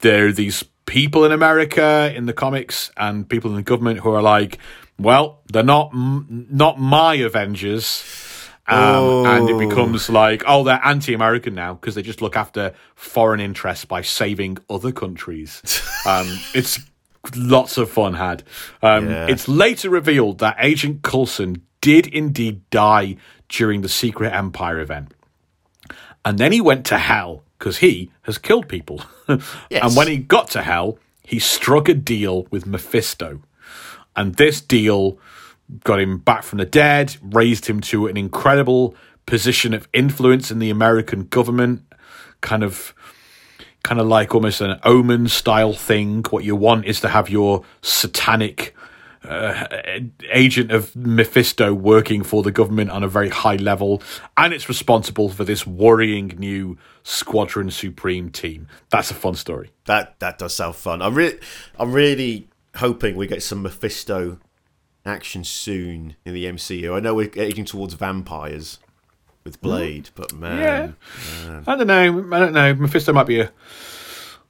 there 0.00 0.28
are 0.28 0.32
these 0.32 0.64
people 0.86 1.24
in 1.24 1.32
America 1.32 2.12
in 2.14 2.26
the 2.26 2.32
comics 2.32 2.90
and 2.96 3.28
people 3.28 3.50
in 3.50 3.56
the 3.56 3.62
government 3.62 4.00
who 4.00 4.10
are 4.10 4.22
like, 4.22 4.58
well, 4.98 5.40
they're 5.52 5.62
not 5.62 5.90
not 5.94 6.78
my 6.78 7.14
Avengers. 7.14 8.02
Um, 8.68 9.26
And 9.26 9.50
it 9.50 9.58
becomes 9.58 10.08
like, 10.08 10.44
oh, 10.46 10.62
they're 10.64 10.80
anti-American 10.82 11.54
now 11.54 11.74
because 11.74 11.94
they 11.94 12.02
just 12.02 12.22
look 12.22 12.36
after 12.36 12.72
foreign 12.94 13.40
interests 13.40 13.84
by 13.84 14.02
saving 14.02 14.58
other 14.70 14.92
countries. 14.92 15.62
um, 16.06 16.28
it's 16.54 16.78
lots 17.36 17.76
of 17.76 17.90
fun 17.90 18.14
had. 18.14 18.44
Um, 18.82 19.08
Yeah. 19.10 19.26
It's 19.28 19.48
later 19.48 19.90
revealed 19.90 20.38
that 20.38 20.56
Agent 20.58 21.02
Coulson 21.02 21.62
did 21.80 22.06
indeed 22.06 22.68
die 22.70 23.16
during 23.48 23.82
the 23.82 23.88
Secret 23.88 24.32
Empire 24.32 24.78
event 24.80 25.12
and 26.24 26.38
then 26.38 26.52
he 26.52 26.60
went 26.60 26.86
to 26.86 26.98
hell 26.98 27.42
because 27.58 27.78
he 27.78 28.10
has 28.22 28.38
killed 28.38 28.68
people. 28.68 29.02
Yes. 29.28 29.42
And 29.82 29.96
when 29.96 30.08
he 30.08 30.16
got 30.18 30.50
to 30.50 30.62
hell, 30.62 30.98
he 31.24 31.38
struck 31.38 31.88
a 31.88 31.94
deal 31.94 32.46
with 32.50 32.66
Mephisto, 32.66 33.40
and 34.16 34.34
this 34.34 34.60
deal 34.60 35.18
got 35.84 36.00
him 36.00 36.18
back 36.18 36.42
from 36.42 36.58
the 36.58 36.66
dead, 36.66 37.16
raised 37.22 37.66
him 37.66 37.80
to 37.82 38.06
an 38.06 38.16
incredible 38.16 38.94
position 39.26 39.74
of 39.74 39.88
influence 39.92 40.50
in 40.50 40.58
the 40.58 40.70
American 40.70 41.24
government, 41.24 41.82
kind 42.40 42.62
of. 42.62 42.94
Kind 43.84 44.00
of 44.00 44.06
like 44.06 44.32
almost 44.32 44.60
an 44.60 44.78
omen 44.84 45.26
style 45.26 45.72
thing. 45.72 46.22
What 46.30 46.44
you 46.44 46.54
want 46.54 46.84
is 46.84 47.00
to 47.00 47.08
have 47.08 47.28
your 47.28 47.64
satanic 47.80 48.76
uh, 49.24 49.66
agent 50.30 50.70
of 50.70 50.94
Mephisto 50.94 51.74
working 51.74 52.22
for 52.22 52.42
the 52.42 52.52
government 52.52 52.90
on 52.90 53.02
a 53.02 53.08
very 53.08 53.28
high 53.28 53.56
level, 53.56 54.02
and 54.36 54.52
it's 54.52 54.68
responsible 54.68 55.28
for 55.28 55.44
this 55.44 55.66
worrying 55.66 56.28
new 56.38 56.78
Squadron 57.02 57.70
Supreme 57.70 58.30
team. 58.30 58.68
That's 58.90 59.10
a 59.10 59.14
fun 59.14 59.34
story. 59.34 59.70
that 59.86 60.18
that 60.20 60.38
does 60.38 60.54
sound 60.54 60.76
fun. 60.76 61.02
I'm 61.02 61.14
really, 61.14 61.38
I'm 61.76 61.92
really 61.92 62.48
hoping 62.76 63.16
we 63.16 63.26
get 63.26 63.42
some 63.42 63.62
Mephisto 63.62 64.38
action 65.04 65.44
soon 65.44 66.16
in 66.24 66.34
the 66.34 66.44
MCU. 66.46 66.94
I 66.96 67.00
know 67.00 67.14
we're 67.14 67.30
edging 67.36 67.64
towards 67.64 67.94
vampires 67.94 68.78
with 69.44 69.60
Blade, 69.60 70.10
but 70.14 70.32
man, 70.32 70.96
I 71.66 71.76
don't 71.76 71.86
know. 71.86 72.28
I 72.32 72.38
don't 72.38 72.52
know. 72.52 72.74
Mephisto 72.74 73.12
might 73.12 73.26
be 73.26 73.40
a 73.40 73.52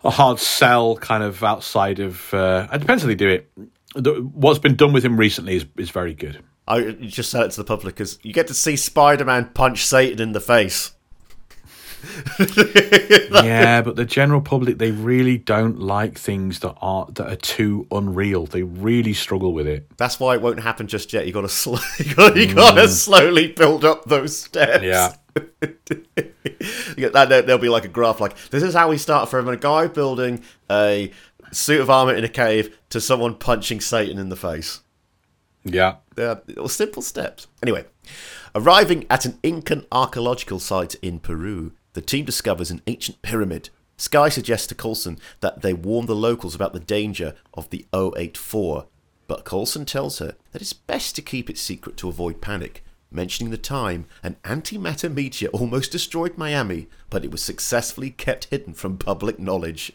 a 0.04 0.10
hard 0.10 0.38
sell, 0.38 0.96
kind 0.96 1.22
of 1.22 1.42
outside 1.42 1.98
of. 2.00 2.32
Uh, 2.34 2.68
it 2.72 2.78
depends 2.78 3.02
how 3.02 3.06
they 3.08 3.14
do 3.14 3.28
it. 3.28 3.50
The, 3.94 4.14
what's 4.14 4.58
been 4.58 4.74
done 4.74 4.92
with 4.92 5.04
him 5.04 5.16
recently 5.16 5.56
is 5.56 5.66
is 5.76 5.90
very 5.90 6.14
good. 6.14 6.42
I 6.66 6.92
just 6.92 7.30
sell 7.30 7.42
it 7.42 7.50
to 7.52 7.56
the 7.58 7.64
public 7.64 7.94
because 7.94 8.18
you 8.22 8.32
get 8.32 8.46
to 8.48 8.54
see 8.54 8.76
Spider-Man 8.76 9.50
punch 9.52 9.84
Satan 9.84 10.20
in 10.20 10.32
the 10.32 10.40
face. 10.40 10.92
yeah, 13.44 13.82
but 13.82 13.96
the 13.96 14.04
general 14.04 14.40
public 14.40 14.78
they 14.78 14.90
really 14.90 15.38
don't 15.38 15.78
like 15.78 16.18
things 16.18 16.60
that 16.60 16.74
are 16.80 17.06
that 17.12 17.32
are 17.32 17.36
too 17.36 17.86
unreal. 17.90 18.46
They 18.46 18.62
really 18.62 19.12
struggle 19.12 19.52
with 19.52 19.66
it. 19.66 19.96
That's 19.96 20.18
why 20.18 20.34
it 20.34 20.42
won't 20.42 20.60
happen 20.60 20.88
just 20.88 21.12
yet. 21.12 21.26
You 21.26 21.32
got 21.32 21.42
to 21.42 21.48
sl- 21.48 21.76
you 21.98 22.14
got 22.14 22.34
got 22.34 22.74
to 22.74 22.82
mm. 22.82 22.88
slowly 22.88 23.52
build 23.52 23.84
up 23.84 24.04
those 24.04 24.36
steps. 24.36 24.84
Yeah. 24.84 25.14
That, 27.12 27.28
there- 27.28 27.42
there'll 27.42 27.60
be 27.60 27.68
like 27.68 27.84
a 27.84 27.88
graph 27.88 28.20
like 28.20 28.36
this 28.50 28.62
is 28.62 28.74
how 28.74 28.88
we 28.90 28.98
start 28.98 29.28
from 29.28 29.48
a 29.48 29.56
guy 29.56 29.86
building 29.86 30.42
a 30.70 31.10
suit 31.52 31.80
of 31.80 31.90
armor 31.90 32.14
in 32.14 32.24
a 32.24 32.28
cave 32.28 32.76
to 32.90 33.00
someone 33.00 33.34
punching 33.34 33.80
Satan 33.80 34.18
in 34.18 34.28
the 34.28 34.36
face. 34.36 34.80
Yeah. 35.64 35.96
Yeah, 36.16 36.36
little 36.46 36.68
simple 36.68 37.02
steps. 37.02 37.46
Anyway, 37.62 37.84
arriving 38.54 39.06
at 39.08 39.24
an 39.24 39.38
Incan 39.42 39.86
archaeological 39.92 40.58
site 40.58 40.94
in 40.96 41.20
Peru, 41.20 41.72
the 41.94 42.00
team 42.02 42.24
discovers 42.24 42.70
an 42.70 42.82
ancient 42.86 43.22
pyramid. 43.22 43.70
Skye 43.96 44.28
suggests 44.30 44.66
to 44.68 44.74
Coulson 44.74 45.18
that 45.40 45.62
they 45.62 45.72
warn 45.72 46.06
the 46.06 46.14
locals 46.16 46.54
about 46.54 46.72
the 46.72 46.80
danger 46.80 47.34
of 47.54 47.70
the 47.70 47.84
084, 47.94 48.86
but 49.28 49.44
Coulson 49.44 49.84
tells 49.84 50.18
her 50.18 50.34
that 50.52 50.62
it's 50.62 50.72
best 50.72 51.14
to 51.16 51.22
keep 51.22 51.48
it 51.48 51.58
secret 51.58 51.96
to 51.98 52.08
avoid 52.08 52.40
panic, 52.40 52.82
mentioning 53.10 53.50
the 53.50 53.58
time 53.58 54.06
an 54.22 54.36
antimatter 54.44 55.12
meteor 55.12 55.48
almost 55.50 55.92
destroyed 55.92 56.36
Miami, 56.36 56.88
but 57.10 57.24
it 57.24 57.30
was 57.30 57.42
successfully 57.42 58.10
kept 58.10 58.46
hidden 58.46 58.72
from 58.74 58.96
public 58.98 59.38
knowledge. 59.38 59.92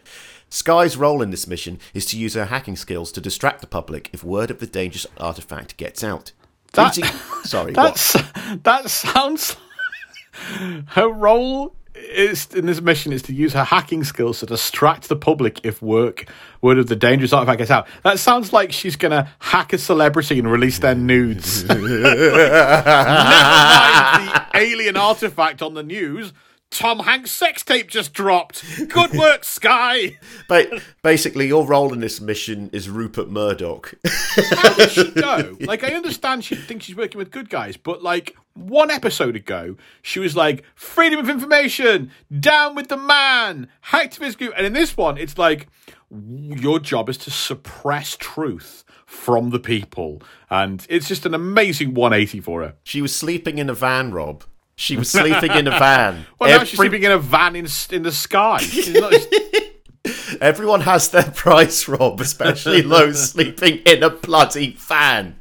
Skye's 0.50 0.96
role 0.96 1.22
in 1.22 1.32
this 1.32 1.48
mission 1.48 1.78
is 1.94 2.06
to 2.06 2.18
use 2.18 2.36
her 2.36 2.46
hacking 2.46 2.78
skills 2.78 3.12
to 3.12 3.20
distract 3.20 3.60
the 3.60 3.68
public 3.68 4.10
if 4.14 4.24
word 4.24 4.50
of 4.50 4.60
the 4.60 4.68
dangerous 4.68 5.06
artifact 5.18 5.76
gets 5.76 6.04
out. 6.04 6.32
That- 6.74 6.96
Meeting- 6.96 7.12
Sorry, 7.44 7.74
what? 7.74 7.96
That's 7.96 8.14
that 8.64 8.90
sounds. 8.90 9.58
her 10.88 11.10
role 11.10 11.76
is 11.98 12.48
in 12.54 12.66
this 12.66 12.82
mission 12.82 13.14
is 13.14 13.22
to 13.24 13.34
use 13.34 13.54
her 13.54 13.64
hacking 13.64 14.04
skills 14.04 14.40
to 14.40 14.46
distract 14.46 15.10
the 15.10 15.16
public 15.16 15.64
if 15.64 15.82
work 15.82 16.26
word 16.62 16.78
of 16.78 16.88
the 16.88 16.96
dangerous 16.96 17.34
artifact 17.34 17.60
gets 17.60 17.72
out. 17.72 17.88
That 18.04 18.20
sounds 18.20 18.54
like 18.54 18.72
she's 18.72 18.96
gonna 18.96 19.32
hack 19.40 19.74
a 19.74 19.78
celebrity 19.78 20.40
and 20.40 20.52
release 20.52 20.80
their 20.80 20.96
nudes. 20.96 21.64
Never 21.68 21.82
mind 21.82 21.98
the 24.28 24.46
alien 24.56 24.98
artifact 24.98 25.62
on 25.62 25.74
the 25.74 25.84
news. 25.84 26.34
Tom 26.70 27.00
Hanks' 27.00 27.32
sex 27.32 27.64
tape 27.64 27.88
just 27.88 28.14
dropped. 28.14 28.64
Good 28.90 29.12
work, 29.14 29.44
Skye. 29.44 30.18
Ba- 30.50 30.82
basically, 31.02 31.48
your 31.48 31.66
role 31.66 31.94
in 31.94 32.02
this 32.02 32.20
mission 32.22 32.70
is 32.74 32.90
Rupert 32.90 33.30
Murdoch. 33.30 33.94
How 34.06 34.74
did 34.76 34.92
she 34.92 35.12
go? 35.16 35.58
Like, 35.62 35.84
I 35.84 35.94
understand 35.94 36.44
she 36.44 36.56
thinks 36.56 36.86
she's 36.86 36.96
working 36.96 37.18
with 37.20 37.32
good 37.32 37.50
guys, 37.50 37.78
but 37.78 38.04
like 38.04 38.36
one 38.54 38.92
episode 38.92 39.36
ago, 39.36 39.78
she 40.02 40.20
was 40.20 40.36
like, 40.36 40.64
freedom 40.76 41.20
of 41.20 41.30
information, 41.30 42.12
down 42.38 42.76
with 42.76 42.90
the 42.90 42.98
man, 42.98 43.70
hacktivist 43.88 44.38
group. 44.38 44.54
And 44.58 44.66
in 44.66 44.74
this 44.74 44.98
one, 44.98 45.18
it's 45.18 45.38
like, 45.38 45.68
your 46.12 46.80
job 46.80 47.08
is 47.10 47.18
to 47.20 47.32
suppress 47.32 48.18
truth 48.18 48.84
from 49.06 49.52
the 49.52 49.60
people. 49.60 50.22
And 50.50 50.86
it's 50.90 51.08
just 51.08 51.26
an 51.26 51.34
amazing 51.34 51.94
180 51.94 52.42
for 52.42 52.62
her. 52.62 52.76
she 52.84 53.02
was 53.02 53.16
sleeping 53.16 53.58
in 53.58 53.70
a 53.70 53.74
van, 53.74 54.12
Rob. 54.12 54.44
She 54.80 54.96
was 54.96 55.10
sleeping 55.10 55.52
in 55.52 55.68
a 55.68 55.72
van. 55.72 56.26
Well, 56.40 56.50
now 56.52 56.64
she's 56.64 56.78
sleeping 56.78 57.02
in 57.04 57.12
a 57.12 57.18
van 57.18 57.56
in, 57.56 57.68
in 57.92 58.04
the 58.04 58.12
sky. 58.12 58.60
Not- 58.90 59.14
Everyone 60.42 60.82
has 60.82 61.10
their 61.10 61.32
price, 61.32 61.88
Rob, 61.88 62.22
especially 62.22 62.82
those 62.96 63.32
sleeping 63.32 63.80
in 63.86 64.04
a 64.04 64.12
bloody 64.12 64.74
van. 64.74 65.40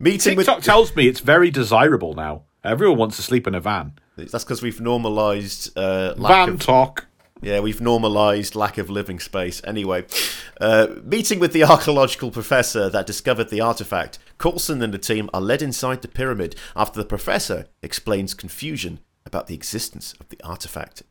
Meeting 0.00 0.36
TikTok 0.36 0.62
tells 0.62 0.94
me 0.96 1.06
it's 1.06 1.20
very 1.20 1.50
desirable 1.50 2.14
now. 2.14 2.42
Everyone 2.64 2.98
wants 2.98 3.16
to 3.16 3.22
sleep 3.22 3.46
in 3.46 3.54
a 3.54 3.60
van. 3.60 3.92
that's 4.16 4.42
because 4.44 4.60
we've 4.60 4.80
normalised 4.80 5.76
uh, 5.78 6.14
lack 6.16 6.46
Van 6.46 6.48
of 6.54 6.60
talk. 6.60 7.06
Yeah, 7.40 7.60
we've 7.60 7.80
normalised 7.80 8.56
lack 8.56 8.76
of 8.76 8.90
living 8.90 9.20
space. 9.20 9.62
Anyway, 9.64 10.04
uh, 10.60 10.88
meeting 11.04 11.38
with 11.38 11.52
the 11.52 11.62
archaeological 11.64 12.30
professor 12.32 12.88
that 12.90 13.06
discovered 13.06 13.50
the 13.50 13.60
artifact, 13.60 14.18
Coulson 14.38 14.82
and 14.82 14.92
the 14.92 14.98
team 14.98 15.30
are 15.32 15.40
led 15.40 15.62
inside 15.62 16.02
the 16.02 16.08
pyramid 16.08 16.54
after 16.74 17.00
the 17.00 17.06
professor 17.08 17.66
explains 17.82 18.34
confusion 18.34 19.00
about 19.24 19.46
the 19.46 19.54
existence 19.54 20.14
of 20.20 20.28
the 20.28 20.40
artifact. 20.44 21.02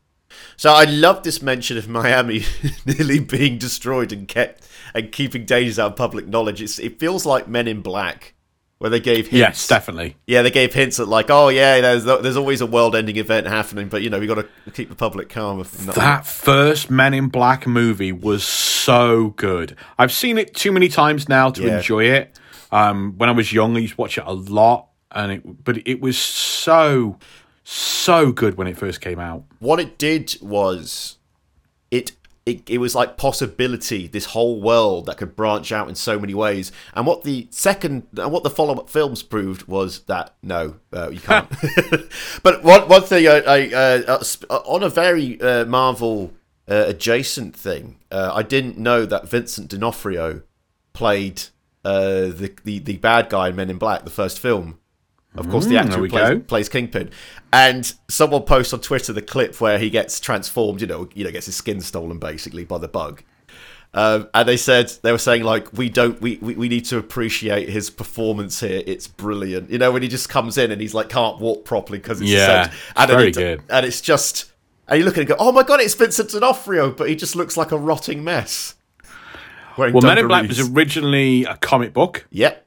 So 0.56 0.72
I 0.72 0.84
love 0.84 1.22
this 1.22 1.40
mention 1.40 1.78
of 1.78 1.88
Miami 1.88 2.42
nearly 2.86 3.20
being 3.20 3.58
destroyed 3.58 4.12
and 4.12 4.26
kept 4.26 4.66
and 4.94 5.12
keeping 5.12 5.44
dangers 5.44 5.78
out 5.78 5.92
of 5.92 5.96
public 5.96 6.26
knowledge. 6.26 6.60
It's, 6.60 6.78
it 6.78 6.98
feels 6.98 7.24
like 7.24 7.46
Men 7.48 7.68
in 7.68 7.80
Black, 7.80 8.34
where 8.78 8.90
they 8.90 9.00
gave 9.00 9.26
hints. 9.28 9.32
Yes, 9.38 9.68
definitely. 9.68 10.16
Yeah, 10.26 10.42
they 10.42 10.50
gave 10.50 10.74
hints 10.74 10.98
at 11.00 11.08
like, 11.08 11.30
oh 11.30 11.48
yeah, 11.48 11.80
there's 11.80 12.04
there's 12.04 12.36
always 12.36 12.60
a 12.60 12.66
world-ending 12.66 13.16
event 13.16 13.46
happening, 13.46 13.88
but 13.88 14.02
you 14.02 14.10
know 14.10 14.18
we 14.18 14.26
got 14.26 14.34
to 14.64 14.70
keep 14.72 14.88
the 14.88 14.94
public 14.96 15.28
calm. 15.28 15.58
That 15.94 16.26
first 16.26 16.90
Men 16.90 17.14
in 17.14 17.28
Black 17.28 17.66
movie 17.66 18.12
was 18.12 18.44
so 18.44 19.28
good. 19.36 19.76
I've 19.98 20.12
seen 20.12 20.38
it 20.38 20.54
too 20.54 20.72
many 20.72 20.88
times 20.88 21.28
now 21.28 21.50
to 21.50 21.62
Yeah. 21.62 21.76
enjoy 21.76 22.04
it. 22.04 22.38
Um, 22.72 23.14
when 23.16 23.28
I 23.28 23.32
was 23.32 23.52
young, 23.52 23.76
I 23.76 23.80
used 23.80 23.94
to 23.94 24.00
watch 24.00 24.18
it 24.18 24.24
a 24.26 24.32
lot, 24.32 24.88
and 25.12 25.32
it, 25.32 25.64
but 25.64 25.86
it 25.86 26.00
was 26.00 26.18
so 26.18 27.18
so 27.68 28.30
good 28.30 28.56
when 28.56 28.68
it 28.68 28.76
first 28.76 29.00
came 29.00 29.18
out. 29.18 29.42
what 29.58 29.80
it 29.80 29.98
did 29.98 30.36
was 30.40 31.16
it, 31.90 32.12
it 32.44 32.68
it 32.70 32.78
was 32.78 32.94
like 32.94 33.16
possibility 33.16 34.06
this 34.06 34.26
whole 34.26 34.60
world 34.60 35.06
that 35.06 35.16
could 35.16 35.34
branch 35.34 35.72
out 35.72 35.88
in 35.88 35.96
so 35.96 36.16
many 36.16 36.32
ways 36.32 36.70
and 36.94 37.04
what 37.08 37.24
the 37.24 37.48
second 37.50 38.06
and 38.16 38.30
what 38.30 38.44
the 38.44 38.50
follow-up 38.50 38.88
films 38.88 39.20
proved 39.24 39.66
was 39.66 40.00
that 40.02 40.32
no 40.44 40.76
uh, 40.92 41.08
you 41.10 41.18
can't 41.18 41.48
but 42.44 42.62
one, 42.62 42.88
one 42.88 43.02
thing 43.02 43.26
I, 43.26 43.40
I 43.40 43.72
uh, 43.72 44.02
uh, 44.06 44.24
uh, 44.48 44.54
on 44.64 44.84
a 44.84 44.88
very 44.88 45.40
uh, 45.40 45.64
marvel 45.64 46.32
uh, 46.68 46.84
adjacent 46.86 47.56
thing 47.56 47.96
uh, 48.12 48.30
i 48.32 48.44
didn't 48.44 48.78
know 48.78 49.04
that 49.06 49.28
vincent 49.28 49.68
d'onofrio 49.70 50.42
played 50.92 51.42
uh, 51.86 52.20
the, 52.40 52.48
the 52.64 52.78
the 52.80 52.96
bad 52.98 53.28
guy 53.28 53.48
in 53.48 53.56
men 53.56 53.70
in 53.70 53.78
black 53.78 54.04
the 54.04 54.10
first 54.22 54.38
film 54.38 54.78
of 55.36 55.48
course, 55.50 55.66
the 55.66 55.74
Mm, 55.74 55.80
actor 55.84 55.98
who 55.98 56.08
plays, 56.08 56.42
plays 56.48 56.68
Kingpin, 56.70 57.10
and 57.52 57.92
someone 58.08 58.42
posts 58.44 58.72
on 58.72 58.80
Twitter 58.80 59.12
the 59.12 59.20
clip 59.20 59.60
where 59.60 59.78
he 59.78 59.90
gets 59.90 60.18
transformed. 60.18 60.80
You 60.80 60.86
know, 60.86 61.08
you 61.14 61.24
know, 61.24 61.30
gets 61.30 61.44
his 61.44 61.56
skin 61.56 61.82
stolen 61.82 62.18
basically 62.18 62.64
by 62.64 62.78
the 62.78 62.88
bug. 62.88 63.22
Um, 63.92 64.28
and 64.34 64.48
they 64.48 64.56
said 64.56 64.92
they 65.02 65.12
were 65.12 65.18
saying 65.18 65.42
like 65.42 65.72
we 65.74 65.90
don't 65.90 66.20
we, 66.22 66.36
we, 66.42 66.54
we 66.54 66.68
need 66.68 66.84
to 66.86 66.98
appreciate 66.98 67.68
his 67.68 67.90
performance 67.90 68.60
here. 68.60 68.82
It's 68.86 69.06
brilliant. 69.08 69.70
You 69.70 69.78
know 69.78 69.90
when 69.92 70.02
he 70.02 70.08
just 70.08 70.28
comes 70.30 70.56
in 70.58 70.70
and 70.70 70.80
he's 70.80 70.94
like 70.94 71.10
can't 71.10 71.38
walk 71.38 71.64
properly 71.66 71.98
because 71.98 72.20
it's 72.22 72.30
Yeah, 72.30 72.72
and 72.96 73.10
very 73.10 73.28
it- 73.28 73.34
good. 73.34 73.62
And 73.68 73.84
it's 73.84 74.00
just 74.00 74.52
and 74.88 74.98
you 74.98 75.04
look 75.04 75.14
at 75.18 75.18
it 75.18 75.28
and 75.28 75.28
go, 75.30 75.36
oh 75.38 75.52
my 75.52 75.62
god, 75.64 75.80
it's 75.80 75.94
Vincent 75.94 76.30
D'Onofrio, 76.30 76.92
but 76.92 77.08
he 77.10 77.14
just 77.16 77.36
looks 77.36 77.56
like 77.58 77.72
a 77.72 77.78
rotting 77.78 78.24
mess. 78.24 78.74
Well, 79.76 79.92
Men 80.02 80.18
in 80.18 80.28
Black 80.28 80.48
was 80.48 80.70
originally 80.70 81.44
a 81.44 81.56
comic 81.56 81.92
book 81.92 82.26
yep. 82.30 82.66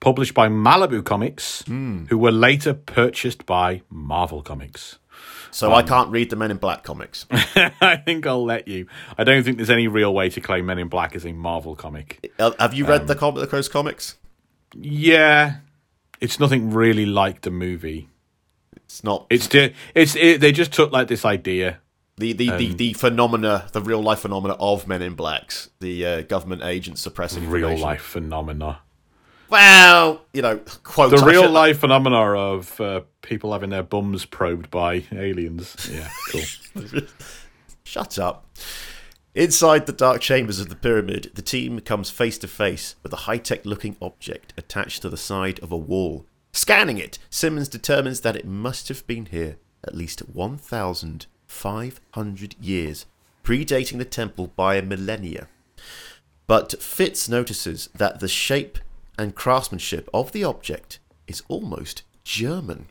published 0.00 0.34
by 0.34 0.48
Malibu 0.48 1.04
Comics, 1.04 1.62
Hmm. 1.62 2.04
who 2.06 2.18
were 2.18 2.32
later 2.32 2.74
purchased 2.74 3.46
by 3.46 3.82
Marvel 3.90 4.42
Comics. 4.42 4.98
So 5.50 5.72
I 5.72 5.82
can't 5.82 6.10
read 6.10 6.28
the 6.28 6.36
Men 6.36 6.50
in 6.50 6.58
Black 6.58 6.82
comics. 6.84 7.24
I 7.30 7.96
think 8.04 8.26
I'll 8.26 8.44
let 8.44 8.68
you. 8.68 8.86
I 9.16 9.24
don't 9.24 9.42
think 9.42 9.56
there's 9.56 9.70
any 9.70 9.88
real 9.88 10.12
way 10.12 10.28
to 10.28 10.40
claim 10.40 10.66
Men 10.66 10.78
in 10.78 10.88
Black 10.88 11.16
as 11.16 11.24
a 11.24 11.32
Marvel 11.32 11.74
comic. 11.74 12.30
Uh, 12.38 12.50
Have 12.58 12.74
you 12.74 12.84
read 12.86 13.06
the 13.06 13.14
Um, 13.14 13.18
comic, 13.18 13.48
those 13.50 13.68
comics? 13.68 14.16
Yeah, 14.74 15.56
it's 16.20 16.38
nothing 16.38 16.70
really 16.72 17.06
like 17.06 17.40
the 17.40 17.50
movie. 17.50 18.08
It's 18.84 19.02
not. 19.02 19.26
It's 19.30 19.48
it's 19.94 20.14
it, 20.16 20.40
they 20.42 20.52
just 20.52 20.72
took 20.72 20.92
like 20.92 21.08
this 21.08 21.24
idea. 21.24 21.78
The 22.16 22.32
the, 22.32 22.50
the, 22.50 22.66
Um, 22.70 22.76
the 22.76 22.92
phenomena, 22.94 23.68
the 23.72 23.80
real 23.80 24.02
life 24.02 24.20
phenomena 24.20 24.54
of 24.54 24.88
Men 24.88 25.02
in 25.02 25.14
Blacks, 25.14 25.70
the 25.80 26.06
uh, 26.06 26.22
government 26.22 26.62
agents 26.62 27.00
suppressing 27.02 27.48
Real 27.48 27.76
life 27.76 28.02
phenomena. 28.02 28.80
Well, 29.48 30.22
you 30.32 30.42
know, 30.42 30.58
quote 30.82 31.10
The 31.10 31.24
real 31.24 31.48
life 31.48 31.80
phenomena 31.80 32.16
of 32.16 32.80
uh, 32.80 33.02
people 33.22 33.52
having 33.52 33.70
their 33.70 33.82
bums 33.82 34.24
probed 34.24 34.70
by 34.70 35.04
aliens. 35.12 35.88
Yeah, 35.90 36.08
cool. 36.30 37.02
Shut 37.84 38.18
up. 38.18 38.46
Inside 39.34 39.86
the 39.86 39.92
dark 39.92 40.22
chambers 40.22 40.58
of 40.58 40.70
the 40.70 40.74
pyramid, 40.74 41.30
the 41.34 41.42
team 41.42 41.80
comes 41.80 42.10
face 42.10 42.38
to 42.38 42.48
face 42.48 42.96
with 43.02 43.12
a 43.12 43.16
high 43.16 43.38
tech 43.38 43.66
looking 43.66 43.96
object 44.00 44.54
attached 44.56 45.02
to 45.02 45.10
the 45.10 45.16
side 45.18 45.60
of 45.60 45.70
a 45.70 45.76
wall. 45.76 46.26
Scanning 46.52 46.96
it, 46.96 47.18
Simmons 47.28 47.68
determines 47.68 48.22
that 48.22 48.34
it 48.34 48.46
must 48.46 48.88
have 48.88 49.06
been 49.06 49.26
here 49.26 49.58
at 49.86 49.94
least 49.94 50.22
1,500 51.64 52.54
years, 52.60 53.06
predating 53.44 53.98
the 53.98 54.04
temple 54.04 54.52
by 54.56 54.76
a 54.76 54.82
millennia. 54.82 55.48
but 56.46 56.80
Fitz 56.80 57.28
notices 57.28 57.88
that 57.94 58.20
the 58.20 58.28
shape 58.28 58.78
and 59.18 59.34
craftsmanship 59.34 60.08
of 60.14 60.32
the 60.32 60.44
object 60.44 60.98
is 61.26 61.42
almost 61.48 62.02
German. 62.24 62.86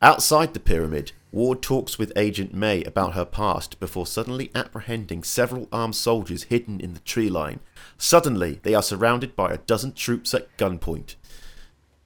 Outside 0.00 0.54
the 0.54 0.60
pyramid, 0.60 1.12
Ward 1.30 1.62
talks 1.62 1.98
with 1.98 2.12
Agent 2.14 2.52
May 2.52 2.84
about 2.84 3.14
her 3.14 3.24
past 3.24 3.80
before 3.80 4.06
suddenly 4.06 4.50
apprehending 4.54 5.22
several 5.22 5.68
armed 5.72 5.96
soldiers 5.96 6.44
hidden 6.44 6.80
in 6.80 6.92
the 6.92 7.00
tree 7.00 7.30
line. 7.30 7.60
Suddenly, 7.96 8.60
they 8.62 8.74
are 8.74 8.82
surrounded 8.82 9.34
by 9.34 9.52
a 9.52 9.58
dozen 9.58 9.92
troops 9.92 10.34
at 10.34 10.54
gunpoint. 10.58 11.14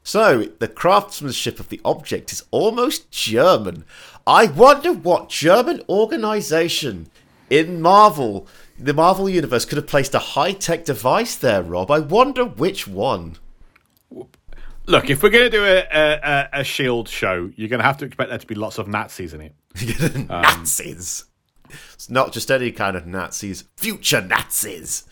So, 0.04 0.50
the 0.60 0.68
craftsmanship 0.68 1.58
of 1.58 1.68
the 1.68 1.80
object 1.84 2.32
is 2.32 2.44
almost 2.52 3.10
German. 3.10 3.84
I 4.26 4.46
wonder 4.46 4.92
what 4.92 5.28
German 5.28 5.82
organization 5.88 7.08
in 7.48 7.80
Marvel, 7.80 8.48
the 8.78 8.92
Marvel 8.92 9.28
Universe, 9.28 9.64
could 9.64 9.76
have 9.76 9.86
placed 9.86 10.14
a 10.14 10.18
high 10.18 10.52
tech 10.52 10.84
device 10.84 11.36
there, 11.36 11.62
Rob. 11.62 11.90
I 11.90 12.00
wonder 12.00 12.44
which 12.44 12.88
one. 12.88 13.36
Look, 14.86 15.10
if 15.10 15.22
we're 15.22 15.30
going 15.30 15.44
to 15.44 15.50
do 15.50 15.64
a, 15.64 15.84
a, 15.92 16.48
a 16.60 16.64
Shield 16.64 17.08
show, 17.08 17.50
you're 17.56 17.68
going 17.68 17.80
to 17.80 17.86
have 17.86 17.98
to 17.98 18.04
expect 18.04 18.30
there 18.30 18.38
to 18.38 18.46
be 18.46 18.54
lots 18.54 18.78
of 18.78 18.88
Nazis 18.88 19.32
in 19.32 19.40
it. 19.40 19.54
Nazis. 20.28 21.24
It's 21.94 22.10
not 22.10 22.32
just 22.32 22.50
any 22.50 22.72
kind 22.72 22.96
of 22.96 23.06
Nazis, 23.06 23.64
future 23.76 24.20
Nazis. 24.20 25.04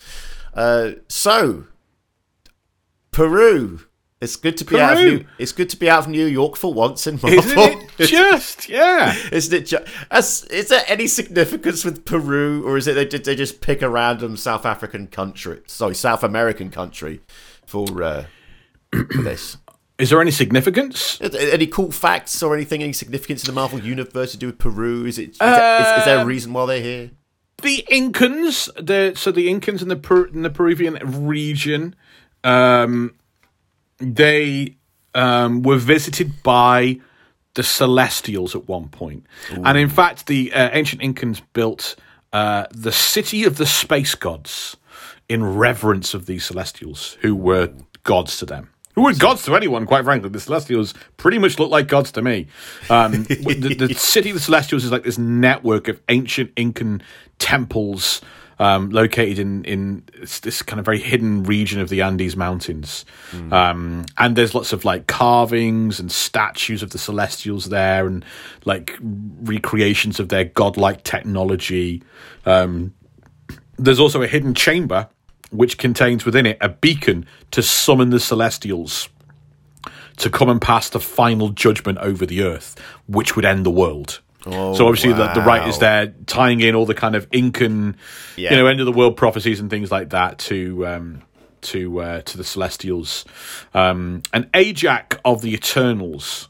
Uh, 0.54 0.92
so, 1.08 1.66
Peru. 3.10 3.80
It's 4.20 4.36
good 4.36 4.56
to 4.58 4.64
be 4.64 4.80
out 4.80 4.96
of 4.96 5.04
New, 5.04 5.24
It's 5.38 5.52
good 5.52 5.68
to 5.70 5.76
be 5.76 5.90
out 5.90 6.00
of 6.00 6.08
New 6.08 6.24
York 6.24 6.56
for 6.56 6.72
once 6.72 7.06
in 7.06 7.18
Marvel. 7.22 7.38
Isn't 7.38 7.90
it 7.98 7.98
just? 8.06 8.68
Yeah. 8.68 9.14
Isn't 9.32 9.52
it? 9.54 9.66
Ju- 9.66 9.84
as, 10.10 10.44
is 10.44 10.68
there 10.68 10.82
any 10.86 11.06
significance 11.06 11.84
with 11.84 12.04
Peru, 12.04 12.66
or 12.66 12.76
is 12.76 12.86
it 12.86 12.94
they, 12.94 13.04
did 13.04 13.24
they 13.24 13.34
just 13.34 13.60
pick 13.60 13.82
a 13.82 13.88
random 13.88 14.36
South 14.36 14.64
African 14.64 15.08
country, 15.08 15.60
sorry, 15.66 15.94
South 15.94 16.22
American 16.22 16.70
country 16.70 17.20
for, 17.66 18.02
uh, 18.02 18.24
this? 18.92 19.58
Is 19.98 20.10
there 20.10 20.20
any 20.20 20.30
significance? 20.30 21.20
Any 21.20 21.66
cool 21.66 21.92
facts 21.92 22.42
or 22.42 22.54
anything, 22.54 22.82
any 22.82 22.92
significance 22.92 23.44
in 23.44 23.46
the 23.46 23.52
Marvel 23.52 23.80
universe 23.80 24.32
to 24.32 24.38
do 24.38 24.46
with 24.46 24.58
Peru? 24.58 25.04
Is 25.06 25.18
it? 25.18 25.30
Is, 25.30 25.38
there, 25.38 25.80
is, 25.82 25.98
is 25.98 26.04
there 26.04 26.18
a 26.20 26.24
reason 26.24 26.52
why 26.52 26.66
they're 26.66 26.80
here? 26.80 27.10
the 27.62 27.84
Incans, 27.90 28.68
the 28.74 29.16
so 29.16 29.32
the 29.32 29.48
Incans 29.48 29.82
in 29.82 29.88
the 29.88 29.96
per, 29.96 30.26
in 30.26 30.42
the 30.42 30.50
Peruvian 30.50 31.26
region, 31.26 31.94
um, 32.44 33.14
they 33.98 34.76
um, 35.14 35.62
were 35.62 35.78
visited 35.78 36.42
by 36.42 37.00
the 37.54 37.62
Celestials 37.62 38.54
at 38.54 38.68
one 38.68 38.88
point, 38.88 39.24
and 39.50 39.78
in 39.78 39.88
fact, 39.88 40.26
the 40.26 40.52
uh, 40.52 40.70
ancient 40.72 41.02
Incans 41.02 41.40
built 41.52 41.96
uh, 42.32 42.66
the 42.72 42.92
city 42.92 43.44
of 43.44 43.58
the 43.58 43.66
space 43.66 44.14
gods 44.14 44.76
in 45.28 45.44
reverence 45.56 46.14
of 46.14 46.26
these 46.26 46.44
Celestials, 46.44 47.16
who 47.20 47.34
were 47.34 47.72
gods 48.02 48.38
to 48.38 48.46
them. 48.46 48.70
Who 48.94 49.02
were 49.02 49.14
gods 49.14 49.44
to 49.44 49.56
anyone, 49.56 49.86
quite 49.86 50.04
frankly. 50.04 50.28
The 50.28 50.40
Celestials 50.40 50.94
pretty 51.16 51.38
much 51.38 51.58
look 51.58 51.70
like 51.70 51.88
gods 51.88 52.12
to 52.12 52.22
me. 52.22 52.46
Um, 52.88 53.24
the, 53.24 53.74
the 53.88 53.94
city 53.94 54.30
of 54.30 54.34
the 54.34 54.40
Celestials 54.40 54.84
is 54.84 54.92
like 54.92 55.02
this 55.02 55.18
network 55.18 55.88
of 55.88 56.00
ancient 56.08 56.52
Incan 56.56 57.02
temples 57.38 58.20
um, 58.58 58.90
located 58.90 59.38
in 59.38 59.64
in 59.64 60.02
this- 60.20 60.62
kind 60.62 60.78
of 60.78 60.84
very 60.84 61.00
hidden 61.00 61.42
region 61.44 61.80
of 61.80 61.88
the 61.88 62.02
Andes 62.02 62.36
Mountains. 62.36 63.04
Um, 63.52 64.06
and 64.18 64.36
there's 64.36 64.54
lots 64.54 64.72
of 64.72 64.84
like 64.84 65.06
carvings 65.06 66.00
and 66.00 66.10
statues 66.10 66.82
of 66.82 66.90
the 66.90 66.98
Celestials 66.98 67.66
there, 67.66 68.06
and 68.06 68.24
like 68.64 68.96
recreations 69.00 70.20
of 70.20 70.28
their 70.28 70.44
godlike 70.44 71.02
technology. 71.04 72.02
Um, 72.46 72.94
there's 73.76 74.00
also 74.00 74.22
a 74.22 74.26
hidden 74.26 74.54
chamber 74.54 75.08
which 75.50 75.78
contains 75.78 76.24
within 76.24 76.46
it 76.46 76.58
a 76.60 76.68
beacon 76.68 77.26
to 77.52 77.62
summon 77.62 78.10
the 78.10 78.20
celestials 78.20 79.08
to 80.16 80.30
come 80.30 80.48
and 80.48 80.60
pass 80.60 80.90
the 80.90 81.00
final 81.00 81.48
judgment 81.50 81.98
over 81.98 82.26
the 82.26 82.42
earth, 82.42 82.76
which 83.06 83.36
would 83.36 83.44
end 83.44 83.64
the 83.66 83.70
world. 83.70 84.20
Oh, 84.46 84.74
so 84.74 84.86
obviously 84.86 85.12
the, 85.12 85.32
the 85.32 85.40
writers 85.40 85.76
wow. 85.76 85.80
there 85.80 86.14
tying 86.26 86.60
in 86.60 86.74
all 86.74 86.86
the 86.86 86.94
kind 86.94 87.14
of 87.14 87.26
Incan, 87.32 87.96
Yeah. 88.36 88.50
you 88.50 88.56
know, 88.58 88.66
end 88.66 88.80
of 88.80 88.86
the 88.86 88.92
world 88.92 89.16
prophecies 89.16 89.60
and 89.60 89.70
things 89.70 89.90
like 89.90 90.10
that 90.10 90.38
to 90.40 90.86
um, 90.86 91.22
to 91.62 92.00
uh, 92.00 92.20
to 92.22 92.36
the 92.36 92.44
Celestials. 92.44 93.24
Um, 93.72 94.22
and 94.32 94.50
Ajak 94.52 95.18
of 95.24 95.40
the 95.42 95.54
Eternals 95.54 96.48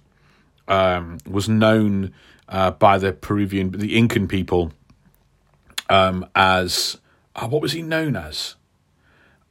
um, 0.69 1.19
was 1.29 1.49
known 1.49 2.13
uh, 2.49 2.73
by 2.73 2.99
the 2.99 3.13
Peruvian, 3.13 3.71
the 3.71 3.97
Incan 3.97 4.29
people, 4.29 4.73
um, 5.89 6.27
as 6.35 6.99
uh, 7.37 7.47
what 7.47 7.63
was 7.63 7.73
he 7.73 7.83
known 7.83 8.17
as? 8.17 8.57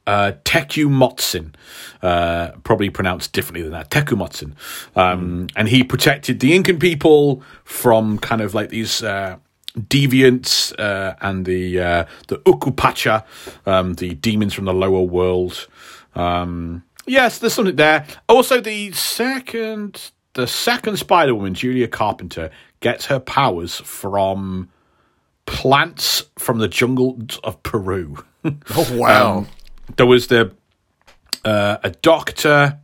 Uh, 0.06 0.32
Tecumotzin, 0.44 1.54
uh, 2.02 2.50
probably 2.62 2.90
pronounced 2.90 3.32
differently 3.32 3.62
than 3.62 3.72
that, 3.72 3.88
Tecumotzin. 3.90 4.52
Um, 4.94 5.46
And 5.56 5.68
he 5.68 5.82
protected 5.82 6.40
the 6.40 6.54
Incan 6.54 6.78
people 6.78 7.42
from 7.64 8.18
kind 8.18 8.42
of 8.42 8.52
like 8.54 8.68
these 8.68 9.02
uh, 9.02 9.36
deviants 9.78 10.78
uh, 10.78 11.14
and 11.20 11.46
the 11.46 11.80
uh, 11.80 12.04
the 12.28 12.36
Ukupacha, 12.40 13.24
um, 13.66 13.94
the 13.94 14.14
demons 14.14 14.52
from 14.54 14.66
the 14.66 14.74
lower 14.74 15.00
world. 15.02 15.66
Um, 16.14 16.84
yes, 17.06 17.38
there's 17.38 17.54
something 17.54 17.76
there. 17.76 18.06
Also, 18.28 18.60
the 18.60 18.92
second 18.92 20.10
the 20.34 20.46
second 20.46 20.98
Spider 20.98 21.34
Woman, 21.34 21.54
Julia 21.54 21.88
Carpenter, 21.88 22.50
gets 22.80 23.06
her 23.06 23.20
powers 23.20 23.76
from 23.76 24.68
plants 25.46 26.24
from 26.38 26.58
the 26.58 26.68
jungles 26.68 27.38
of 27.42 27.62
Peru. 27.62 28.22
Oh 28.76 28.96
wow! 28.98 29.38
Um, 29.38 29.46
there 29.96 30.06
was 30.06 30.28
the 30.28 30.52
uh, 31.44 31.78
a 31.82 31.90
doctor 31.90 32.78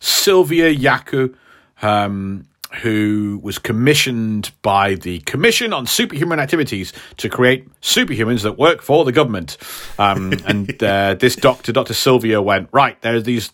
Sylvia 0.00 0.74
Yaku 0.74 1.34
um, 1.82 2.46
who 2.82 3.40
was 3.42 3.58
commissioned 3.58 4.52
by 4.62 4.94
the 4.94 5.20
Commission 5.20 5.72
on 5.72 5.86
Superhuman 5.86 6.40
Activities 6.40 6.92
to 7.18 7.28
create 7.28 7.68
superhumans 7.80 8.42
that 8.42 8.58
work 8.58 8.82
for 8.82 9.04
the 9.04 9.12
government. 9.12 9.56
Um, 9.98 10.32
and 10.46 10.82
uh, 10.82 11.14
this 11.14 11.36
doctor, 11.36 11.72
Dr. 11.72 11.94
Sylvia, 11.94 12.42
went, 12.42 12.68
Right, 12.72 13.00
there's 13.02 13.24
these 13.24 13.50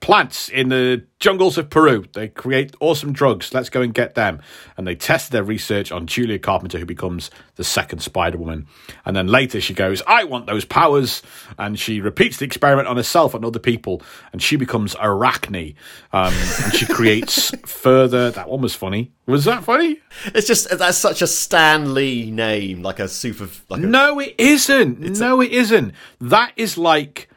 plants 0.00 0.48
in 0.50 0.68
the 0.68 1.04
jungles 1.18 1.56
of 1.58 1.70
Peru. 1.70 2.04
They 2.12 2.28
create 2.28 2.76
awesome 2.80 3.12
drugs. 3.12 3.52
Let's 3.54 3.70
go 3.70 3.80
and 3.80 3.92
get 3.94 4.14
them. 4.14 4.40
And 4.76 4.86
they 4.86 4.94
tested 4.94 5.32
their 5.32 5.42
research 5.42 5.90
on 5.90 6.06
Julia 6.06 6.38
Carpenter, 6.38 6.78
who 6.78 6.84
becomes 6.84 7.30
the 7.56 7.64
second 7.64 8.00
Spider 8.00 8.36
Woman. 8.38 8.66
And 9.04 9.16
then 9.16 9.26
later 9.26 9.60
she 9.60 9.72
goes, 9.74 10.02
I 10.06 10.24
want 10.24 10.46
those 10.46 10.64
powers. 10.66 11.22
And 11.58 11.78
she 11.78 12.00
repeats 12.00 12.36
the 12.36 12.44
experiment 12.44 12.86
on 12.88 12.96
herself 12.96 13.34
and 13.34 13.44
other 13.44 13.58
people. 13.58 14.02
And 14.32 14.42
she 14.42 14.56
becomes 14.56 14.94
Arachne. 15.00 15.74
Um, 16.12 16.34
and 16.64 16.74
she 16.74 16.86
creates 16.86 17.50
further. 17.66 18.30
That 18.30 18.48
one 18.48 18.60
was 18.60 18.74
funny. 18.74 19.12
Was 19.26 19.44
that 19.46 19.64
funny? 19.64 19.98
it's 20.26 20.46
just 20.46 20.68
that's 20.78 20.98
such 20.98 21.20
a 21.22 21.26
Stan 21.26 21.94
Lee 21.94 22.30
name, 22.30 22.82
like 22.82 23.00
a 23.00 23.08
super. 23.08 23.48
Like 23.70 23.82
a, 23.82 23.86
No, 23.86 24.20
it 24.20 24.34
isn't. 24.38 25.18
no, 25.18 25.40
it 25.40 25.50
isn't. 25.52 25.94
That 26.20 26.52
is 26.56 26.76
like. 26.78 27.28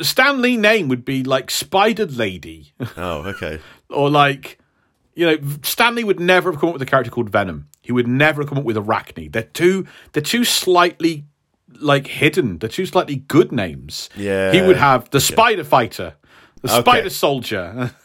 Stan 0.00 0.40
Lee 0.40 0.56
name 0.56 0.88
would 0.88 1.04
be 1.04 1.24
like 1.24 1.50
Spider 1.50 2.06
Lady. 2.06 2.72
Oh, 2.96 3.22
okay. 3.28 3.60
or 3.90 4.08
like 4.10 4.58
you 5.14 5.26
know 5.26 5.36
Stan 5.62 5.94
Lee 5.94 6.04
would 6.04 6.20
never 6.20 6.50
have 6.52 6.60
come 6.60 6.68
up 6.70 6.74
with 6.74 6.82
a 6.82 6.86
character 6.86 7.10
called 7.10 7.30
venom 7.30 7.66
he 7.82 7.90
would 7.92 8.06
never 8.06 8.42
have 8.42 8.48
come 8.48 8.58
up 8.58 8.64
with 8.64 8.76
arachne 8.76 9.30
they're 9.32 9.42
too 9.42 9.86
they're 10.12 10.22
too 10.22 10.44
slightly 10.44 11.24
like 11.80 12.06
hidden 12.06 12.58
they're 12.58 12.68
too 12.68 12.84
slightly 12.86 13.16
good 13.16 13.50
names 13.50 14.10
Yeah. 14.14 14.52
he 14.52 14.60
would 14.60 14.76
have 14.76 15.08
the 15.10 15.20
spider 15.20 15.64
fighter 15.64 16.14
the 16.62 16.70
Okay. 16.70 16.80
spider 16.80 17.10
soldier 17.10 17.90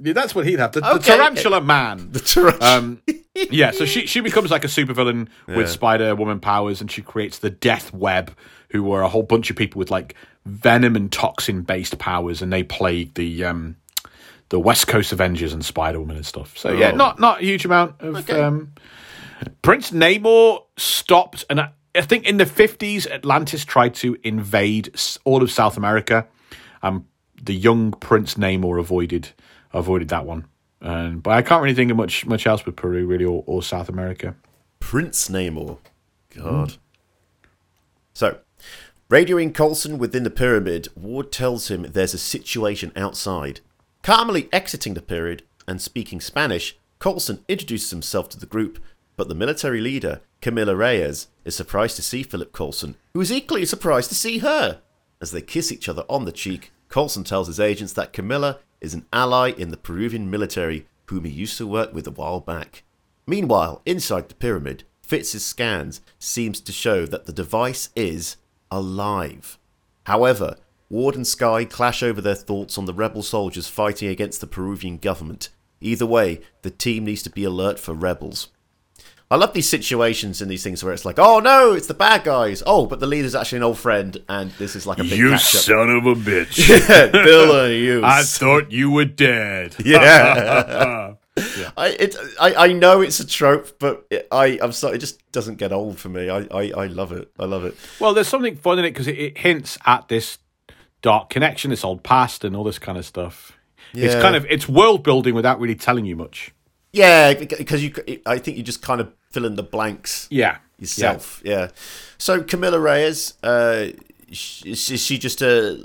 Yeah, 0.00 0.12
that's 0.12 0.32
what 0.32 0.46
he'd 0.46 0.60
have 0.60 0.70
the, 0.72 0.80
the 0.80 0.94
Okay, 0.94 1.16
tarantula 1.16 1.60
man 1.60 2.12
The 2.12 2.20
tarantula. 2.20 2.76
um, 2.78 3.02
yeah, 3.50 3.72
so 3.72 3.84
she 3.84 4.06
she 4.06 4.20
becomes 4.20 4.50
like 4.52 4.62
a 4.64 4.68
supervillain 4.68 5.26
with 5.48 5.68
Spider 5.68 6.14
Woman 6.14 6.38
powers, 6.38 6.80
and 6.80 6.88
she 6.88 7.02
creates 7.02 7.38
the 7.40 7.50
Death 7.50 7.92
Web, 7.92 8.30
who 8.70 8.82
were 8.82 9.02
a 9.02 9.08
whole 9.08 9.22
bunch 9.22 9.50
of 9.50 9.56
people 9.56 9.78
with 9.78 9.90
like 9.90 10.14
venom 10.46 10.96
and 10.96 11.10
toxin 11.12 11.62
based 11.62 11.98
powers, 11.98 12.42
and 12.42 12.52
they 12.52 12.62
plagued 12.62 13.16
the 13.16 13.44
um, 13.44 13.76
the 14.50 14.58
West 14.60 14.86
Coast 14.86 15.12
Avengers 15.12 15.52
and 15.52 15.64
Spider 15.64 16.00
Woman 16.00 16.16
and 16.16 16.26
stuff. 16.26 16.56
So 16.56 16.72
yeah, 16.72 16.90
Oh. 16.92 16.96
not 16.96 17.18
not 17.20 17.40
a 17.40 17.44
huge 17.44 17.64
amount 17.64 17.96
of. 18.00 18.16
Okay. 18.16 18.40
Um, 18.40 18.72
Prince 19.62 19.92
Namor 19.92 20.64
stopped, 20.76 21.44
and 21.48 21.60
I, 21.60 21.70
I 21.94 22.00
think 22.02 22.26
in 22.26 22.38
the 22.38 22.46
fifties, 22.46 23.06
Atlantis 23.06 23.64
tried 23.64 23.94
to 23.96 24.16
invade 24.24 24.94
all 25.24 25.42
of 25.42 25.50
South 25.50 25.76
America, 25.76 26.26
and 26.82 27.04
the 27.42 27.54
young 27.54 27.92
Prince 27.92 28.34
Namor 28.34 28.80
avoided 28.80 29.28
avoided 29.72 30.08
that 30.08 30.26
one. 30.26 30.46
Um, 30.80 31.20
but 31.20 31.30
I 31.32 31.42
can't 31.42 31.62
really 31.62 31.74
think 31.74 31.90
of 31.90 31.96
much 31.96 32.26
much 32.26 32.46
else 32.46 32.64
with 32.66 32.76
Peru 32.76 33.06
really 33.06 33.24
or, 33.24 33.42
or 33.46 33.62
South 33.62 33.88
America. 33.88 34.34
Prince 34.80 35.28
Namor. 35.28 35.78
God. 36.36 36.74
So, 38.14 38.38
radioing 39.10 39.54
Coulson 39.54 39.96
within 39.96 40.22
the 40.22 40.30
pyramid, 40.30 40.88
Ward 40.94 41.32
tells 41.32 41.70
him 41.70 41.86
there's 41.88 42.12
a 42.12 42.18
situation 42.18 42.92
outside. 42.94 43.60
Calmly 44.02 44.48
exiting 44.52 44.94
the 44.94 45.00
pyramid 45.00 45.44
and 45.66 45.80
speaking 45.80 46.20
Spanish, 46.20 46.78
Coulson 46.98 47.42
introduces 47.48 47.90
himself 47.90 48.28
to 48.28 48.38
the 48.38 48.46
group, 48.46 48.78
but 49.16 49.28
the 49.28 49.34
military 49.34 49.80
leader, 49.80 50.20
Camilla 50.42 50.76
Reyes, 50.76 51.28
is 51.44 51.56
surprised 51.56 51.96
to 51.96 52.02
see 52.02 52.22
Philip 52.22 52.52
Coulson, 52.52 52.96
who 53.14 53.20
is 53.20 53.32
equally 53.32 53.64
surprised 53.64 54.10
to 54.10 54.14
see 54.14 54.38
her. 54.38 54.82
As 55.22 55.30
they 55.30 55.40
kiss 55.40 55.72
each 55.72 55.88
other 55.88 56.04
on 56.08 56.26
the 56.26 56.32
cheek, 56.32 56.70
Coulson 56.90 57.24
tells 57.24 57.46
his 57.46 57.60
agents 57.60 57.94
that 57.94 58.12
Camilla 58.12 58.58
is 58.80 58.94
an 58.94 59.06
ally 59.12 59.50
in 59.50 59.70
the 59.70 59.76
Peruvian 59.76 60.30
military 60.30 60.86
whom 61.06 61.24
he 61.24 61.30
used 61.30 61.56
to 61.56 61.66
work 61.66 61.94
with 61.94 62.06
a 62.06 62.10
while 62.10 62.40
back. 62.40 62.84
Meanwhile, 63.26 63.80
inside 63.86 64.28
the 64.28 64.34
pyramid, 64.34 64.84
Fitz's 65.02 65.44
scans 65.44 66.02
seems 66.18 66.60
to 66.60 66.72
show 66.72 67.06
that 67.06 67.24
the 67.24 67.32
device 67.32 67.88
is 67.96 68.36
alive. 68.70 69.58
However, 70.04 70.56
Ward 70.90 71.16
and 71.16 71.26
Skye 71.26 71.64
clash 71.64 72.02
over 72.02 72.20
their 72.20 72.34
thoughts 72.34 72.78
on 72.78 72.86
the 72.86 72.94
rebel 72.94 73.22
soldiers 73.22 73.68
fighting 73.68 74.08
against 74.08 74.40
the 74.40 74.46
Peruvian 74.46 74.96
government. 74.98 75.50
Either 75.80 76.06
way, 76.06 76.40
the 76.62 76.70
team 76.70 77.04
needs 77.04 77.22
to 77.22 77.30
be 77.30 77.44
alert 77.44 77.78
for 77.78 77.92
rebels. 77.94 78.48
I 79.30 79.36
love 79.36 79.52
these 79.52 79.68
situations 79.68 80.40
and 80.40 80.50
these 80.50 80.62
things 80.62 80.82
where 80.82 80.94
it's 80.94 81.04
like, 81.04 81.18
oh 81.18 81.38
no, 81.38 81.74
it's 81.74 81.86
the 81.86 81.92
bad 81.92 82.24
guys. 82.24 82.62
Oh, 82.66 82.86
but 82.86 82.98
the 82.98 83.06
leader's 83.06 83.34
actually 83.34 83.58
an 83.58 83.64
old 83.64 83.78
friend, 83.78 84.16
and 84.26 84.50
this 84.52 84.74
is 84.74 84.86
like 84.86 84.98
a 84.98 85.02
big 85.04 85.18
You 85.18 85.36
son 85.36 85.90
of 85.90 86.06
a 86.06 86.14
bitch. 86.14 87.12
Bill 87.12 87.64
and 87.66 87.74
you. 87.74 88.00
I 88.04 88.22
thought 88.22 88.72
you 88.72 88.90
were 88.90 89.04
dead. 89.04 89.76
yeah. 89.84 91.07
I, 91.76 91.88
it, 91.88 92.16
I 92.40 92.54
I 92.54 92.72
know 92.72 93.00
it's 93.00 93.20
a 93.20 93.26
trope, 93.26 93.78
but 93.78 94.06
it, 94.10 94.28
I 94.30 94.58
I'm 94.60 94.72
sorry, 94.72 94.96
it 94.96 94.98
just 94.98 95.30
doesn't 95.32 95.56
get 95.56 95.72
old 95.72 95.98
for 95.98 96.08
me. 96.08 96.28
I, 96.28 96.46
I, 96.50 96.72
I 96.76 96.86
love 96.86 97.12
it. 97.12 97.30
I 97.38 97.44
love 97.44 97.64
it. 97.64 97.76
Well, 98.00 98.14
there's 98.14 98.28
something 98.28 98.56
fun 98.56 98.78
in 98.78 98.84
it 98.84 98.90
because 98.90 99.08
it, 99.08 99.18
it 99.18 99.38
hints 99.38 99.78
at 99.86 100.08
this 100.08 100.38
dark 101.02 101.30
connection, 101.30 101.70
this 101.70 101.84
old 101.84 102.02
past, 102.02 102.44
and 102.44 102.56
all 102.56 102.64
this 102.64 102.78
kind 102.78 102.98
of 102.98 103.06
stuff. 103.06 103.52
It's 103.94 104.14
kind 104.14 104.36
of 104.36 104.44
it's 104.46 104.68
world 104.68 105.02
building 105.02 105.34
without 105.34 105.60
really 105.60 105.74
telling 105.74 106.04
you 106.04 106.16
much. 106.16 106.52
Yeah, 106.92 107.34
because 107.34 107.82
you, 107.84 107.92
I 108.26 108.38
think 108.38 108.56
you 108.56 108.62
just 108.62 108.82
kind 108.82 109.00
of 109.00 109.12
fill 109.30 109.44
in 109.44 109.56
the 109.56 109.62
blanks 109.62 110.26
Yeah, 110.30 110.58
yourself. 110.78 111.42
Yeah. 111.44 111.68
So 112.16 112.42
Camilla 112.42 112.80
Reyes, 112.80 113.34
uh, 113.42 113.88
is 114.28 114.90
is 114.90 115.04
she 115.04 115.18
just 115.18 115.42
a, 115.42 115.78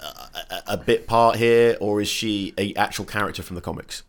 a 0.00 0.74
a 0.74 0.76
bit 0.76 1.06
part 1.06 1.36
here, 1.36 1.76
or 1.80 2.00
is 2.00 2.08
she 2.08 2.52
a 2.58 2.74
actual 2.74 3.04
character 3.04 3.42
from 3.42 3.54
the 3.54 3.62
comics? 3.62 4.02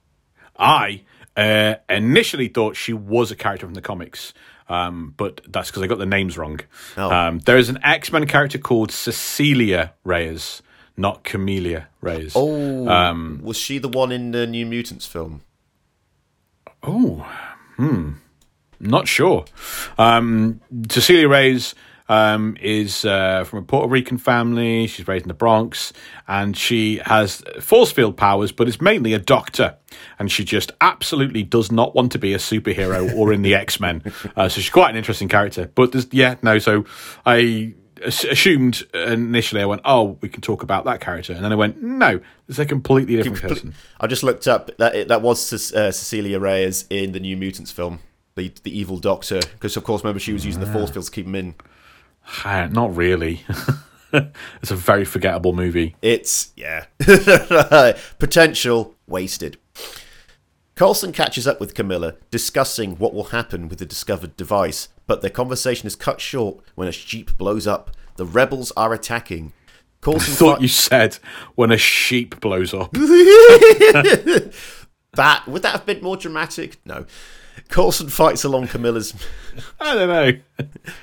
I 0.58 1.04
uh, 1.36 1.76
initially 1.90 2.48
thought 2.48 2.76
she 2.76 2.94
was 2.94 3.32
a 3.32 3.36
character 3.36 3.66
from 3.66 3.74
the 3.76 3.82
comics, 3.82 4.34
um, 4.70 5.14
but 5.18 5.42
that's 5.48 5.70
because 5.70 5.84
I 5.84 5.88
got 5.88 6.00
the 6.00 6.06
names 6.06 6.38
wrong. 6.38 6.60
Oh. 6.98 7.10
Um, 7.12 7.40
there 7.40 7.58
is 7.58 7.70
an 7.70 7.80
X 7.84 8.12
Men 8.12 8.28
character 8.28 8.58
called 8.58 8.92
Cecilia 8.92 9.94
Reyes, 10.04 10.62
not 10.96 11.24
Camelia 11.24 11.88
Reyes. 12.02 12.34
Oh, 12.36 12.88
Um, 12.88 13.40
was 13.44 13.58
she 13.58 13.78
the 13.78 13.90
one 13.90 14.12
in 14.12 14.32
the 14.32 14.48
New 14.48 14.66
Mutants 14.66 15.06
film? 15.06 15.42
Oh, 16.84 17.28
hmm. 17.76 18.14
Not 18.80 19.08
sure. 19.08 19.46
Um, 19.98 20.62
Cecilia 20.90 21.28
Reyes 21.28 21.74
um, 22.10 22.58
is 22.62 23.06
uh, 23.06 23.44
from 23.44 23.60
a 23.60 23.62
Puerto 23.62 23.88
Rican 23.88 24.18
family. 24.18 24.88
She's 24.88 25.08
raised 25.08 25.26
in 25.26 25.28
the 25.28 25.34
Bronx, 25.34 25.94
and 26.28 26.56
she 26.56 27.02
has 27.06 27.44
force 27.60 27.92
field 27.92 28.18
powers, 28.18 28.52
but 28.52 28.68
is 28.68 28.82
mainly 28.82 29.14
a 29.14 29.20
doctor. 29.20 29.76
And 30.20 30.32
she 30.32 30.44
just 30.44 30.72
absolutely 30.82 31.44
does 31.44 31.72
not 31.72 31.96
want 31.96 32.12
to 32.12 32.20
be 32.20 32.34
a 32.34 32.38
superhero 32.38 33.14
or 33.18 33.34
in 33.34 33.42
the 33.42 33.56
X 33.56 33.80
Men. 33.80 34.04
Uh, 34.36 34.50
so 34.50 34.62
she's 34.62 34.70
quite 34.70 34.90
an 34.90 34.96
interesting 34.96 35.28
character. 35.28 35.72
But 35.74 35.92
there's, 35.92 36.08
yeah, 36.12 36.36
no. 36.42 36.60
So 36.60 36.86
I 37.26 37.74
assumed 38.04 38.84
initially, 38.94 39.62
I 39.62 39.66
went, 39.66 39.82
"Oh, 39.86 40.18
we 40.22 40.30
can 40.30 40.42
talk 40.42 40.64
about 40.64 40.86
that 40.86 41.02
character," 41.02 41.34
and 41.34 41.44
then 41.44 41.52
I 41.52 41.56
went, 41.56 41.82
"No, 41.82 42.20
it's 42.48 42.60
a 42.60 42.66
completely 42.66 43.16
different 43.16 43.42
person." 43.42 43.74
I 44.00 44.08
just 44.08 44.24
looked 44.24 44.48
up 44.48 44.76
that 44.78 45.08
that 45.08 45.22
was 45.22 45.52
uh, 45.74 45.92
Cecilia 45.92 46.40
Reyes 46.40 46.86
in 46.90 47.12
the 47.12 47.20
New 47.20 47.38
Mutants 47.38 47.72
film, 47.72 48.00
the 48.36 48.52
the 48.64 48.78
evil 48.78 48.98
Doctor, 48.98 49.40
because 49.54 49.78
of 49.78 49.84
course, 49.84 50.04
remember 50.04 50.20
she 50.20 50.34
was 50.34 50.46
using 50.46 50.62
the 50.62 50.72
force 50.72 50.90
fields 50.92 51.10
to 51.10 51.16
keep 51.16 51.26
him 51.26 51.36
in. 51.36 51.56
Not 52.46 52.96
really. 52.96 53.44
it's 54.14 54.72
a 54.72 54.76
very 54.76 55.06
forgettable 55.06 55.54
movie. 55.54 55.96
It's 56.02 56.52
yeah, 56.56 56.86
potential 58.20 58.96
wasted. 59.08 59.58
Coulson 60.76 61.12
catches 61.12 61.48
up 61.48 61.60
with 61.60 61.74
Camilla, 61.74 62.16
discussing 62.30 62.98
what 62.98 63.14
will 63.14 63.26
happen 63.26 63.68
with 63.68 63.80
the 63.80 63.86
discovered 63.86 64.38
device, 64.38 64.90
but 65.08 65.22
their 65.22 65.32
conversation 65.32 65.88
is 65.88 65.96
cut 65.96 66.22
short 66.22 66.60
when 66.76 66.88
a 66.88 66.92
sheep 66.92 67.36
blows 67.38 67.66
up. 67.66 67.90
The 68.18 68.26
rebels 68.26 68.72
are 68.78 68.94
attacking. 68.94 69.54
Coulson 70.02 70.36
thought 70.36 70.58
fi- 70.58 70.62
you 70.62 70.68
said 70.68 71.18
when 71.56 71.72
a 71.72 71.78
sheep 71.78 72.40
blows 72.40 72.76
up. 72.76 72.92
that 72.94 74.52
would 75.48 75.64
that 75.64 75.72
have 75.72 75.86
been 75.88 76.04
more 76.04 76.16
dramatic? 76.18 76.78
No. 76.86 77.06
Coulson 77.70 78.10
fights 78.10 78.44
along 78.44 78.68
Camilla's. 78.68 79.14
I 79.80 79.96
don't 79.96 80.08
know. 80.08 80.32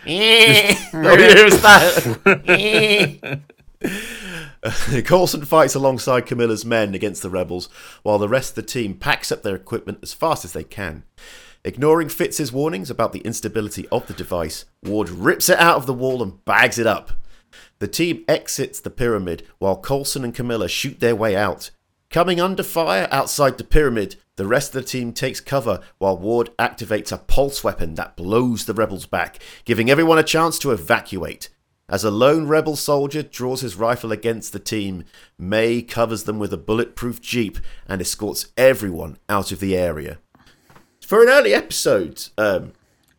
Eh. 0.06 0.76
oh, 0.94 1.16
here's 1.16 1.60
that. 1.62 2.42
Eh. 2.46 3.36
Coulson 5.04 5.44
fights 5.44 5.74
alongside 5.74 6.26
Camilla's 6.26 6.64
men 6.64 6.94
against 6.94 7.22
the 7.22 7.30
rebels, 7.30 7.68
while 8.02 8.18
the 8.18 8.28
rest 8.28 8.50
of 8.50 8.54
the 8.56 8.62
team 8.62 8.94
packs 8.94 9.30
up 9.30 9.42
their 9.42 9.56
equipment 9.56 9.98
as 10.02 10.12
fast 10.12 10.44
as 10.44 10.52
they 10.52 10.64
can. 10.64 11.04
Ignoring 11.64 12.08
Fitz's 12.08 12.52
warnings 12.52 12.90
about 12.90 13.12
the 13.12 13.20
instability 13.20 13.88
of 13.88 14.06
the 14.06 14.12
device, 14.12 14.64
Ward 14.82 15.08
rips 15.08 15.48
it 15.48 15.58
out 15.58 15.76
of 15.76 15.86
the 15.86 15.94
wall 15.94 16.22
and 16.22 16.44
bags 16.44 16.78
it 16.78 16.86
up. 16.86 17.12
The 17.78 17.88
team 17.88 18.24
exits 18.28 18.80
the 18.80 18.90
pyramid 18.90 19.46
while 19.58 19.76
Coulson 19.76 20.24
and 20.24 20.34
Camilla 20.34 20.68
shoot 20.68 21.00
their 21.00 21.16
way 21.16 21.36
out. 21.36 21.70
Coming 22.10 22.40
under 22.40 22.62
fire 22.62 23.08
outside 23.10 23.58
the 23.58 23.64
pyramid, 23.64 24.16
the 24.36 24.46
rest 24.46 24.74
of 24.74 24.82
the 24.82 24.88
team 24.88 25.12
takes 25.12 25.40
cover 25.40 25.80
while 25.98 26.18
Ward 26.18 26.50
activates 26.58 27.12
a 27.12 27.18
pulse 27.18 27.62
weapon 27.62 27.94
that 27.94 28.16
blows 28.16 28.64
the 28.64 28.74
rebels 28.74 29.06
back, 29.06 29.38
giving 29.64 29.90
everyone 29.90 30.18
a 30.18 30.24
chance 30.24 30.58
to 30.60 30.72
evacuate. 30.72 31.50
As 31.88 32.02
a 32.02 32.10
lone 32.10 32.48
rebel 32.48 32.76
soldier 32.76 33.22
draws 33.22 33.60
his 33.60 33.76
rifle 33.76 34.10
against 34.10 34.52
the 34.52 34.58
team, 34.58 35.04
May 35.38 35.82
covers 35.82 36.24
them 36.24 36.38
with 36.38 36.52
a 36.52 36.56
bulletproof 36.56 37.20
jeep 37.20 37.58
and 37.86 38.00
escorts 38.00 38.48
everyone 38.56 39.18
out 39.28 39.52
of 39.52 39.60
the 39.60 39.76
area. 39.76 40.18
For 41.00 41.22
an 41.22 41.28
early 41.28 41.52
episode 41.52 42.28
um, 42.38 42.72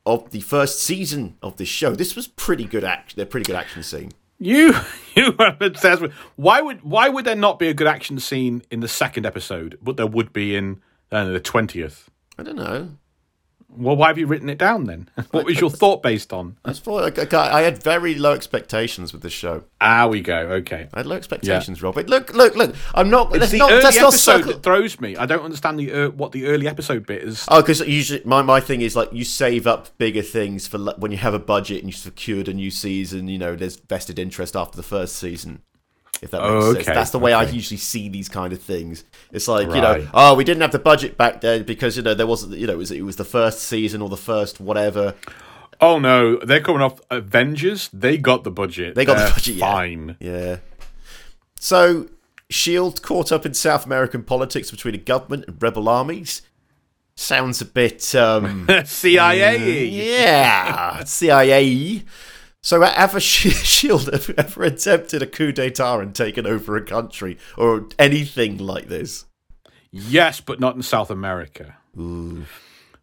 of 0.05 0.31
the 0.31 0.41
first 0.41 0.81
season 0.81 1.37
of 1.43 1.57
this 1.57 1.69
show, 1.69 1.91
this 1.91 2.15
was 2.15 2.27
pretty 2.27 2.65
good 2.65 2.83
action. 2.83 3.21
A 3.21 3.25
pretty 3.25 3.45
good 3.45 3.55
action 3.55 3.83
scene. 3.83 4.11
You 4.39 4.73
you 5.15 5.35
are 5.39 5.55
obsessed 5.61 6.01
with 6.01 6.11
why 6.35 6.59
would 6.61 6.81
why 6.81 7.07
would 7.07 7.25
there 7.25 7.35
not 7.35 7.59
be 7.59 7.67
a 7.67 7.73
good 7.73 7.87
action 7.87 8.19
scene 8.19 8.63
in 8.71 8.79
the 8.79 8.87
second 8.87 9.25
episode, 9.25 9.77
but 9.81 9.95
there 9.95 10.07
would 10.07 10.33
be 10.33 10.55
in 10.55 10.81
uh, 11.11 11.25
the 11.25 11.39
twentieth? 11.39 12.09
I 12.37 12.43
don't 12.43 12.57
know. 12.57 12.89
Well, 13.77 13.95
why 13.95 14.07
have 14.07 14.17
you 14.17 14.27
written 14.27 14.49
it 14.49 14.57
down 14.57 14.85
then? 14.85 15.09
What 15.31 15.45
was 15.45 15.59
your 15.59 15.69
thought 15.69 16.01
based 16.01 16.31
on? 16.31 16.57
That's 16.63 16.79
for, 16.79 17.01
like, 17.01 17.33
I 17.33 17.59
I 17.59 17.61
had 17.63 17.83
very 17.83 18.15
low 18.15 18.33
expectations 18.33 19.11
with 19.11 19.21
this 19.21 19.33
show. 19.33 19.65
Ah, 19.81 20.07
we 20.07 20.21
go. 20.21 20.37
Okay. 20.37 20.87
I 20.93 20.99
had 20.99 21.05
low 21.05 21.15
expectations, 21.17 21.81
Rob. 21.81 21.95
But 21.95 22.07
look, 22.07 22.33
look, 22.33 22.55
look. 22.55 22.73
I'm 22.93 23.09
not. 23.09 23.35
It's 23.35 23.51
the 23.51 23.57
not. 23.57 23.71
early 23.71 23.85
episode 23.85 24.11
circle. 24.11 24.53
that 24.53 24.63
throws 24.63 25.01
me. 25.01 25.17
I 25.17 25.25
don't 25.25 25.43
understand 25.43 25.79
the 25.79 25.91
uh, 25.91 26.09
what 26.11 26.31
the 26.31 26.45
early 26.45 26.69
episode 26.69 27.05
bit 27.05 27.23
is. 27.23 27.45
Oh, 27.49 27.61
because 27.61 27.81
usually 27.81 28.21
my, 28.23 28.41
my 28.41 28.61
thing 28.61 28.81
is 28.81 28.95
like 28.95 29.11
you 29.11 29.25
save 29.25 29.67
up 29.67 29.97
bigger 29.97 30.21
things 30.21 30.67
for 30.67 30.77
when 30.97 31.11
you 31.11 31.17
have 31.17 31.33
a 31.33 31.39
budget 31.39 31.79
and 31.79 31.87
you 31.87 31.93
secured 31.93 32.47
a 32.47 32.53
new 32.53 32.71
season. 32.71 33.27
You 33.27 33.39
know, 33.39 33.55
there's 33.55 33.75
vested 33.75 34.19
interest 34.19 34.55
after 34.55 34.77
the 34.77 34.83
first 34.83 35.17
season. 35.17 35.61
If 36.21 36.31
that 36.31 36.41
makes 36.41 36.51
Oh, 36.53 36.73
sense, 36.73 36.87
okay, 36.87 36.93
that's 36.95 37.11
the 37.11 37.19
way 37.19 37.33
I 37.33 37.43
usually 37.43 37.77
see 37.77 38.07
these 38.09 38.29
kind 38.29 38.53
of 38.53 38.61
things. 38.61 39.03
It's 39.31 39.47
like 39.47 39.67
you 39.67 39.81
know, 39.81 40.07
oh, 40.13 40.33
we 40.35 40.43
didn't 40.43 40.61
have 40.61 40.71
the 40.71 40.79
budget 40.79 41.17
back 41.17 41.41
then 41.41 41.63
because 41.63 41.97
you 41.97 42.03
know 42.03 42.13
there 42.13 42.25
wasn't, 42.27 42.57
you 42.57 42.67
know, 42.67 42.73
it 42.73 42.77
was 42.77 42.91
it 42.91 43.01
was 43.01 43.17
the 43.17 43.25
first 43.25 43.59
season 43.59 44.01
or 44.01 44.09
the 44.09 44.17
first 44.17 44.59
whatever. 44.59 45.13
Oh 45.81 45.99
no, 45.99 46.37
they're 46.37 46.61
coming 46.61 46.81
off 46.81 47.01
Avengers. 47.11 47.89
They 47.91 48.17
got 48.17 48.43
the 48.45 48.51
budget. 48.51 48.95
They 48.95 49.03
got 49.05 49.17
the 49.17 49.33
budget, 49.33 49.55
yeah. 49.55 49.71
Fine. 49.71 50.17
Yeah. 50.21 50.57
So, 51.59 52.07
Shield 52.49 53.01
caught 53.01 53.31
up 53.31 53.45
in 53.45 53.53
South 53.53 53.85
American 53.85 54.23
politics 54.23 54.71
between 54.71 54.95
a 54.95 54.99
government 54.99 55.45
and 55.47 55.61
rebel 55.61 55.89
armies. 55.89 56.43
Sounds 57.15 57.59
a 57.61 57.65
bit 57.65 58.13
um 58.15 58.67
CIA. 58.85 59.85
Yeah, 59.87 61.03
CIA. 61.03 62.03
So, 62.65 62.81
have 62.83 63.21
sh- 63.21 63.53
Shield 63.53 64.09
ever, 64.09 64.33
ever 64.39 64.63
attempted 64.63 65.21
a 65.21 65.27
coup 65.27 65.53
d'état 65.53 66.01
and 66.01 66.15
taken 66.15 66.47
over 66.47 66.75
a 66.75 66.81
country 66.81 67.37
or 67.57 67.85
anything 67.99 68.57
like 68.57 68.87
this? 68.87 69.25
Yes, 69.91 70.41
but 70.41 70.59
not 70.59 70.75
in 70.75 70.81
South 70.81 71.11
America. 71.11 71.77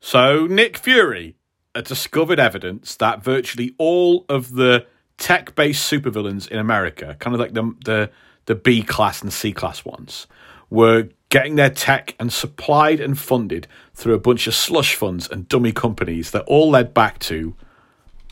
So 0.00 0.46
Nick 0.46 0.76
Fury 0.76 1.36
discovered 1.84 2.40
evidence 2.40 2.96
that 2.96 3.22
virtually 3.22 3.76
all 3.78 4.26
of 4.28 4.52
the 4.56 4.84
tech-based 5.16 5.90
supervillains 5.90 6.48
in 6.48 6.58
America, 6.58 7.16
kind 7.20 7.32
of 7.32 7.40
like 7.40 7.54
the 7.54 7.72
the 7.84 8.10
the 8.46 8.56
B 8.56 8.82
class 8.82 9.22
and 9.22 9.32
C 9.32 9.52
class 9.52 9.84
ones, 9.84 10.26
were 10.70 11.08
getting 11.28 11.54
their 11.54 11.70
tech 11.70 12.16
and 12.18 12.32
supplied 12.32 12.98
and 12.98 13.16
funded 13.16 13.68
through 13.94 14.14
a 14.14 14.18
bunch 14.18 14.48
of 14.48 14.54
slush 14.56 14.96
funds 14.96 15.28
and 15.30 15.48
dummy 15.48 15.70
companies 15.70 16.32
that 16.32 16.42
all 16.46 16.68
led 16.68 16.92
back 16.92 17.20
to 17.20 17.54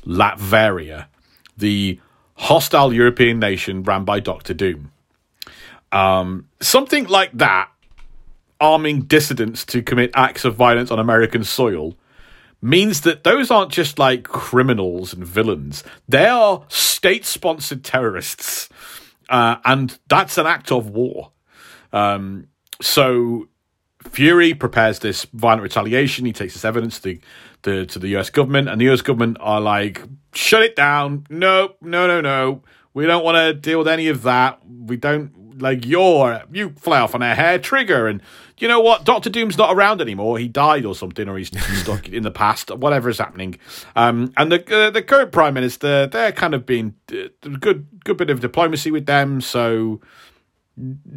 Latveria, 0.04 1.06
the 1.60 2.00
hostile 2.34 2.92
European 2.92 3.38
nation 3.38 3.82
ran 3.82 4.04
by 4.04 4.20
Doctor 4.20 4.54
Doom. 4.54 4.92
Um, 5.92 6.48
something 6.60 7.06
like 7.06 7.32
that 7.34 7.70
arming 8.60 9.02
dissidents 9.02 9.64
to 9.66 9.82
commit 9.82 10.10
acts 10.14 10.44
of 10.44 10.54
violence 10.54 10.90
on 10.90 10.98
American 10.98 11.44
soil 11.44 11.96
means 12.62 13.00
that 13.02 13.24
those 13.24 13.50
aren't 13.50 13.72
just 13.72 13.98
like 13.98 14.24
criminals 14.24 15.14
and 15.14 15.24
villains. 15.24 15.82
They 16.08 16.26
are 16.26 16.64
state 16.68 17.24
sponsored 17.24 17.82
terrorists. 17.82 18.68
uh, 19.30 19.56
and 19.64 19.98
that's 20.08 20.36
an 20.36 20.46
act 20.46 20.70
of 20.70 20.90
war. 20.90 21.30
Um, 21.92 22.48
so 22.82 23.48
Fury 24.02 24.54
prepares 24.54 24.98
this 24.98 25.24
violent 25.32 25.62
retaliation. 25.62 26.26
He 26.26 26.32
takes 26.32 26.54
this 26.54 26.64
evidence 26.64 26.96
to 27.00 27.02
the, 27.02 27.20
the 27.62 27.86
to 27.86 27.98
the 27.98 28.08
U.S. 28.08 28.30
government, 28.30 28.68
and 28.68 28.80
the 28.80 28.86
U.S. 28.86 29.02
government 29.02 29.36
are 29.40 29.60
like, 29.60 30.02
"Shut 30.32 30.62
it 30.62 30.76
down! 30.76 31.26
No, 31.30 31.74
no, 31.80 32.06
no, 32.06 32.20
no. 32.20 32.62
We 32.92 33.06
don't 33.06 33.24
want 33.24 33.36
to 33.36 33.54
deal 33.54 33.78
with 33.78 33.88
any 33.88 34.08
of 34.08 34.22
that. 34.22 34.60
We 34.66 34.96
don't 34.96 35.60
like 35.60 35.84
your 35.86 36.42
you 36.50 36.70
fly 36.70 37.00
off 37.00 37.14
on 37.14 37.22
a 37.22 37.34
hair 37.34 37.58
trigger." 37.58 38.06
And 38.06 38.22
you 38.58 38.68
know 38.68 38.80
what? 38.80 39.04
Doctor 39.04 39.30
Doom's 39.30 39.56
not 39.56 39.74
around 39.74 40.00
anymore. 40.00 40.38
He 40.38 40.48
died 40.48 40.84
or 40.84 40.94
something, 40.94 41.28
or 41.28 41.38
he's 41.38 41.50
stuck 41.80 42.08
in 42.08 42.22
the 42.22 42.30
past. 42.30 42.70
Whatever 42.70 43.08
is 43.08 43.18
happening. 43.18 43.58
Um, 43.96 44.32
and 44.36 44.52
the 44.52 44.76
uh, 44.76 44.90
the 44.90 45.02
current 45.02 45.32
prime 45.32 45.54
minister, 45.54 46.06
they're 46.06 46.32
kind 46.32 46.54
of 46.54 46.66
being 46.66 46.94
uh, 47.12 47.28
good 47.58 47.86
good 48.04 48.16
bit 48.16 48.30
of 48.30 48.40
diplomacy 48.40 48.90
with 48.90 49.06
them. 49.06 49.40
So 49.40 50.00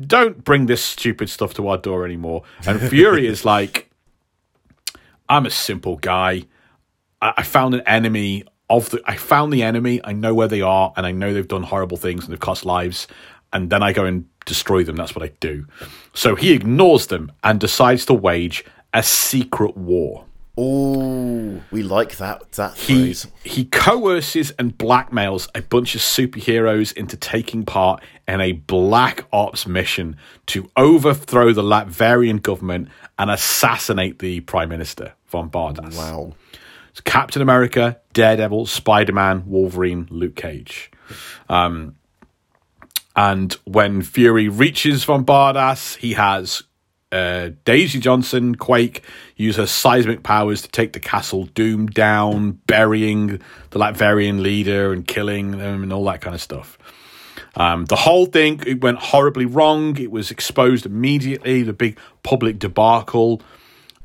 don't 0.07 0.43
bring 0.43 0.65
this 0.65 0.83
stupid 0.83 1.29
stuff 1.29 1.53
to 1.55 1.67
our 1.67 1.77
door 1.77 2.05
anymore. 2.05 2.43
And 2.65 2.79
Fury 2.81 3.27
is 3.27 3.45
like, 3.45 3.89
I'm 5.29 5.45
a 5.45 5.51
simple 5.51 5.97
guy. 5.97 6.43
I, 7.21 7.33
I 7.37 7.43
found 7.43 7.75
an 7.75 7.81
enemy 7.87 8.43
of 8.69 8.89
the. 8.89 9.01
I 9.05 9.15
found 9.15 9.53
the 9.53 9.63
enemy. 9.63 10.01
I 10.03 10.13
know 10.13 10.33
where 10.33 10.47
they 10.47 10.61
are, 10.61 10.93
and 10.95 11.05
I 11.05 11.11
know 11.11 11.33
they've 11.33 11.47
done 11.47 11.63
horrible 11.63 11.97
things 11.97 12.23
and 12.23 12.31
they've 12.31 12.39
cost 12.39 12.65
lives. 12.65 13.07
And 13.51 13.69
then 13.69 13.83
I 13.83 13.93
go 13.93 14.05
and 14.05 14.25
destroy 14.45 14.83
them. 14.83 14.95
That's 14.95 15.15
what 15.15 15.23
I 15.23 15.31
do. 15.39 15.67
So 16.13 16.35
he 16.35 16.51
ignores 16.53 17.07
them 17.07 17.31
and 17.43 17.59
decides 17.59 18.05
to 18.07 18.13
wage 18.13 18.65
a 18.93 19.03
secret 19.03 19.77
war. 19.77 20.25
Oh, 20.55 21.61
we 21.71 21.81
like 21.81 22.17
that 22.17 22.51
that 22.53 22.75
He 22.77 22.93
phrase. 23.13 23.27
he 23.43 23.65
coerces 23.65 24.51
and 24.59 24.77
blackmails 24.77 25.49
a 25.55 25.61
bunch 25.63 25.95
of 25.95 26.01
superheroes 26.01 26.93
into 26.93 27.17
taking 27.17 27.65
part 27.65 28.03
in 28.27 28.39
a 28.39 28.51
black 28.51 29.25
ops 29.33 29.65
mission 29.65 30.15
to 30.47 30.69
overthrow 30.77 31.53
the 31.53 31.63
Latvian 31.63 32.39
government 32.41 32.89
and 33.17 33.31
assassinate 33.31 34.19
the 34.19 34.41
prime 34.41 34.69
minister 34.69 35.13
von 35.27 35.49
Bardas. 35.49 35.97
Wow. 35.97 36.33
It's 36.91 37.01
Captain 37.01 37.41
America, 37.41 37.99
Daredevil, 38.13 38.67
Spider 38.67 39.13
Man, 39.13 39.45
Wolverine, 39.47 40.05
Luke 40.11 40.35
Cage. 40.35 40.91
Um, 41.49 41.95
and 43.15 43.53
when 43.65 44.03
Fury 44.03 44.47
reaches 44.49 45.03
Von 45.03 45.25
Bardas, 45.25 45.95
he 45.97 46.13
has 46.13 46.61
uh, 47.13 47.51
Daisy 47.65 47.99
Johnson, 47.99 48.55
Quake, 48.55 49.03
use 49.35 49.55
her 49.57 49.67
seismic 49.67 50.23
powers 50.23 50.61
to 50.63 50.67
take 50.69 50.93
the 50.93 50.99
Castle 50.99 51.45
Doom 51.45 51.87
down, 51.87 52.53
burying 52.67 53.39
the 53.69 53.79
Latverian 53.79 54.41
leader 54.41 54.91
and 54.91 55.07
killing 55.07 55.51
them 55.51 55.83
and 55.83 55.93
all 55.93 56.03
that 56.05 56.21
kind 56.21 56.33
of 56.33 56.41
stuff. 56.41 56.77
Um, 57.55 57.85
the 57.85 57.95
whole 57.95 58.25
thing 58.25 58.61
it 58.65 58.81
went 58.81 58.97
horribly 58.97 59.45
wrong. 59.45 59.97
It 59.99 60.11
was 60.11 60.31
exposed 60.31 60.85
immediately. 60.85 61.61
The 61.61 61.73
big 61.73 61.99
public 62.23 62.57
debacle. 62.57 63.41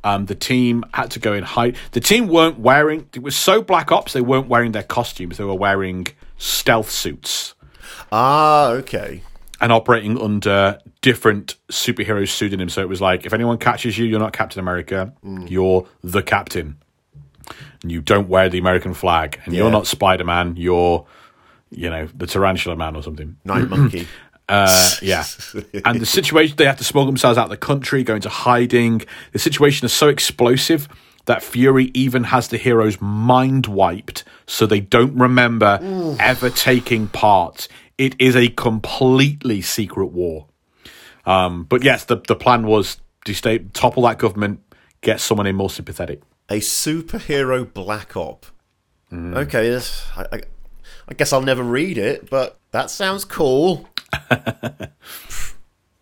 Um, 0.05 0.26
the 0.26 0.35
team 0.35 0.85
had 0.94 1.10
to 1.12 1.18
go 1.18 1.32
in 1.32 1.43
hide. 1.43 1.76
The 1.93 2.01
team 2.01 2.28
weren't 2.28 2.59
wearing. 2.59 3.09
It 3.14 3.22
was 3.22 3.35
so 3.35 3.62
Black 3.62 3.90
Ops. 3.90 4.12
They 4.12 4.20
weren't 4.20 4.48
wearing 4.48 4.72
their 4.72 4.82
costumes. 4.82 5.39
They 5.39 5.44
were 5.44 5.55
wearing 5.55 6.06
stealth 6.36 6.90
suits 6.90 7.55
Ah, 8.10 8.70
okay. 8.70 9.22
And 9.60 9.72
operating 9.72 10.20
under 10.20 10.78
different 11.01 11.56
superhero 11.70 12.28
pseudonyms. 12.28 12.74
So 12.74 12.82
it 12.82 12.89
was 12.89 13.01
like, 13.01 13.26
if 13.26 13.32
anyone 13.32 13.59
catches 13.59 13.98
you, 13.98 14.06
you're 14.06 14.20
not 14.20 14.32
Captain 14.32 14.60
America. 14.60 15.12
You're 15.22 15.86
the 16.02 16.22
Captain. 16.22 16.76
And 17.82 17.90
you 17.93 18.01
don't 18.01 18.28
wear 18.28 18.48
the 18.48 18.59
American 18.59 18.94
flag. 18.94 19.40
And 19.44 19.55
you're 19.55 19.70
not 19.70 19.86
Spider 19.86 20.24
Man. 20.24 20.56
You're, 20.56 21.06
you 21.70 21.90
know, 21.90 22.06
the 22.14 22.26
Tarantula 22.26 22.76
Man 22.76 22.94
or 22.97 23.02
something. 23.02 23.36
Night 23.44 23.68
Monkey. 23.68 24.06
Uh, 24.48 24.90
yeah. 25.02 25.24
and 25.85 26.01
the 26.01 26.06
situation, 26.06 26.56
they 26.56 26.64
have 26.64 26.78
to 26.78 26.85
smuggle 26.85 27.06
themselves 27.06 27.36
out 27.36 27.44
of 27.44 27.51
the 27.51 27.56
country, 27.56 28.02
go 28.02 28.14
into 28.14 28.30
hiding. 28.30 29.02
The 29.32 29.39
situation 29.39 29.85
is 29.85 29.93
so 29.93 30.09
explosive 30.09 30.89
that 31.26 31.43
Fury 31.43 31.90
even 31.93 32.24
has 32.24 32.48
the 32.48 32.56
heroes 32.56 32.98
mind 33.01 33.66
wiped 33.66 34.24
so 34.47 34.64
they 34.64 34.80
don't 34.80 35.14
remember 35.18 35.78
ever 36.18 36.48
taking 36.48 37.09
part. 37.09 37.68
It 37.99 38.15
is 38.20 38.37
a 38.37 38.49
completely 38.49 39.61
secret 39.61 40.07
war. 40.07 40.47
Um, 41.27 41.65
but 41.65 41.83
yes, 41.85 42.05
the, 42.05 42.16
the 42.27 42.37
plan 42.37 42.66
was 42.66 42.99
to 43.27 43.35
stay, 43.35 43.59
topple 43.59 44.05
that 44.05 44.19
government, 44.19 44.61
get 45.03 45.20
someone 45.20 45.47
in 45.47 45.57
more 45.57 45.69
sympathetic. 45.70 46.23
a 46.49 46.61
superhero 46.61 47.70
black 47.73 48.16
op. 48.16 48.47
Okay, 49.12 49.69
that's- 49.70 50.07
I, 50.16 50.37
I, 50.37 50.41
I 51.09 51.15
guess 51.15 51.33
I'll 51.33 51.43
never 51.43 51.62
read 51.62 51.99
it, 51.99 52.29
but 52.31 52.59
that 52.70 52.91
sounds 52.91 53.25
cool. 53.25 53.89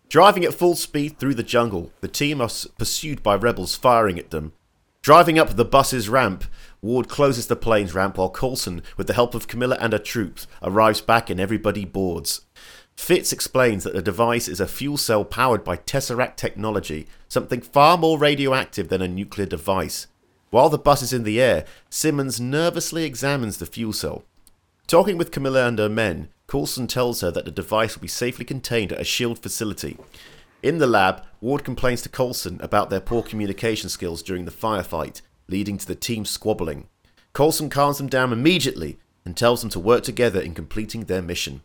Driving 0.09 0.45
at 0.45 0.53
full 0.53 0.75
speed 0.75 1.17
through 1.19 1.33
the 1.35 1.43
jungle, 1.43 1.91
the 1.99 2.07
team 2.07 2.39
are 2.41 2.49
pursued 2.77 3.21
by 3.21 3.35
rebels 3.35 3.75
firing 3.75 4.17
at 4.17 4.29
them. 4.31 4.53
Driving 5.01 5.37
up 5.37 5.55
the 5.55 5.65
bus's 5.65 6.07
ramp, 6.09 6.45
Ward 6.81 7.09
closes 7.09 7.47
the 7.47 7.55
plane's 7.55 7.93
ramp 7.93 8.17
while 8.17 8.29
Coulson, 8.29 8.83
with 8.97 9.07
the 9.07 9.13
help 9.13 9.33
of 9.33 9.47
Camilla 9.47 9.77
and 9.79 9.93
her 9.93 9.99
troops, 9.99 10.47
arrives 10.61 11.01
back 11.01 11.29
and 11.29 11.39
everybody 11.39 11.85
boards. 11.85 12.41
Fitz 12.95 13.31
explains 13.31 13.83
that 13.83 13.93
the 13.93 14.01
device 14.01 14.47
is 14.47 14.59
a 14.59 14.67
fuel 14.67 14.97
cell 14.97 15.23
powered 15.23 15.63
by 15.63 15.77
Tesseract 15.77 16.35
technology, 16.35 17.07
something 17.29 17.61
far 17.61 17.97
more 17.97 18.17
radioactive 18.17 18.89
than 18.89 19.01
a 19.01 19.07
nuclear 19.07 19.45
device. 19.45 20.07
While 20.49 20.69
the 20.69 20.77
bus 20.77 21.01
is 21.01 21.13
in 21.13 21.23
the 21.23 21.41
air, 21.41 21.65
Simmons 21.89 22.39
nervously 22.39 23.03
examines 23.03 23.57
the 23.57 23.65
fuel 23.65 23.93
cell. 23.93 24.23
Talking 24.87 25.17
with 25.17 25.31
Camilla 25.31 25.67
and 25.67 25.77
her 25.79 25.89
men, 25.89 26.29
Coulson 26.47 26.87
tells 26.87 27.21
her 27.21 27.29
that 27.31 27.45
the 27.45 27.51
device 27.51 27.95
will 27.95 28.01
be 28.01 28.07
safely 28.07 28.45
contained 28.45 28.93
at 28.93 29.01
a 29.01 29.03
shield 29.03 29.39
facility. 29.39 29.97
In 30.63 30.77
the 30.79 30.87
lab, 30.87 31.23
Ward 31.41 31.63
complains 31.63 32.01
to 32.03 32.09
Coulson 32.09 32.59
about 32.61 32.89
their 32.89 33.01
poor 33.01 33.21
communication 33.21 33.89
skills 33.89 34.23
during 34.23 34.45
the 34.45 34.51
firefight, 34.51 35.21
leading 35.47 35.77
to 35.77 35.87
the 35.87 35.95
team 35.95 36.25
squabbling. 36.25 36.87
Coulson 37.33 37.69
calms 37.69 37.97
them 37.97 38.07
down 38.07 38.33
immediately 38.33 38.97
and 39.25 39.35
tells 39.35 39.61
them 39.61 39.69
to 39.71 39.79
work 39.79 40.03
together 40.03 40.39
in 40.39 40.53
completing 40.53 41.05
their 41.05 41.21
mission. 41.21 41.61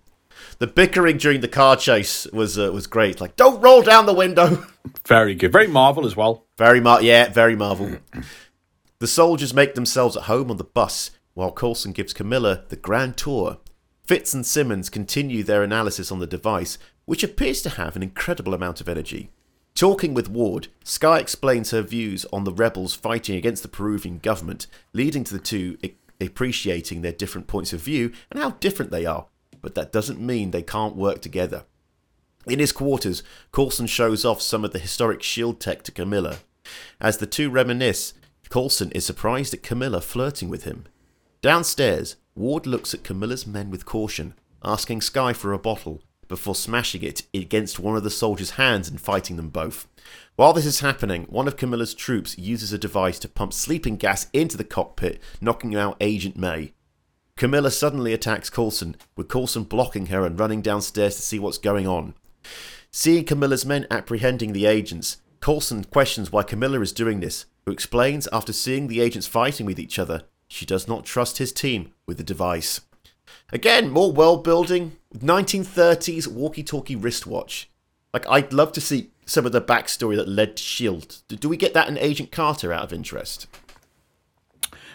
The 0.58 0.66
bickering 0.66 1.18
during 1.18 1.40
the 1.40 1.48
car 1.48 1.76
chase 1.76 2.26
was 2.32 2.58
uh, 2.58 2.72
was 2.72 2.86
great. 2.86 3.20
Like, 3.20 3.36
don't 3.36 3.60
roll 3.60 3.82
down 3.82 4.06
the 4.06 4.14
window. 4.14 4.66
Very 5.06 5.34
good. 5.34 5.52
Very 5.52 5.68
Marvel 5.68 6.04
as 6.06 6.16
well. 6.16 6.44
Very 6.58 6.80
Mar- 6.80 7.02
yeah, 7.02 7.28
very 7.28 7.54
Marvel. 7.54 7.98
the 8.98 9.06
soldiers 9.06 9.54
make 9.54 9.74
themselves 9.74 10.16
at 10.16 10.24
home 10.24 10.50
on 10.50 10.56
the 10.56 10.64
bus, 10.64 11.10
while 11.34 11.52
Coulson 11.52 11.92
gives 11.92 12.12
Camilla 12.12 12.64
the 12.68 12.76
grand 12.76 13.16
tour. 13.16 13.58
Fitz 14.04 14.34
and 14.34 14.44
Simmons 14.44 14.90
continue 14.90 15.42
their 15.44 15.62
analysis 15.62 16.10
on 16.10 16.18
the 16.18 16.26
device, 16.26 16.76
which 17.04 17.22
appears 17.22 17.62
to 17.62 17.70
have 17.70 17.94
an 17.94 18.02
incredible 18.02 18.52
amount 18.54 18.80
of 18.80 18.88
energy. 18.88 19.30
Talking 19.82 20.14
with 20.14 20.28
Ward, 20.28 20.68
Skye 20.84 21.18
explains 21.18 21.72
her 21.72 21.82
views 21.82 22.24
on 22.32 22.44
the 22.44 22.52
rebels 22.52 22.94
fighting 22.94 23.34
against 23.34 23.64
the 23.64 23.68
Peruvian 23.68 24.18
government, 24.18 24.68
leading 24.92 25.24
to 25.24 25.34
the 25.34 25.40
two 25.40 25.76
appreciating 26.20 27.02
their 27.02 27.10
different 27.10 27.48
points 27.48 27.72
of 27.72 27.80
view 27.80 28.12
and 28.30 28.38
how 28.38 28.50
different 28.50 28.92
they 28.92 29.04
are, 29.04 29.26
but 29.60 29.74
that 29.74 29.90
doesn't 29.90 30.20
mean 30.20 30.52
they 30.52 30.62
can't 30.62 30.94
work 30.94 31.20
together. 31.20 31.64
In 32.46 32.60
his 32.60 32.70
quarters, 32.70 33.24
Coulson 33.50 33.88
shows 33.88 34.24
off 34.24 34.40
some 34.40 34.64
of 34.64 34.70
the 34.70 34.78
historic 34.78 35.20
shield 35.20 35.58
tech 35.58 35.82
to 35.82 35.90
Camilla. 35.90 36.36
As 37.00 37.18
the 37.18 37.26
two 37.26 37.50
reminisce, 37.50 38.14
Coulson 38.50 38.92
is 38.92 39.04
surprised 39.04 39.52
at 39.52 39.64
Camilla 39.64 40.00
flirting 40.00 40.48
with 40.48 40.62
him. 40.62 40.84
Downstairs, 41.40 42.14
Ward 42.36 42.68
looks 42.68 42.94
at 42.94 43.02
Camilla's 43.02 43.48
men 43.48 43.68
with 43.68 43.84
caution, 43.84 44.34
asking 44.62 45.00
Skye 45.00 45.32
for 45.32 45.52
a 45.52 45.58
bottle 45.58 46.02
before 46.32 46.54
smashing 46.54 47.02
it 47.02 47.24
against 47.34 47.78
one 47.78 47.94
of 47.94 48.02
the 48.02 48.08
soldiers' 48.08 48.52
hands 48.52 48.88
and 48.88 48.98
fighting 48.98 49.36
them 49.36 49.50
both. 49.50 49.86
While 50.34 50.54
this 50.54 50.64
is 50.64 50.80
happening, 50.80 51.24
one 51.24 51.46
of 51.46 51.58
Camilla's 51.58 51.92
troops 51.92 52.38
uses 52.38 52.72
a 52.72 52.78
device 52.78 53.18
to 53.18 53.28
pump 53.28 53.52
sleeping 53.52 53.96
gas 53.96 54.28
into 54.32 54.56
the 54.56 54.64
cockpit, 54.64 55.20
knocking 55.42 55.76
out 55.76 55.98
Agent 56.00 56.34
May. 56.34 56.72
Camilla 57.36 57.70
suddenly 57.70 58.14
attacks 58.14 58.48
Coulson, 58.48 58.96
with 59.14 59.28
Coulson 59.28 59.64
blocking 59.64 60.06
her 60.06 60.24
and 60.24 60.40
running 60.40 60.62
downstairs 60.62 61.16
to 61.16 61.22
see 61.22 61.38
what's 61.38 61.58
going 61.58 61.86
on. 61.86 62.14
Seeing 62.90 63.26
Camilla's 63.26 63.66
men 63.66 63.86
apprehending 63.90 64.54
the 64.54 64.64
agents, 64.64 65.18
Coulson 65.42 65.84
questions 65.84 66.32
why 66.32 66.44
Camilla 66.44 66.80
is 66.80 66.92
doing 66.92 67.20
this, 67.20 67.44
who 67.66 67.72
explains 67.72 68.26
after 68.32 68.54
seeing 68.54 68.88
the 68.88 69.02
agents 69.02 69.26
fighting 69.26 69.66
with 69.66 69.78
each 69.78 69.98
other, 69.98 70.22
she 70.48 70.64
does 70.64 70.88
not 70.88 71.04
trust 71.04 71.36
his 71.36 71.52
team 71.52 71.92
with 72.06 72.16
the 72.16 72.24
device. 72.24 72.80
Again, 73.52 73.90
more 73.90 74.10
world 74.10 74.44
building, 74.44 74.96
1930s 75.18 76.26
walkie 76.26 76.64
talkie 76.64 76.96
wristwatch. 76.96 77.68
Like, 78.12 78.28
I'd 78.28 78.52
love 78.52 78.72
to 78.72 78.80
see 78.80 79.10
some 79.24 79.46
of 79.46 79.52
the 79.52 79.60
backstory 79.60 80.16
that 80.16 80.28
led 80.28 80.56
to 80.56 80.62
S.H.I.E.L.D. 80.62 81.36
Do- 81.36 81.48
we 81.48 81.56
get 81.56 81.74
that 81.74 81.88
in 81.88 81.96
Agent 81.96 82.30
Carter 82.30 82.72
out 82.72 82.84
of 82.84 82.92
interest? 82.92 83.46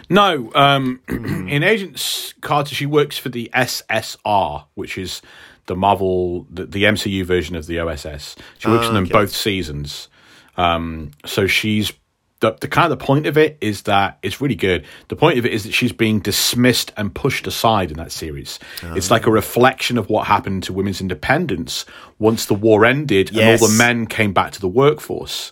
No, 0.09 0.51
um, 0.53 1.01
in 1.07 1.63
Agent 1.63 2.33
Carter, 2.41 2.75
she 2.75 2.85
works 2.85 3.17
for 3.17 3.29
the 3.29 3.49
SSR, 3.53 4.65
which 4.75 4.97
is 4.97 5.21
the 5.65 5.75
Marvel, 5.75 6.45
the, 6.49 6.65
the 6.65 6.83
MCU 6.83 7.25
version 7.25 7.55
of 7.55 7.67
the 7.67 7.79
OSS. 7.79 8.35
She 8.57 8.69
works 8.69 8.87
in 8.87 8.93
them 8.93 9.03
okay. 9.05 9.13
both 9.13 9.35
seasons. 9.35 10.07
Um, 10.55 11.11
so 11.25 11.45
she's 11.47 11.91
the, 12.39 12.53
the 12.61 12.67
kind 12.67 12.91
of 12.91 12.99
the 12.99 13.03
point 13.03 13.25
of 13.25 13.37
it 13.37 13.57
is 13.61 13.83
that 13.83 14.19
it's 14.21 14.39
really 14.39 14.55
good. 14.55 14.85
The 15.07 15.15
point 15.15 15.39
of 15.39 15.45
it 15.45 15.53
is 15.53 15.63
that 15.63 15.73
she's 15.73 15.91
being 15.91 16.19
dismissed 16.19 16.93
and 16.95 17.13
pushed 17.13 17.47
aside 17.47 17.89
in 17.89 17.97
that 17.97 18.11
series. 18.11 18.59
It's 18.95 19.09
like 19.09 19.25
a 19.25 19.31
reflection 19.31 19.97
of 19.97 20.09
what 20.09 20.27
happened 20.27 20.63
to 20.63 20.73
women's 20.73 21.01
independence 21.01 21.85
once 22.19 22.45
the 22.45 22.53
war 22.53 22.85
ended 22.85 23.29
and 23.29 23.39
all 23.61 23.67
the 23.67 23.75
men 23.77 24.05
came 24.05 24.33
back 24.33 24.51
to 24.51 24.61
the 24.61 24.67
workforce. 24.67 25.51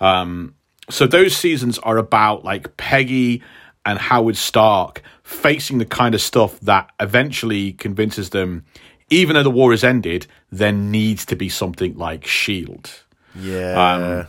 Um, 0.00 0.54
so 0.90 1.06
those 1.06 1.36
seasons 1.36 1.78
are 1.78 1.98
about 1.98 2.44
like 2.44 2.76
Peggy 2.76 3.42
and 3.86 3.98
Howard 3.98 4.36
Stark 4.36 5.02
facing 5.22 5.78
the 5.78 5.86
kind 5.86 6.14
of 6.14 6.20
stuff 6.20 6.58
that 6.60 6.90
eventually 7.00 7.72
convinces 7.72 8.30
them, 8.30 8.64
even 9.08 9.34
though 9.34 9.42
the 9.42 9.50
war 9.50 9.70
has 9.70 9.84
ended, 9.84 10.26
there 10.50 10.72
needs 10.72 11.24
to 11.26 11.36
be 11.36 11.48
something 11.48 11.96
like 11.96 12.26
Shield. 12.26 12.90
Yeah. 13.34 14.26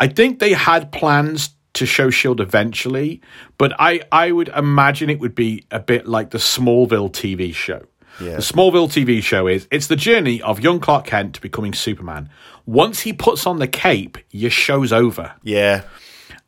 I 0.00 0.08
think 0.08 0.38
they 0.38 0.52
had 0.52 0.90
plans 0.90 1.50
to 1.74 1.86
show 1.86 2.10
Shield 2.10 2.40
eventually, 2.40 3.20
but 3.58 3.72
I, 3.78 4.00
I 4.10 4.32
would 4.32 4.48
imagine 4.48 5.10
it 5.10 5.20
would 5.20 5.34
be 5.34 5.64
a 5.70 5.78
bit 5.78 6.06
like 6.08 6.30
the 6.30 6.38
Smallville 6.38 7.12
TV 7.12 7.54
show. 7.54 7.82
Yeah. 8.20 8.36
The 8.36 8.42
Smallville 8.42 8.88
TV 8.88 9.22
show 9.22 9.46
is 9.46 9.68
it's 9.70 9.86
the 9.86 9.96
journey 9.96 10.42
of 10.42 10.60
young 10.60 10.80
Clark 10.80 11.06
Kent 11.06 11.36
to 11.36 11.40
becoming 11.40 11.72
Superman. 11.72 12.28
Once 12.66 13.00
he 13.00 13.12
puts 13.12 13.46
on 13.46 13.58
the 13.58 13.68
cape, 13.68 14.18
your 14.30 14.50
show's 14.50 14.92
over. 14.92 15.32
yeah. 15.42 15.82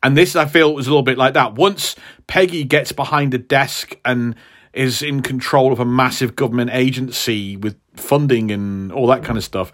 And 0.01 0.17
this, 0.17 0.35
I 0.35 0.47
feel, 0.47 0.75
was 0.75 0.85
a 0.85 0.89
little 0.89 1.01
bit 1.01 1.17
like 1.17 1.33
that. 1.35 1.55
Once 1.55 1.95
Peggy 2.27 2.65
gets 2.65 2.91
behind 2.91 3.33
a 3.33 3.37
desk 3.37 3.95
and 4.03 4.35
is 4.73 5.01
in 5.01 5.21
control 5.21 5.71
of 5.71 5.79
a 5.79 5.85
massive 5.85 6.35
government 6.35 6.71
agency 6.73 7.55
with 7.55 7.79
funding 7.95 8.51
and 8.51 8.91
all 8.91 9.07
that 9.07 9.23
kind 9.23 9.37
of 9.37 9.45
stuff, 9.45 9.71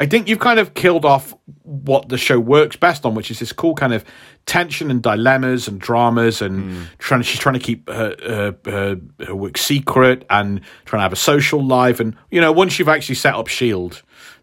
I 0.00 0.06
think 0.06 0.28
you've 0.28 0.38
kind 0.38 0.58
of 0.58 0.72
killed 0.72 1.04
off 1.04 1.34
what 1.62 2.08
the 2.08 2.16
show 2.16 2.40
works 2.40 2.74
best 2.74 3.04
on, 3.04 3.14
which 3.14 3.30
is 3.30 3.38
this 3.38 3.52
cool 3.52 3.74
kind 3.74 3.92
of 3.92 4.02
tension 4.46 4.90
and 4.90 5.02
dilemmas 5.02 5.68
and 5.68 5.78
dramas, 5.78 6.40
and 6.40 6.88
trying. 6.96 7.20
She's 7.20 7.38
trying 7.38 7.52
to 7.52 7.60
keep 7.60 7.86
her, 7.88 8.16
her, 8.22 8.56
her, 8.64 9.00
her 9.26 9.34
work 9.34 9.58
secret 9.58 10.24
and 10.30 10.62
trying 10.86 11.00
to 11.00 11.02
have 11.02 11.12
a 11.12 11.16
social 11.16 11.62
life. 11.62 12.00
And 12.00 12.16
you 12.30 12.40
know, 12.40 12.50
once 12.50 12.78
you've 12.78 12.88
actually 12.88 13.16
set 13.16 13.34
up 13.34 13.46
Shield. 13.46 14.02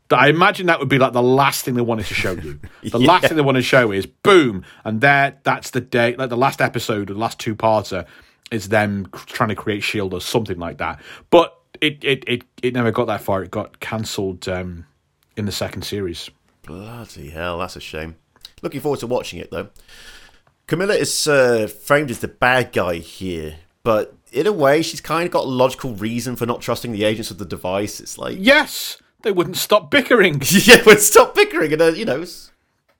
I 0.09 0.29
imagine 0.29 0.67
that 0.67 0.79
would 0.79 0.87
be 0.87 0.99
like 0.99 1.11
the 1.11 1.21
last 1.21 1.65
thing 1.65 1.73
they 1.73 1.81
wanted 1.81 2.05
to 2.05 2.13
show 2.13 2.31
you. 2.31 2.61
The 2.81 2.97
last 2.97 3.27
thing 3.27 3.35
they 3.35 3.43
want 3.43 3.57
to 3.57 3.61
show 3.61 3.91
is 3.91 4.05
boom, 4.05 4.63
and 4.85 5.01
there, 5.01 5.37
that's 5.43 5.71
the 5.71 5.81
day, 5.81 6.15
like 6.15 6.29
the 6.29 6.37
last 6.37 6.61
episode, 6.61 7.09
the 7.09 7.13
last 7.13 7.39
two 7.39 7.57
parter 7.57 8.05
is 8.49 8.69
them 8.69 9.09
trying 9.25 9.49
to 9.49 9.55
create 9.55 9.83
Shield 9.83 10.13
or 10.13 10.21
something 10.21 10.57
like 10.57 10.77
that. 10.77 11.01
But 11.29 11.57
it 11.81 12.01
it 12.05 12.23
it, 12.25 12.43
it 12.63 12.73
never 12.73 12.91
got 12.91 13.07
that 13.07 13.21
far. 13.21 13.43
It 13.43 13.51
got 13.51 13.81
cancelled 13.81 14.47
um, 14.47 14.85
in 15.37 15.45
the 15.45 15.51
second 15.51 15.83
series. 15.83 16.29
Bloody 16.63 17.29
hell, 17.29 17.59
that's 17.59 17.77
a 17.77 17.79
shame. 17.79 18.15
Looking 18.61 18.81
forward 18.81 18.99
to 19.01 19.07
watching 19.07 19.39
it 19.39 19.51
though. 19.51 19.69
Camilla 20.65 20.95
is 20.95 21.27
uh, 21.27 21.67
framed 21.67 22.11
as 22.11 22.19
the 22.19 22.27
bad 22.27 22.73
guy 22.73 22.95
here, 22.95 23.55
but 23.83 24.13
in 24.33 24.45
a 24.45 24.51
way, 24.51 24.81
she's 24.81 24.99
kind 24.99 25.25
of 25.25 25.31
got 25.31 25.45
a 25.45 25.47
logical 25.47 25.93
reason 25.93 26.35
for 26.35 26.45
not 26.45 26.61
trusting 26.61 26.91
the 26.91 27.05
agents 27.05 27.31
of 27.31 27.37
the 27.37 27.45
device. 27.45 28.01
It's 28.01 28.17
like, 28.17 28.35
Yes, 28.37 28.97
they 29.21 29.31
wouldn't 29.31 29.55
stop 29.55 29.89
bickering. 29.89 30.41
yeah, 30.49 30.81
but 30.83 30.99
stop 30.99 31.35
bickering, 31.35 31.71
and 31.71 31.81
uh, 31.81 31.85
you 31.87 32.03
know, 32.03 32.25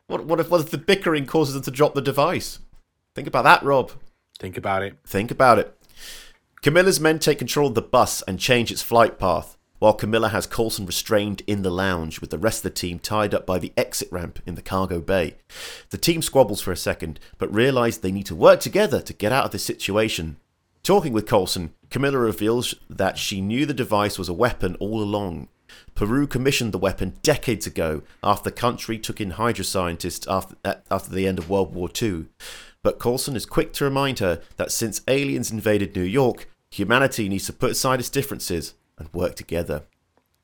what 0.08 0.26
what 0.26 0.40
if 0.40 0.50
what 0.50 0.62
if 0.62 0.70
the 0.70 0.78
bickering 0.78 1.26
causes 1.26 1.56
them 1.56 1.64
to 1.64 1.72
drop 1.72 1.94
the 1.94 2.02
device? 2.02 2.60
Think 3.16 3.28
about 3.28 3.44
that, 3.44 3.64
Rob. 3.64 3.92
Think 4.40 4.56
about 4.58 4.84
it. 4.84 4.96
Think 5.06 5.32
about 5.32 5.60
it. 5.60 5.78
Camilla's 6.62 7.00
men 7.00 7.20
take 7.20 7.40
control 7.40 7.70
of 7.70 7.76
the 7.76 7.82
bus 7.82 8.22
and 8.24 8.40
change 8.40 8.72
its 8.72 8.82
flight 8.82 9.20
path, 9.20 9.57
while 9.80 9.94
Camilla 9.94 10.30
has 10.30 10.48
Coulson 10.48 10.86
restrained 10.86 11.42
in 11.48 11.62
the 11.62 11.70
lounge 11.70 12.20
with 12.22 12.30
the 12.30 12.38
rest 12.38 12.60
of 12.60 12.64
the 12.64 12.70
team 12.80 13.00
tied 13.00 13.34
up 13.34 13.46
by 13.46 13.60
the 13.60 13.74
exit 13.78 14.12
ramp 14.12 14.40
in 14.46 14.56
the 14.56 14.62
cargo 14.62 15.00
bay. 15.00 15.36
The 15.90 15.98
team 15.98 16.22
squabbles 16.22 16.62
for 16.62 16.72
a 16.72 16.78
second, 16.78 17.20
but 17.38 17.54
realise 17.54 17.98
they 17.98 18.12
need 18.12 18.26
to 18.28 18.36
work 18.36 18.60
together 18.60 19.02
to 19.02 19.14
get 19.14 19.32
out 19.32 19.46
of 19.46 19.52
this 19.52 19.64
situation. 19.64 20.38
Talking 20.84 21.14
with 21.14 21.28
Coulson, 21.28 21.74
Camilla 21.90 22.18
reveals 22.18 22.76
that 22.90 23.18
she 23.18 23.42
knew 23.42 23.66
the 23.66 23.74
device 23.74 24.18
was 24.18 24.30
a 24.30 24.34
weapon 24.34 24.76
all 24.80 25.02
along. 25.02 25.50
Peru 25.96 26.28
commissioned 26.28 26.72
the 26.72 26.78
weapon 26.78 27.16
decades 27.24 27.68
ago 27.68 28.02
after 28.24 28.50
the 28.50 28.56
country 28.56 28.98
took 28.98 29.20
in 29.20 29.32
Hydra 29.32 29.66
scientists 29.66 30.26
after, 30.28 30.56
after 30.90 31.12
the 31.12 31.28
end 31.28 31.40
of 31.40 31.50
World 31.50 31.74
War 31.74 31.90
II. 32.02 32.28
But 32.84 33.00
Coulson 33.00 33.36
is 33.36 33.46
quick 33.46 33.74
to 33.74 33.84
remind 33.84 34.20
her 34.20 34.42
that 34.56 34.72
since 34.72 35.02
aliens 35.08 35.52
invaded 35.52 35.96
New 35.96 36.04
York, 36.04 36.50
humanity 36.72 37.28
needs 37.28 37.48
to 37.48 37.54
put 37.54 37.72
aside 37.72 38.00
its 38.00 38.10
differences 38.10 38.76
and 38.98 39.12
work 39.14 39.36
together. 39.36 39.84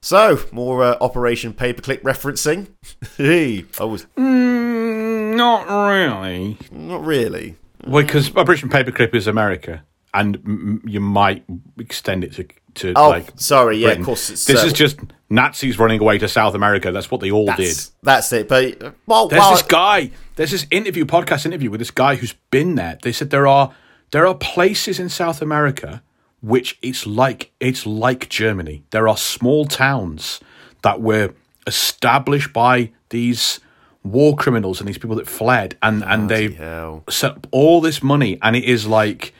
So, 0.01 0.39
more 0.51 0.83
uh, 0.83 0.97
Operation 0.99 1.53
Paperclip 1.53 2.01
referencing? 2.01 2.67
hey, 3.17 3.65
I 3.79 3.85
was 3.85 4.05
Mm, 4.17 5.35
not 5.35 5.67
really. 5.89 6.57
not 6.71 7.05
really. 7.05 7.55
Well, 7.87 8.03
because 8.03 8.35
Operation 8.35 8.69
Paperclip 8.69 9.15
is 9.15 9.27
America, 9.27 9.83
and 10.13 10.35
m- 10.37 10.81
you 10.85 10.99
might 10.99 11.43
extend 11.79 12.23
it 12.23 12.33
to 12.33 12.47
to 12.75 12.91
Oh, 12.95 13.09
like. 13.09 13.31
sorry, 13.35 13.77
yeah, 13.77 13.89
Britain. 13.89 14.01
of 14.01 14.05
course. 14.07 14.29
It's, 14.31 14.45
This 14.45 14.63
uh, 14.63 14.65
is 14.67 14.73
just 14.73 14.97
Nazis 15.29 15.77
running 15.77 16.01
away 16.01 16.17
to 16.17 16.27
South 16.27 16.55
America. 16.55 16.91
That's 16.91 17.11
what 17.11 17.21
they 17.21 17.29
all 17.29 17.45
did. 17.45 17.57
that's, 17.67 17.91
that's 18.01 18.33
it. 18.33 18.47
But 18.49 18.81
uh, 18.83 18.91
well, 19.05 19.27
There's 19.27 19.39
well, 19.39 19.51
this 19.51 19.61
guy. 19.61 20.09
There's 20.35 20.51
this 20.51 20.65
interview, 20.71 21.05
podcast 21.05 21.45
interview 21.45 21.69
with 21.69 21.79
this 21.79 21.91
guy 21.91 22.15
who's 22.15 22.33
been 22.49 22.73
there. 22.75 22.97
They 23.01 23.11
said 23.11 23.29
there 23.29 23.47
are 23.47 23.73
there 24.11 24.25
are 24.27 24.33
places 24.35 24.99
in 24.99 25.07
South 25.09 25.41
America 25.41 26.01
which 26.43 26.77
it's 26.81 27.07
like 27.07 27.51
it's 27.59 27.85
like 27.85 28.27
Germany. 28.27 28.83
There 28.91 29.07
are 29.07 29.17
small 29.17 29.65
towns 29.65 30.41
that 30.81 31.01
were 31.01 31.33
established 31.65 32.51
by 32.51 32.91
these 33.09 33.61
war 34.03 34.35
criminals 34.35 34.81
and 34.81 34.87
these 34.87 34.97
people 34.97 35.15
that 35.15 35.27
fled, 35.27 35.77
and 35.81 36.03
and 36.03 36.29
they 36.29 36.51
hell. 36.51 37.05
set 37.09 37.31
up 37.31 37.47
all 37.51 37.79
this 37.79 38.03
money, 38.03 38.37
and 38.41 38.57
it 38.57 38.65
is 38.65 38.85
like 38.85 39.33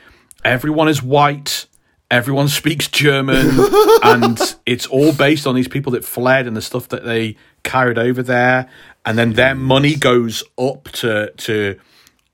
everyone 0.46 0.88
is 0.88 1.04
white. 1.04 1.66
Everyone 2.10 2.48
speaks 2.62 2.88
German, 2.88 3.50
and 4.04 4.40
it's 4.66 4.88
all 4.88 5.12
based 5.14 5.46
on 5.46 5.56
these 5.56 5.68
people 5.68 5.92
that 5.92 6.06
fled 6.06 6.48
and 6.48 6.56
the 6.56 6.62
stuff 6.62 6.88
that 6.88 7.04
they 7.04 7.36
carried 7.64 7.98
over 7.98 8.24
there, 8.24 8.70
and 9.06 9.18
then 9.18 9.34
their 9.34 9.56
money 9.56 9.96
goes 9.96 10.42
up 10.58 10.86
to 10.94 11.32
to 11.36 11.78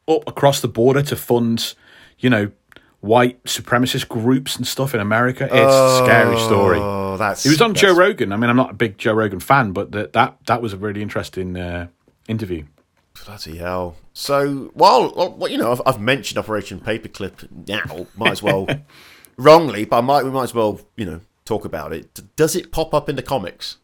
up 0.08 0.28
across 0.28 0.62
the 0.62 0.68
border 0.68 1.02
to 1.02 1.16
fund, 1.16 1.74
you 2.20 2.30
know, 2.30 2.52
white 3.02 3.44
supremacist 3.44 4.08
groups 4.08 4.56
and 4.56 4.68
stuff 4.68 4.94
in 4.94 5.00
America. 5.00 5.46
It's 5.46 5.54
a 5.54 6.02
scary 6.04 6.38
story. 6.40 6.80
Oh, 6.80 7.18
that's. 7.18 7.44
He 7.44 7.50
was 7.50 7.62
on 7.62 7.74
Joe 7.74 7.96
Rogan. 7.96 8.32
I 8.32 8.38
mean, 8.38 8.50
I'm 8.50 8.58
not 8.58 8.72
a 8.72 8.74
big 8.74 8.98
Joe 8.98 9.14
Rogan 9.14 9.40
fan, 9.40 9.72
but 9.72 9.92
that 9.92 10.14
that 10.14 10.38
that 10.48 10.62
was 10.62 10.74
a 10.74 10.78
really 10.78 11.02
interesting 11.02 11.58
uh, 11.58 11.88
interview. 12.28 12.66
Bloody 13.26 13.58
hell. 13.58 13.96
So, 14.14 14.72
while, 14.74 15.14
well, 15.38 15.50
you 15.50 15.58
know, 15.58 15.72
I've, 15.72 15.82
I've 15.86 16.02
mentioned 16.02 16.38
Operation 16.38 16.80
Paperclip 16.80 17.68
now, 17.68 18.08
might 18.16 18.32
as 18.32 18.44
well, 18.44 18.68
wrongly, 19.38 19.86
but 19.86 19.98
I 19.98 20.02
might, 20.02 20.24
we 20.24 20.30
might 20.30 20.44
as 20.44 20.54
well, 20.54 20.82
you 20.96 21.06
know, 21.06 21.22
talk 21.46 21.66
about 21.66 21.94
it. 21.94 22.20
Does 22.36 22.56
it 22.56 22.72
pop 22.72 22.94
up 22.94 23.10
in 23.10 23.16
the 23.16 23.22
comics? 23.24 23.78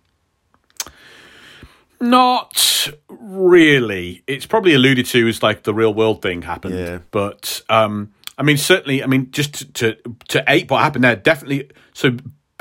Not 2.00 2.90
really. 3.08 4.24
It's 4.28 4.46
probably 4.46 4.74
alluded 4.74 5.06
to 5.08 5.28
as 5.28 5.42
like 5.42 5.64
the 5.64 5.74
real 5.74 5.94
world 5.94 6.22
thing 6.22 6.42
happened. 6.42 6.76
Yeah. 6.76 7.00
But 7.12 7.62
um, 7.70 8.12
I 8.38 8.44
mean, 8.44 8.58
certainly. 8.58 9.04
I 9.04 9.08
mean, 9.08 9.32
just 9.32 9.54
to 9.54 9.66
to, 9.74 9.98
to 10.30 10.44
ape 10.48 10.72
what 10.72 10.84
happened 10.84 11.04
there. 11.04 11.16
Definitely. 11.16 11.70
So 11.94 12.18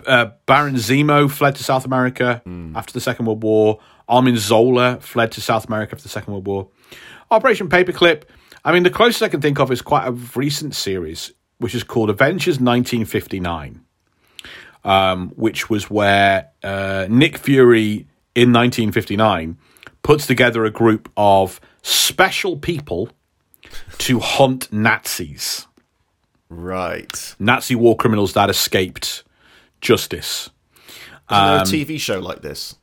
uh, 0.06 0.30
Baron 0.46 0.76
Zemo 0.76 1.30
fled 1.30 1.56
to 1.56 1.64
South 1.64 1.84
America 1.84 2.42
after 2.74 2.92
the 2.92 3.00
Second 3.00 3.26
World 3.26 3.42
War. 3.42 3.80
Armin 4.08 4.36
Zola 4.36 4.98
fled 5.00 5.32
to 5.32 5.40
South 5.40 5.66
America 5.66 5.94
after 5.94 6.02
the 6.02 6.10
Second 6.10 6.32
World 6.32 6.46
War. 6.46 6.68
Operation 7.30 7.68
Paperclip. 7.68 8.24
I 8.64 8.72
mean, 8.72 8.82
the 8.82 8.90
closest 8.90 9.22
I 9.22 9.28
can 9.28 9.40
think 9.40 9.58
of 9.58 9.70
is 9.70 9.82
quite 9.82 10.06
a 10.06 10.12
recent 10.12 10.74
series, 10.74 11.32
which 11.58 11.74
is 11.74 11.82
called 11.82 12.10
Avengers 12.10 12.60
1959 12.60 13.84
um, 14.84 15.30
which 15.30 15.70
was 15.70 15.90
where 15.90 16.50
uh, 16.62 17.06
Nick 17.08 17.38
Fury 17.38 18.06
in 18.34 18.52
1959 18.52 19.58
puts 20.02 20.26
together 20.26 20.64
a 20.64 20.70
group 20.70 21.10
of 21.16 21.60
special 21.82 22.58
people 22.58 23.08
to 23.98 24.20
hunt 24.20 24.72
Nazis, 24.72 25.66
Right. 26.50 27.34
Nazi 27.38 27.74
war 27.74 27.96
criminals 27.96 28.34
that 28.34 28.48
escaped 28.50 29.24
justice. 29.80 30.50
Is 30.86 30.90
there 31.30 31.38
Um, 31.38 31.60
a 31.60 31.64
TV 31.64 31.98
show 31.98 32.20
like 32.20 32.42
this? 32.42 32.76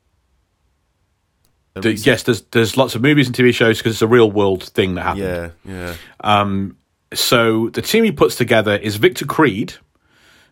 The- 1.76 1.94
yes, 1.94 2.24
there's 2.24 2.42
there's 2.52 2.76
lots 2.76 2.96
of 2.96 3.02
movies 3.02 3.28
and 3.28 3.36
TV 3.36 3.54
shows 3.54 3.78
because 3.78 3.94
it's 3.94 4.02
a 4.02 4.08
real 4.08 4.30
world 4.30 4.64
thing 4.64 4.96
that 4.96 5.04
happened. 5.04 5.54
Yeah, 5.66 5.96
yeah. 6.24 6.46
So 7.14 7.70
the 7.70 7.82
team 7.82 8.04
he 8.06 8.12
puts 8.12 8.36
together 8.36 8.76
is 8.76 8.96
Victor 8.98 9.26
Creed, 9.26 9.74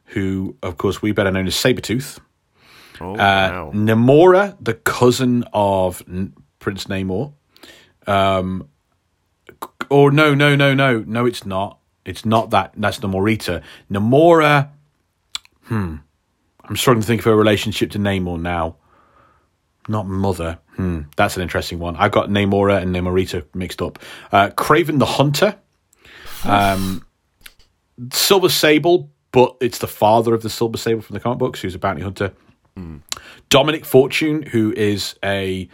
who 0.06 0.56
of 0.64 0.78
course 0.78 1.02
we 1.02 1.12
better 1.12 1.32
known 1.32 1.48
as 1.48 1.56
Sabretooth. 1.56 2.20
Oh, 3.02 3.14
Uh, 3.14 3.16
wow. 3.18 3.72
Namora, 3.74 4.58
the 4.62 4.74
cousin 4.74 5.46
of 5.54 6.04
N- 6.08 6.34
Prince 6.60 6.86
Namor. 6.86 7.34
Um, 8.08 8.68
or 9.90 10.12
no, 10.12 10.34
no, 10.36 10.56
no, 10.56 10.74
no, 10.74 11.04
no, 11.06 11.26
it's 11.26 11.46
not. 11.46 11.80
It's 12.06 12.26
not 12.26 12.50
that. 12.52 12.74
That's 12.78 13.00
Namorita. 13.00 13.62
Namora. 13.92 14.70
Hmm. 15.64 15.96
I'm 16.64 16.76
struggling 16.78 17.02
to 17.02 17.08
think 17.08 17.22
of 17.22 17.26
her 17.26 17.36
relationship 17.36 17.92
to 17.92 18.00
Namor 18.00 18.40
now. 18.40 18.76
not 19.88 20.08
Mother. 20.08 20.60
Hmm, 20.76 21.02
that's 21.18 21.36
an 21.36 21.42
interesting 21.44 21.80
one. 21.80 21.96
I 21.96 22.10
got 22.10 22.30
Namora 22.30 22.82
and 22.82 22.96
Namorita 22.96 23.44
mixed 23.54 23.82
up. 23.82 24.00
Uh, 24.32 24.50
Kraven 24.50 25.00
the 25.00 25.06
Hunter. 25.06 25.56
Um, 26.46 27.06
Silver 28.14 28.50
Sable, 28.50 29.10
but 29.32 29.58
it's 29.62 29.80
the 29.80 29.88
father 29.88 30.34
of 30.34 30.42
the 30.42 30.50
Silver 30.50 30.78
Sable 30.78 31.02
from 31.02 31.16
the 31.16 31.20
comic 31.20 31.40
books, 31.40 31.62
who's 31.62 31.76
a 31.76 31.80
bounty 31.80 32.02
hunter. 32.02 32.32
Dominic 33.50 33.84
Fortune, 33.84 34.44
who 34.44 34.72
is 34.72 35.16
a 35.24 35.68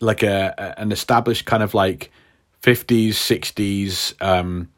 like 0.00 0.22
a- 0.22 0.74
an 0.78 0.92
established 0.92 1.46
kind 1.46 1.62
of 1.64 1.74
like 1.74 2.12
fifties, 2.64 3.18
sixties 3.18 4.14
um, 4.22 4.70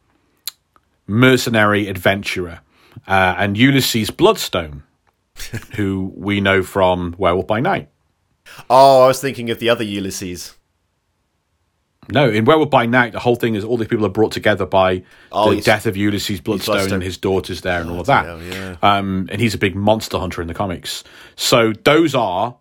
mercenary 1.07 1.87
adventurer, 1.87 2.61
uh, 3.07 3.35
and 3.39 3.57
Ulysses 3.57 4.11
Bloodstone, 4.11 4.83
who 5.77 6.13
we 6.17 6.41
know 6.41 6.65
from 6.65 7.15
Werewolf 7.17 7.47
by 7.47 7.61
Night. 7.61 7.89
Oh, 8.69 9.05
I 9.05 9.07
was 9.07 9.21
thinking 9.21 9.51
of 9.51 9.61
the 9.61 9.71
other 9.71 9.85
Ulysses. 9.85 10.55
No, 12.09 12.29
in 12.29 12.45
Werewolf 12.45 12.71
by 12.71 12.87
Night, 12.87 13.13
the 13.13 13.19
whole 13.21 13.37
thing 13.37 13.55
is 13.55 13.65
all 13.65 13.77
these 13.77 13.89
people 13.89 14.07
are 14.07 14.11
brought 14.11 14.33
together 14.33 14.67
by 14.67 15.03
Oh, 15.31 15.55
the 15.55 15.61
death 15.61 15.87
of 15.87 15.97
Ulysses 15.97 16.41
Bloodstone 16.41 16.75
Bloodstone. 16.77 16.95
and 16.95 17.03
his 17.05 17.17
daughters 17.19 17.61
there 17.61 17.81
and 17.81 17.91
all 17.91 18.01
of 18.01 18.07
that. 18.07 18.25
hell, 18.25 18.43
yeah. 18.43 18.77
Um, 18.83 19.29
and 19.31 19.41
he's 19.41 19.55
a 19.55 19.59
big 19.59 19.75
monster 19.77 20.19
hunter 20.19 20.41
in 20.43 20.49
the 20.49 20.55
comics. 20.55 21.03
So 21.37 21.73
those 21.85 22.15
are 22.15 22.57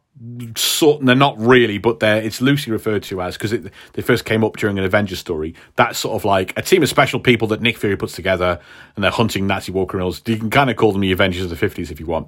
sort. 0.56 1.06
They're 1.06 1.16
not 1.16 1.38
really, 1.38 1.78
but 1.78 2.00
they're 2.00 2.22
it's 2.22 2.42
loosely 2.42 2.72
referred 2.72 3.04
to 3.04 3.22
as 3.22 3.38
because 3.38 3.52
they 3.52 4.02
first 4.02 4.26
came 4.26 4.44
up 4.44 4.58
during 4.58 4.78
an 4.78 4.86
Avengers 4.86 5.20
story. 5.20 5.54
That's 5.76 6.00
sort 6.00 6.16
of 6.16 6.26
like 6.26 6.58
a 6.58 6.62
team 6.62 6.84
of 6.84 6.90
special 6.90 7.20
people 7.20 7.48
that 7.50 7.62
Nick 7.62 7.78
Fury 7.78 7.98
puts 7.98 8.14
together, 8.14 8.60
and 8.96 9.04
they're 9.04 9.12
hunting 9.12 9.48
Nazi 9.48 9.72
war 9.72 9.86
criminals. 9.86 10.22
You 10.26 10.38
can 10.38 10.50
kind 10.50 10.70
of 10.70 10.78
call 10.78 10.92
them 10.92 11.02
the 11.02 11.12
Avengers 11.12 11.44
of 11.44 11.50
the 11.50 11.56
fifties 11.56 11.92
if 11.92 12.00
you 12.00 12.06
want. 12.06 12.28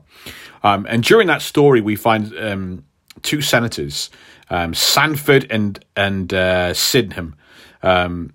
Um, 0.63 0.85
and 0.89 1.03
during 1.03 1.27
that 1.27 1.41
story, 1.41 1.81
we 1.81 1.95
find 1.95 2.37
um, 2.37 2.83
two 3.21 3.41
senators, 3.41 4.09
um, 4.49 4.73
Sanford 4.73 5.47
and 5.49 5.83
and 5.95 6.33
uh, 6.33 6.73
Sydenham. 6.73 7.35
Um, 7.83 8.33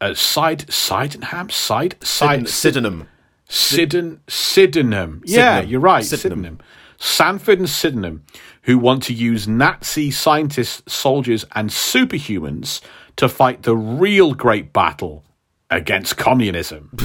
uh, 0.00 0.14
side 0.14 0.70
Sydenham 0.72 1.50
side 1.50 1.96
side 2.02 2.48
Sydenham. 2.48 3.08
Syden 3.48 4.20
Sydenham. 4.28 5.22
Yeah, 5.26 5.60
you're 5.60 5.80
right. 5.80 6.04
Sydenham. 6.04 6.60
Sanford 7.00 7.58
and 7.58 7.68
Sydenham, 7.68 8.24
who 8.62 8.78
want 8.78 9.02
to 9.04 9.14
use 9.14 9.48
Nazi 9.48 10.10
scientists, 10.10 10.82
soldiers, 10.92 11.46
and 11.52 11.70
superhumans 11.70 12.80
to 13.16 13.28
fight 13.28 13.62
the 13.62 13.76
real 13.76 14.34
great 14.34 14.72
battle 14.72 15.24
against 15.70 16.16
communism. 16.18 16.90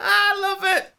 I 0.00 0.38
love 0.40 0.64
it. 0.78 0.94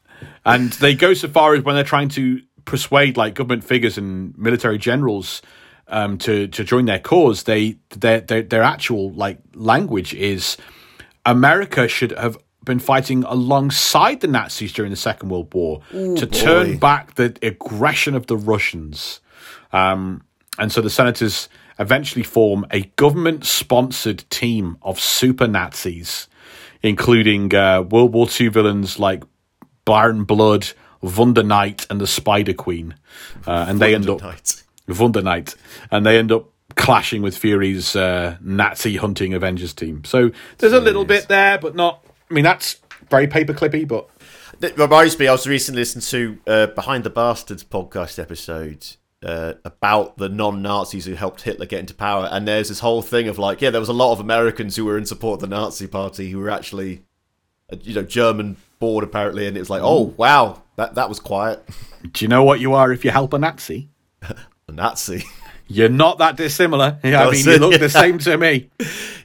And 0.46 0.72
they 0.74 0.94
go 0.94 1.14
so 1.16 1.28
far 1.28 1.56
as 1.56 1.64
when 1.64 1.76
they're 1.76 1.84
trying 1.84 2.10
to 2.10 2.42
persuade 2.66 3.18
like 3.18 3.34
government 3.34 3.64
figures 3.64 3.98
and 3.98 4.38
military 4.38 4.78
generals 4.78 5.42
um, 5.88 6.20
to 6.20 6.48
to 6.50 6.64
join 6.64 6.86
their 6.86 7.00
cause. 7.00 7.44
They 7.44 7.78
their, 7.90 8.22
their 8.22 8.44
their 8.44 8.64
actual 8.64 9.12
like 9.14 9.40
language 9.56 10.14
is 10.14 10.56
America 11.26 11.88
should 11.88 12.12
have 12.12 12.38
been 12.66 12.80
fighting 12.80 13.24
alongside 13.24 14.22
the 14.22 14.28
Nazis 14.28 14.74
during 14.74 14.92
the 14.92 14.98
Second 14.98 15.30
World 15.30 15.54
War 15.54 15.82
to 15.92 16.26
turn 16.26 16.78
back 16.78 17.16
the 17.16 17.36
aggression 17.42 18.16
of 18.16 18.28
the 18.28 18.38
Russians. 18.38 19.22
Um, 19.72 20.24
and 20.58 20.72
so 20.72 20.82
the 20.82 20.90
senators 20.90 21.48
eventually 21.80 22.24
form 22.24 22.66
a 22.72 22.82
government 22.98 23.46
sponsored 23.46 24.30
team 24.30 24.78
of 24.82 25.00
super 25.00 25.48
Nazis, 25.48 26.28
including 26.84 27.54
uh, 27.56 27.84
World 27.84 28.14
War 28.14 28.28
II 28.40 28.50
villains 28.50 29.00
like 29.00 29.24
Baron 29.86 30.26
Blood, 30.26 30.70
Wonder 31.02 31.44
Knight, 31.44 31.88
and 31.90 32.02
the 32.02 32.08
Spider 32.08 32.54
Queen. 32.54 32.96
Uh, 33.48 33.66
and 33.70 33.80
they 33.80 33.96
end 33.96 34.10
up. 34.10 34.22
Wonder 34.88 35.22
Knight, 35.22 35.56
and 35.92 36.06
they 36.06 36.18
end 36.18 36.32
up 36.32 36.50
clashing 36.76 37.22
with 37.22 37.38
Fury's 37.38 37.96
uh, 37.96 38.38
Nazi 38.42 38.98
hunting 38.98 39.34
Avengers 39.34 39.74
team. 39.74 40.04
So 40.04 40.32
there's 40.58 40.74
a 40.74 40.80
little 40.80 41.06
bit 41.06 41.28
there, 41.28 41.58
but 41.58 41.76
not. 41.76 42.04
I 42.30 42.34
mean, 42.34 42.44
that's 42.44 42.78
very 43.10 43.28
paperclippy, 43.28 43.88
but 43.88 44.08
It 44.62 44.78
reminds 44.78 45.18
me, 45.18 45.28
I 45.28 45.32
was 45.32 45.48
recently 45.48 45.82
listening 45.82 46.04
to 46.04 46.52
uh, 46.52 46.68
Behind 46.68 47.04
the 47.04 47.10
Bastards 47.10 47.64
podcast 47.64 48.20
episode 48.20 48.86
uh, 49.24 49.54
about 49.66 50.18
the 50.18 50.30
non 50.30 50.62
Nazis 50.62 51.06
who 51.06 51.14
helped 51.14 51.42
Hitler 51.42 51.66
get 51.66 51.80
into 51.80 51.94
power. 51.94 52.28
And 52.32 52.48
there's 52.48 52.70
this 52.70 52.80
whole 52.80 53.02
thing 53.02 53.28
of 53.28 53.40
like, 53.40 53.62
yeah, 53.62 53.70
there 53.70 53.80
was 53.80 53.90
a 53.90 53.94
lot 53.94 54.12
of 54.12 54.20
Americans 54.20 54.76
who 54.76 54.86
were 54.86 54.98
in 54.98 55.06
support 55.06 55.42
of 55.42 55.50
the 55.50 55.56
Nazi 55.56 55.88
party 55.88 56.30
who 56.30 56.40
were 56.40 56.50
actually, 56.50 57.04
uh, 57.72 57.78
you 57.82 57.96
know, 57.96 58.04
German 58.04 58.58
born 58.80 59.04
apparently. 59.04 59.48
And 59.48 59.58
it's 59.58 59.70
like, 59.70 59.82
oh, 59.84 60.14
wow, 60.18 60.62
that, 60.76 60.96
that 60.96 61.10
was 61.10 61.20
quiet. 61.20 61.68
do 62.12 62.26
you 62.26 62.30
know 62.30 62.44
what 62.44 62.60
you 62.60 62.74
are 62.74 62.92
if 62.92 63.04
you 63.04 63.12
help 63.12 63.34
a 63.34 63.40
Nazi? 63.40 63.90
A 64.68 64.72
Nazi. 64.72 65.24
You're 65.72 65.88
not 65.90 66.18
that 66.18 66.36
dissimilar. 66.36 67.00
Yeah, 67.04 67.28
I 67.28 67.32
mean, 67.32 67.46
you 67.46 67.52
it, 67.54 67.62
look 67.62 67.80
the 67.80 67.90
same 67.90 68.18
to 68.20 68.38
me. 68.38 68.70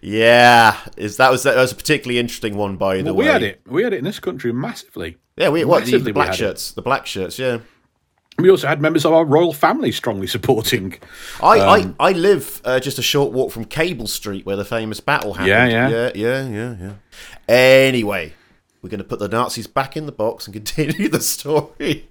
yeah, 0.03 0.77
is 0.97 1.17
that 1.17 1.31
was 1.31 1.43
that 1.45 1.57
was 1.57 1.73
a 1.73 1.75
particularly 1.75 2.19
interesting 2.19 2.57
one 2.57 2.77
by 2.77 2.99
the 2.99 3.05
Well, 3.05 3.15
way. 3.15 3.25
we 3.27 3.31
had 3.33 3.43
it. 3.43 3.61
We 3.67 3.83
had 3.83 3.93
it 3.93 3.99
in 3.99 4.05
this 4.05 4.21
country 4.21 4.53
massively. 4.53 5.17
Yeah, 5.37 5.49
we 5.49 5.65
what 5.65 5.85
the, 5.87 5.93
Massively 5.93 5.99
the 5.99 6.05
we 6.11 6.13
black 6.13 6.27
had 6.29 6.35
it. 6.35 6.39
shirts, 6.39 6.73
the 6.73 6.83
black 6.83 7.07
shirts. 7.07 7.39
Yeah, 7.39 7.59
We 8.39 8.51
also 8.51 8.67
had 8.69 8.81
members 8.81 9.05
of 9.05 9.13
our 9.13 9.25
royal 9.25 9.53
family 9.53 9.91
strongly 9.91 10.27
supporting. 10.27 10.99
I 11.43 11.59
Um, 11.61 11.97
I, 11.99 12.09
I 12.11 12.13
live 12.13 12.61
uh, 12.65 12.79
just 12.79 12.99
a 12.99 13.03
short 13.03 13.33
walk 13.33 13.51
from 13.51 13.65
Cable 13.65 14.07
Street 14.07 14.45
where 14.47 14.57
the 14.57 14.65
famous 14.65 15.01
battle 15.01 15.33
happened. 15.35 15.49
Yeah, 15.49 15.67
yeah. 15.67 15.89
yeah, 15.89 16.11
yeah, 16.15 16.49
yeah, 16.49 16.77
yeah. 16.81 16.93
Anyway, 17.55 18.35
we're 18.83 18.91
going 18.91 18.99
to 18.99 19.05
put 19.05 19.19
the 19.19 19.29
Nazis 19.29 19.67
back 19.67 19.97
in 19.97 20.07
the 20.07 20.13
box 20.13 20.47
and 20.47 20.55
continue 20.55 21.09
the 21.17 21.21
story. 21.21 22.09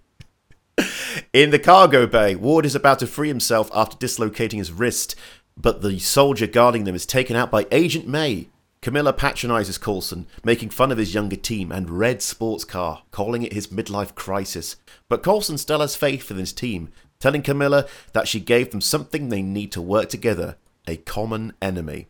In 1.31 1.51
the 1.51 1.59
cargo 1.59 2.07
bay, 2.07 2.35
Ward 2.35 2.65
is 2.65 2.75
about 2.75 2.99
to 2.99 3.07
free 3.07 3.27
himself 3.27 3.69
after 3.73 3.97
dislocating 3.97 4.59
his 4.59 4.71
wrist, 4.71 5.15
but 5.55 5.81
the 5.81 5.99
soldier 5.99 6.47
guarding 6.47 6.83
them 6.83 6.95
is 6.95 7.05
taken 7.05 7.35
out 7.35 7.51
by 7.51 7.67
Agent 7.71 8.07
May. 8.07 8.49
Camilla 8.81 9.13
patronizes 9.13 9.77
Coulson, 9.77 10.27
making 10.43 10.69
fun 10.69 10.91
of 10.91 10.97
his 10.97 11.13
younger 11.13 11.37
team 11.37 11.71
and 11.71 11.89
red 11.89 12.21
sports 12.21 12.65
car, 12.65 13.03
calling 13.11 13.43
it 13.43 13.53
his 13.53 13.67
midlife 13.67 14.13
crisis. 14.13 14.75
But 15.07 15.23
Coulson 15.23 15.57
still 15.57 15.79
has 15.79 15.95
faith 15.95 16.29
in 16.29 16.37
his 16.37 16.51
team, 16.51 16.89
telling 17.19 17.43
Camilla 17.43 17.87
that 18.11 18.27
she 18.27 18.39
gave 18.41 18.71
them 18.71 18.81
something 18.81 19.29
they 19.29 19.41
need 19.41 19.71
to 19.71 19.81
work 19.81 20.09
together 20.09 20.57
a 20.85 20.97
common 20.97 21.53
enemy. 21.61 22.07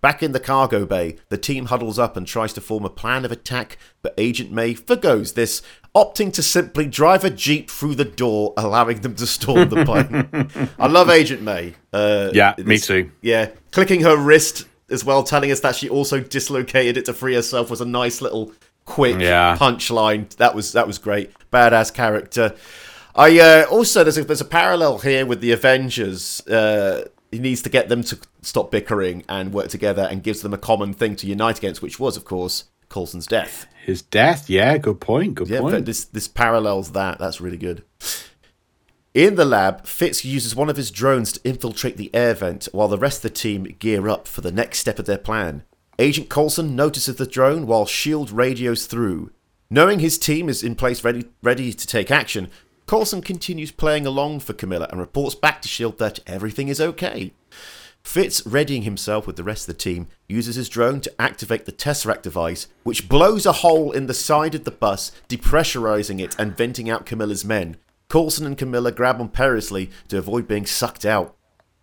Back 0.00 0.22
in 0.22 0.32
the 0.32 0.38
cargo 0.38 0.84
bay, 0.84 1.16
the 1.30 1.38
team 1.38 1.66
huddles 1.66 1.98
up 1.98 2.16
and 2.16 2.26
tries 2.26 2.52
to 2.52 2.60
form 2.60 2.84
a 2.84 2.90
plan 2.90 3.24
of 3.24 3.32
attack, 3.32 3.78
but 4.02 4.14
Agent 4.18 4.52
May 4.52 4.74
forgoes 4.74 5.32
this, 5.32 5.62
opting 5.94 6.32
to 6.32 6.42
simply 6.42 6.86
drive 6.86 7.24
a 7.24 7.30
jeep 7.30 7.70
through 7.70 7.94
the 7.94 8.04
door, 8.04 8.52
allowing 8.56 9.00
them 9.00 9.14
to 9.16 9.26
storm 9.26 9.68
the 9.68 9.84
plane. 9.84 10.70
I 10.78 10.86
love 10.88 11.08
Agent 11.08 11.42
May. 11.42 11.74
Uh, 11.92 12.30
Yeah, 12.32 12.54
me 12.58 12.78
too. 12.78 13.10
Yeah, 13.22 13.50
clicking 13.70 14.00
her 14.02 14.16
wrist 14.16 14.66
as 14.90 15.04
well, 15.04 15.22
telling 15.22 15.50
us 15.50 15.60
that 15.60 15.76
she 15.76 15.88
also 15.88 16.20
dislocated 16.20 16.96
it 16.96 17.04
to 17.06 17.14
free 17.14 17.34
herself 17.34 17.70
was 17.70 17.80
a 17.80 17.86
nice 17.86 18.20
little 18.20 18.52
quick 18.84 19.18
Yeah. 19.20 19.56
punchline. 19.58 20.28
That 20.36 20.54
was 20.54 20.72
that 20.72 20.86
was 20.86 20.98
great. 20.98 21.30
Badass 21.52 21.94
character. 21.94 22.54
I 23.14 23.38
uh, 23.38 23.66
also 23.70 24.02
there's 24.02 24.18
a 24.18 24.24
there's 24.24 24.40
a 24.40 24.44
parallel 24.44 24.98
here 24.98 25.24
with 25.24 25.40
the 25.40 25.52
Avengers. 25.52 26.46
Uh, 26.48 27.06
he 27.30 27.38
needs 27.38 27.62
to 27.62 27.68
get 27.68 27.88
them 27.88 28.02
to 28.04 28.18
stop 28.42 28.70
bickering 28.70 29.24
and 29.28 29.52
work 29.52 29.68
together, 29.68 30.06
and 30.10 30.22
gives 30.22 30.42
them 30.42 30.52
a 30.52 30.58
common 30.58 30.92
thing 30.92 31.16
to 31.16 31.26
unite 31.26 31.58
against, 31.58 31.82
which 31.82 31.98
was, 31.98 32.16
of 32.16 32.24
course, 32.24 32.64
Coulson's 32.88 33.26
death. 33.26 33.66
His 33.84 34.00
death, 34.00 34.48
yeah, 34.48 34.78
good 34.78 34.98
point, 35.00 35.34
good 35.34 35.48
Yeah, 35.48 35.60
point. 35.60 35.84
this 35.84 36.04
this 36.06 36.26
parallels 36.26 36.92
that. 36.92 37.18
That's 37.18 37.38
really 37.40 37.58
good. 37.58 37.84
In 39.12 39.34
the 39.36 39.44
lab, 39.44 39.84
Fitz 39.86 40.24
uses 40.24 40.56
one 40.56 40.70
of 40.70 40.76
his 40.78 40.90
drones 40.90 41.32
to 41.32 41.40
infiltrate 41.48 41.98
the 41.98 42.10
air 42.14 42.32
vent 42.34 42.66
while 42.72 42.88
the 42.88 42.98
rest 42.98 43.18
of 43.18 43.22
the 43.30 43.30
team 43.38 43.64
gear 43.78 44.08
up 44.08 44.26
for 44.26 44.40
the 44.40 44.50
next 44.50 44.78
step 44.78 44.98
of 44.98 45.04
their 45.04 45.18
plan. 45.18 45.64
Agent 45.98 46.28
Coulson 46.30 46.74
notices 46.74 47.16
the 47.16 47.26
drone 47.26 47.66
while 47.66 47.82
S.H.I.E.L.D. 47.82 48.32
radios 48.32 48.86
through. 48.86 49.30
Knowing 49.70 50.00
his 50.00 50.18
team 50.18 50.48
is 50.48 50.62
in 50.64 50.74
place 50.74 51.04
ready, 51.04 51.26
ready 51.42 51.72
to 51.72 51.86
take 51.86 52.10
action, 52.10 52.50
Coulson 52.86 53.20
continues 53.22 53.70
playing 53.70 54.06
along 54.06 54.40
for 54.40 54.52
Camilla 54.54 54.88
and 54.90 54.98
reports 54.98 55.34
back 55.34 55.60
to 55.62 55.68
S.H.I.E.L.D. 55.68 55.96
that 55.98 56.20
everything 56.26 56.68
is 56.68 56.80
okay. 56.80 57.32
Fitz, 58.04 58.46
readying 58.46 58.82
himself 58.82 59.26
with 59.26 59.36
the 59.36 59.42
rest 59.42 59.68
of 59.68 59.74
the 59.74 59.82
team, 59.82 60.06
uses 60.28 60.56
his 60.56 60.68
drone 60.68 61.00
to 61.00 61.20
activate 61.20 61.64
the 61.64 61.72
Tesseract 61.72 62.22
device, 62.22 62.68
which 62.82 63.08
blows 63.08 63.46
a 63.46 63.52
hole 63.52 63.90
in 63.92 64.06
the 64.06 64.14
side 64.14 64.54
of 64.54 64.64
the 64.64 64.70
bus, 64.70 65.10
depressurizing 65.28 66.20
it 66.20 66.36
and 66.38 66.56
venting 66.56 66.90
out 66.90 67.06
Camilla's 67.06 67.44
men. 67.44 67.76
Coulson 68.08 68.46
and 68.46 68.58
Camilla 68.58 68.92
grab 68.92 69.20
on 69.20 69.30
perilously 69.30 69.90
to 70.08 70.18
avoid 70.18 70.46
being 70.46 70.66
sucked 70.66 71.04
out. 71.04 71.34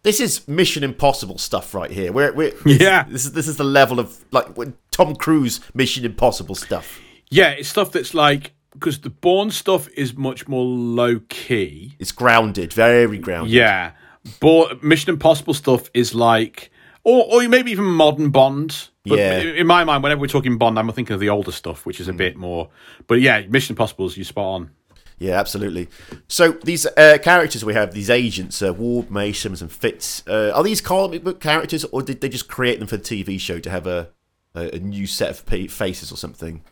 This 0.03 0.19
is 0.19 0.47
Mission 0.47 0.83
Impossible 0.83 1.37
stuff 1.37 1.73
right 1.73 1.91
here. 1.91 2.11
We're, 2.11 2.31
we're, 2.33 2.53
Yeah. 2.65 3.03
This 3.03 3.25
is 3.25 3.33
this 3.33 3.47
is 3.47 3.57
the 3.57 3.63
level 3.63 3.99
of 3.99 4.23
like 4.31 4.55
when 4.57 4.75
Tom 4.91 5.15
Cruise 5.15 5.59
Mission 5.73 6.05
Impossible 6.05 6.55
stuff. 6.55 6.99
Yeah, 7.29 7.49
it's 7.51 7.69
stuff 7.69 7.91
that's 7.91 8.13
like 8.13 8.53
because 8.73 8.99
the 9.01 9.09
Bourne 9.09 9.51
stuff 9.51 9.89
is 9.89 10.15
much 10.15 10.47
more 10.47 10.63
low 10.63 11.19
key. 11.29 11.95
It's 11.99 12.11
grounded, 12.11 12.73
very 12.73 13.17
grounded. 13.17 13.53
Yeah, 13.53 13.91
but 14.39 14.83
Mission 14.83 15.11
Impossible 15.13 15.53
stuff 15.53 15.89
is 15.93 16.13
like, 16.15 16.71
or 17.03 17.25
or 17.29 17.47
maybe 17.47 17.71
even 17.71 17.85
modern 17.85 18.29
Bond. 18.29 18.89
But 19.05 19.17
Yeah. 19.17 19.39
in 19.39 19.65
my 19.65 19.83
mind, 19.83 20.03
whenever 20.03 20.21
we're 20.21 20.27
talking 20.27 20.57
Bond, 20.57 20.77
I'm 20.77 20.91
thinking 20.91 21.13
of 21.15 21.19
the 21.19 21.29
older 21.29 21.51
stuff, 21.51 21.85
which 21.85 21.99
is 21.99 22.07
a 22.07 22.13
bit 22.13 22.37
more. 22.37 22.69
But 23.07 23.19
yeah, 23.21 23.41
Mission 23.47 23.73
Impossible 23.73 24.05
is 24.05 24.15
you 24.17 24.23
spot 24.23 24.45
on. 24.45 24.69
Yeah, 25.17 25.39
absolutely. 25.39 25.87
So 26.27 26.53
these 26.63 26.85
uh, 26.85 27.17
characters 27.21 27.63
we 27.63 27.75
have, 27.75 27.93
these 27.93 28.09
agents, 28.09 28.59
uh, 28.61 28.73
Ward, 28.73 29.11
May, 29.11 29.31
Simmons, 29.33 29.61
and 29.61 29.71
Fitz, 29.71 30.23
uh, 30.27 30.51
are 30.55 30.63
these 30.63 30.81
comic 30.81 31.23
book 31.23 31.39
characters, 31.39 31.85
or 31.85 32.01
did 32.01 32.21
they 32.21 32.29
just 32.29 32.47
create 32.47 32.79
them 32.79 32.87
for 32.87 32.97
the 32.97 33.03
TV 33.03 33.39
show 33.39 33.59
to 33.59 33.69
have 33.69 33.85
a 33.87 34.09
a, 34.55 34.75
a 34.75 34.79
new 34.79 35.07
set 35.07 35.29
of 35.29 35.39
faces 35.39 36.11
or 36.11 36.15
something? 36.17 36.63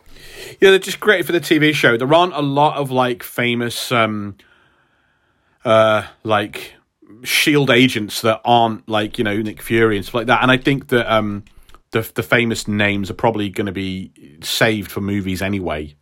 Yeah, 0.59 0.71
they're 0.71 0.79
just 0.79 0.99
great 0.99 1.25
for 1.25 1.31
the 1.31 1.39
TV 1.39 1.73
show. 1.73 1.95
There 1.95 2.11
aren't 2.13 2.33
a 2.33 2.41
lot 2.41 2.77
of 2.77 2.91
like 2.91 3.23
famous, 3.23 3.91
um, 3.91 4.35
uh, 5.63 6.03
like 6.23 6.73
Shield 7.23 7.69
agents 7.69 8.21
that 8.21 8.41
aren't 8.45 8.87
like 8.87 9.17
you 9.17 9.23
know 9.23 9.37
Nick 9.41 9.61
Fury 9.61 9.97
and 9.97 10.05
stuff 10.05 10.15
like 10.15 10.27
that. 10.27 10.41
And 10.41 10.51
I 10.51 10.57
think 10.57 10.87
that 10.89 11.11
um, 11.11 11.43
the 11.91 12.09
the 12.13 12.23
famous 12.23 12.67
names 12.67 13.09
are 13.09 13.15
probably 13.15 13.49
going 13.49 13.65
to 13.67 13.71
be 13.73 14.11
saved 14.41 14.91
for 14.91 15.01
movies 15.01 15.41
anyway. 15.41 15.95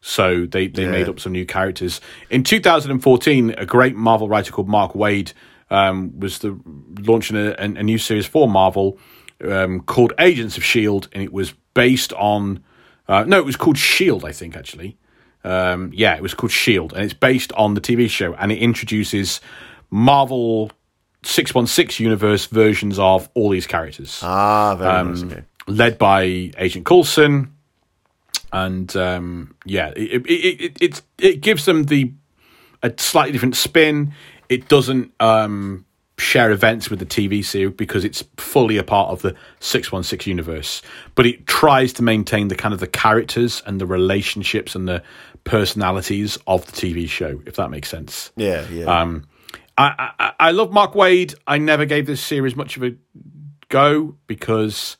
So 0.00 0.46
they 0.46 0.68
they 0.68 0.84
Yeah. 0.84 0.90
made 0.90 1.08
up 1.08 1.20
some 1.20 1.32
new 1.32 1.46
characters 1.46 2.00
in 2.30 2.42
2014. 2.42 3.54
A 3.58 3.66
great 3.66 3.96
Marvel 3.96 4.28
writer 4.28 4.52
called 4.52 4.68
Mark 4.68 4.92
Waid 4.92 5.32
um, 5.70 6.18
was 6.18 6.38
the 6.38 6.58
launching 7.00 7.36
a, 7.36 7.50
a, 7.58 7.64
a 7.64 7.82
new 7.82 7.98
series 7.98 8.26
for 8.26 8.48
Marvel 8.48 8.98
um, 9.44 9.80
called 9.80 10.12
Agents 10.18 10.56
of 10.56 10.64
Shield, 10.64 11.08
and 11.12 11.22
it 11.22 11.32
was 11.32 11.52
based 11.74 12.12
on 12.14 12.62
uh, 13.08 13.24
no, 13.24 13.38
it 13.38 13.44
was 13.44 13.56
called 13.56 13.78
Shield, 13.78 14.24
I 14.24 14.32
think 14.32 14.56
actually. 14.56 14.98
Um, 15.44 15.92
yeah, 15.94 16.14
it 16.16 16.22
was 16.22 16.34
called 16.34 16.50
Shield, 16.52 16.92
and 16.92 17.02
it's 17.02 17.14
based 17.14 17.52
on 17.52 17.74
the 17.74 17.80
TV 17.80 18.10
show, 18.10 18.34
and 18.34 18.50
it 18.52 18.58
introduces 18.58 19.40
Marvel 19.90 20.70
616 21.24 22.02
universe 22.04 22.46
versions 22.46 22.98
of 22.98 23.28
all 23.34 23.50
these 23.50 23.66
characters 23.66 24.20
Ah, 24.22 24.74
very 24.76 25.04
nice. 25.04 25.22
Okay. 25.24 25.42
led 25.66 25.98
by 25.98 26.22
Agent 26.58 26.86
Coulson, 26.86 27.52
and 28.52 28.94
um, 28.96 29.54
yeah, 29.64 29.92
it 29.96 30.24
it, 30.26 30.76
it 30.80 31.02
it 31.18 31.40
gives 31.40 31.64
them 31.64 31.84
the 31.84 32.12
a 32.82 32.92
slightly 32.96 33.32
different 33.32 33.56
spin. 33.56 34.12
It 34.48 34.68
doesn't 34.68 35.12
um, 35.20 35.84
share 36.16 36.50
events 36.52 36.88
with 36.88 37.00
the 37.00 37.06
TV 37.06 37.44
series 37.44 37.74
because 37.76 38.04
it's 38.04 38.24
fully 38.38 38.78
a 38.78 38.84
part 38.84 39.10
of 39.10 39.20
the 39.22 39.34
six 39.60 39.92
one 39.92 40.02
six 40.04 40.26
universe, 40.26 40.80
but 41.14 41.26
it 41.26 41.46
tries 41.46 41.92
to 41.94 42.02
maintain 42.02 42.48
the 42.48 42.54
kind 42.54 42.72
of 42.72 42.80
the 42.80 42.86
characters 42.86 43.62
and 43.66 43.80
the 43.80 43.86
relationships 43.86 44.74
and 44.74 44.88
the 44.88 45.02
personalities 45.44 46.38
of 46.46 46.64
the 46.66 46.72
TV 46.72 47.08
show, 47.08 47.40
if 47.46 47.56
that 47.56 47.70
makes 47.70 47.88
sense. 47.88 48.30
Yeah, 48.36 48.66
yeah. 48.70 48.84
Um, 48.84 49.24
I, 49.78 50.12
I 50.18 50.32
I 50.40 50.50
love 50.50 50.72
Mark 50.72 50.92
Waid. 50.94 51.34
I 51.46 51.58
never 51.58 51.84
gave 51.84 52.06
this 52.06 52.20
series 52.20 52.56
much 52.56 52.76
of 52.76 52.82
a 52.82 52.96
go 53.68 54.16
because 54.26 54.96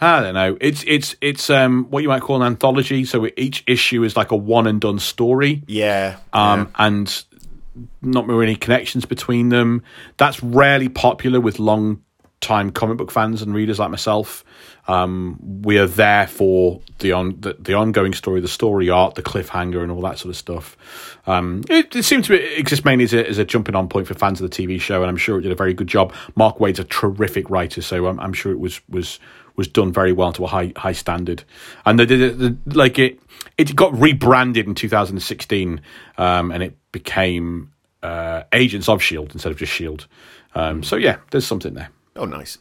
I 0.00 0.22
don't 0.22 0.34
know. 0.34 0.56
It's 0.60 0.82
it's 0.86 1.16
it's 1.20 1.50
um 1.50 1.84
what 1.90 2.02
you 2.02 2.08
might 2.08 2.22
call 2.22 2.36
an 2.36 2.42
anthology. 2.42 3.04
So 3.04 3.28
each 3.36 3.62
issue 3.66 4.02
is 4.02 4.16
like 4.16 4.32
a 4.32 4.36
one 4.36 4.66
and 4.66 4.80
done 4.80 4.98
story, 4.98 5.62
yeah. 5.66 6.16
um, 6.32 6.72
and 6.76 7.24
not 8.02 8.26
really 8.26 8.44
any 8.44 8.56
connections 8.56 9.04
between 9.04 9.50
them. 9.50 9.82
That's 10.16 10.42
rarely 10.42 10.88
popular 10.88 11.40
with 11.40 11.58
long 11.58 12.02
time 12.40 12.70
comic 12.70 12.98
book 12.98 13.10
fans 13.10 13.42
and 13.42 13.54
readers 13.54 13.78
like 13.78 13.90
myself. 13.90 14.44
Um, 14.86 15.38
we 15.62 15.78
are 15.78 15.86
there 15.86 16.26
for 16.26 16.80
the 16.98 17.12
on 17.12 17.40
the, 17.40 17.56
the 17.58 17.74
ongoing 17.74 18.12
story, 18.12 18.40
the 18.40 18.48
story 18.48 18.90
art, 18.90 19.14
the 19.14 19.22
cliffhanger, 19.22 19.82
and 19.82 19.90
all 19.90 20.02
that 20.02 20.18
sort 20.18 20.30
of 20.30 20.36
stuff. 20.36 20.76
Um, 21.26 21.64
it, 21.70 21.96
it 21.96 22.02
seems 22.04 22.26
to 22.26 22.36
be, 22.36 22.44
exist 22.54 22.84
mainly 22.84 23.04
as 23.04 23.14
a, 23.14 23.26
as 23.28 23.38
a 23.38 23.44
jumping 23.44 23.74
on 23.74 23.88
point 23.88 24.06
for 24.06 24.14
fans 24.14 24.40
of 24.40 24.50
the 24.50 24.54
TV 24.66 24.80
show, 24.80 25.00
and 25.02 25.08
I'm 25.08 25.16
sure 25.16 25.38
it 25.38 25.42
did 25.42 25.52
a 25.52 25.56
very 25.56 25.72
good 25.74 25.86
job. 25.88 26.12
Mark 26.36 26.60
Waid's 26.60 26.78
a 26.78 26.84
terrific 26.84 27.48
writer, 27.48 27.80
so 27.80 28.06
I'm, 28.06 28.20
I'm 28.20 28.32
sure 28.32 28.52
it 28.52 28.60
was 28.60 28.80
was 28.88 29.18
was 29.56 29.68
done 29.68 29.92
very 29.92 30.12
well 30.12 30.32
to 30.32 30.44
a 30.44 30.48
high 30.48 30.72
high 30.76 30.92
standard. 30.92 31.44
And 31.86 31.98
they 31.98 32.06
did 32.06 32.20
it 32.20 32.38
the- 32.38 32.56
like 32.78 32.98
it 32.98 33.20
it 33.56 33.74
got 33.74 33.98
rebranded 33.98 34.66
in 34.66 34.74
2016, 34.74 35.80
um, 36.18 36.50
and 36.50 36.62
it 36.62 36.76
became 36.92 37.72
uh, 38.02 38.42
Agents 38.52 38.88
of 38.88 39.02
Shield 39.02 39.32
instead 39.32 39.50
of 39.52 39.58
just 39.58 39.72
Shield. 39.72 40.06
Um, 40.54 40.82
so 40.82 40.96
yeah, 40.96 41.16
there's 41.30 41.46
something 41.46 41.74
there. 41.74 41.88
Oh, 42.16 42.26
nice. 42.26 42.58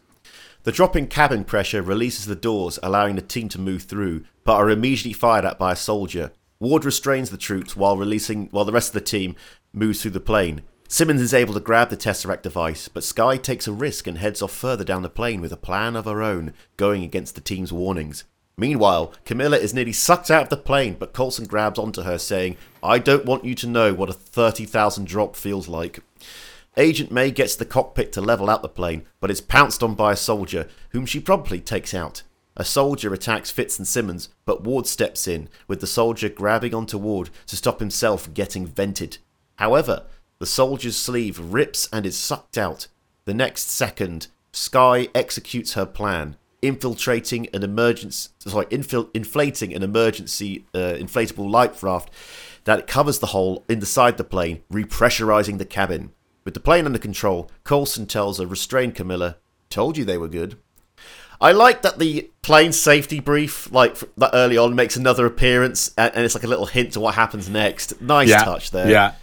The 0.64 0.72
drop 0.72 0.96
in 0.96 1.08
cabin 1.08 1.44
pressure 1.44 1.82
releases 1.82 2.26
the 2.26 2.36
doors, 2.36 2.80
allowing 2.82 3.16
the 3.16 3.22
team 3.22 3.50
to 3.50 3.60
move 3.60 3.84
through, 3.84 4.24
but 4.46 4.56
are 4.56 4.70
immediately 4.70 5.12
fired 5.12 5.44
at 5.44 5.60
by 5.60 5.74
a 5.74 5.76
soldier. 5.76 6.32
Ward 6.60 6.86
restrains 6.86 7.30
the 7.30 7.38
troops 7.38 7.76
while 7.76 7.98
releasing 7.98 8.48
while 8.48 8.64
the 8.64 8.72
rest 8.72 8.90
of 8.90 8.94
the 8.94 9.02
team 9.02 9.36
moves 9.74 10.02
through 10.02 10.12
the 10.12 10.22
plane. 10.22 10.62
Simmons 10.88 11.22
is 11.22 11.34
able 11.34 11.54
to 11.54 11.60
grab 11.60 11.90
the 11.90 11.98
Tesseract 11.98 12.44
device, 12.44 12.88
but 12.88 13.04
Skye 13.04 13.36
takes 13.36 13.68
a 13.68 13.74
risk 13.74 14.08
and 14.08 14.20
heads 14.20 14.42
off 14.42 14.54
further 14.54 14.86
down 14.86 15.02
the 15.02 15.10
plane 15.10 15.42
with 15.42 15.52
a 15.52 15.58
plan 15.58 15.98
of 15.98 16.06
her 16.06 16.24
own, 16.24 16.54
going 16.78 17.04
against 17.04 17.36
the 17.36 17.42
team's 17.42 17.74
warnings. 17.74 18.24
Meanwhile, 18.56 19.14
Camilla 19.26 19.58
is 19.58 19.74
nearly 19.74 19.92
sucked 19.92 20.32
out 20.32 20.44
of 20.44 20.50
the 20.50 20.58
plane, 20.58 20.96
but 20.98 21.12
Coulson 21.12 21.46
grabs 21.46 21.80
onto 21.80 22.04
her, 22.04 22.18
saying, 22.18 22.56
I 22.82 23.00
don't 23.00 23.26
want 23.26 23.44
you 23.44 23.56
to 23.56 23.68
know 23.68 23.94
what 23.94 24.10
a 24.10 24.14
30,000 24.14 25.08
drop 25.08 25.36
feels 25.36 25.68
like. 25.68 26.00
Agent 26.76 27.12
May 27.12 27.30
gets 27.30 27.56
the 27.56 27.66
cockpit 27.66 28.12
to 28.14 28.22
level 28.22 28.50
out 28.50 28.64
the 28.64 28.70
plane, 28.70 29.06
but 29.20 29.30
is 29.30 29.42
pounced 29.42 29.84
on 29.84 29.94
by 29.94 30.14
a 30.14 30.16
soldier, 30.16 30.68
whom 30.90 31.06
she 31.06 31.20
promptly 31.20 31.60
takes 31.60 31.94
out. 31.94 32.24
A 32.58 32.64
soldier 32.64 33.14
attacks 33.14 33.52
Fitz 33.52 33.78
and 33.78 33.88
Simmons, 33.88 34.30
but 34.46 34.64
Ward 34.64 34.88
steps 34.88 35.28
in, 35.28 35.50
with 35.68 35.82
the 35.82 35.88
soldier 35.88 36.30
grabbing 36.30 36.74
onto 36.74 36.98
Ward 36.98 37.30
to 37.48 37.56
stop 37.56 37.80
himself 37.80 38.34
getting 38.34 38.66
vented. 38.66 39.18
However, 39.58 40.06
the 40.40 40.46
soldier's 40.46 40.98
sleeve 40.98 41.40
rips 41.40 41.88
and 41.94 42.06
is 42.06 42.18
sucked 42.18 42.58
out. 42.58 42.88
The 43.26 43.34
next 43.34 43.70
second, 43.70 44.28
Skye 44.52 45.10
executes 45.16 45.74
her 45.74 45.86
plan, 45.86 46.38
infiltrating 46.62 47.48
an 47.54 47.64
emergency, 47.64 48.30
sorry, 48.40 48.66
infil- 48.68 49.10
inflating 49.14 49.74
an 49.74 49.84
emergency 49.84 50.66
uh, 50.74 50.96
inflatable 50.98 51.50
life 51.50 51.84
raft 51.84 52.10
that 52.66 52.88
covers 52.88 53.20
the 53.20 53.28
hole 53.28 53.64
inside 53.70 54.18
the 54.18 54.24
plane, 54.24 54.62
repressurizing 54.72 55.60
the 55.60 55.66
cabin. 55.66 56.12
With 56.46 56.54
the 56.54 56.60
plane 56.60 56.86
under 56.86 57.00
control, 57.00 57.50
Coulson 57.64 58.06
tells 58.06 58.40
a 58.40 58.48
restrained 58.48 58.96
Camilla, 58.96 59.38
"Told 59.70 59.98
you 59.98 60.06
they 60.06 60.18
were 60.18 60.28
good." 60.28 60.58
I 61.40 61.52
like 61.52 61.82
that 61.82 62.00
the 62.00 62.30
plane 62.42 62.72
safety 62.72 63.20
brief, 63.20 63.70
like 63.72 63.98
that 64.16 64.32
early 64.34 64.58
on, 64.58 64.76
makes 64.76 64.96
another 64.96 65.26
appearance, 65.26 65.94
and, 65.98 66.16
it's 66.16 66.36
like 66.36 66.46
a 66.46 66.48
little 66.48 66.68
hint 66.68 66.94
to 66.94 67.02
what 67.02 67.16
happens 67.16 67.50
next. 67.50 68.00
Nice 68.02 68.30
yeah, 68.30 68.44
touch 68.46 68.72
there. 68.72 68.90
Yeah, 68.90 69.14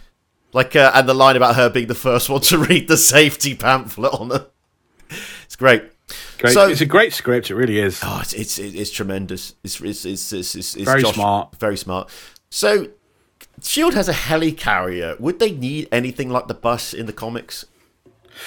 Like, 0.53 0.75
uh, 0.75 0.91
and 0.93 1.09
the 1.09 1.15
line 1.15 1.35
about 1.35 1.55
her 1.55 1.69
being 1.69 1.87
the 1.87 1.95
first 1.95 2.29
one 2.29 2.41
to 2.41 2.57
read 2.69 2.87
the 2.87 2.97
safety 2.97 3.55
pamphlet 3.55 4.13
on 4.13 4.29
her. 4.29 4.47
It's 5.45 5.55
great. 5.55 5.83
great. 6.37 6.53
So- 6.53 6.69
it's 6.69 6.81
a 6.81 6.85
great 6.85 7.13
script. 7.13 7.49
It 7.49 7.55
really 7.55 7.79
is. 7.79 7.99
Oh, 8.03 8.19
it's 8.21 8.33
it's, 8.33 8.59
it's 8.59 8.91
tremendous. 8.91 9.55
It's 9.63 9.81
it's 9.81 10.05
it's 10.05 10.31
it's, 10.31 10.55
it's, 10.55 10.75
it's 10.75 10.85
Very 10.85 11.03
smart. 11.03 11.55
Very 11.59 11.77
smart. 11.77 12.09
So, 12.51 12.89
Shield 13.61 13.93
has 13.93 14.09
a 14.09 14.13
helicarrier. 14.13 15.19
Would 15.19 15.39
they 15.39 15.51
need 15.51 15.87
anything 15.91 16.29
like 16.29 16.47
the 16.47 16.53
bus 16.53 16.93
in 16.93 17.05
the 17.05 17.13
comics? 17.13 17.65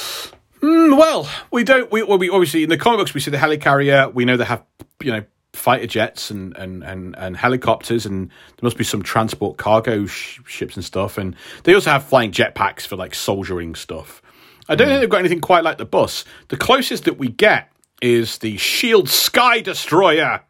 Mm, 0.63 0.97
well, 0.97 1.29
we 1.51 1.65
don't. 1.65 1.91
We, 1.91 2.03
well, 2.03 2.17
we 2.17 2.29
obviously 2.29 2.63
in 2.63 2.69
the 2.69 2.77
comic 2.77 2.99
books 2.99 3.13
we 3.13 3.19
see 3.19 3.29
the 3.29 3.37
helicarrier. 3.37 4.13
We 4.13 4.23
know 4.23 4.37
they 4.37 4.45
have 4.45 4.63
you 5.01 5.11
know 5.11 5.25
fighter 5.51 5.87
jets 5.87 6.31
and 6.31 6.55
and 6.55 6.85
and, 6.85 7.17
and 7.17 7.35
helicopters, 7.35 8.05
and 8.05 8.29
there 8.29 8.61
must 8.61 8.77
be 8.77 8.85
some 8.85 9.03
transport 9.03 9.57
cargo 9.57 10.05
sh- 10.05 10.39
ships 10.47 10.77
and 10.77 10.85
stuff. 10.85 11.17
And 11.17 11.35
they 11.63 11.73
also 11.73 11.89
have 11.89 12.05
flying 12.05 12.31
jetpacks 12.31 12.87
for 12.87 12.95
like 12.95 13.13
soldiering 13.13 13.75
stuff. 13.75 14.21
I 14.69 14.75
don't 14.75 14.87
think 14.87 15.01
they've 15.01 15.09
got 15.09 15.19
anything 15.19 15.41
quite 15.41 15.65
like 15.65 15.77
the 15.77 15.85
bus. 15.85 16.23
The 16.47 16.55
closest 16.55 17.03
that 17.03 17.17
we 17.17 17.27
get 17.27 17.69
is 18.01 18.37
the 18.37 18.55
Shield 18.55 19.09
Sky 19.09 19.59
Destroyer, 19.59 20.41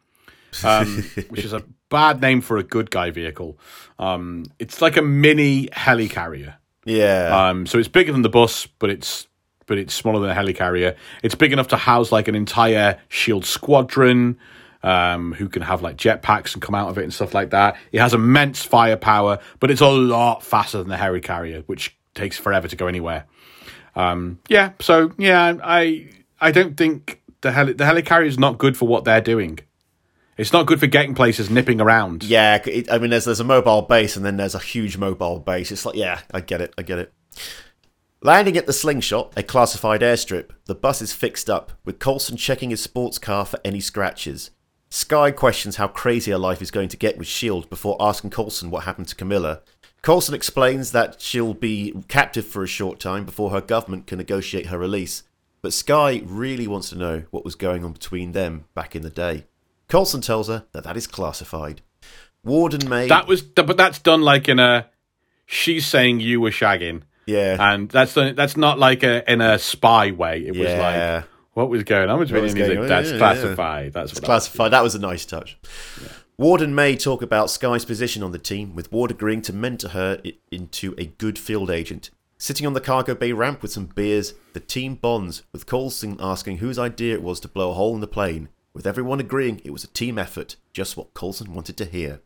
um, 0.64 1.04
which 1.30 1.44
is 1.44 1.54
a 1.54 1.64
bad 1.94 2.20
name 2.22 2.42
for 2.42 2.58
a 2.58 2.64
good 2.64 2.90
guy 2.90 3.12
vehicle. 3.12 3.56
Um, 4.00 4.46
it's 4.58 4.82
like 4.82 4.98
a 4.98 5.04
mini 5.04 5.68
helicarrier. 5.68 6.56
Yeah. 6.86 7.50
Um, 7.50 7.68
so 7.68 7.78
it's 7.78 7.88
bigger 7.88 8.12
than 8.12 8.24
the 8.24 8.30
bus, 8.30 8.66
but 8.80 8.90
it's 8.90 9.28
but 9.68 9.78
it's 9.78 9.94
smaller 9.94 10.20
than 10.20 10.36
a 10.36 10.36
helicarrier. 10.36 10.96
It's 11.22 11.36
big 11.36 11.54
enough 11.54 11.68
to 11.68 11.78
house 11.78 12.12
like 12.12 12.28
an 12.28 12.34
entire 12.34 13.00
shield 13.10 13.46
squadron, 13.46 14.40
um, 14.82 15.34
who 15.34 15.48
can 15.48 15.62
have 15.62 15.84
like 15.84 15.96
jetpacks 15.96 16.54
and 16.54 16.64
come 16.64 16.74
out 16.74 16.90
of 16.90 16.98
it 16.98 17.04
and 17.04 17.14
stuff 17.14 17.36
like 17.36 17.52
that. 17.52 17.78
It 17.92 18.00
has 18.00 18.16
immense 18.16 18.64
firepower, 18.64 19.38
but 19.60 19.70
it's 19.70 19.82
a 19.82 19.88
lot 19.88 20.44
faster 20.44 20.80
than 20.80 20.90
the 20.90 20.96
helicarrier, 20.96 21.64
which 21.68 21.96
takes 22.16 22.40
forever 22.40 22.68
to 22.68 22.76
go 22.76 22.88
anywhere. 22.88 23.26
Um, 23.96 24.40
yeah, 24.50 24.72
so 24.80 25.14
yeah, 25.20 25.58
I 25.64 26.10
I 26.42 26.52
don't 26.52 26.76
think 26.76 27.22
the 27.42 27.52
heli- 27.52 27.74
the 27.74 27.84
helicarrier 27.84 28.26
is 28.26 28.40
not 28.40 28.58
good 28.58 28.76
for 28.76 28.88
what 28.88 29.06
they're 29.06 29.22
doing. 29.22 29.60
It's 30.38 30.54
not 30.54 30.66
good 30.66 30.80
for 30.80 30.88
getting 30.88 31.14
places, 31.14 31.50
nipping 31.50 31.80
around. 31.80 32.24
Yeah, 32.24 32.62
it, 32.66 32.92
I 32.92 32.98
mean, 32.98 33.12
there's 33.12 33.26
there's 33.26 33.40
a 33.40 33.44
mobile 33.44 33.84
base 33.84 34.16
and 34.16 34.26
then 34.26 34.38
there's 34.38 34.56
a 34.56 34.60
huge 34.60 34.98
mobile 34.98 35.40
base. 35.40 35.72
It's 35.72 35.86
like, 35.86 35.96
yeah, 35.96 36.22
I 36.34 36.42
get 36.42 36.62
it, 36.62 36.74
I 36.78 36.82
get 36.82 37.00
it. 37.00 37.14
Landing 38.22 38.56
at 38.56 38.66
the 38.66 38.74
Slingshot, 38.74 39.34
a 39.36 39.44
classified 39.44 40.02
airstrip, 40.02 40.52
the 40.66 40.76
bus 40.76 41.02
is 41.02 41.12
fixed 41.12 41.50
up, 41.50 41.74
with 41.84 42.00
Coulson 42.00 42.38
checking 42.38 42.70
his 42.70 42.82
sports 42.82 43.20
car 43.20 43.46
for 43.46 43.60
any 43.66 43.82
scratches. 43.82 44.52
Skye 44.90 45.32
questions 45.32 45.76
how 45.76 45.88
crazy 45.88 46.32
her 46.32 46.38
life 46.38 46.62
is 46.62 46.72
going 46.72 46.88
to 46.88 46.98
get 46.98 47.18
with 47.18 47.28
S.H.I.E.L.D. 47.28 47.68
before 47.70 47.98
asking 48.00 48.30
Coulson 48.30 48.72
what 48.72 48.86
happened 48.86 49.10
to 49.10 49.16
Camilla. 49.16 49.62
Coulson 50.04 50.34
explains 50.34 50.92
that 50.92 51.20
she'll 51.20 51.54
be 51.54 51.94
captive 52.08 52.46
for 52.48 52.64
a 52.64 52.68
short 52.68 53.00
time 53.00 53.26
before 53.26 53.50
her 53.50 53.60
government 53.62 54.08
can 54.08 54.20
negotiate 54.20 54.68
her 54.68 54.78
release. 54.78 55.24
But 55.62 55.74
Skye 55.74 56.22
really 56.26 56.68
wants 56.68 56.90
to 56.90 56.98
know 56.98 57.24
what 57.32 57.44
was 57.44 57.56
going 57.56 57.84
on 57.84 57.92
between 57.92 58.32
them 58.32 58.66
back 58.74 58.96
in 58.96 59.02
the 59.02 59.10
day. 59.10 59.46
Coulson 59.88 60.22
tells 60.22 60.48
her 60.48 60.66
that 60.72 60.84
that 60.84 60.98
is 60.98 61.08
classified. 61.08 61.82
Ward 62.44 62.74
and 62.74 62.90
May. 62.90 63.08
That 63.08 63.28
was, 63.28 63.42
but 63.42 63.78
that's 63.78 64.00
done 64.00 64.22
like 64.22 64.50
in 64.50 64.60
a. 64.60 64.90
She's 65.46 65.86
saying 65.86 66.20
you 66.22 66.42
were 66.42 66.50
shagging, 66.52 67.04
yeah. 67.26 67.58
and 67.60 67.90
that's 67.90 68.14
done, 68.16 68.36
that's 68.36 68.58
not 68.58 68.80
like 68.80 69.04
a 69.04 69.30
in 69.32 69.42
a 69.42 69.60
spy 69.60 70.12
way. 70.12 70.46
It 70.46 70.52
was 70.52 70.70
Yeah. 70.70 71.16
like 71.16 71.26
what 71.54 71.70
was 71.70 71.84
going 71.84 72.10
on 72.10 72.20
between 72.20 72.42
was? 72.42 72.54
He's 72.54 72.68
like. 72.68 72.88
That's 72.88 73.08
Yeah, 73.10 73.14
yeah. 73.14 73.20
classified. 73.20 73.94
That's 73.94 74.12
It's 74.12 74.22
what 74.22 74.26
classified. 74.26 74.72
That 74.72 74.84
was 74.84 74.96
a 74.96 75.00
nice 75.00 75.26
touch. 75.26 75.58
Ward 76.38 76.62
and 76.62 76.76
May 76.76 76.96
talk 76.98 77.22
about 77.22 77.50
Skye's 77.52 77.86
position 77.86 78.24
on 78.24 78.32
the 78.32 78.40
team, 78.40 78.74
with 78.76 78.92
Ward 78.92 79.12
agreeing 79.12 79.42
to 79.44 79.54
mentor 79.54 79.90
her 79.90 80.22
into 80.52 80.96
a 80.98 81.06
good 81.06 81.38
field 81.38 81.70
agent. 81.70 82.10
Sitting 82.40 82.66
on 82.66 82.74
the 82.74 82.82
cargo 82.82 83.14
bay 83.16 83.32
ramp 83.32 83.62
with 83.62 83.72
some 83.72 83.86
beers, 83.86 84.34
the 84.54 84.60
team 84.60 84.96
bonds, 84.96 85.44
with 85.54 85.66
Coulson 85.68 86.18
asking 86.20 86.58
whose 86.58 86.80
idea 86.80 87.14
it 87.14 87.22
was 87.24 87.40
to 87.42 87.48
blow 87.48 87.70
a 87.72 87.74
hole 87.76 87.94
in 87.94 88.02
the 88.02 88.08
plane, 88.08 88.50
with 88.74 88.88
everyone 88.88 89.20
agreeing 89.20 89.62
it 89.64 89.72
was 89.72 89.84
a 89.84 89.88
team 89.88 90.18
effort, 90.18 90.56
just 90.74 90.98
what 90.98 91.14
Coulson 91.14 91.54
wanted 91.54 91.78
to 91.78 91.86
hear. 91.86 92.22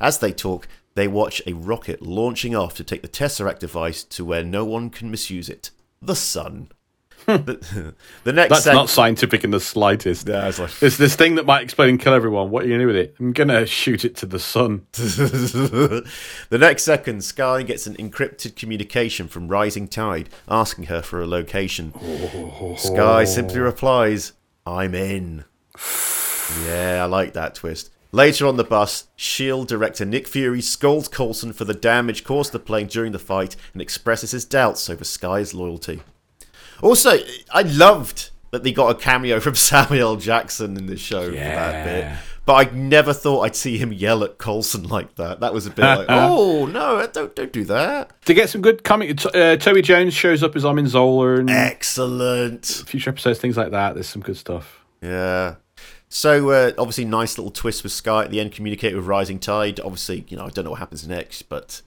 As 0.00 0.18
they 0.18 0.32
talk, 0.32 0.66
they 0.94 1.06
watch 1.06 1.42
a 1.46 1.52
rocket 1.52 2.00
launching 2.02 2.56
off 2.56 2.74
to 2.74 2.84
take 2.84 3.02
the 3.02 3.08
Tesseract 3.08 3.58
device 3.58 4.02
to 4.04 4.24
where 4.24 4.42
no 4.42 4.64
one 4.64 4.90
can 4.90 5.10
misuse 5.10 5.48
it 5.48 5.70
the 6.00 6.16
sun. 6.16 6.68
the, 7.26 7.58
hmm. 7.70 7.88
the 8.24 8.32
next 8.32 8.50
That's 8.50 8.66
not 8.66 8.88
scientific 8.88 9.42
in 9.44 9.50
the 9.50 9.60
slightest. 9.60 10.28
Yeah, 10.28 10.48
it's 10.48 10.58
like- 10.58 10.82
It's 10.82 10.96
this 10.96 11.16
thing 11.16 11.34
that 11.36 11.46
might 11.46 11.62
explode 11.62 11.88
and 11.88 12.00
kill 12.00 12.14
everyone. 12.14 12.50
What 12.50 12.64
are 12.64 12.66
you 12.68 12.76
going 12.76 12.86
to 12.86 12.92
do 12.92 12.98
with 12.98 13.08
it? 13.08 13.16
I'm 13.18 13.32
going 13.32 13.48
to 13.48 13.66
shoot 13.66 14.04
it 14.04 14.16
to 14.16 14.26
the 14.26 14.38
sun. 14.38 14.86
the 14.92 16.06
next 16.50 16.84
second, 16.84 17.24
Skye 17.24 17.62
gets 17.62 17.86
an 17.86 17.96
encrypted 17.96 18.56
communication 18.56 19.28
from 19.28 19.48
Rising 19.48 19.88
Tide 19.88 20.28
asking 20.48 20.84
her 20.84 21.02
for 21.02 21.20
a 21.20 21.26
location. 21.26 21.92
Oh. 22.00 22.74
Skye 22.76 23.24
simply 23.24 23.60
replies, 23.60 24.32
I'm 24.64 24.94
in. 24.94 25.44
Yeah, 26.64 27.02
I 27.02 27.06
like 27.06 27.32
that 27.34 27.54
twist. 27.54 27.90
Later 28.12 28.46
on 28.46 28.56
the 28.56 28.64
bus, 28.64 29.08
S.H.I.E.L.D. 29.18 29.66
Director 29.66 30.04
Nick 30.04 30.26
Fury 30.26 30.62
scolds 30.62 31.08
Coulson 31.08 31.52
for 31.52 31.64
the 31.64 31.74
damage 31.74 32.24
caused 32.24 32.52
to 32.52 32.58
the 32.58 32.64
plane 32.64 32.86
during 32.86 33.12
the 33.12 33.18
fight 33.18 33.56
and 33.72 33.82
expresses 33.82 34.30
his 34.30 34.44
doubts 34.44 34.88
over 34.88 35.04
Skye's 35.04 35.52
loyalty. 35.54 36.02
Also, 36.82 37.18
I 37.52 37.62
loved 37.62 38.30
that 38.52 38.62
they 38.62 38.72
got 38.72 38.90
a 38.90 38.98
cameo 38.98 39.40
from 39.40 39.54
Samuel 39.56 40.16
Jackson 40.16 40.76
in 40.76 40.86
the 40.86 40.96
show 40.96 41.26
for 41.30 41.34
that 41.36 41.84
bit. 41.84 42.18
But 42.46 42.68
I 42.68 42.70
never 42.72 43.12
thought 43.12 43.40
I'd 43.40 43.56
see 43.56 43.76
him 43.76 43.92
yell 43.92 44.22
at 44.22 44.38
Coulson 44.38 44.84
like 44.88 45.16
that. 45.16 45.40
That 45.40 45.52
was 45.52 45.66
a 45.66 45.70
bit 45.70 45.82
like, 45.84 46.06
oh 46.08 46.66
no, 46.66 47.04
don't 47.12 47.34
don't 47.34 47.52
do 47.52 47.64
that. 47.64 48.12
To 48.26 48.34
get 48.34 48.48
some 48.48 48.62
good 48.62 48.84
comic, 48.84 49.22
uh, 49.34 49.56
Toby 49.56 49.82
Jones 49.82 50.14
shows 50.14 50.44
up 50.44 50.54
as 50.54 50.64
Armin 50.64 50.86
Zola 50.86 51.34
and 51.40 51.50
Excellent. 51.50 52.64
future 52.86 53.10
episodes, 53.10 53.40
things 53.40 53.56
like 53.56 53.72
that. 53.72 53.94
There's 53.94 54.08
some 54.08 54.22
good 54.22 54.36
stuff. 54.36 54.84
Yeah. 55.02 55.56
So 56.16 56.48
uh, 56.48 56.72
obviously, 56.78 57.04
nice 57.04 57.36
little 57.36 57.50
twist 57.50 57.82
with 57.82 57.92
Skye 57.92 58.24
at 58.24 58.30
the 58.30 58.40
end. 58.40 58.50
Communicate 58.50 58.96
with 58.96 59.04
Rising 59.04 59.38
Tide. 59.38 59.78
Obviously, 59.80 60.24
you 60.28 60.36
know 60.38 60.46
I 60.46 60.48
don't 60.48 60.64
know 60.64 60.70
what 60.70 60.78
happens 60.78 61.06
next, 61.06 61.42
but 61.42 61.82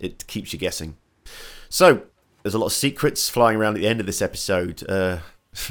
it 0.00 0.26
keeps 0.26 0.54
you 0.54 0.58
guessing. 0.58 0.96
So 1.68 2.00
there's 2.42 2.54
a 2.54 2.58
lot 2.58 2.68
of 2.68 2.72
secrets 2.72 3.28
flying 3.28 3.58
around 3.58 3.74
at 3.74 3.82
the 3.82 3.86
end 3.86 4.00
of 4.00 4.06
this 4.06 4.22
episode. 4.22 4.88
Uh, 4.88 5.18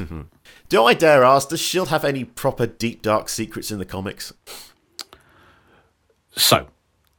do 0.70 0.84
I 0.84 0.94
dare 0.94 1.24
ask? 1.24 1.50
Does 1.50 1.60
Shield 1.60 1.88
have 1.88 2.06
any 2.06 2.24
proper 2.24 2.68
deep 2.68 3.02
dark 3.02 3.30
secrets 3.30 3.72
in 3.72 3.80
the 3.80 3.86
comics? 3.86 4.32
So, 6.36 6.68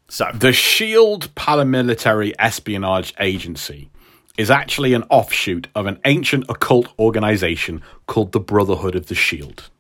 So 0.07 0.31
the 0.33 0.53
SHIELD 0.53 1.35
paramilitary 1.35 2.35
espionage 2.39 3.15
agency 3.19 3.91
is 4.39 4.49
actually 4.49 4.95
an 4.95 5.03
offshoot 5.11 5.67
of 5.75 5.87
an 5.87 5.99
ancient 6.05 6.45
occult 6.49 6.87
organization 7.01 7.83
called 8.07 8.31
the 8.31 8.39
Brotherhood 8.39 8.95
of 8.95 9.07
the 9.07 9.17
Shield. 9.17 9.71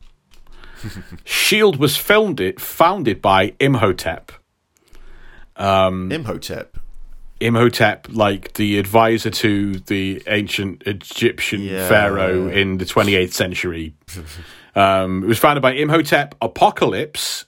Shield 1.25 1.77
was 1.77 1.97
founded 1.97 2.61
founded 2.61 3.21
by 3.23 3.55
Imhotep. 3.61 4.33
Imhotep. 6.13 6.77
Imhotep, 7.41 8.07
like 8.11 8.55
the 8.55 8.79
advisor 8.79 9.31
to 9.31 9.75
the 9.81 10.23
ancient 10.27 10.83
Egyptian 10.87 11.61
Yeah. 11.63 11.89
pharaoh 11.89 12.49
in 12.49 12.79
the 12.79 12.85
28th 12.85 13.33
century. 13.35 13.95
um, 14.75 15.25
it 15.25 15.27
was 15.27 15.39
founded 15.39 15.63
by 15.63 15.73
Imhotep, 15.75 16.35
Apocalypse, 16.41 17.45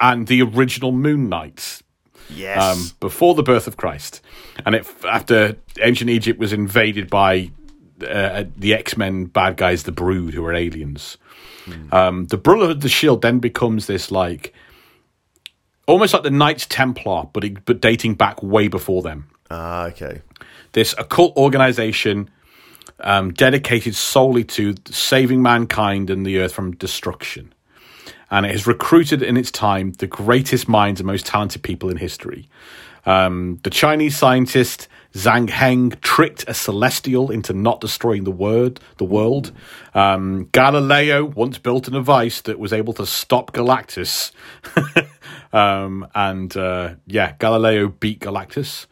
and 0.00 0.26
the 0.26 0.42
original 0.42 0.92
Moon 0.92 1.28
Knights 1.28 1.82
Yes. 2.28 2.62
um, 2.62 2.90
before 3.00 3.34
the 3.34 3.42
birth 3.42 3.66
of 3.66 3.76
Christ. 3.76 4.20
And 4.64 4.74
it, 4.74 4.86
after 5.08 5.56
ancient 5.82 6.10
Egypt 6.10 6.38
was 6.38 6.52
invaded 6.52 7.08
by 7.10 7.50
uh, 8.06 8.44
the 8.56 8.74
X 8.74 8.96
Men 8.96 9.24
bad 9.24 9.56
guys, 9.56 9.84
the 9.84 9.92
Brood, 9.92 10.34
who 10.34 10.44
are 10.44 10.54
aliens. 10.54 11.16
Um, 11.92 12.26
the 12.26 12.36
Brotherhood 12.36 12.76
of 12.76 12.82
the 12.82 12.88
Shield 12.88 13.22
then 13.22 13.38
becomes 13.38 13.86
this 13.86 14.10
like 14.10 14.54
almost 15.86 16.12
like 16.12 16.22
the 16.22 16.30
Knights 16.30 16.66
Templar, 16.66 17.24
but 17.32 17.44
it, 17.44 17.64
but 17.64 17.80
dating 17.80 18.14
back 18.14 18.42
way 18.42 18.68
before 18.68 19.02
them. 19.02 19.28
ah, 19.50 19.86
okay. 19.86 20.22
This 20.72 20.94
occult 20.98 21.36
organization 21.36 22.28
um, 23.00 23.32
dedicated 23.32 23.94
solely 23.94 24.44
to 24.44 24.74
saving 24.86 25.42
mankind 25.42 26.10
and 26.10 26.26
the 26.26 26.38
earth 26.38 26.52
from 26.52 26.72
destruction. 26.72 27.52
And 28.30 28.44
it 28.44 28.52
has 28.52 28.66
recruited 28.66 29.22
in 29.22 29.36
its 29.36 29.50
time 29.50 29.92
the 29.92 30.06
greatest 30.06 30.68
minds 30.68 31.00
and 31.00 31.06
most 31.06 31.26
talented 31.26 31.62
people 31.62 31.90
in 31.90 31.96
history. 31.96 32.48
Um, 33.04 33.60
the 33.62 33.70
Chinese 33.70 34.16
scientist 34.16 34.88
Zhang 35.16 35.48
Heng 35.48 35.92
tricked 36.02 36.44
a 36.46 36.52
celestial 36.52 37.30
into 37.30 37.54
not 37.54 37.80
destroying 37.80 38.24
the 38.24 38.30
word, 38.30 38.80
the 38.98 39.04
world. 39.04 39.50
Um, 39.94 40.50
Galileo 40.52 41.24
once 41.24 41.56
built 41.56 41.88
a 41.88 41.90
device 41.90 42.42
that 42.42 42.58
was 42.58 42.74
able 42.74 42.92
to 42.92 43.06
stop 43.06 43.52
Galactus. 43.52 44.32
um, 45.54 46.06
and 46.14 46.54
uh, 46.54 46.96
yeah, 47.06 47.32
Galileo 47.38 47.88
beat 47.88 48.20
Galactus. 48.20 48.86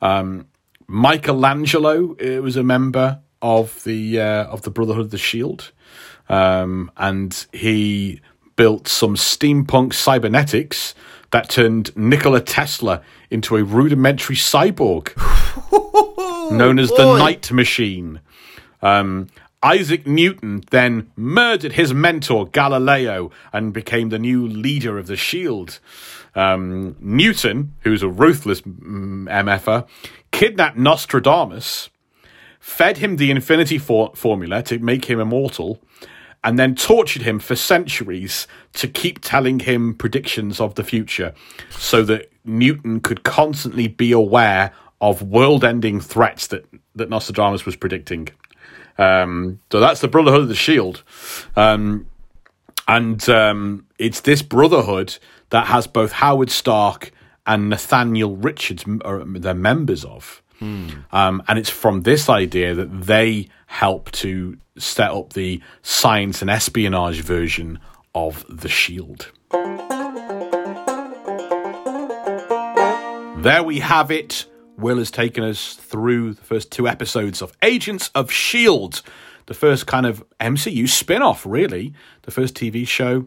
Um, 0.00 0.46
Michelangelo 0.88 2.16
uh, 2.16 2.40
was 2.40 2.56
a 2.56 2.62
member 2.62 3.20
of 3.42 3.84
the 3.84 4.18
uh, 4.18 4.44
of 4.44 4.62
the 4.62 4.70
Brotherhood 4.70 5.04
of 5.06 5.10
the 5.10 5.18
Shield, 5.18 5.72
um, 6.30 6.90
and 6.96 7.46
he 7.52 8.22
built 8.56 8.88
some 8.88 9.14
steampunk 9.14 9.92
cybernetics 9.92 10.94
that 11.32 11.50
turned 11.50 11.94
Nikola 11.94 12.40
Tesla 12.40 13.02
into 13.30 13.56
a 13.56 13.62
rudimentary 13.62 14.36
cyborg 14.36 15.12
known 16.50 16.78
as 16.78 16.90
the. 16.90 17.16
Night 17.18 17.50
Machine. 17.52 18.20
Um, 18.82 19.28
Isaac 19.62 20.06
Newton 20.06 20.62
then 20.70 21.10
murdered 21.16 21.72
his 21.72 21.92
mentor 21.92 22.46
Galileo 22.46 23.30
and 23.52 23.72
became 23.72 24.10
the 24.10 24.18
new 24.18 24.46
leader 24.46 24.98
of 24.98 25.06
the 25.06 25.16
Shield. 25.16 25.80
Um, 26.34 26.96
Newton, 27.00 27.74
who's 27.80 28.02
a 28.02 28.08
ruthless 28.08 28.60
mm, 28.60 29.24
MFer, 29.24 29.86
kidnapped 30.30 30.76
Nostradamus, 30.76 31.88
fed 32.60 32.98
him 32.98 33.16
the 33.16 33.30
infinity 33.30 33.78
for- 33.78 34.12
formula 34.14 34.62
to 34.64 34.78
make 34.78 35.06
him 35.06 35.18
immortal, 35.18 35.80
and 36.44 36.58
then 36.58 36.76
tortured 36.76 37.22
him 37.22 37.38
for 37.38 37.56
centuries 37.56 38.46
to 38.74 38.86
keep 38.86 39.20
telling 39.20 39.60
him 39.60 39.94
predictions 39.94 40.60
of 40.60 40.74
the 40.76 40.84
future 40.84 41.34
so 41.70 42.04
that 42.04 42.30
Newton 42.44 43.00
could 43.00 43.24
constantly 43.24 43.88
be 43.88 44.12
aware 44.12 44.72
of 45.00 45.22
world 45.22 45.64
ending 45.64 46.00
threats 46.00 46.46
that, 46.48 46.66
that 46.94 47.10
Nostradamus 47.10 47.66
was 47.66 47.76
predicting. 47.76 48.28
Um, 48.98 49.60
so 49.70 49.80
that's 49.80 50.00
the 50.00 50.08
Brotherhood 50.08 50.42
of 50.42 50.48
the 50.48 50.54
Shield. 50.54 51.02
Um, 51.54 52.06
and 52.88 53.28
um, 53.28 53.86
it's 53.98 54.20
this 54.20 54.42
brotherhood 54.42 55.18
that 55.50 55.66
has 55.66 55.86
both 55.86 56.12
Howard 56.12 56.50
Stark 56.50 57.12
and 57.46 57.68
Nathaniel 57.68 58.36
Richards 58.36 58.84
are 59.04 59.24
they're 59.24 59.54
members 59.54 60.04
of. 60.04 60.42
Um, 61.12 61.42
and 61.48 61.58
it's 61.58 61.70
from 61.70 62.02
this 62.02 62.28
idea 62.28 62.74
that 62.74 63.02
they 63.02 63.48
help 63.66 64.10
to 64.12 64.56
set 64.78 65.10
up 65.10 65.32
the 65.34 65.60
science 65.82 66.40
and 66.40 66.50
espionage 66.50 67.20
version 67.20 67.78
of 68.14 68.44
the 68.48 68.68
Shield. 68.68 69.30
There 73.42 73.62
we 73.62 73.80
have 73.80 74.10
it. 74.10 74.46
Will 74.76 74.98
has 74.98 75.10
taken 75.10 75.44
us 75.44 75.74
through 75.74 76.34
the 76.34 76.42
first 76.42 76.70
two 76.70 76.86
episodes 76.86 77.42
of 77.42 77.52
Agents 77.62 78.10
of 78.14 78.30
S.H.I.E.L.D., 78.30 79.00
the 79.46 79.54
first 79.54 79.86
kind 79.86 80.06
of 80.06 80.24
MCU 80.40 80.88
spin 80.88 81.22
off, 81.22 81.46
really. 81.46 81.94
The 82.22 82.30
first 82.30 82.54
TV 82.54 82.86
show 82.86 83.26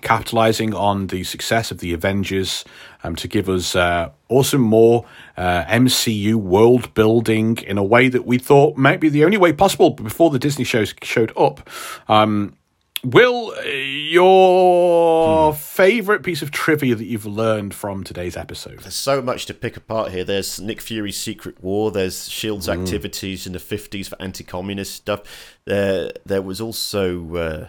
capitalizing 0.00 0.72
on 0.72 1.08
the 1.08 1.22
success 1.22 1.70
of 1.70 1.78
the 1.78 1.92
Avengers 1.92 2.64
um, 3.04 3.14
to 3.16 3.28
give 3.28 3.48
us 3.48 3.76
uh, 3.76 4.10
more 4.54 5.04
uh, 5.36 5.64
MCU 5.64 6.34
world 6.36 6.94
building 6.94 7.58
in 7.58 7.76
a 7.76 7.84
way 7.84 8.08
that 8.08 8.24
we 8.24 8.38
thought 8.38 8.76
might 8.76 9.00
be 9.00 9.10
the 9.10 9.24
only 9.24 9.36
way 9.36 9.52
possible 9.52 9.90
before 9.90 10.30
the 10.30 10.38
Disney 10.38 10.64
shows 10.64 10.94
showed 11.02 11.32
up. 11.36 11.68
Um, 12.08 12.56
Will, 13.04 13.52
your 13.64 15.52
favorite 15.54 16.22
piece 16.22 16.40
of 16.40 16.52
trivia 16.52 16.94
that 16.94 17.04
you've 17.04 17.26
learned 17.26 17.74
from 17.74 18.04
today's 18.04 18.36
episode? 18.36 18.78
There's 18.80 18.94
so 18.94 19.20
much 19.20 19.46
to 19.46 19.54
pick 19.54 19.76
apart 19.76 20.12
here. 20.12 20.22
There's 20.22 20.60
Nick 20.60 20.80
Fury's 20.80 21.18
Secret 21.18 21.60
War. 21.64 21.90
There's 21.90 22.28
Shield's 22.28 22.68
activities 22.68 23.44
in 23.44 23.54
the 23.54 23.58
50s 23.58 24.08
for 24.08 24.22
anti-communist 24.22 24.94
stuff. 24.94 25.22
There, 25.64 26.12
there 26.24 26.42
was 26.42 26.60
also, 26.60 27.34
uh, 27.34 27.68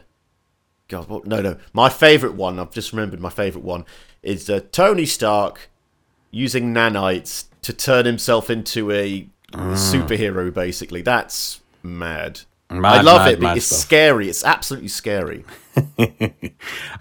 God, 0.87 1.09
what? 1.09 1.25
No, 1.25 1.41
no. 1.41 1.57
My 1.73 1.89
favourite 1.89 2.35
one. 2.35 2.59
I've 2.59 2.71
just 2.71 2.91
remembered 2.93 3.19
my 3.19 3.31
favourite 3.31 3.65
one 3.65 3.85
is 4.21 4.51
uh, 4.51 4.59
Tony 4.71 5.07
Stark 5.07 5.69
using 6.29 6.75
nanites 6.75 7.45
to 7.63 7.73
turn 7.73 8.05
himself 8.05 8.51
into 8.51 8.91
a 8.91 9.27
superhero. 9.51 10.53
Basically, 10.53 11.01
that's 11.01 11.61
mad. 11.81 12.41
Mad, 12.81 12.99
I 12.99 13.01
love 13.01 13.21
mad, 13.21 13.31
it. 13.31 13.35
but 13.39 13.43
mad 13.43 13.57
it's 13.57 13.65
stuff. 13.67 13.79
scary. 13.79 14.29
It's 14.29 14.43
absolutely 14.43 14.89
scary. 14.89 15.45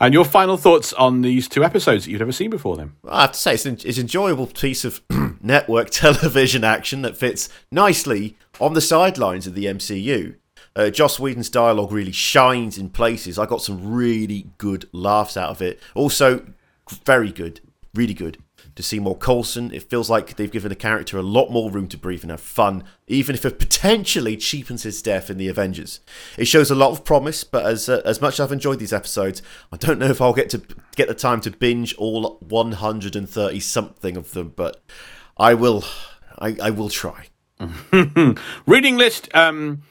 And 0.01 0.12
your 0.15 0.24
final 0.24 0.57
thoughts 0.57 0.93
on 0.94 1.23
these 1.23 1.49
two 1.49 1.62
episodes 1.62 2.05
that 2.05 2.11
you've 2.11 2.20
never 2.20 2.32
seen 2.32 2.51
before, 2.51 2.77
then? 2.77 2.93
I 3.09 3.23
have 3.23 3.32
to 3.32 3.39
say, 3.39 3.55
it's 3.55 3.66
an 3.66 3.74
it's 3.85 3.99
an 3.99 4.03
enjoyable 4.03 4.49
piece 4.49 4.85
of 4.85 5.01
network 5.40 5.90
television 5.90 6.65
action 6.65 7.03
that 7.03 7.16
fits 7.16 7.49
nicely 7.70 8.36
on 8.61 8.74
the 8.74 8.81
sidelines 8.81 9.47
of 9.47 9.55
the 9.55 9.66
MCU. 9.66 10.36
Uh, 10.74 10.90
Joss 10.90 11.20
Whedon's 11.20 11.51
dialogue 11.51 11.93
really 11.93 12.12
shines 12.12 12.78
in 12.78 12.89
places. 12.89 13.39
I 13.39 13.47
got 13.47 13.62
some 13.62 13.93
really 13.93 14.47
good 14.59 14.89
laughs 14.93 15.36
out 15.36 15.51
of 15.51 15.62
it. 15.62 15.78
Also, 15.94 16.47
very 17.05 17.31
good, 17.31 17.61
really 17.94 18.15
good 18.15 18.39
to 18.74 18.82
see 18.82 18.99
more 18.99 19.16
Coulson. 19.16 19.73
It 19.73 19.89
feels 19.89 20.09
like 20.09 20.36
they've 20.36 20.51
given 20.51 20.70
the 20.70 20.77
character 20.77 21.19
a 21.19 21.23
lot 21.23 21.51
more 21.51 21.70
room 21.70 21.89
to 21.89 21.97
breathe 21.97 22.23
and 22.23 22.31
have 22.31 22.40
fun, 22.40 22.85
even 23.07 23.35
if 23.35 23.44
it 23.44 23.59
potentially 23.59 24.36
cheapens 24.36 24.82
his 24.82 25.03
death 25.03 25.31
in 25.31 25.39
the 25.39 25.49
Avengers. 25.49 26.01
It 26.39 26.47
shows 26.47 26.70
a 26.70 26.74
lot 26.74 26.93
of 26.93 27.05
promise, 27.05 27.44
but 27.44 27.66
as 27.66 27.89
uh, 27.89 28.03
as 28.05 28.20
much 28.20 28.35
as 28.35 28.40
I've 28.40 28.53
enjoyed 28.53 28.78
these 28.78 28.93
episodes, 28.93 29.43
I 29.73 29.77
don't 29.77 29.99
know 29.99 30.07
if 30.07 30.20
I'll 30.20 30.32
get 30.32 30.51
to 30.51 30.62
get 30.97 31.09
the 31.09 31.15
time 31.15 31.40
to 31.43 31.51
binge 31.51 31.94
all 31.97 32.39
130 32.40 33.61
something 33.61 34.16
of 34.16 34.32
them. 34.32 34.53
But 34.55 34.81
I 35.36 35.55
will, 35.55 35.85
I, 36.39 36.57
I 36.62 36.70
will 36.70 36.89
try. 36.89 37.27
Reading 38.66 38.97
list. 38.97 39.28
Um, 39.35 39.82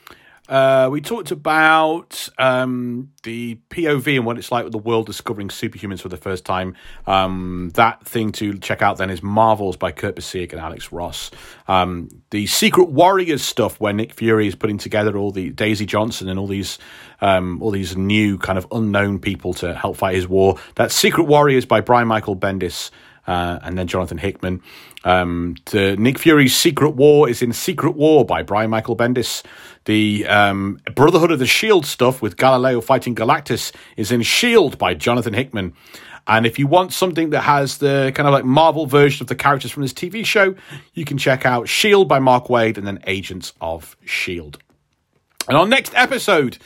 uh, 0.49 0.89
we 0.91 0.99
talked 0.99 1.31
about 1.31 2.27
um, 2.37 3.11
the 3.23 3.57
POV 3.69 4.17
and 4.17 4.25
what 4.25 4.37
it's 4.37 4.51
like 4.51 4.63
with 4.63 4.73
the 4.73 4.79
world 4.79 5.05
discovering 5.05 5.47
superhumans 5.47 6.01
for 6.01 6.09
the 6.09 6.17
first 6.17 6.45
time. 6.45 6.75
Um, 7.07 7.71
that 7.75 8.05
thing 8.05 8.31
to 8.33 8.57
check 8.57 8.81
out 8.81 8.97
then 8.97 9.09
is 9.09 9.23
Marvels 9.23 9.77
by 9.77 9.91
Kurt 9.91 10.15
Busiek 10.15 10.51
and 10.51 10.59
Alex 10.59 10.91
Ross. 10.91 11.31
Um, 11.67 12.09
the 12.31 12.47
Secret 12.47 12.89
Warriors 12.89 13.43
stuff, 13.43 13.79
where 13.79 13.93
Nick 13.93 14.13
Fury 14.13 14.47
is 14.47 14.55
putting 14.55 14.77
together 14.77 15.15
all 15.17 15.31
the 15.31 15.51
Daisy 15.51 15.85
Johnson 15.85 16.27
and 16.27 16.39
all 16.39 16.47
these 16.47 16.79
um, 17.21 17.61
all 17.61 17.71
these 17.71 17.95
new 17.95 18.37
kind 18.37 18.57
of 18.57 18.67
unknown 18.71 19.19
people 19.19 19.53
to 19.55 19.73
help 19.73 19.95
fight 19.95 20.15
his 20.15 20.27
war. 20.27 20.57
That's 20.75 20.95
Secret 20.95 21.25
Warriors 21.25 21.65
by 21.65 21.81
Brian 21.81 22.07
Michael 22.07 22.35
Bendis. 22.35 22.89
Uh, 23.27 23.59
and 23.61 23.77
then 23.77 23.85
Jonathan 23.85 24.17
Hickman. 24.17 24.63
Um, 25.03 25.55
Nick 25.73 26.19
Fury's 26.19 26.55
Secret 26.55 26.91
War 26.91 27.27
is 27.29 27.41
in 27.41 27.53
Secret 27.53 27.95
War 27.95 28.25
by 28.25 28.43
Brian 28.43 28.69
Michael 28.69 28.95
Bendis. 28.95 29.43
The 29.85 30.27
um, 30.27 30.79
Brotherhood 30.95 31.31
of 31.31 31.39
the 31.39 31.47
Shield 31.47 31.85
stuff 31.85 32.21
with 32.21 32.37
Galileo 32.37 32.81
fighting 32.81 33.15
Galactus 33.15 33.71
is 33.97 34.11
in 34.11 34.21
Shield 34.21 34.77
by 34.77 34.93
Jonathan 34.93 35.33
Hickman. 35.33 35.73
And 36.27 36.45
if 36.45 36.59
you 36.59 36.67
want 36.67 36.93
something 36.93 37.31
that 37.31 37.41
has 37.41 37.79
the 37.79 38.11
kind 38.13 38.27
of 38.27 38.33
like 38.33 38.45
Marvel 38.45 38.85
version 38.85 39.23
of 39.23 39.27
the 39.27 39.35
characters 39.35 39.71
from 39.71 39.81
this 39.81 39.93
TV 39.93 40.23
show, 40.23 40.55
you 40.93 41.03
can 41.03 41.17
check 41.17 41.45
out 41.45 41.67
Shield 41.67 42.07
by 42.07 42.19
Mark 42.19 42.45
Waid 42.45 42.77
and 42.77 42.85
then 42.85 42.99
Agents 43.07 43.53
of 43.59 43.97
Shield. 44.05 44.59
And 45.47 45.57
our 45.57 45.65
next 45.65 45.93
episode, 45.95 46.59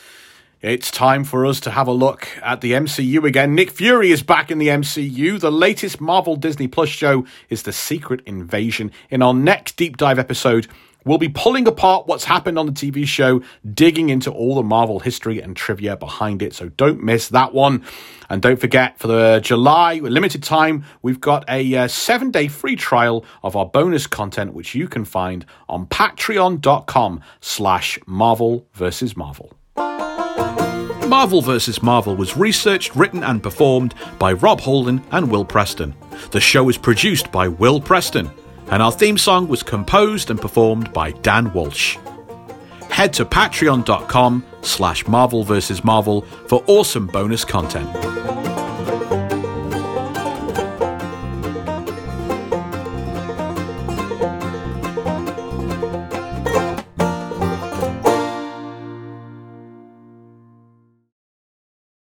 it's 0.66 0.90
time 0.90 1.24
for 1.24 1.46
us 1.46 1.60
to 1.60 1.70
have 1.70 1.88
a 1.88 1.92
look 1.92 2.28
at 2.42 2.62
the 2.62 2.72
MCU 2.72 3.24
again. 3.24 3.54
Nick 3.54 3.70
Fury 3.70 4.12
is 4.12 4.24
back 4.24 4.50
in 4.50 4.58
the 4.58 4.70
MCU. 4.70 5.40
The 5.40 5.52
latest 5.52 6.02
Marvel 6.02 6.36
Disney 6.36 6.68
Plus 6.68 6.90
show 6.90 7.24
is 7.50 7.62
The 7.62 7.72
Secret 7.72 8.22
Invasion. 8.26 8.92
In 9.12 9.22
our 9.22 9.36
next 9.36 9.78
deep 9.78 9.96
dive 9.96 10.18
episode, 10.18 10.68
we'll 11.06 11.20
be 11.20 11.30
pulling 11.30 11.68
apart 11.68 12.08
what's 12.08 12.24
happened 12.24 12.58
on 12.58 12.66
the 12.66 12.72
TV 12.72 13.06
show, 13.06 13.44
digging 13.76 14.10
into 14.10 14.32
all 14.32 14.56
the 14.56 14.64
Marvel 14.64 15.00
history 15.00 15.40
and 15.40 15.56
trivia 15.56 15.98
behind 15.98 16.42
it. 16.42 16.56
So 16.56 16.70
don't 16.70 17.04
miss 17.04 17.28
that 17.30 17.54
one. 17.54 17.84
And 18.28 18.42
don't 18.42 18.60
forget, 18.60 18.98
for 18.98 19.06
the 19.06 19.42
July 19.44 20.00
limited 20.00 20.42
time, 20.42 20.84
we've 21.04 21.22
got 21.22 21.48
a 21.48 21.76
uh, 21.76 21.88
seven 21.88 22.32
day 22.32 22.48
free 22.48 22.76
trial 22.76 23.24
of 23.44 23.56
our 23.56 23.68
bonus 23.68 24.08
content, 24.08 24.56
which 24.56 24.74
you 24.74 24.88
can 24.88 25.06
find 25.06 25.46
on 25.70 25.86
patreon.com 25.86 27.22
slash 27.40 28.00
Marvel 28.08 28.66
versus 28.74 29.16
Marvel. 29.16 29.55
Marvel 31.16 31.42
vs. 31.42 31.82
Marvel 31.82 32.14
was 32.14 32.36
researched, 32.36 32.94
written, 32.94 33.24
and 33.24 33.42
performed 33.42 33.96
by 34.20 34.34
Rob 34.34 34.60
Halden 34.60 35.02
and 35.12 35.32
Will 35.32 35.46
Preston. 35.46 35.96
The 36.32 36.42
show 36.42 36.66
was 36.66 36.78
produced 36.78 37.32
by 37.32 37.48
Will 37.48 37.80
Preston, 37.80 38.30
and 38.70 38.84
our 38.84 38.92
theme 38.92 39.18
song 39.18 39.48
was 39.48 39.64
composed 39.64 40.30
and 40.30 40.42
performed 40.42 40.92
by 40.92 41.12
Dan 41.12 41.54
Walsh. 41.54 41.98
Head 42.90 43.14
to 43.14 43.24
patreon.com 43.24 44.46
slash 44.62 45.08
Marvel 45.08 45.46
vs. 45.46 45.86
Marvel 45.86 46.24
for 46.50 46.62
awesome 46.68 47.08
bonus 47.08 47.46
content. 47.46 47.90